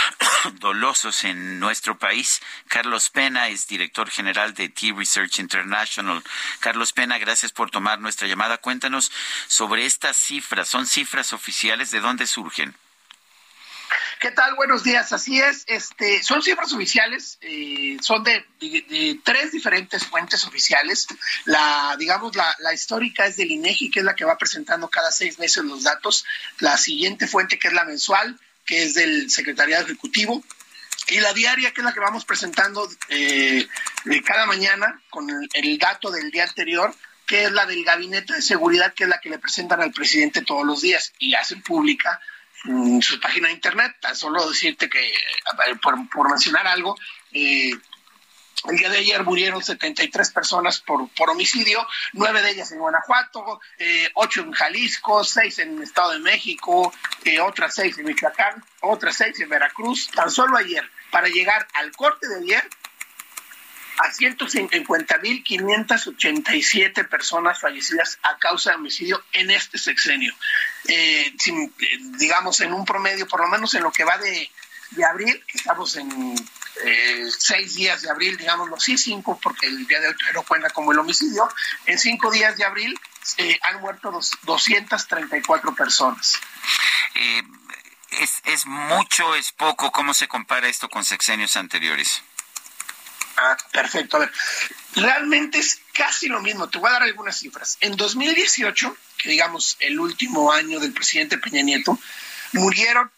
dolosos 0.60 1.24
en 1.24 1.60
nuestro 1.60 1.91
país. 1.98 2.40
Carlos 2.68 3.10
Pena 3.10 3.48
es 3.48 3.66
director 3.66 4.10
general 4.10 4.54
de 4.54 4.68
T-Research 4.68 5.38
International. 5.38 6.22
Carlos 6.60 6.92
Pena, 6.92 7.18
gracias 7.18 7.52
por 7.52 7.70
tomar 7.70 8.00
nuestra 8.00 8.28
llamada. 8.28 8.58
Cuéntanos 8.58 9.10
sobre 9.46 9.86
estas 9.86 10.16
cifras. 10.16 10.68
¿Son 10.68 10.86
cifras 10.86 11.32
oficiales? 11.32 11.90
¿De 11.90 12.00
dónde 12.00 12.26
surgen? 12.26 12.74
¿Qué 14.20 14.30
tal? 14.30 14.54
Buenos 14.54 14.84
días. 14.84 15.12
Así 15.12 15.40
es. 15.40 15.64
Este, 15.66 16.22
son 16.22 16.42
cifras 16.42 16.72
oficiales, 16.72 17.38
eh, 17.40 17.96
son 18.00 18.22
de, 18.22 18.44
tres 19.24 19.50
diferentes 19.50 20.06
fuentes 20.06 20.46
oficiales. 20.46 21.08
La, 21.44 21.96
digamos, 21.98 22.36
la, 22.36 22.54
la 22.60 22.72
histórica 22.72 23.26
es 23.26 23.36
del 23.36 23.50
INEGI, 23.50 23.90
que 23.90 23.98
es 23.98 24.04
la 24.04 24.14
que 24.14 24.24
va 24.24 24.38
presentando 24.38 24.88
cada 24.88 25.10
seis 25.10 25.40
meses 25.40 25.64
los 25.64 25.82
datos. 25.82 26.24
La 26.60 26.78
siguiente 26.78 27.26
fuente, 27.26 27.58
que 27.58 27.68
es 27.68 27.74
la 27.74 27.84
mensual, 27.84 28.38
que 28.64 28.84
es 28.84 28.94
del 28.94 29.28
Secretariado 29.30 29.84
Ejecutivo. 29.84 30.44
Y 31.08 31.20
la 31.20 31.32
diaria, 31.32 31.72
que 31.72 31.80
es 31.80 31.84
la 31.84 31.92
que 31.92 32.00
vamos 32.00 32.24
presentando 32.24 32.88
eh, 33.08 33.66
cada 34.24 34.46
mañana 34.46 35.00
con 35.10 35.28
el, 35.28 35.48
el 35.52 35.78
dato 35.78 36.10
del 36.10 36.30
día 36.30 36.44
anterior, 36.44 36.94
que 37.26 37.44
es 37.44 37.52
la 37.52 37.66
del 37.66 37.84
Gabinete 37.84 38.34
de 38.34 38.42
Seguridad, 38.42 38.94
que 38.94 39.04
es 39.04 39.08
la 39.08 39.20
que 39.20 39.30
le 39.30 39.38
presentan 39.38 39.80
al 39.80 39.92
presidente 39.92 40.42
todos 40.42 40.66
los 40.66 40.80
días 40.80 41.12
y 41.18 41.34
hacen 41.34 41.62
pública 41.62 42.20
su 43.00 43.20
página 43.20 43.48
de 43.48 43.54
internet. 43.54 43.96
Tan 44.00 44.14
solo 44.16 44.48
decirte 44.48 44.88
que, 44.88 45.08
eh, 45.08 45.76
por, 45.82 46.08
por 46.08 46.28
mencionar 46.30 46.66
algo, 46.66 46.96
eh, 47.32 47.72
el 48.68 48.76
día 48.76 48.90
de 48.90 48.98
ayer 48.98 49.24
murieron 49.24 49.62
73 49.62 50.30
personas 50.30 50.80
por, 50.80 51.08
por 51.10 51.30
homicidio, 51.30 51.86
nueve 52.12 52.42
de 52.42 52.50
ellas 52.50 52.70
en 52.72 52.78
Guanajuato, 52.78 53.60
eh, 53.78 54.10
ocho 54.14 54.42
en 54.42 54.52
Jalisco, 54.52 55.24
seis 55.24 55.58
en 55.58 55.76
el 55.76 55.82
Estado 55.82 56.12
de 56.12 56.20
México, 56.20 56.92
eh, 57.24 57.40
otras 57.40 57.74
seis 57.74 57.98
en 57.98 58.06
Michoacán, 58.06 58.64
otras 58.80 59.16
seis 59.16 59.40
en 59.40 59.48
Veracruz, 59.48 60.08
tan 60.14 60.30
solo 60.30 60.56
ayer, 60.56 60.88
para 61.10 61.26
llegar 61.28 61.66
al 61.74 61.90
corte 61.92 62.28
de 62.28 62.36
ayer 62.36 62.62
a 63.98 64.10
150.587 64.10 67.08
personas 67.08 67.60
fallecidas 67.60 68.18
a 68.22 68.38
causa 68.38 68.70
de 68.70 68.76
homicidio 68.76 69.22
en 69.32 69.50
este 69.50 69.76
sexenio. 69.78 70.32
Eh, 70.88 71.26
eh, 71.26 71.34
digamos, 72.18 72.60
en 72.60 72.72
un 72.72 72.84
promedio, 72.84 73.26
por 73.28 73.40
lo 73.40 73.48
menos 73.48 73.74
en 73.74 73.82
lo 73.82 73.90
que 73.92 74.04
va 74.04 74.16
de, 74.18 74.48
de 74.90 75.04
abril, 75.04 75.44
estamos 75.52 75.96
en 75.96 76.34
eh, 76.84 77.28
seis 77.38 77.74
días 77.74 78.02
de 78.02 78.10
abril, 78.10 78.36
digámoslo 78.36 78.76
así, 78.76 78.96
cinco, 78.96 79.38
porque 79.42 79.66
el 79.66 79.86
día 79.86 80.00
de 80.00 80.08
hoy 80.08 80.14
no 80.34 80.42
cuenta 80.42 80.70
como 80.70 80.92
el 80.92 80.98
homicidio, 80.98 81.48
en 81.86 81.98
cinco 81.98 82.30
días 82.30 82.56
de 82.56 82.64
abril 82.64 82.98
eh, 83.38 83.58
han 83.62 83.80
muerto 83.80 84.10
dos, 84.10 84.32
234 84.42 85.74
personas. 85.74 86.40
Eh, 87.14 87.42
¿es, 88.10 88.42
¿Es 88.44 88.66
mucho, 88.66 89.34
es 89.34 89.52
poco? 89.52 89.92
¿Cómo 89.92 90.14
se 90.14 90.28
compara 90.28 90.68
esto 90.68 90.88
con 90.88 91.04
sexenios 91.04 91.56
anteriores? 91.56 92.22
Ah, 93.36 93.56
perfecto. 93.70 94.16
A 94.16 94.20
ver, 94.20 94.32
realmente 94.94 95.58
es 95.58 95.80
casi 95.92 96.28
lo 96.28 96.40
mismo. 96.40 96.68
Te 96.68 96.78
voy 96.78 96.90
a 96.90 96.94
dar 96.94 97.02
algunas 97.02 97.38
cifras. 97.38 97.78
En 97.80 97.96
2018, 97.96 98.96
que 99.18 99.30
digamos 99.30 99.76
el 99.80 99.98
último 99.98 100.52
año 100.52 100.80
del 100.80 100.92
presidente 100.92 101.38
Peña 101.38 101.62
Nieto, 101.62 101.98
murieron 102.52 103.10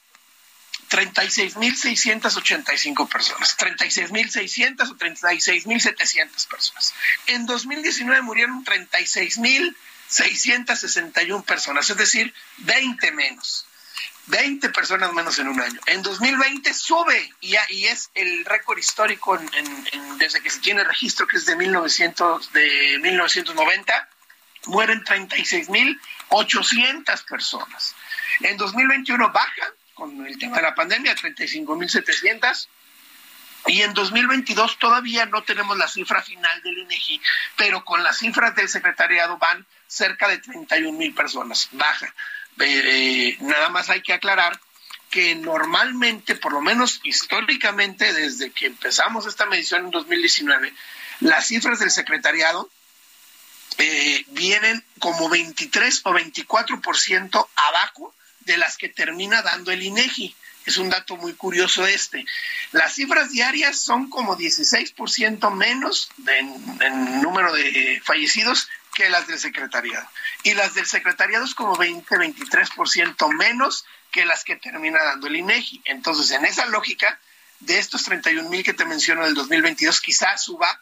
36.685 0.94 3.08
personas, 3.08 3.56
36.600 3.58 4.90
o 4.90 4.96
36.700 4.96 6.46
personas. 6.48 6.94
En 7.26 7.46
2019 7.46 8.22
murieron 8.22 8.64
36.661 8.64 11.44
personas, 11.44 11.90
es 11.90 11.96
decir, 11.96 12.32
20 12.58 13.10
menos. 13.12 13.66
20 14.26 14.70
personas 14.70 15.12
menos 15.12 15.38
en 15.38 15.48
un 15.48 15.60
año. 15.60 15.78
En 15.86 16.00
2020 16.02 16.72
sube 16.72 17.30
y, 17.42 17.56
y 17.70 17.84
es 17.86 18.10
el 18.14 18.44
récord 18.46 18.78
histórico 18.78 19.38
en- 19.38 20.18
desde 20.18 20.40
que 20.40 20.48
se 20.48 20.60
tiene 20.60 20.82
registro, 20.84 21.26
que 21.26 21.36
es 21.36 21.44
de, 21.44 21.54
1900, 21.56 22.50
de 22.52 22.98
1990. 23.02 24.08
Mueren 24.66 25.04
36.800 25.04 27.24
personas. 27.28 27.94
En 28.40 28.56
2021 28.56 29.30
baja 29.30 29.74
con 29.94 30.26
el 30.26 30.38
tema 30.38 30.56
de 30.56 30.62
la 30.62 30.74
pandemia, 30.74 31.14
35.700. 31.16 32.68
Y 33.66 33.80
en 33.80 33.94
2022 33.94 34.78
todavía 34.78 35.24
no 35.26 35.42
tenemos 35.42 35.78
la 35.78 35.88
cifra 35.88 36.22
final 36.22 36.62
del 36.62 36.78
INEGI, 36.78 37.20
pero 37.56 37.84
con 37.84 38.02
las 38.02 38.18
cifras 38.18 38.54
del 38.54 38.68
secretariado 38.68 39.38
van 39.38 39.66
cerca 39.86 40.28
de 40.28 40.38
31 40.38 40.98
mil 40.98 41.14
personas. 41.14 41.68
Baja. 41.72 42.06
Eh, 42.60 42.64
eh, 42.66 43.36
nada 43.40 43.70
más 43.70 43.88
hay 43.88 44.02
que 44.02 44.12
aclarar 44.12 44.60
que 45.10 45.34
normalmente, 45.34 46.34
por 46.34 46.52
lo 46.52 46.60
menos 46.60 47.00
históricamente, 47.04 48.12
desde 48.12 48.50
que 48.50 48.66
empezamos 48.66 49.26
esta 49.26 49.46
medición 49.46 49.86
en 49.86 49.90
2019, 49.90 50.74
las 51.20 51.46
cifras 51.46 51.78
del 51.78 51.90
secretariado 51.90 52.68
eh, 53.78 54.24
vienen 54.28 54.84
como 54.98 55.28
23 55.28 56.02
o 56.04 56.12
24% 56.12 57.48
abajo 57.56 58.14
de 58.44 58.56
las 58.56 58.76
que 58.76 58.88
termina 58.88 59.42
dando 59.42 59.70
el 59.70 59.82
INEGI. 59.82 60.34
Es 60.66 60.78
un 60.78 60.88
dato 60.88 61.16
muy 61.16 61.34
curioso 61.34 61.86
este. 61.86 62.24
Las 62.72 62.94
cifras 62.94 63.30
diarias 63.30 63.78
son 63.78 64.08
como 64.08 64.36
16% 64.36 65.50
menos 65.52 66.08
en, 66.26 66.80
en 66.80 67.22
número 67.22 67.52
de 67.52 68.00
fallecidos 68.02 68.68
que 68.94 69.10
las 69.10 69.26
del 69.26 69.38
secretariado. 69.38 70.08
Y 70.42 70.54
las 70.54 70.74
del 70.74 70.86
secretariado 70.86 71.44
es 71.44 71.54
como 71.54 71.76
20-23% 71.76 73.36
menos 73.36 73.84
que 74.10 74.24
las 74.24 74.44
que 74.44 74.56
termina 74.56 75.02
dando 75.02 75.26
el 75.26 75.36
INEGI. 75.36 75.82
Entonces, 75.84 76.30
en 76.30 76.44
esa 76.44 76.66
lógica, 76.66 77.18
de 77.60 77.78
estos 77.78 78.04
31 78.04 78.48
mil 78.48 78.62
que 78.62 78.72
te 78.72 78.84
menciono 78.84 79.24
del 79.24 79.34
2022, 79.34 80.00
quizás 80.00 80.44
suba 80.44 80.80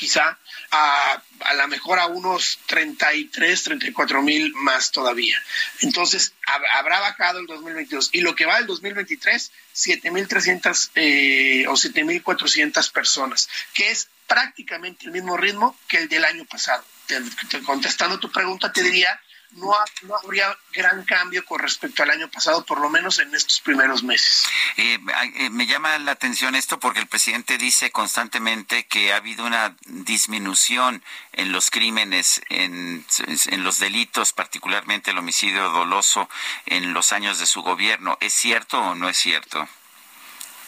quizá 0.00 0.38
a, 0.70 1.22
a 1.40 1.54
lo 1.54 1.68
mejor 1.68 1.98
a 1.98 2.06
unos 2.06 2.58
33, 2.66 3.62
34 3.64 4.22
mil 4.22 4.54
más 4.54 4.90
todavía. 4.92 5.38
Entonces, 5.82 6.32
hab- 6.46 6.64
habrá 6.72 7.00
bajado 7.00 7.38
el 7.38 7.46
2022. 7.46 8.08
Y 8.12 8.22
lo 8.22 8.34
que 8.34 8.46
va 8.46 8.56
del 8.56 8.66
2023, 8.66 9.52
7.300 9.76 10.90
eh, 10.94 11.66
o 11.68 11.72
7.400 11.72 12.90
personas, 12.92 13.48
que 13.74 13.90
es 13.90 14.08
prácticamente 14.26 15.04
el 15.04 15.12
mismo 15.12 15.36
ritmo 15.36 15.76
que 15.86 15.98
el 15.98 16.08
del 16.08 16.24
año 16.24 16.46
pasado. 16.46 16.82
Te- 17.06 17.20
te- 17.50 17.60
contestando 17.62 18.18
tu 18.18 18.30
pregunta, 18.32 18.72
te 18.72 18.82
diría, 18.82 19.20
no, 19.52 19.74
ha- 19.74 19.84
no 20.02 20.16
habría 20.16 20.56
gran 20.72 21.04
cambio 21.04 21.44
con 21.44 21.58
respecto 21.58 22.02
al 22.02 22.10
año 22.10 22.28
pasado, 22.30 22.64
por 22.64 22.80
lo 22.80 22.88
menos 22.88 23.18
en 23.18 23.34
estos 23.34 23.60
primeros 23.60 24.02
meses. 24.02 24.44
Eh, 24.76 24.98
eh, 25.34 25.50
me 25.50 25.66
llama 25.66 25.98
la 25.98 26.12
atención 26.12 26.54
esto 26.54 26.78
porque 26.78 27.00
el 27.00 27.06
presidente 27.08 27.58
dice 27.58 27.90
constantemente 27.90 28.86
que 28.86 29.12
ha 29.12 29.16
habido 29.16 29.44
una 29.44 29.74
disminución 29.86 31.02
en 31.32 31.52
los 31.52 31.70
crímenes, 31.70 32.40
en, 32.48 33.04
en 33.46 33.64
los 33.64 33.78
delitos, 33.78 34.32
particularmente 34.32 35.10
el 35.10 35.18
homicidio 35.18 35.70
doloso, 35.70 36.28
en 36.66 36.92
los 36.92 37.12
años 37.12 37.38
de 37.38 37.46
su 37.46 37.62
gobierno. 37.62 38.16
¿Es 38.20 38.32
cierto 38.32 38.80
o 38.80 38.94
no 38.94 39.08
es 39.08 39.16
cierto? 39.16 39.68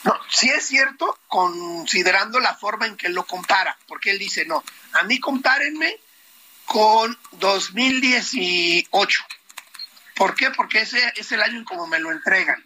No, 0.05 0.19
sí 0.29 0.51
es 0.51 0.67
cierto, 0.67 1.17
considerando 1.29 2.41
la 2.41 2.57
forma 2.57 2.87
en 2.87 2.97
que 2.97 3.09
lo 3.09 3.25
compara, 3.25 3.79
porque 3.87 4.11
él 4.11 4.19
dice, 4.19 4.45
no, 4.45 4.65
a 4.95 5.05
mí 5.05 5.21
compárenme 5.21 5.97
con 6.73 7.19
2018. 7.33 9.25
¿Por 10.17 10.35
qué? 10.35 10.51
Porque 10.53 10.81
ese 10.81 11.13
es 11.17 11.31
el 11.33 11.43
año 11.43 11.59
en 11.59 11.65
como 11.65 11.87
me 11.87 11.99
lo 11.99 12.11
entregan. 12.11 12.65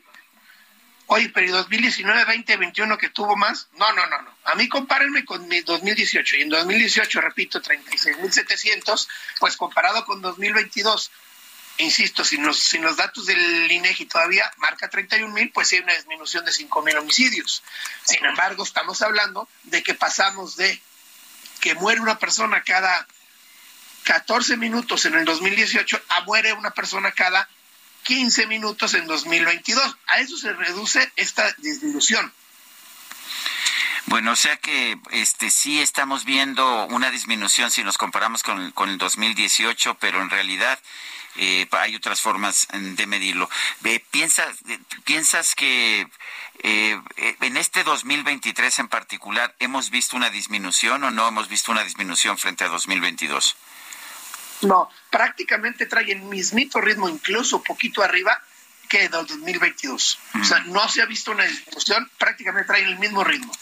Oye, 1.07 1.29
pero 1.31 1.47
¿y 1.47 1.51
2019, 1.51 2.25
20, 2.25 2.57
21 2.57 2.99
que 2.99 3.11
tuvo 3.11 3.35
más? 3.37 3.67
No, 3.73 3.93
no, 3.93 4.07
no, 4.07 4.23
no. 4.23 4.37
A 4.45 4.55
mí 4.55 4.69
compárenme 4.69 5.25
con 5.25 5.49
mi 5.49 5.61
2018 5.61 6.37
y 6.37 6.43
en 6.43 6.51
2018, 6.51 7.21
repito, 7.21 7.61
36.700, 7.61 9.09
pues 9.41 9.57
comparado 9.57 10.05
con 10.05 10.23
2022, 10.23 11.11
insisto, 11.79 12.25
sin 12.25 12.45
los, 12.45 12.61
sin 12.61 12.83
los 12.83 12.97
datos 12.97 13.27
del 13.27 13.71
INEGI 13.71 14.07
todavía 14.07 14.49
marca 14.59 14.89
31.000, 14.89 15.53
pues 15.53 15.73
hay 15.73 15.81
una 15.81 15.95
disminución 15.95 16.45
de 16.45 16.53
5.000 16.53 16.99
homicidios. 16.99 17.65
Sin 18.05 18.25
embargo, 18.25 18.63
estamos 18.63 19.03
hablando 19.03 19.49
de 19.65 19.83
que 19.83 19.95
pasamos 19.95 20.57
de 20.57 20.81
que 21.61 21.75
muere 21.75 22.01
una 22.01 22.19
persona 22.21 22.63
cada 22.63 23.07
14 24.07 24.57
minutos 24.57 25.05
en 25.05 25.15
el 25.15 25.25
2018 25.25 26.01
a 26.09 26.21
muere 26.23 26.53
una 26.53 26.71
persona 26.71 27.11
cada 27.11 27.49
15 28.05 28.47
minutos 28.47 28.95
en 28.95 29.07
2022. 29.07 29.97
A 30.07 30.21
eso 30.21 30.37
se 30.37 30.53
reduce 30.53 31.13
esta 31.17 31.53
disminución. 31.59 32.33
Bueno, 34.07 34.31
o 34.31 34.37
sea 34.37 34.57
que 34.59 34.97
este 35.11 35.51
sí 35.51 35.81
estamos 35.81 36.25
viendo 36.25 36.87
una 36.87 37.11
disminución 37.11 37.73
si 37.73 37.83
nos 37.83 37.99
comparamos 37.99 38.45
con, 38.45 38.71
con 38.71 38.89
el 38.91 38.99
2018, 38.99 39.97
pero 39.99 40.23
en 40.23 40.31
realidad 40.31 40.79
eh, 41.35 41.67
hay 41.73 41.97
otras 41.97 42.21
formas 42.21 42.69
de 42.73 43.07
medirlo. 43.09 43.51
¿Piensas, 44.13 44.57
piensas 45.05 45.57
que 45.57 46.07
eh, 46.63 47.01
en 47.17 47.57
este 47.57 47.83
2023 47.83 48.79
en 48.79 48.89
particular 48.89 49.57
hemos 49.59 49.91
visto 49.91 50.17
una 50.17 50.31
disminución 50.31 51.03
o 51.03 51.11
no 51.11 51.27
hemos 51.27 51.49
visto 51.49 51.73
una 51.73 51.83
disminución 51.83 52.39
frente 52.39 52.63
a 52.63 52.69
2022? 52.69 53.57
No, 54.63 54.91
prácticamente 55.11 55.87
trae 55.87 56.13
el 56.13 56.23
mismito 56.23 56.81
ritmo, 56.81 57.09
incluso 57.09 57.63
poquito 57.63 58.03
arriba 58.03 58.41
que 58.89 59.05
el 59.05 59.11
2022. 59.11 60.19
O 60.41 60.45
sea, 60.45 60.61
no 60.61 60.89
se 60.89 61.03
ha 61.03 61.07
visto 61.07 61.33
una 61.33 61.45
disminución, 61.45 62.11
prácticamente 62.19 62.67
trae 62.67 62.83
el 62.85 62.99
mismo 62.99 63.25
ritmo. 63.25 63.53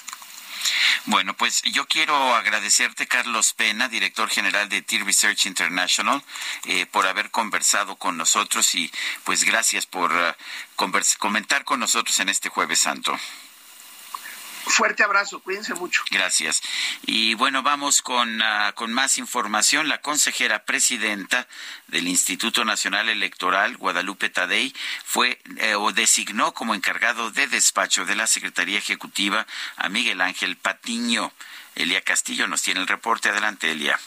Bueno, 1.06 1.34
pues 1.34 1.60
yo 1.62 1.86
quiero 1.86 2.34
agradecerte, 2.34 3.06
Carlos 3.06 3.52
Pena, 3.52 3.88
director 3.88 4.30
general 4.30 4.70
de 4.70 4.80
Tier 4.80 5.04
Research 5.04 5.44
International, 5.44 6.22
eh, 6.64 6.86
por 6.86 7.06
haber 7.06 7.30
conversado 7.30 7.96
con 7.96 8.16
nosotros 8.16 8.74
y 8.74 8.90
pues 9.24 9.44
gracias 9.44 9.84
por 9.84 10.12
uh, 10.12 10.32
comentar 11.18 11.64
con 11.64 11.80
nosotros 11.80 12.18
en 12.20 12.30
este 12.30 12.48
jueves 12.48 12.78
santo. 12.78 13.18
Fuerte 14.66 15.02
abrazo, 15.02 15.40
cuídense 15.40 15.74
mucho. 15.74 16.02
Gracias. 16.10 16.62
Y 17.02 17.34
bueno, 17.34 17.62
vamos 17.62 18.02
con, 18.02 18.40
uh, 18.40 18.72
con 18.74 18.92
más 18.92 19.18
información. 19.18 19.88
La 19.88 20.00
consejera 20.00 20.64
presidenta 20.64 21.46
del 21.88 22.08
Instituto 22.08 22.64
Nacional 22.64 23.08
Electoral, 23.08 23.76
Guadalupe 23.76 24.30
Tadei, 24.30 24.74
fue 25.04 25.38
eh, 25.58 25.74
o 25.74 25.92
designó 25.92 26.54
como 26.54 26.74
encargado 26.74 27.30
de 27.30 27.46
despacho 27.46 28.04
de 28.04 28.16
la 28.16 28.26
Secretaría 28.26 28.78
Ejecutiva 28.78 29.46
a 29.76 29.88
Miguel 29.88 30.20
Ángel 30.20 30.56
Patiño. 30.56 31.32
Elia 31.74 32.00
Castillo 32.00 32.46
nos 32.46 32.62
tiene 32.62 32.80
el 32.80 32.86
reporte. 32.86 33.28
Adelante, 33.28 33.70
Elia. 33.70 33.98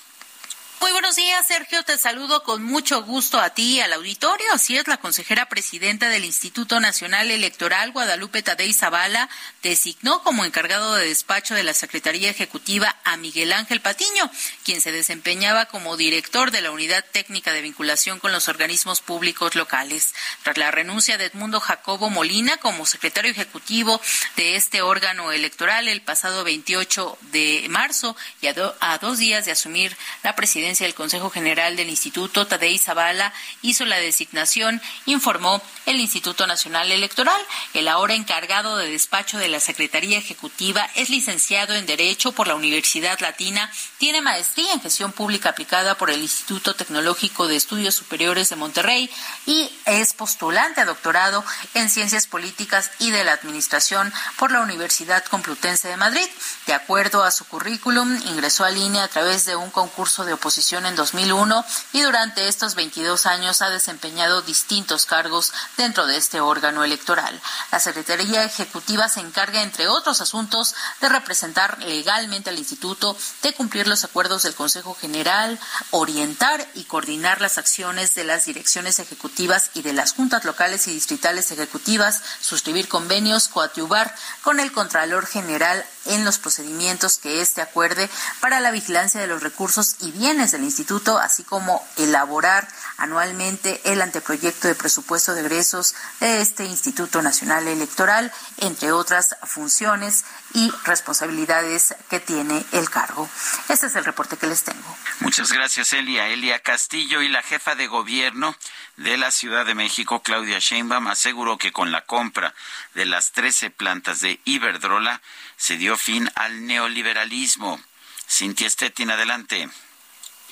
Muy 0.80 0.92
buenos 0.92 1.16
días, 1.16 1.48
Sergio. 1.48 1.82
Te 1.84 1.98
saludo 1.98 2.44
con 2.44 2.64
mucho 2.64 3.02
gusto 3.04 3.40
a 3.40 3.50
ti 3.50 3.78
y 3.78 3.80
al 3.82 3.94
auditorio. 3.94 4.46
Así 4.54 4.78
es, 4.78 4.88
la 4.88 4.98
consejera 4.98 5.50
presidenta 5.50 6.08
del 6.10 6.24
Instituto 6.24 6.80
Nacional 6.80 7.32
Electoral, 7.32 7.92
Guadalupe 7.92 8.44
Tadei 8.44 8.72
Zavala, 8.74 9.28
designó 9.64 10.22
como 10.22 10.46
encargado 10.46 10.94
de 10.94 11.08
despacho 11.08 11.56
de 11.56 11.64
la 11.64 11.74
Secretaría 11.74 12.30
Ejecutiva 12.30 12.96
a 13.04 13.18
Miguel 13.18 13.54
Ángel 13.54 13.82
Patiño, 13.82 14.30
quien 14.64 14.80
se 14.80 14.92
desempeñaba 14.92 15.66
como 15.66 15.98
director 15.98 16.52
de 16.52 16.62
la 16.62 16.70
Unidad 16.70 17.04
Técnica 17.12 17.54
de 17.54 17.64
Vinculación 17.64 18.20
con 18.20 18.32
los 18.32 18.48
Organismos 18.48 19.02
Públicos 19.02 19.56
Locales. 19.56 20.14
Tras 20.44 20.58
la 20.58 20.70
renuncia 20.70 21.18
de 21.18 21.26
Edmundo 21.26 21.60
Jacobo 21.60 22.12
Molina 22.12 22.58
como 22.58 22.86
secretario 22.86 23.32
ejecutivo 23.32 24.00
de 24.36 24.56
este 24.56 24.84
órgano 24.84 25.32
electoral 25.32 25.88
el 25.88 26.02
pasado 26.02 26.44
28 26.44 27.18
de 27.32 27.66
marzo 27.70 28.16
y 28.42 28.48
a, 28.48 28.56
a 28.80 28.98
dos 29.00 29.18
días 29.18 29.46
de 29.46 29.52
asumir 29.54 29.98
la 30.22 30.36
presidencia 30.36 30.67
del 30.68 30.94
Consejo 30.94 31.30
General 31.30 31.78
del 31.78 31.90
Instituto, 31.90 32.46
Tadei 32.46 32.78
Zavala, 32.78 33.34
hizo 33.62 33.86
la 33.86 33.96
designación, 33.98 34.82
informó 35.06 35.62
el 35.86 36.02
Instituto 36.02 36.46
Nacional 36.46 36.92
Electoral. 36.92 37.42
El 37.74 37.88
ahora 37.88 38.16
encargado 38.16 38.76
de 38.76 38.92
despacho 38.92 39.38
de 39.38 39.48
la 39.48 39.62
Secretaría 39.62 40.18
Ejecutiva 40.18 40.90
es 40.96 41.10
licenciado 41.10 41.74
en 41.74 41.86
Derecho 41.86 42.34
por 42.34 42.50
la 42.50 42.56
Universidad 42.56 43.18
Latina, 43.22 43.72
tiene 43.98 44.22
maestría 44.22 44.74
en 44.74 44.82
gestión 44.82 45.14
pública 45.14 45.50
aplicada 45.50 45.96
por 45.96 46.10
el 46.10 46.22
Instituto 46.22 46.76
Tecnológico 46.76 47.48
de 47.48 47.56
Estudios 47.56 47.96
Superiores 47.96 48.50
de 48.50 48.58
Monterrey 48.58 49.10
y 49.46 49.72
es 49.86 50.12
postulante 50.12 50.82
a 50.82 50.86
doctorado 50.86 51.46
en 51.76 51.90
Ciencias 51.90 52.28
Políticas 52.28 52.92
y 53.00 53.12
de 53.12 53.24
la 53.24 53.32
Administración 53.32 54.14
por 54.38 54.52
la 54.52 54.60
Universidad 54.60 55.24
Complutense 55.24 55.88
de 55.88 55.96
Madrid. 55.96 56.28
De 56.66 56.74
acuerdo 56.74 57.24
a 57.24 57.32
su 57.32 57.46
currículum, 57.46 58.20
ingresó 58.26 58.66
a 58.66 58.72
línea 58.72 59.06
a 59.06 59.08
través 59.08 59.46
de 59.46 59.56
un 59.56 59.70
concurso 59.70 60.26
de 60.26 60.34
oposición 60.34 60.57
en 60.58 60.96
2001 60.96 61.66
y 61.94 62.02
durante 62.02 62.48
estos 62.48 62.74
22 62.74 63.28
años 63.28 63.62
ha 63.62 63.70
desempeñado 63.70 64.42
distintos 64.42 65.06
cargos 65.06 65.54
dentro 65.78 66.08
de 66.08 66.18
este 66.18 66.42
órgano 66.42 66.84
electoral. 66.84 67.40
La 67.72 67.80
Secretaría 67.80 68.44
Ejecutiva 68.44 69.08
se 69.08 69.20
encarga, 69.20 69.62
entre 69.62 69.88
otros 69.88 70.20
asuntos, 70.20 70.74
de 71.00 71.10
representar 71.10 71.78
legalmente 71.84 72.50
al 72.50 72.58
Instituto, 72.58 73.16
de 73.44 73.54
cumplir 73.54 73.88
los 73.88 74.04
acuerdos 74.04 74.44
del 74.44 74.56
Consejo 74.56 74.96
General, 74.96 75.60
orientar 75.92 76.68
y 76.74 76.86
coordinar 76.86 77.40
las 77.40 77.60
acciones 77.60 78.16
de 78.16 78.24
las 78.24 78.46
direcciones 78.46 78.98
ejecutivas 78.98 79.70
y 79.76 79.84
de 79.84 79.94
las 79.94 80.14
juntas 80.14 80.44
locales 80.44 80.88
y 80.88 80.94
distritales 80.94 81.52
ejecutivas, 81.52 82.24
suscribir 82.42 82.88
convenios, 82.88 83.48
coadyuvar 83.48 84.16
con 84.42 84.60
el 84.60 84.72
Contralor 84.72 85.28
General 85.28 85.86
en 86.08 86.26
los 86.26 86.40
procedimientos 86.40 87.18
que 87.18 87.42
éste 87.42 87.62
acuerde 87.62 88.10
para 88.40 88.60
la 88.60 88.72
vigilancia 88.72 89.20
de 89.22 89.28
los 89.28 89.44
recursos 89.44 89.96
y 90.02 90.12
bienes 90.12 90.52
del 90.52 90.64
instituto, 90.64 91.18
así 91.18 91.44
como 91.44 91.86
elaborar 91.98 92.68
anualmente 92.98 93.82
el 93.86 94.02
anteproyecto 94.02 94.68
de 94.68 94.76
presupuesto 94.76 95.34
de 95.34 95.42
egresos 95.42 95.96
de 96.20 96.42
este 96.42 96.66
Instituto 96.66 97.22
Nacional 97.22 97.68
Electoral, 97.68 98.32
entre 98.58 98.92
otras 98.92 99.36
funciones 99.44 100.26
y 100.54 100.72
responsabilidades 100.86 101.96
que 102.10 102.20
tiene 102.20 102.66
el 102.72 102.90
cargo. 102.90 103.30
Este 103.70 103.88
es 103.88 103.96
el 103.96 104.06
reporte 104.06 104.38
que 104.38 104.48
les 104.48 104.64
tengo. 104.64 104.98
Muchas 105.20 105.52
gracias, 105.52 105.94
Elia. 105.94 106.28
Elia 106.28 106.60
Castillo 106.60 107.22
y 107.22 107.28
la 107.28 107.44
jefa 107.44 107.76
de 107.76 107.88
gobierno 107.88 108.56
de 108.98 109.18
la 109.18 109.32
Ciudad 109.32 109.66
de 109.66 109.76
México, 109.76 110.22
Claudia 110.22 110.60
Sheinbaum, 110.60 111.08
aseguró 111.08 111.58
que 111.58 111.72
con 111.72 111.92
la 111.92 112.06
compra 112.06 112.54
de 112.96 113.06
las 113.06 113.32
13 113.32 113.70
plantas 113.70 114.22
de 114.22 114.40
Iberdrola 114.46 115.22
se 115.58 115.78
dio 115.78 115.98
fin 115.98 116.30
al 116.36 116.66
neoliberalismo. 116.66 117.82
Cintia 118.28 118.70
Stettin, 118.70 119.12
adelante. 119.12 119.70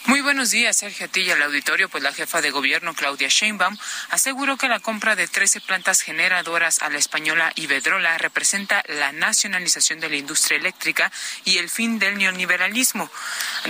Muy 0.07 0.21
buenos 0.21 0.51
días, 0.51 0.77
Sergio 0.77 1.09
Tilla, 1.09 1.33
al 1.33 1.41
auditorio. 1.41 1.89
Pues 1.89 2.03
la 2.03 2.13
jefa 2.13 2.39
de 2.39 2.51
gobierno, 2.51 2.93
Claudia 2.93 3.27
Sheinbaum, 3.27 3.75
aseguró 4.11 4.55
que 4.55 4.67
la 4.67 4.79
compra 4.79 5.15
de 5.15 5.27
13 5.27 5.61
plantas 5.61 6.01
generadoras 6.01 6.83
a 6.83 6.91
la 6.91 6.99
española 6.99 7.51
Iberdrola 7.55 8.15
representa 8.19 8.83
la 8.87 9.11
nacionalización 9.13 9.99
de 9.99 10.09
la 10.09 10.17
industria 10.17 10.59
eléctrica 10.59 11.11
y 11.43 11.57
el 11.57 11.71
fin 11.71 11.97
del 11.97 12.19
neoliberalismo. 12.19 13.09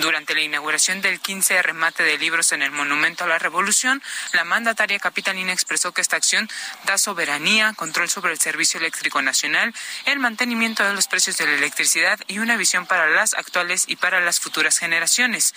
Durante 0.02 0.36
la 0.36 0.42
inauguración 0.42 1.00
del 1.00 1.22
15 1.22 1.62
remate 1.62 2.04
de 2.04 2.18
libros 2.18 2.52
en 2.52 2.64
el 2.64 2.72
Monumento 2.72 3.24
a 3.24 3.28
la 3.28 3.40
Revolución, 3.40 4.04
la 4.34 4.44
mandataria 4.44 5.00
capitalina 5.00 5.54
expresó 5.54 5.94
que 5.94 6.02
esta 6.02 6.18
acción 6.18 6.50
da 6.84 6.98
soberanía, 6.98 7.72
control 7.78 8.10
sobre 8.10 8.34
el 8.34 8.42
servicio 8.42 8.78
eléctrico 8.82 9.22
nacional, 9.22 9.74
el 10.04 10.20
mantenimiento 10.20 10.84
de 10.84 10.96
los 10.96 11.08
precios 11.08 11.38
de 11.38 11.46
la 11.46 11.54
electricidad 11.54 12.20
y 12.28 12.40
una 12.40 12.58
visión 12.58 12.88
para 12.88 13.10
las 13.10 13.36
actuales 13.36 13.86
y 13.88 13.96
para 13.96 14.20
las 14.20 14.42
futuras 14.42 14.80
generaciones. 14.80 15.54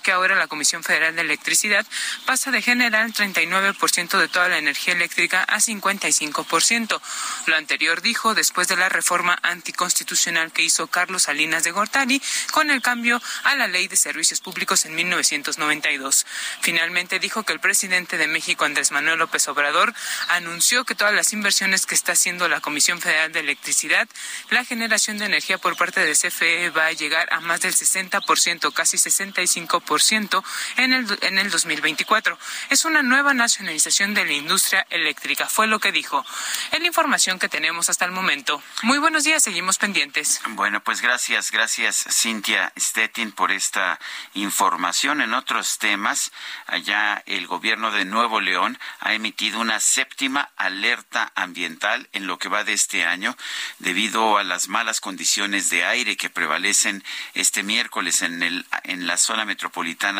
Que 0.00 0.12
ahora 0.12 0.36
la 0.36 0.46
Comisión 0.46 0.84
Federal 0.84 1.16
de 1.16 1.22
Electricidad 1.22 1.86
pasa 2.26 2.50
de 2.50 2.62
generar 2.62 3.06
el 3.06 3.14
39% 3.14 4.18
de 4.18 4.28
toda 4.28 4.48
la 4.48 4.58
energía 4.58 4.94
eléctrica 4.94 5.42
a 5.44 5.58
55%. 5.58 7.00
Lo 7.46 7.56
anterior 7.56 8.02
dijo 8.02 8.34
después 8.34 8.68
de 8.68 8.76
la 8.76 8.88
reforma 8.88 9.38
anticonstitucional 9.42 10.52
que 10.52 10.62
hizo 10.62 10.86
Carlos 10.88 11.24
Salinas 11.24 11.64
de 11.64 11.70
Gortari 11.70 12.20
con 12.52 12.70
el 12.70 12.82
cambio 12.82 13.20
a 13.44 13.56
la 13.56 13.66
Ley 13.66 13.88
de 13.88 13.96
Servicios 13.96 14.40
Públicos 14.40 14.84
en 14.84 14.94
1992. 14.94 16.26
Finalmente 16.60 17.18
dijo 17.18 17.42
que 17.44 17.54
el 17.54 17.60
presidente 17.60 18.18
de 18.18 18.26
México, 18.26 18.64
Andrés 18.64 18.92
Manuel 18.92 19.18
López 19.18 19.48
Obrador, 19.48 19.94
anunció 20.28 20.84
que 20.84 20.94
todas 20.94 21.14
las 21.14 21.32
inversiones 21.32 21.86
que 21.86 21.94
está 21.94 22.12
haciendo 22.12 22.48
la 22.48 22.60
Comisión 22.60 23.00
Federal 23.00 23.32
de 23.32 23.40
Electricidad, 23.40 24.08
la 24.50 24.64
generación 24.64 25.18
de 25.18 25.26
energía 25.26 25.58
por 25.58 25.76
parte 25.76 26.04
de 26.04 26.12
CFE 26.12 26.70
va 26.70 26.86
a 26.86 26.92
llegar 26.92 27.28
a 27.32 27.40
más 27.40 27.60
del 27.60 27.74
60%, 27.74 28.72
casi 28.72 28.98
65 28.98 29.77
5% 29.80 30.42
en 30.76 30.92
el, 30.92 31.18
en 31.22 31.38
el 31.38 31.50
2024. 31.50 32.38
Es 32.70 32.84
una 32.84 33.02
nueva 33.02 33.34
nacionalización 33.34 34.14
de 34.14 34.24
la 34.24 34.32
industria 34.32 34.86
eléctrica, 34.90 35.46
fue 35.46 35.66
lo 35.66 35.78
que 35.78 35.92
dijo. 35.92 36.24
Es 36.72 36.80
la 36.80 36.86
información 36.86 37.38
que 37.38 37.48
tenemos 37.48 37.88
hasta 37.88 38.04
el 38.04 38.12
momento. 38.12 38.62
Muy 38.82 38.98
buenos 38.98 39.24
días, 39.24 39.42
seguimos 39.42 39.78
pendientes. 39.78 40.40
Bueno, 40.50 40.82
pues 40.82 41.00
gracias, 41.00 41.50
gracias 41.50 42.04
Cintia 42.10 42.72
Stettin 42.78 43.32
por 43.32 43.52
esta 43.52 43.98
información. 44.34 45.20
En 45.20 45.34
otros 45.34 45.78
temas, 45.78 46.32
allá 46.66 47.22
el 47.26 47.46
gobierno 47.46 47.90
de 47.90 48.04
Nuevo 48.04 48.40
León 48.40 48.78
ha 49.00 49.14
emitido 49.14 49.60
una 49.60 49.80
séptima 49.80 50.50
alerta 50.56 51.32
ambiental 51.34 52.08
en 52.12 52.26
lo 52.26 52.38
que 52.38 52.48
va 52.48 52.64
de 52.64 52.72
este 52.72 53.04
año 53.04 53.36
debido 53.78 54.38
a 54.38 54.44
las 54.44 54.68
malas 54.68 55.00
condiciones 55.00 55.70
de 55.70 55.84
aire 55.84 56.16
que 56.16 56.30
prevalecen 56.30 57.04
este 57.34 57.62
miércoles 57.62 58.22
en, 58.22 58.42
el, 58.42 58.66
en 58.84 59.06
la 59.06 59.16
zona 59.16 59.44
metropolitana 59.44 59.67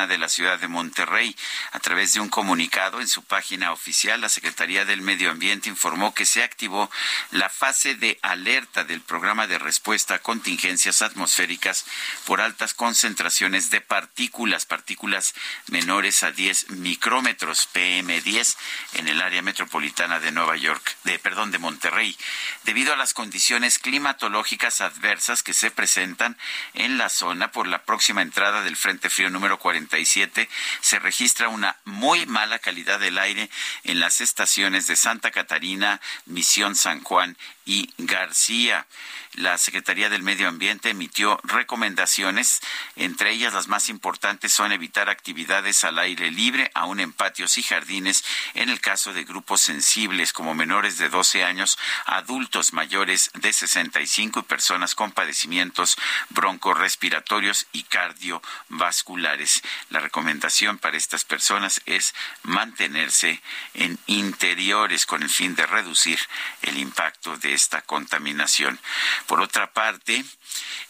de 0.07 0.19
la 0.19 0.29
ciudad 0.29 0.59
de 0.59 0.69
Monterrey. 0.69 1.35
A 1.73 1.81
través 1.81 2.15
de 2.15 2.21
un 2.21 2.29
comunicado 2.29 3.01
en 3.01 3.09
su 3.09 3.25
página 3.25 3.73
oficial, 3.73 4.21
la 4.21 4.29
Secretaría 4.29 4.85
del 4.85 5.03
Medio 5.03 5.31
Ambiente 5.31 5.69
informó 5.69 6.15
que 6.15 6.27
se 6.27 6.45
activó 6.45 6.91
la 7.33 7.49
fase 7.49 7.97
de 7.97 8.19
alerta 8.23 8.85
del 8.85 9.01
programa 9.01 9.47
de 9.47 9.59
respuesta 9.59 10.15
a 10.15 10.19
contingencias 10.21 11.03
atmosféricas 11.03 11.87
por 12.25 12.41
altas 12.41 12.73
concentraciones 12.73 13.71
de 13.71 13.81
partículas, 13.81 14.65
partículas 14.65 15.35
menores 15.67 16.23
a 16.23 16.31
10 16.31 16.71
micrómetros 16.71 17.69
PM10 17.73 18.57
en 18.95 19.09
el 19.09 19.21
área 19.21 19.43
metropolitana 19.43 20.21
de 20.21 20.31
Nueva 20.31 20.57
York, 20.57 20.97
de 21.05 21.19
perdón, 21.19 21.51
de 21.51 21.59
Monterrey, 21.59 22.17
debido 22.65 22.93
a 22.93 22.97
las 22.97 23.13
condiciones 23.13 23.79
climatológicas 23.79 24.81
adversas 24.81 25.43
que 25.43 25.53
se 25.53 25.71
presentan 25.71 26.37
en 26.75 26.97
la 26.97 27.09
zona 27.09 27.51
por 27.51 27.67
la 27.67 27.83
próxima 27.83 28.23
entrada 28.23 28.63
del 28.63 28.77
Frente 28.77 29.11
Frío 29.11 29.28
número 29.31 29.59
47, 29.59 30.49
se 30.81 30.99
registra 30.99 31.49
una 31.49 31.77
muy 31.85 32.27
mala 32.27 32.59
calidad 32.59 32.99
del 33.01 33.19
aire 33.19 33.51
en 33.85 34.01
las 34.01 34.21
estaciones 34.21 34.87
de 34.87 34.97
Santa 34.97 35.31
Catarina, 35.31 36.01
Misión 36.27 36.75
San 36.75 37.03
Juan 37.03 37.37
y 37.69 37.93
García. 37.99 38.87
La 39.35 39.59
Secretaría 39.59 40.09
del 40.09 40.23
Medio 40.23 40.49
Ambiente 40.49 40.89
emitió 40.89 41.39
recomendaciones, 41.45 42.61
entre 42.97 43.31
ellas 43.31 43.53
las 43.53 43.69
más 43.69 43.91
importantes 43.91 44.53
son 44.53 44.73
evitar 44.73 45.11
actividades 45.11 45.85
al 45.85 45.99
aire 45.99 46.31
libre, 46.31 46.71
aún 46.75 46.99
en 46.99 47.13
patios 47.13 47.59
y 47.59 47.63
jardines, 47.63 48.25
en 48.55 48.71
el 48.71 48.81
caso 48.81 49.13
de 49.13 49.25
grupos 49.25 49.61
sensibles 49.61 50.33
como 50.33 50.55
menores 50.55 50.97
de 50.97 51.11
12 51.11 51.45
años, 51.45 51.79
adultos 52.07 52.73
mayores 52.73 53.31
de 53.35 53.53
65 53.53 54.41
y 54.41 54.43
personas 54.45 54.95
con 54.95 55.13
padecimientos 55.13 55.97
broncorespiratorios 56.31 57.67
y 57.73 57.83
cardiovasculares. 57.83 59.63
La 59.91 60.01
recomendación 60.01 60.79
para 60.79 60.97
estas 60.97 61.25
personas 61.25 61.83
es 61.85 62.15
mantenerse 62.43 63.43
en 63.75 63.99
interiores 64.07 65.05
con 65.05 65.23
el 65.23 65.31
fin 65.31 65.55
de 65.55 65.67
reducir 65.67 66.19
el 66.63 66.79
impacto 66.79 67.37
de 67.37 67.58
esta 67.59 67.83
contaminación. 67.83 68.79
Por 69.27 69.41
otra 69.41 69.73
parte, 69.73 70.25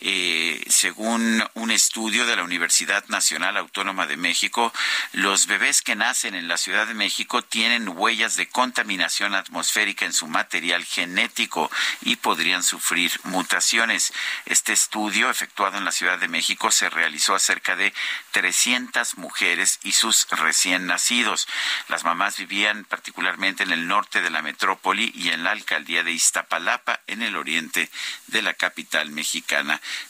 eh, 0.01 0.65
según 0.69 1.45
un 1.55 1.71
estudio 1.73 2.25
de 2.25 2.37
la 2.37 2.45
Universidad 2.45 3.05
Nacional 3.09 3.57
Autónoma 3.57 4.07
de 4.07 4.17
México, 4.17 4.73
los 5.13 5.47
bebés 5.47 5.83
que 5.83 5.97
nacen 5.97 6.37
en 6.37 6.47
la 6.47 6.57
Ciudad 6.57 6.87
de 6.87 6.95
México 6.95 7.43
tienen 7.43 7.89
huellas 7.89 8.37
de 8.37 8.49
contaminación 8.49 9.35
atmosférica 9.35 10.05
en 10.05 10.13
su 10.13 10.29
material 10.29 10.85
genético 10.85 11.71
y 12.03 12.17
podrían 12.17 12.63
sufrir 12.63 13.11
mutaciones. 13.25 14.13
Este 14.47 14.73
estudio, 14.73 15.31
efectuado 15.31 15.79
en 15.79 15.85
la 15.85 15.93
Ciudad 15.93 16.19
de 16.19 16.29
México, 16.29 16.71
se 16.71 16.91
realizó 16.91 17.35
a 17.35 17.41
cerca 17.41 17.75
de 17.75 17.93
300 18.31 19.19
mujeres 19.19 19.81
y 19.83 19.93
sus 19.93 20.29
recién 20.31 20.87
nacidos. 20.87 21.49
Las 21.89 22.05
mamás 22.05 22.37
vivían 22.37 22.85
particularmente 22.85 23.65
en 23.65 23.73
el 23.73 23.89
norte 23.89 24.23
de 24.23 24.31
la 24.31 24.43
metrópoli 24.43 25.11
y 25.15 25.31
en 25.31 25.43
la 25.43 25.51
alcaldía 25.51 26.05
de 26.05 26.13
Iztapalapa, 26.13 27.01
en 27.09 27.23
el 27.23 27.37
oriente 27.37 27.91
de 28.29 28.43
la 28.43 28.55
capital 28.55 29.11
mexicana. 29.11 29.48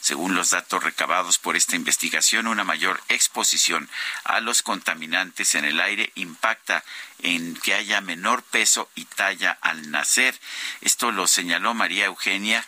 Según 0.01 0.35
los 0.35 0.49
datos 0.49 0.83
recabados 0.83 1.37
por 1.37 1.55
esta 1.55 1.75
investigación, 1.75 2.47
una 2.47 2.63
mayor 2.63 3.01
exposición 3.07 3.89
a 4.23 4.39
los 4.41 4.61
contaminantes 4.61 5.55
en 5.55 5.65
el 5.65 5.79
aire 5.79 6.11
impacta 6.15 6.83
en 7.21 7.55
que 7.55 7.73
haya 7.73 8.01
menor 8.01 8.43
peso 8.43 8.89
y 8.95 9.05
talla 9.05 9.57
al 9.61 9.91
nacer. 9.91 10.39
Esto 10.81 11.11
lo 11.11 11.27
señaló 11.27 11.73
María 11.73 12.05
Eugenia 12.05 12.65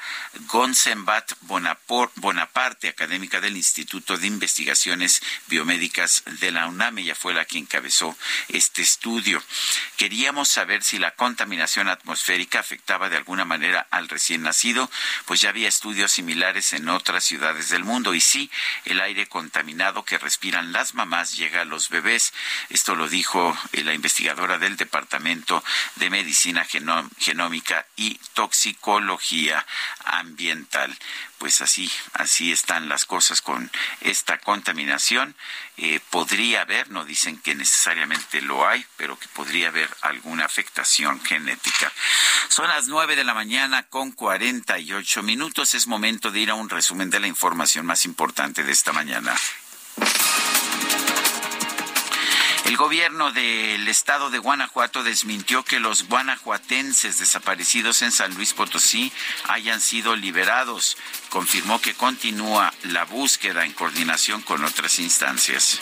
Gonzenbat 0.47 1.33
Bonaparte, 1.41 2.89
académica 2.89 3.39
del 3.39 3.55
Instituto 3.57 4.17
de 4.17 4.27
Investigaciones 4.27 5.21
Biomédicas 5.47 6.23
de 6.25 6.51
la 6.51 6.67
UNAM. 6.67 6.97
Ella 6.99 7.15
fue 7.15 7.33
la 7.33 7.45
que 7.45 7.57
encabezó 7.57 8.17
este 8.49 8.81
estudio. 8.81 9.41
Queríamos 9.97 10.49
saber 10.49 10.83
si 10.83 10.97
la 10.97 11.15
contaminación 11.15 11.87
atmosférica 11.87 12.59
afectaba 12.59 13.09
de 13.09 13.17
alguna 13.17 13.45
manera 13.45 13.87
al 13.91 14.09
recién 14.09 14.43
nacido, 14.43 14.89
pues 15.25 15.41
ya 15.41 15.49
había 15.49 15.67
estudios 15.67 16.11
similares 16.11 16.60
en 16.73 16.89
otras 16.89 17.23
ciudades 17.23 17.69
del 17.69 17.83
mundo. 17.83 18.13
Y 18.13 18.21
sí, 18.21 18.49
el 18.85 19.01
aire 19.01 19.27
contaminado 19.27 20.03
que 20.03 20.17
respiran 20.17 20.71
las 20.71 20.93
mamás 20.93 21.35
llega 21.35 21.61
a 21.61 21.65
los 21.65 21.89
bebés. 21.89 22.33
Esto 22.69 22.95
lo 22.95 23.07
dijo 23.07 23.57
la 23.73 23.93
investigadora 23.93 24.57
del 24.57 24.77
Departamento 24.77 25.63
de 25.95 26.09
Medicina 26.09 26.65
Genómica 26.65 27.85
y 27.95 28.19
Toxicología 28.33 29.65
Ambiental. 30.05 30.97
Pues 31.41 31.59
así, 31.61 31.91
así 32.13 32.51
están 32.51 32.87
las 32.87 33.05
cosas 33.05 33.41
con 33.41 33.71
esta 34.01 34.37
contaminación. 34.37 35.35
Eh, 35.75 35.99
podría 36.11 36.61
haber, 36.61 36.91
no 36.91 37.03
dicen 37.03 37.41
que 37.41 37.55
necesariamente 37.55 38.43
lo 38.43 38.67
hay, 38.67 38.85
pero 38.95 39.17
que 39.17 39.27
podría 39.29 39.69
haber 39.69 39.89
alguna 40.01 40.45
afectación 40.45 41.19
genética. 41.23 41.91
Son 42.47 42.67
las 42.67 42.85
nueve 42.85 43.15
de 43.15 43.23
la 43.23 43.33
mañana 43.33 43.81
con 43.89 44.11
cuarenta 44.11 44.77
y 44.77 44.93
ocho 44.93 45.23
minutos. 45.23 45.73
Es 45.73 45.87
momento 45.87 46.29
de 46.29 46.41
ir 46.41 46.51
a 46.51 46.53
un 46.53 46.69
resumen 46.69 47.09
de 47.09 47.19
la 47.19 47.25
información 47.25 47.87
más 47.87 48.05
importante 48.05 48.63
de 48.63 48.71
esta 48.71 48.93
mañana. 48.93 49.35
El 52.71 52.77
gobierno 52.77 53.33
del 53.33 53.85
estado 53.89 54.29
de 54.29 54.37
Guanajuato 54.37 55.03
desmintió 55.03 55.61
que 55.65 55.81
los 55.81 56.07
guanajuatenses 56.07 57.19
desaparecidos 57.19 58.01
en 58.01 58.13
San 58.13 58.33
Luis 58.35 58.53
Potosí 58.53 59.11
hayan 59.49 59.81
sido 59.81 60.15
liberados. 60.15 60.95
Confirmó 61.27 61.81
que 61.81 61.93
continúa 61.93 62.73
la 62.83 63.03
búsqueda 63.03 63.65
en 63.65 63.73
coordinación 63.73 64.41
con 64.41 64.63
otras 64.63 64.99
instancias. 64.99 65.81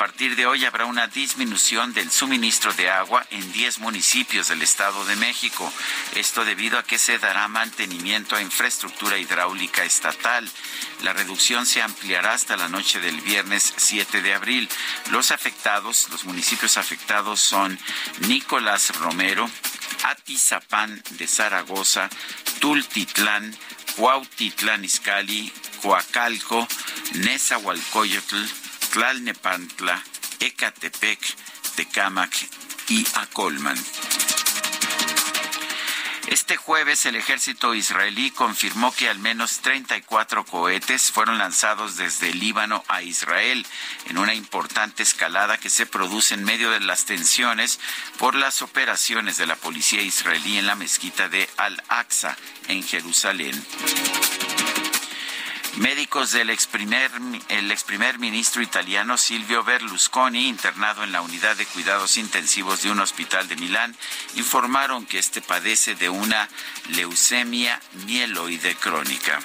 A 0.00 0.04
partir 0.04 0.34
de 0.34 0.46
hoy 0.46 0.64
habrá 0.64 0.86
una 0.86 1.08
disminución 1.08 1.92
del 1.92 2.10
suministro 2.10 2.72
de 2.72 2.88
agua 2.88 3.26
en 3.28 3.52
10 3.52 3.80
municipios 3.80 4.48
del 4.48 4.62
Estado 4.62 5.04
de 5.04 5.14
México. 5.16 5.70
Esto 6.14 6.42
debido 6.46 6.78
a 6.78 6.82
que 6.84 6.96
se 6.96 7.18
dará 7.18 7.48
mantenimiento 7.48 8.34
a 8.34 8.40
infraestructura 8.40 9.18
hidráulica 9.18 9.84
estatal. 9.84 10.50
La 11.02 11.12
reducción 11.12 11.66
se 11.66 11.82
ampliará 11.82 12.32
hasta 12.32 12.56
la 12.56 12.68
noche 12.68 12.98
del 12.98 13.20
viernes 13.20 13.74
7 13.76 14.22
de 14.22 14.32
abril. 14.32 14.70
Los 15.10 15.32
afectados, 15.32 16.08
los 16.08 16.24
municipios 16.24 16.78
afectados 16.78 17.38
son 17.38 17.78
Nicolás 18.20 18.96
Romero, 18.96 19.50
Atizapán 20.04 21.02
de 21.10 21.26
Zaragoza, 21.26 22.08
Tultitlán, 22.58 23.54
Cuautitlán 23.96 24.82
Izcalli, 24.82 25.52
Coacalco, 25.82 26.66
Nezahualcóyotl, 27.16 28.46
Tlalnepantla, 28.90 30.02
Ecatepec, 30.40 31.20
Tecámac 31.76 32.34
y 32.88 33.06
Acolman. 33.14 33.78
Este 36.26 36.56
jueves 36.56 37.06
el 37.06 37.16
ejército 37.16 37.74
israelí 37.74 38.30
confirmó 38.30 38.92
que 38.92 39.08
al 39.08 39.18
menos 39.18 39.60
34 39.60 40.44
cohetes 40.44 41.10
fueron 41.10 41.38
lanzados 41.38 41.96
desde 41.96 42.32
Líbano 42.34 42.84
a 42.88 43.02
Israel 43.02 43.66
en 44.06 44.18
una 44.18 44.34
importante 44.34 45.02
escalada 45.02 45.58
que 45.58 45.70
se 45.70 45.86
produce 45.86 46.34
en 46.34 46.44
medio 46.44 46.70
de 46.70 46.80
las 46.80 47.04
tensiones 47.04 47.80
por 48.18 48.34
las 48.34 48.62
operaciones 48.62 49.38
de 49.38 49.46
la 49.46 49.56
policía 49.56 50.02
israelí 50.02 50.58
en 50.58 50.66
la 50.66 50.76
mezquita 50.76 51.28
de 51.28 51.48
Al-Aqsa 51.56 52.36
en 52.68 52.82
Jerusalén. 52.82 53.60
Médicos 55.76 56.32
del 56.32 56.50
ex 56.50 56.66
primer, 56.66 57.10
el 57.48 58.18
ministro 58.18 58.60
italiano 58.60 59.16
Silvio 59.16 59.62
Berlusconi, 59.62 60.48
internado 60.48 61.04
en 61.04 61.12
la 61.12 61.22
unidad 61.22 61.56
de 61.56 61.64
cuidados 61.66 62.16
intensivos 62.16 62.82
de 62.82 62.90
un 62.90 63.00
hospital 63.00 63.48
de 63.48 63.56
Milán, 63.56 63.94
informaron 64.34 65.06
que 65.06 65.18
este 65.18 65.40
padece 65.40 65.94
de 65.94 66.08
una 66.08 66.48
leucemia 66.88 67.80
mieloide 68.06 68.74
crónica. 68.74 69.40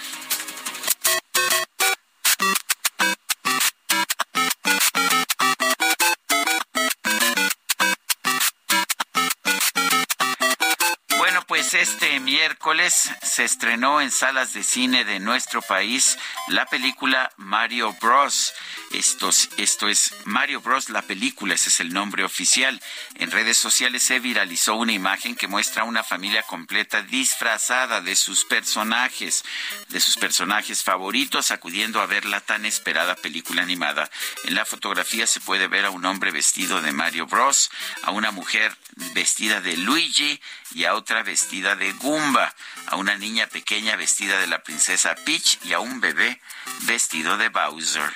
Pues 11.66 11.90
este 11.90 12.20
miércoles 12.20 13.10
se 13.24 13.44
estrenó 13.44 14.00
en 14.00 14.12
salas 14.12 14.54
de 14.54 14.62
cine 14.62 15.04
de 15.04 15.20
nuestro 15.20 15.64
país 15.64 16.16
la 16.48 16.68
película 16.68 17.32
Mario 17.38 17.92
Bros. 18.00 18.54
Esto, 18.92 19.32
esto 19.58 19.90
es 19.90 20.14
Mario 20.26 20.62
Bros. 20.62 20.90
la 20.90 21.02
película, 21.02 21.56
ese 21.56 21.70
es 21.70 21.80
el 21.80 21.92
nombre 21.92 22.24
oficial. 22.24 22.80
En 23.16 23.32
redes 23.32 23.58
sociales 23.58 24.04
se 24.04 24.20
viralizó 24.20 24.76
una 24.76 24.94
imagen 24.94 25.36
que 25.36 25.48
muestra 25.48 25.82
a 25.82 25.86
una 25.86 26.04
familia 26.04 26.44
completa 26.44 27.02
disfrazada 27.02 28.00
de 28.00 28.16
sus 28.16 28.46
personajes, 28.46 29.44
de 29.90 30.00
sus 30.00 30.18
personajes 30.18 30.84
favoritos, 30.84 31.50
acudiendo 31.50 32.00
a 32.00 32.06
ver 32.06 32.26
la 32.26 32.42
tan 32.42 32.66
esperada 32.66 33.16
película 33.16 33.64
animada. 33.64 34.08
En 34.44 34.54
la 34.54 34.66
fotografía 34.66 35.26
se 35.26 35.40
puede 35.40 35.68
ver 35.68 35.86
a 35.86 35.90
un 35.90 36.06
hombre 36.06 36.32
vestido 36.32 36.82
de 36.82 36.92
Mario 36.92 37.26
Bros, 37.26 37.72
a 38.04 38.12
una 38.12 38.30
mujer 38.30 38.78
vestida 39.14 39.62
de 39.62 39.78
Luigi 39.78 40.40
y 40.74 40.86
a 40.86 40.94
otra 40.94 41.24
vestida 41.24 41.56
de 41.74 41.94
Goomba, 41.94 42.54
a 42.86 42.96
una 42.98 43.18
niña 43.18 43.48
pequeña 43.48 43.96
vestida 43.96 44.38
de 44.40 44.46
la 44.46 44.62
princesa 44.62 45.16
Peach 45.26 45.58
y 45.64 45.74
a 45.74 45.80
un 45.80 46.00
bebé 46.00 46.40
vestido 46.82 47.38
de 47.38 47.50
Bowser. 47.50 48.14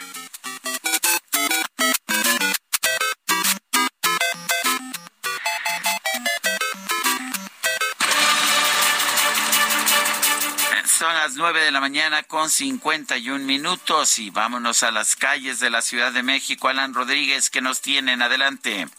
Son 10.85 11.13
las 11.15 11.35
nueve 11.35 11.63
de 11.63 11.71
la 11.71 11.79
mañana 11.79 12.23
con 12.23 12.49
51 12.49 13.45
minutos 13.45 14.19
y 14.19 14.29
vámonos 14.31 14.83
a 14.83 14.91
las 14.91 15.15
calles 15.15 15.59
de 15.59 15.69
la 15.69 15.81
Ciudad 15.81 16.11
de 16.11 16.23
México. 16.23 16.67
Alan 16.67 16.93
Rodríguez, 16.93 17.49
que 17.49 17.61
nos 17.61 17.79
tienen? 17.81 18.21
Adelante. 18.21 18.89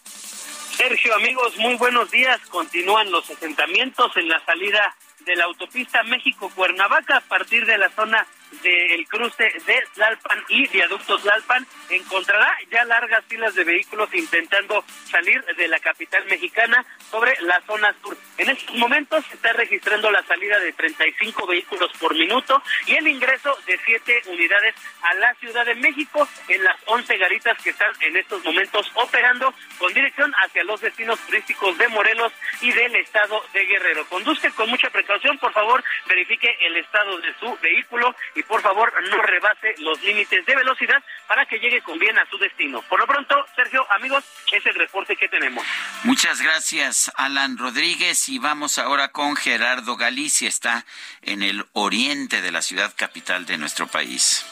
Sergio, 0.81 1.15
amigos, 1.15 1.59
muy 1.59 1.75
buenos 1.75 2.10
días. 2.10 2.41
Continúan 2.49 3.12
los 3.12 3.28
asentamientos 3.28 4.17
en 4.17 4.28
la 4.28 4.42
salida 4.47 4.97
de 5.26 5.36
la 5.36 5.44
autopista 5.44 6.02
México-Cuernavaca 6.05 7.18
a 7.18 7.20
partir 7.20 7.67
de 7.67 7.76
la 7.76 7.91
zona 7.91 8.26
del 8.62 9.07
cruce 9.09 9.45
de 9.67 9.83
Tlalpan 9.95 10.45
y 10.49 10.67
viaducto 10.69 11.19
Tlalpan 11.19 11.67
encontrará 11.89 12.57
ya 12.70 12.85
largas 12.85 13.25
filas 13.27 13.55
de 13.55 13.65
vehículos 13.65 14.12
intentando 14.12 14.85
salir 15.11 15.43
de 15.45 15.69
la 15.69 15.79
capital 15.79 16.25
mexicana 16.27 16.85
sobre 17.11 17.41
la 17.43 17.61
zona 17.62 17.95
sur. 18.03 18.17
En 18.39 18.51
estos 18.51 18.75
momentos 18.77 19.25
se 19.27 19.35
está 19.35 19.53
registrando 19.53 20.11
la 20.11 20.23
salida 20.25 20.59
de 20.59 20.73
35 20.73 21.47
vehículos 21.47 21.91
por 21.99 22.15
minuto 22.15 22.62
y 22.87 22.97
el 22.97 23.07
ingreso 23.09 23.57
de 23.67 23.79
7 23.85 24.23
unidades 24.27 24.75
a 25.03 25.15
la 25.15 25.35
Ciudad 25.35 25.65
de 25.65 25.75
México 25.77 26.29
en 26.49 26.62
las 26.65 26.77
11 26.87 27.17
garitas 27.19 27.61
que 27.62 27.70
están 27.70 27.91
en 28.01 28.17
estos 28.17 28.45
momentos 28.45 28.91
operando 28.95 29.55
con 29.79 29.93
dirección 29.93 30.33
hacia 30.43 30.65
los 30.65 30.81
destinos 30.81 31.19
turísticos 31.20 31.77
de 31.79 31.89
Morelos 31.89 32.33
y 32.61 32.73
del 32.73 32.95
estado 32.97 33.43
de 33.53 33.65
Guerrero. 33.67 34.07
Conduzca 34.07 34.51
con 34.51 34.69
mucha 34.70 34.91
precaución, 34.91 35.39
por 35.39 35.53
favor, 35.53 35.83
verifique 36.07 36.49
el 36.61 36.77
estado 36.77 37.19
de 37.19 37.35
su 37.39 37.57
vehículo 37.62 38.15
por 38.43 38.62
favor 38.62 38.93
no 39.10 39.23
rebase 39.23 39.75
los 39.78 40.02
límites 40.02 40.44
de 40.47 40.57
velocidad 40.57 41.02
para 41.27 41.47
que 41.47 41.59
llegue 41.59 41.81
con 41.83 41.99
bien 41.99 42.19
a 42.19 42.27
su 42.27 42.39
destino. 42.39 42.83
Por 42.83 43.01
lo 43.01 43.07
pronto, 43.07 43.35
Sergio, 43.55 43.86
amigos, 43.93 44.25
es 44.52 44.65
el 44.67 44.75
reporte 44.75 45.17
que 45.17 45.28
tenemos. 45.28 45.65
Muchas 46.05 46.41
gracias, 46.41 47.10
Alan 47.17 47.59
Rodríguez. 47.59 48.28
Y 48.28 48.39
vamos 48.39 48.78
ahora 48.78 49.09
con 49.09 49.36
Gerardo 49.36 49.97
Galicia. 49.97 50.49
Está 50.49 50.85
en 51.23 51.43
el 51.43 51.65
oriente 51.73 52.43
de 52.43 52.51
la 52.51 52.62
ciudad 52.62 52.93
capital 52.97 53.47
de 53.47 53.59
nuestro 53.59 53.86
país. 53.86 54.44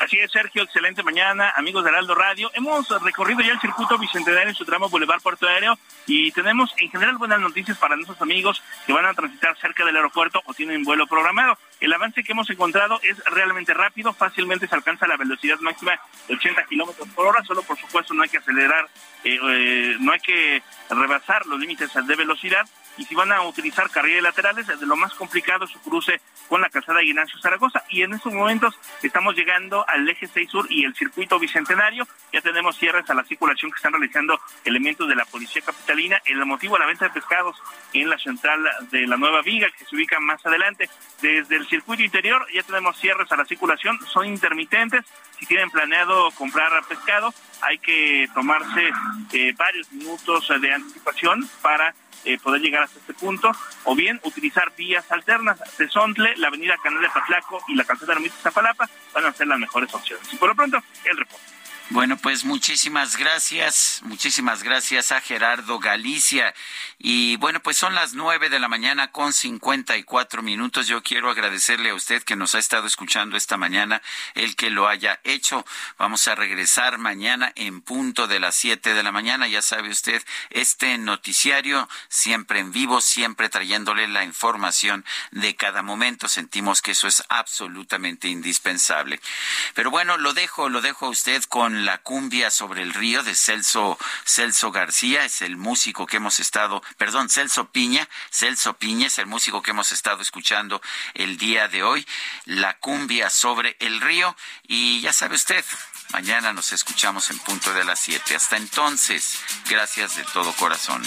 Así 0.00 0.18
es, 0.18 0.30
Sergio, 0.30 0.62
excelente 0.62 1.02
mañana, 1.02 1.52
amigos 1.56 1.82
de 1.82 1.90
Heraldo 1.90 2.14
Radio. 2.14 2.50
Hemos 2.54 2.88
recorrido 3.02 3.40
ya 3.40 3.52
el 3.52 3.60
circuito 3.60 3.98
bicentenario 3.98 4.50
en 4.50 4.54
su 4.54 4.64
tramo 4.64 4.88
Boulevard 4.88 5.20
Puerto 5.20 5.48
Aéreo 5.48 5.78
y 6.06 6.30
tenemos 6.32 6.72
en 6.76 6.90
general 6.90 7.16
buenas 7.16 7.40
noticias 7.40 7.76
para 7.78 7.96
nuestros 7.96 8.20
amigos 8.22 8.62
que 8.86 8.92
van 8.92 9.06
a 9.06 9.14
transitar 9.14 9.56
cerca 9.58 9.84
del 9.84 9.96
aeropuerto 9.96 10.40
o 10.44 10.54
tienen 10.54 10.84
vuelo 10.84 11.06
programado. 11.06 11.58
El 11.80 11.92
avance 11.92 12.24
que 12.24 12.32
hemos 12.32 12.50
encontrado 12.50 13.00
es 13.02 13.16
realmente 13.26 13.72
rápido, 13.72 14.12
fácilmente 14.12 14.66
se 14.66 14.74
alcanza 14.74 15.06
la 15.06 15.16
velocidad 15.16 15.58
máxima 15.60 15.98
de 16.26 16.34
80 16.34 16.64
kilómetros 16.64 17.08
por 17.10 17.26
hora, 17.26 17.44
solo 17.44 17.62
por 17.62 17.78
supuesto 17.78 18.14
no 18.14 18.22
hay 18.22 18.28
que 18.28 18.38
acelerar, 18.38 18.88
eh, 19.24 19.38
eh, 19.40 19.96
no 20.00 20.12
hay 20.12 20.20
que 20.20 20.62
rebasar 20.90 21.46
los 21.46 21.60
límites 21.60 21.90
de 21.94 22.16
velocidad 22.16 22.68
y 22.98 23.04
si 23.04 23.14
van 23.14 23.32
a 23.32 23.42
utilizar 23.42 23.88
carriles 23.90 24.22
laterales, 24.22 24.66
de 24.66 24.86
lo 24.86 24.96
más 24.96 25.14
complicado 25.14 25.64
es 25.64 25.70
su 25.70 25.80
cruce 25.80 26.20
con 26.48 26.60
la 26.60 26.68
calzada 26.68 27.02
Ignacio 27.02 27.38
Zaragoza. 27.38 27.84
Y 27.88 28.02
en 28.02 28.14
estos 28.14 28.32
momentos 28.32 28.74
estamos 29.02 29.34
llegando 29.34 29.88
al 29.88 30.08
eje 30.08 30.26
6 30.26 30.50
sur 30.50 30.66
y 30.68 30.84
el 30.84 30.94
circuito 30.94 31.38
bicentenario. 31.38 32.06
Ya 32.32 32.40
tenemos 32.40 32.76
cierres 32.76 33.08
a 33.08 33.14
la 33.14 33.24
circulación 33.24 33.70
que 33.70 33.76
están 33.76 33.92
realizando 33.92 34.40
elementos 34.64 35.08
de 35.08 35.14
la 35.14 35.24
policía 35.24 35.62
capitalina. 35.62 36.20
El 36.24 36.44
motivo 36.44 36.74
de 36.74 36.80
la 36.80 36.86
venta 36.86 37.06
de 37.06 37.12
pescados 37.12 37.56
en 37.92 38.10
la 38.10 38.18
central 38.18 38.68
de 38.90 39.06
la 39.06 39.16
Nueva 39.16 39.42
Viga, 39.42 39.68
que 39.76 39.84
se 39.84 39.94
ubica 39.94 40.18
más 40.20 40.44
adelante. 40.44 40.90
Desde 41.22 41.56
el 41.56 41.66
circuito 41.68 42.02
interior 42.02 42.46
ya 42.52 42.62
tenemos 42.62 42.98
cierres 42.98 43.30
a 43.30 43.36
la 43.36 43.44
circulación, 43.44 43.98
son 44.06 44.26
intermitentes. 44.26 45.04
Si 45.38 45.46
tienen 45.46 45.70
planeado 45.70 46.30
comprar 46.32 46.72
pescado, 46.88 47.32
hay 47.60 47.78
que 47.78 48.28
tomarse 48.34 48.90
eh, 49.32 49.54
varios 49.56 49.90
minutos 49.92 50.48
de 50.60 50.72
anticipación 50.72 51.48
para 51.62 51.94
eh, 52.24 52.38
poder 52.38 52.60
llegar 52.60 52.82
hasta 52.82 52.98
este 52.98 53.14
punto, 53.14 53.50
o 53.84 53.94
bien 53.94 54.20
utilizar 54.24 54.72
vías 54.76 55.10
alternas. 55.10 55.58
de 55.78 55.88
Sontle, 55.88 56.36
la 56.36 56.48
avenida 56.48 56.76
Canal 56.82 57.02
de 57.02 57.08
Patlaco 57.08 57.60
y 57.68 57.74
la 57.74 57.84
calzada 57.84 58.14
Ermita 58.14 58.36
Zapalapa 58.42 58.88
van 59.14 59.26
a 59.26 59.32
ser 59.32 59.46
las 59.46 59.58
mejores 59.58 59.92
opciones. 59.94 60.32
Y 60.32 60.36
por 60.36 60.48
lo 60.48 60.54
pronto, 60.54 60.78
el 61.04 61.16
reporte. 61.16 61.57
Bueno, 61.90 62.18
pues 62.18 62.44
muchísimas 62.44 63.16
gracias, 63.16 64.00
muchísimas 64.04 64.62
gracias 64.62 65.10
a 65.10 65.22
Gerardo 65.22 65.78
Galicia. 65.78 66.54
Y 66.98 67.36
bueno, 67.36 67.60
pues 67.60 67.78
son 67.78 67.94
las 67.94 68.12
nueve 68.12 68.50
de 68.50 68.58
la 68.58 68.68
mañana 68.68 69.10
con 69.10 69.32
cincuenta 69.32 69.96
y 69.96 70.02
cuatro 70.02 70.42
minutos. 70.42 70.86
Yo 70.86 71.02
quiero 71.02 71.30
agradecerle 71.30 71.88
a 71.88 71.94
usted 71.94 72.22
que 72.22 72.36
nos 72.36 72.54
ha 72.54 72.58
estado 72.58 72.86
escuchando 72.86 73.38
esta 73.38 73.56
mañana, 73.56 74.02
el 74.34 74.54
que 74.54 74.68
lo 74.68 74.86
haya 74.86 75.18
hecho. 75.24 75.64
Vamos 75.96 76.28
a 76.28 76.34
regresar 76.34 76.98
mañana 76.98 77.52
en 77.54 77.80
punto 77.80 78.26
de 78.26 78.38
las 78.38 78.54
siete 78.54 78.92
de 78.92 79.02
la 79.02 79.12
mañana. 79.12 79.48
Ya 79.48 79.62
sabe 79.62 79.88
usted, 79.88 80.22
este 80.50 80.98
noticiario 80.98 81.88
siempre 82.08 82.60
en 82.60 82.70
vivo, 82.70 83.00
siempre 83.00 83.48
trayéndole 83.48 84.08
la 84.08 84.24
información 84.24 85.06
de 85.30 85.56
cada 85.56 85.82
momento. 85.82 86.28
Sentimos 86.28 86.82
que 86.82 86.90
eso 86.90 87.08
es 87.08 87.22
absolutamente 87.30 88.28
indispensable. 88.28 89.20
Pero 89.72 89.90
bueno, 89.90 90.18
lo 90.18 90.34
dejo, 90.34 90.68
lo 90.68 90.82
dejo 90.82 91.06
a 91.06 91.10
usted 91.10 91.42
con 91.44 91.77
la 91.84 91.98
cumbia 91.98 92.50
sobre 92.50 92.82
el 92.82 92.94
río 92.94 93.22
de 93.22 93.34
Celso, 93.34 93.98
Celso 94.24 94.70
García, 94.70 95.24
es 95.24 95.42
el 95.42 95.56
músico 95.56 96.06
que 96.06 96.16
hemos 96.16 96.40
estado, 96.40 96.82
perdón, 96.96 97.28
Celso 97.28 97.70
Piña, 97.70 98.08
Celso 98.30 98.74
Piña 98.78 99.08
es 99.08 99.18
el 99.18 99.26
músico 99.26 99.62
que 99.62 99.72
hemos 99.72 99.92
estado 99.92 100.22
escuchando 100.22 100.80
el 101.14 101.38
día 101.38 101.68
de 101.68 101.82
hoy, 101.82 102.06
la 102.44 102.78
cumbia 102.78 103.30
sobre 103.30 103.76
el 103.80 104.00
río, 104.00 104.36
y 104.66 105.00
ya 105.00 105.12
sabe 105.12 105.36
usted, 105.36 105.64
mañana 106.12 106.52
nos 106.52 106.72
escuchamos 106.72 107.30
en 107.30 107.38
punto 107.38 107.72
de 107.72 107.84
las 107.84 107.98
siete. 107.98 108.36
Hasta 108.36 108.56
entonces, 108.56 109.38
gracias 109.68 110.16
de 110.16 110.24
todo 110.24 110.52
corazón. 110.54 111.02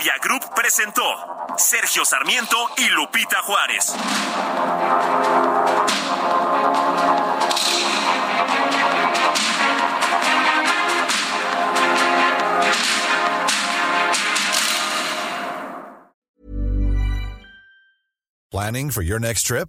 Media 0.00 0.16
Group 0.22 0.54
presentó 0.54 1.02
Sergio 1.58 2.06
Sarmiento 2.06 2.56
y 2.78 2.88
Lupita 2.88 3.42
Juárez. 3.42 3.94
Planning 18.50 18.90
for 18.90 19.02
your 19.02 19.20
next 19.20 19.42
trip? 19.42 19.68